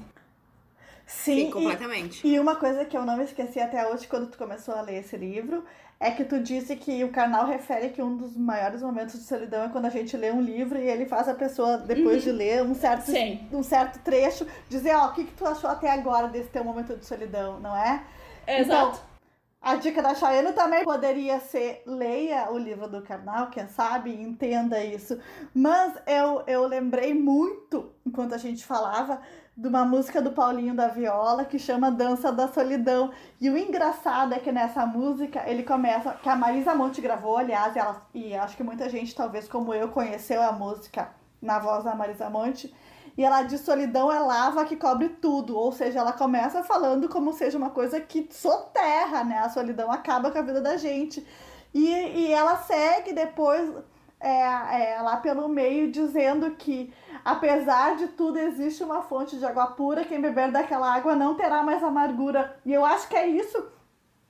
Sim, 1.07 1.45
Sim 1.45 1.51
completamente. 1.53 2.27
E, 2.27 2.35
e 2.35 2.41
uma 2.41 2.57
coisa 2.57 2.85
que 2.85 2.97
eu 2.97 3.05
não 3.05 3.23
esqueci 3.23 3.61
até 3.61 3.87
hoje 3.87 4.09
quando 4.09 4.29
tu 4.29 4.37
começou 4.37 4.75
a 4.75 4.81
ler 4.81 4.99
esse 4.99 5.17
livro 5.17 5.65
é 5.99 6.11
que 6.11 6.25
tu 6.25 6.39
disse 6.39 6.77
que 6.77 7.03
o 7.05 7.11
canal 7.11 7.47
refere 7.47 7.89
que 7.89 8.03
um 8.03 8.17
dos 8.17 8.37
maiores 8.37 8.83
momentos 8.83 9.15
de 9.15 9.25
solidão 9.25 9.65
é 9.65 9.69
quando 9.69 9.87
a 9.87 9.91
gente 9.91 10.17
lê 10.17 10.31
um 10.31 10.43
livro 10.43 10.79
e 10.79 10.87
ele 10.87 11.07
faz 11.07 11.29
a 11.29 11.35
pessoa, 11.35 11.79
depois 11.79 12.19
uhum. 12.19 12.33
de 12.33 12.33
ler 12.33 12.63
um 12.63 12.75
certo, 12.75 13.11
um 13.53 13.63
certo 13.63 13.99
trecho, 14.01 14.47
dizer, 14.69 14.95
ó, 14.95 15.07
oh, 15.07 15.09
o 15.09 15.13
que, 15.13 15.25
que 15.25 15.33
tu 15.33 15.47
achou 15.47 15.71
até 15.71 15.91
agora 15.91 16.29
desse 16.29 16.51
teu 16.51 16.63
momento 16.63 16.97
de 16.97 17.07
solidão, 17.07 17.59
não 17.61 17.75
é? 17.75 18.05
Exato. 18.47 18.99
Então, 18.99 19.17
a 19.61 19.75
dica 19.75 20.03
da 20.03 20.15
Chayana 20.15 20.53
também 20.53 20.85
poderia 20.85 21.41
ser 21.41 21.83
leia 21.87 22.53
o 22.53 22.59
livro 22.59 22.89
do 22.89 23.03
canal, 23.03 23.51
quem 23.51 23.67
sabe, 23.67 24.15
entenda 24.15 24.85
isso. 24.85 25.19
Mas 25.53 25.95
eu, 26.07 26.45
eu 26.47 26.67
lembrei 26.67 27.15
muito, 27.15 27.91
enquanto 28.07 28.35
a 28.35 28.39
gente 28.39 28.65
falava, 28.65 29.21
de 29.57 29.69
uma 29.69 29.85
música 29.87 30.21
do 30.21 30.33
Paulinho 30.33 30.75
da 30.75 30.89
Viola 30.89 31.45
que 31.45 31.59
chama 31.59 31.91
Dança 31.91 32.31
da 32.31 32.47
Solidão. 32.47 33.11
E 33.41 33.49
o 33.49 33.57
engraçado 33.57 34.35
é 34.35 34.39
que 34.39 34.53
nessa 34.53 34.85
música 34.85 35.43
ele 35.49 35.63
começa, 35.63 36.13
que 36.23 36.29
a 36.29 36.37
Marisa 36.37 36.75
Monte 36.75 37.01
gravou, 37.01 37.39
aliás, 37.39 37.75
ela, 37.75 38.07
e 38.13 38.35
acho 38.35 38.57
que 38.57 38.63
muita 38.63 38.89
gente, 38.91 39.15
talvez 39.15 39.49
como 39.49 39.73
eu, 39.73 39.89
conheceu 39.89 40.43
a 40.43 40.53
música 40.53 41.11
na 41.41 41.59
voz 41.59 41.85
da 41.85 41.95
Marisa 41.95 42.29
Monte. 42.29 42.75
E 43.17 43.25
ela 43.25 43.43
diz 43.45 43.63
solidão 43.63 44.13
é 44.13 44.19
lava 44.19 44.67
que 44.67 44.77
cobre 44.77 45.09
tudo, 45.09 45.57
ou 45.57 45.73
seja, 45.73 46.01
ela 46.01 46.13
começa 46.13 46.63
falando 46.63 47.09
como 47.09 47.33
seja 47.33 47.57
uma 47.57 47.71
coisa 47.71 47.99
que 47.99 48.29
soterra, 48.31 49.25
né? 49.25 49.39
A 49.39 49.49
solidão 49.49 49.91
acaba 49.91 50.31
com 50.31 50.37
a 50.39 50.43
vida 50.43 50.61
da 50.61 50.77
gente. 50.77 51.27
E, 51.73 51.89
e 51.89 52.33
ela 52.33 52.57
segue 52.59 53.15
depois 53.15 53.73
é, 54.19 54.93
é, 54.93 55.01
lá 55.03 55.19
pelo 55.19 55.49
meio 55.49 55.91
dizendo 55.91 56.51
que 56.53 56.93
apesar 57.25 57.97
de 57.97 58.09
tudo 58.09 58.39
existe 58.39 58.83
uma 58.83 59.03
fonte 59.03 59.37
de 59.37 59.45
água 59.45 59.69
pura, 59.69 60.05
quem 60.05 60.21
beber 60.21 60.51
daquela 60.51 60.95
água 60.95 61.15
não 61.15 61.35
terá 61.35 61.63
mais 61.63 61.83
amargura. 61.83 62.57
E 62.65 62.73
eu 62.73 62.85
acho 62.85 63.09
que 63.09 63.17
é 63.17 63.27
isso 63.27 63.77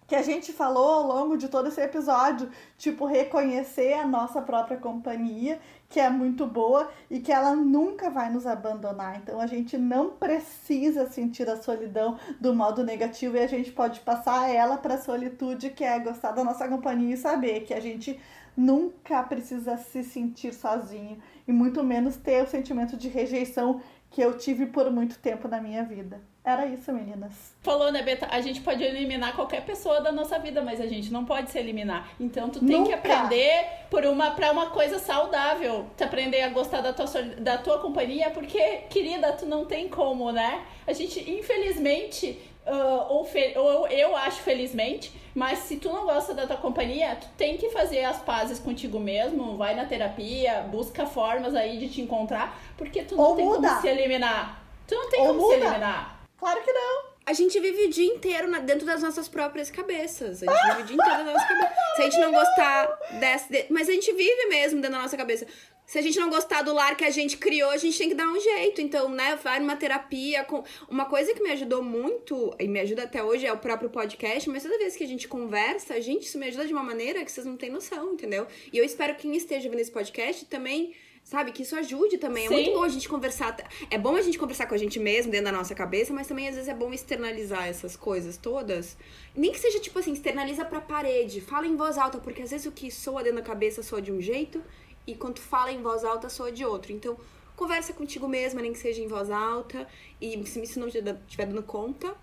que 0.07 0.15
a 0.15 0.23
gente 0.23 0.53
falou 0.53 0.89
ao 0.89 1.03
longo 1.03 1.37
de 1.37 1.49
todo 1.49 1.69
esse 1.69 1.81
episódio, 1.81 2.49
tipo 2.79 3.07
reconhecer 3.07 3.95
a 3.95 4.07
nossa 4.07 4.41
própria 4.41 4.77
companhia, 4.77 5.59
que 5.89 5.99
é 5.99 6.09
muito 6.09 6.47
boa 6.47 6.89
e 7.11 7.19
que 7.19 7.33
ela 7.33 7.57
nunca 7.57 8.09
vai 8.09 8.31
nos 8.31 8.47
abandonar. 8.47 9.17
Então 9.17 9.41
a 9.41 9.47
gente 9.47 9.77
não 9.77 10.11
precisa 10.11 11.11
sentir 11.11 11.49
a 11.51 11.61
solidão 11.61 12.19
do 12.41 12.55
modo 12.55 12.85
negativo 12.85 13.37
e 13.37 13.41
a 13.41 13.49
gente 13.49 13.73
pode 13.73 14.01
passar 14.01 14.49
ela 14.49 14.77
para 14.77 14.95
a 14.95 14.99
solitude, 14.99 15.71
que 15.71 15.83
é 15.83 15.99
gostar 15.99 16.33
da 16.33 16.45
nossa 16.45 16.69
companhia 16.69 17.15
e 17.15 17.19
saber 17.19 17.61
que 17.61 17.75
a 17.75 17.81
gente 17.81 18.21
nunca 18.57 19.23
precisa 19.23 19.77
se 19.77 20.03
sentir 20.03 20.55
sozinho 20.55 21.19
e 21.47 21.53
muito 21.53 21.83
menos 21.85 22.17
ter 22.17 22.43
o 22.43 22.47
sentimento 22.47 22.97
de 22.97 23.09
rejeição 23.09 23.81
que 24.11 24.21
eu 24.21 24.37
tive 24.39 24.67
por 24.67 24.91
muito 24.91 25.19
tempo 25.19 25.47
na 25.47 25.61
minha 25.61 25.85
vida. 25.85 26.21
Era 26.43 26.65
isso, 26.65 26.93
meninas. 26.93 27.57
Falou, 27.61 27.91
né, 27.91 28.03
Beta? 28.03 28.29
A 28.31 28.41
gente 28.41 28.61
pode 28.61 28.83
eliminar 28.83 29.35
qualquer 29.35 29.65
pessoa 29.65 30.01
da 30.01 30.13
nossa 30.13 30.39
vida, 30.39 30.63
mas 30.63 30.81
a 30.81 30.87
gente 30.87 31.13
não 31.13 31.25
pode 31.25 31.51
se 31.51 31.59
eliminar. 31.59 32.09
Então 32.21 32.49
tu 32.49 32.61
tem 32.61 32.79
Nunca. 32.79 32.91
que 32.91 32.95
aprender 32.95 33.67
por 33.91 34.07
uma 34.07 34.31
para 34.31 34.53
uma 34.53 34.71
coisa 34.71 35.01
saudável. 35.01 35.87
Tu 35.97 36.05
aprender 36.05 36.43
a 36.43 36.49
gostar 36.49 36.83
da 36.83 36.93
tua, 36.93 37.07
da 37.41 37.59
tua 37.59 37.81
companhia, 37.81 38.31
porque, 38.31 38.83
querida, 38.89 39.33
tu 39.33 39.45
não 39.45 39.65
tem 39.65 39.89
como, 39.89 40.31
né? 40.31 40.65
A 40.87 40.93
gente, 40.93 41.29
infelizmente, 41.29 42.41
uh, 42.67 43.13
ou, 43.13 43.29
ou 43.57 43.89
eu 43.89 44.17
acho 44.17 44.41
felizmente, 44.43 45.13
mas 45.35 45.61
se 45.61 45.77
tu 45.77 45.91
não 45.91 46.05
gosta 46.05 46.35
da 46.35 46.47
tua 46.47 46.57
companhia, 46.57 47.17
tu 47.21 47.29
tem 47.37 47.57
que 47.57 47.71
fazer 47.71 48.05
as 48.05 48.19
pazes 48.19 48.59
contigo 48.59 48.99
mesmo, 48.99 49.57
vai 49.57 49.75
na 49.75 49.85
terapia, 49.85 50.63
busca 50.63 51.07
formas 51.07 51.55
aí 51.55 51.79
de 51.79 51.89
te 51.89 52.01
encontrar, 52.01 52.59
porque 52.77 53.03
tu 53.03 53.17
não 53.17 53.25
ou 53.25 53.37
tem 53.37 53.45
muda. 53.45 53.69
como 53.69 53.81
se 53.81 53.89
eliminar. 53.89 54.63
Tu 54.87 54.95
não 54.95 55.11
tem 55.11 55.21
ou 55.21 55.27
como 55.29 55.41
muda. 55.43 55.55
se 55.55 55.61
eliminar. 55.61 56.21
Claro 56.39 56.63
que 56.63 56.73
não. 56.73 57.17
A 57.27 57.33
gente 57.33 57.59
vive 57.59 57.87
o 57.87 57.91
dia 57.91 58.07
inteiro 58.07 58.49
na, 58.49 58.61
dentro 58.61 58.87
das 58.87 59.03
nossas 59.03 59.27
próprias 59.27 59.69
cabeças. 59.69 60.45
A 60.45 60.47
gente 60.47 60.67
vive 60.69 60.83
o 60.83 60.85
dia 60.85 60.97
inteiro 60.97 61.25
nas 61.25 61.35
nossas 61.35 61.49
cabeças. 61.49 61.77
Se 61.97 62.01
a 62.01 62.05
gente 62.05 62.21
não 62.21 62.31
gostar 62.31 62.99
desse. 63.19 63.51
De, 63.51 63.67
mas 63.69 63.89
a 63.89 63.93
gente 63.93 64.13
vive 64.13 64.47
mesmo 64.47 64.81
dentro 64.81 64.97
da 64.97 65.03
nossa 65.03 65.17
cabeça. 65.17 65.45
Se 65.87 65.99
a 65.99 66.03
gente 66.03 66.19
não 66.19 66.29
gostar 66.29 66.63
do 66.63 66.75
lar 66.75 66.97
que 66.97 67.05
a 67.05 67.11
gente 67.11 67.37
criou, 67.37 67.71
a 67.71 67.77
gente 67.77 67.97
tem 67.97 68.09
que 68.09 68.15
dar 68.15 68.27
um 68.27 68.41
jeito. 68.41 68.81
Então, 68.81 69.09
né, 69.09 69.39
vai 69.43 69.61
numa 69.61 69.77
terapia. 69.77 70.43
Com... 70.43 70.65
Uma 70.89 71.05
coisa 71.05 71.33
que 71.33 71.41
me 71.41 71.51
ajudou 71.53 71.81
muito, 71.83 72.53
e 72.59 72.67
me 72.67 72.81
ajuda 72.81 73.05
até 73.05 73.23
hoje, 73.23 73.47
é 73.47 73.53
o 73.53 73.59
próprio 73.59 73.89
podcast, 73.89 74.51
mas 74.51 74.65
toda 74.65 74.77
vez 74.79 74.97
que 74.97 75.05
a 75.05 75.07
gente 75.07 75.29
conversa, 75.29 76.01
gente, 76.01 76.25
isso 76.25 76.39
me 76.39 76.47
ajuda 76.49 76.67
de 76.67 76.73
uma 76.73 76.83
maneira 76.83 77.25
que 77.25 77.31
vocês 77.31 77.47
não 77.47 77.57
têm 77.57 77.71
noção, 77.71 78.15
entendeu? 78.15 78.49
E 78.73 78.77
eu 78.77 78.85
espero 78.85 79.15
que 79.15 79.23
quem 79.23 79.37
esteja 79.37 79.69
vendo 79.69 79.81
esse 79.81 79.91
podcast 79.91 80.45
também 80.47 80.95
Sabe? 81.27 81.51
Que 81.51 81.63
isso 81.63 81.75
ajude 81.75 82.19
também. 82.19 82.47
Sim. 82.47 82.55
É 82.55 82.57
muito 82.57 82.73
bom 82.73 82.85
a 82.85 82.89
gente 82.89 83.09
conversar. 83.09 83.57
É 83.91 83.99
bom 83.99 84.15
a 84.15 84.23
gente 84.23 84.39
conversar 84.39 84.67
com 84.67 84.77
a 84.77 84.79
gente 84.79 85.01
mesmo, 85.01 85.33
dentro 85.33 85.47
da 85.47 85.53
nossa 85.59 85.75
cabeça, 85.75 86.13
mas 86.13 86.29
também 86.29 86.47
às 86.47 86.55
vezes 86.55 86.69
é 86.69 86.75
bom 86.75 86.93
externalizar 86.93 87.67
essas 87.67 87.97
coisas 87.97 88.37
todas. 88.37 88.97
Nem 89.35 89.51
que 89.51 89.59
seja 89.59 89.81
tipo 89.81 89.99
assim, 89.99 90.13
externaliza 90.13 90.65
pra 90.65 90.81
parede. 90.81 91.41
Fala 91.41 91.67
em 91.67 91.75
voz 91.75 91.99
alta, 91.99 92.19
porque 92.19 92.43
às 92.43 92.53
vezes 92.53 92.65
o 92.65 92.71
que 92.71 92.93
soa 92.93 93.25
dentro 93.25 93.41
da 93.41 93.45
cabeça 93.45 93.83
soa 93.83 94.01
de 94.01 94.13
um 94.13 94.21
jeito 94.21 94.63
e 95.07 95.15
quando 95.15 95.39
fala 95.39 95.73
em 95.73 95.83
voz 95.83 96.05
alta 96.05 96.29
soa 96.29 96.51
de 96.51 96.65
outro. 96.65 96.93
Então, 96.93 97.17
conversa 97.57 97.93
contigo 97.93 98.29
mesma, 98.29 98.61
nem 98.61 98.73
que 98.73 98.79
seja 98.79 99.01
em 99.01 99.09
voz 99.09 99.31
alta. 99.31 99.87
E 100.21 100.45
se 100.47 100.63
isso 100.63 100.81
não 100.81 100.89
estiver 100.89 101.47
dando 101.47 101.63
conta, 101.63 102.15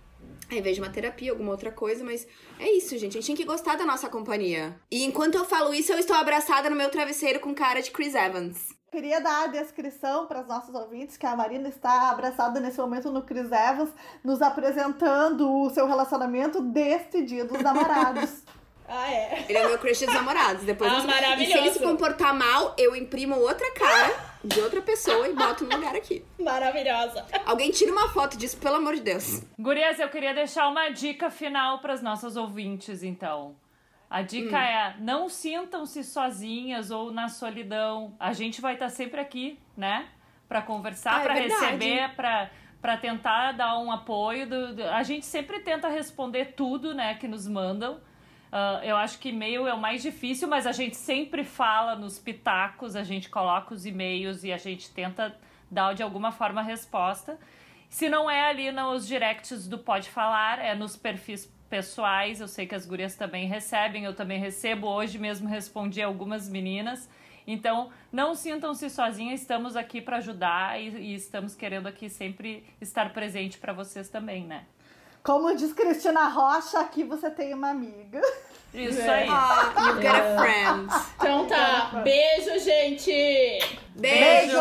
invés 0.52 0.76
de 0.76 0.82
uma 0.82 0.92
terapia, 0.92 1.32
alguma 1.32 1.52
outra 1.52 1.72
coisa, 1.72 2.04
mas 2.04 2.28
é 2.60 2.70
isso, 2.72 2.98
gente. 2.98 3.18
A 3.18 3.22
gente 3.22 3.28
tem 3.28 3.36
que 3.36 3.46
gostar 3.46 3.76
da 3.76 3.86
nossa 3.86 4.10
companhia. 4.10 4.80
E 4.92 5.04
enquanto 5.04 5.36
eu 5.36 5.46
falo 5.46 5.74
isso, 5.74 5.92
eu 5.92 6.00
estou 6.00 6.16
abraçada 6.16 6.70
no 6.70 6.76
meu 6.76 6.90
travesseiro 6.90 7.40
com 7.40 7.54
cara 7.54 7.82
de 7.82 7.92
Chris 7.92 8.14
Evans. 8.16 8.70
Queria 8.92 9.20
dar 9.20 9.46
a 9.46 9.48
descrição 9.48 10.28
para 10.28 10.42
os 10.42 10.48
nossos 10.48 10.76
ouvintes 10.76 11.18
que 11.18 11.26
a 11.26 11.36
Marina 11.36 11.68
está 11.68 12.12
abraçada 12.12 12.60
nesse 12.60 12.78
momento 12.78 13.12
no 13.12 13.24
Chris 13.24 13.52
Evans, 13.52 13.90
nos 14.24 14.40
apresentando 14.40 15.50
o 15.52 15.70
seu 15.72 15.88
relacionamento 15.88 16.62
deste 16.62 17.24
dia 17.24 17.44
dos 17.44 17.58
namorados. 17.64 18.44
Ah, 18.88 19.12
é? 19.12 19.46
Ele 19.48 19.58
é 19.58 19.68
meu 19.68 19.78
crush 19.78 20.06
dos 20.06 20.14
namorados. 20.14 20.64
Depois 20.64 20.92
ah, 20.92 21.04
maravilhoso. 21.04 21.42
E 21.42 21.46
se 21.46 21.58
ele 21.58 21.72
se 21.72 21.80
comportar 21.80 22.34
mal, 22.34 22.76
eu 22.78 22.96
imprimo 22.96 23.36
outra 23.36 23.72
cara 23.74 24.14
de 24.44 24.60
outra 24.60 24.82
pessoa 24.82 25.28
e 25.28 25.34
boto 25.34 25.66
no 25.66 25.76
lugar 25.76 25.96
aqui. 25.96 26.24
Maravilhosa. 26.40 27.26
Alguém 27.46 27.72
tira 27.72 27.92
uma 27.92 28.10
foto 28.10 28.38
disso, 28.38 28.58
pelo 28.58 28.76
amor 28.76 28.96
de 28.96 29.02
Deus. 29.02 29.42
Gurias, 29.58 30.00
eu 30.00 30.10
queria 30.10 30.34
deixar 30.34 30.68
uma 30.68 30.90
dica 30.90 31.30
final 31.30 31.80
para 31.80 31.94
as 31.94 32.02
nossas 32.02 32.36
ouvintes, 32.36 33.04
então. 33.04 33.56
A 34.10 34.22
dica 34.22 34.58
hum. 34.58 34.62
é: 34.62 34.96
não 35.00 35.30
sintam-se 35.30 36.04
sozinhas 36.04 36.92
ou 36.92 37.12
na 37.12 37.30
solidão. 37.30 38.16
A 38.20 38.34
gente 38.34 38.62
vai 38.62 38.74
estar 38.74 38.86
tá 38.86 38.92
sempre 38.92 39.20
aqui, 39.20 39.60
né? 39.76 40.08
Para 40.48 40.62
conversar, 40.62 41.16
ah, 41.16 41.22
é 41.22 41.24
para 41.24 41.34
receber, 41.34 42.16
para 42.16 42.52
para 42.84 42.98
tentar 42.98 43.54
dar 43.54 43.80
um 43.80 43.90
apoio. 43.90 44.46
Do, 44.46 44.76
do, 44.76 44.84
a 44.84 45.04
gente 45.04 45.26
sempre 45.26 45.62
tenta 45.62 45.88
responder 45.88 46.54
tudo, 46.54 46.94
né, 46.94 47.14
que 47.14 47.30
nos 47.30 47.48
mandam. 47.48 48.02
Uh, 48.54 48.84
eu 48.84 48.96
acho 48.96 49.18
que 49.18 49.30
e-mail 49.30 49.66
é 49.66 49.74
o 49.74 49.80
mais 49.80 50.04
difícil, 50.04 50.48
mas 50.48 50.68
a 50.68 50.72
gente 50.72 50.96
sempre 50.96 51.44
fala 51.44 51.96
nos 51.96 52.20
pitacos, 52.20 52.96
a 52.96 53.04
gente 53.04 53.28
coloca 53.28 53.74
os 53.74 53.84
e-mails 53.84 54.44
e 54.44 54.54
a 54.54 54.58
gente 54.58 54.92
tenta 54.92 55.36
dar 55.72 55.96
de 55.96 56.04
alguma 56.04 56.32
forma 56.32 56.62
resposta. 56.62 57.40
Se 57.90 58.08
não 58.08 58.30
é 58.30 58.48
ali 58.48 58.72
nos 58.72 59.08
directs 59.08 59.68
do 59.68 59.80
Pode 59.80 60.08
Falar, 60.08 60.60
é 60.60 60.76
nos 60.76 60.96
perfis 60.96 61.52
pessoais, 61.68 62.42
eu 62.42 62.48
sei 62.48 62.68
que 62.68 62.76
as 62.76 62.86
gurias 62.86 63.16
também 63.16 63.48
recebem, 63.48 64.06
eu 64.06 64.14
também 64.14 64.40
recebo. 64.40 64.86
Hoje 64.88 65.18
mesmo 65.18 65.50
respondi 65.50 66.04
algumas 66.04 66.48
meninas. 66.48 67.10
Então, 67.48 67.90
não 68.12 68.36
sintam-se 68.36 68.88
sozinhas, 68.88 69.42
estamos 69.42 69.76
aqui 69.76 70.00
para 70.00 70.18
ajudar 70.18 70.80
e, 70.80 70.90
e, 70.90 71.16
estamos 71.16 71.56
querendo 71.56 71.88
aqui 71.88 72.08
sempre 72.08 72.64
estar 72.80 73.12
presente 73.12 73.58
para 73.58 73.74
vocês 73.74 74.10
também, 74.10 74.46
né? 74.46 74.66
Como 75.24 75.56
diz 75.56 75.72
Cristina 75.72 76.28
Rocha, 76.28 76.82
aqui 76.82 77.06
você 77.06 77.32
tem 77.32 77.54
uma 77.54 77.70
amiga. 77.70 78.20
Isso 78.74 79.00
é. 79.00 79.10
aí. 79.10 79.30
Ah, 79.30 79.74
you 79.78 79.96
got 79.96 80.16
a 80.16 80.38
friend. 80.38 80.90
Então 81.16 81.48
tá. 81.48 82.02
Beijo, 82.04 82.60
gente! 82.60 83.80
Beijo! 83.96 84.58
Beijo! 84.58 84.60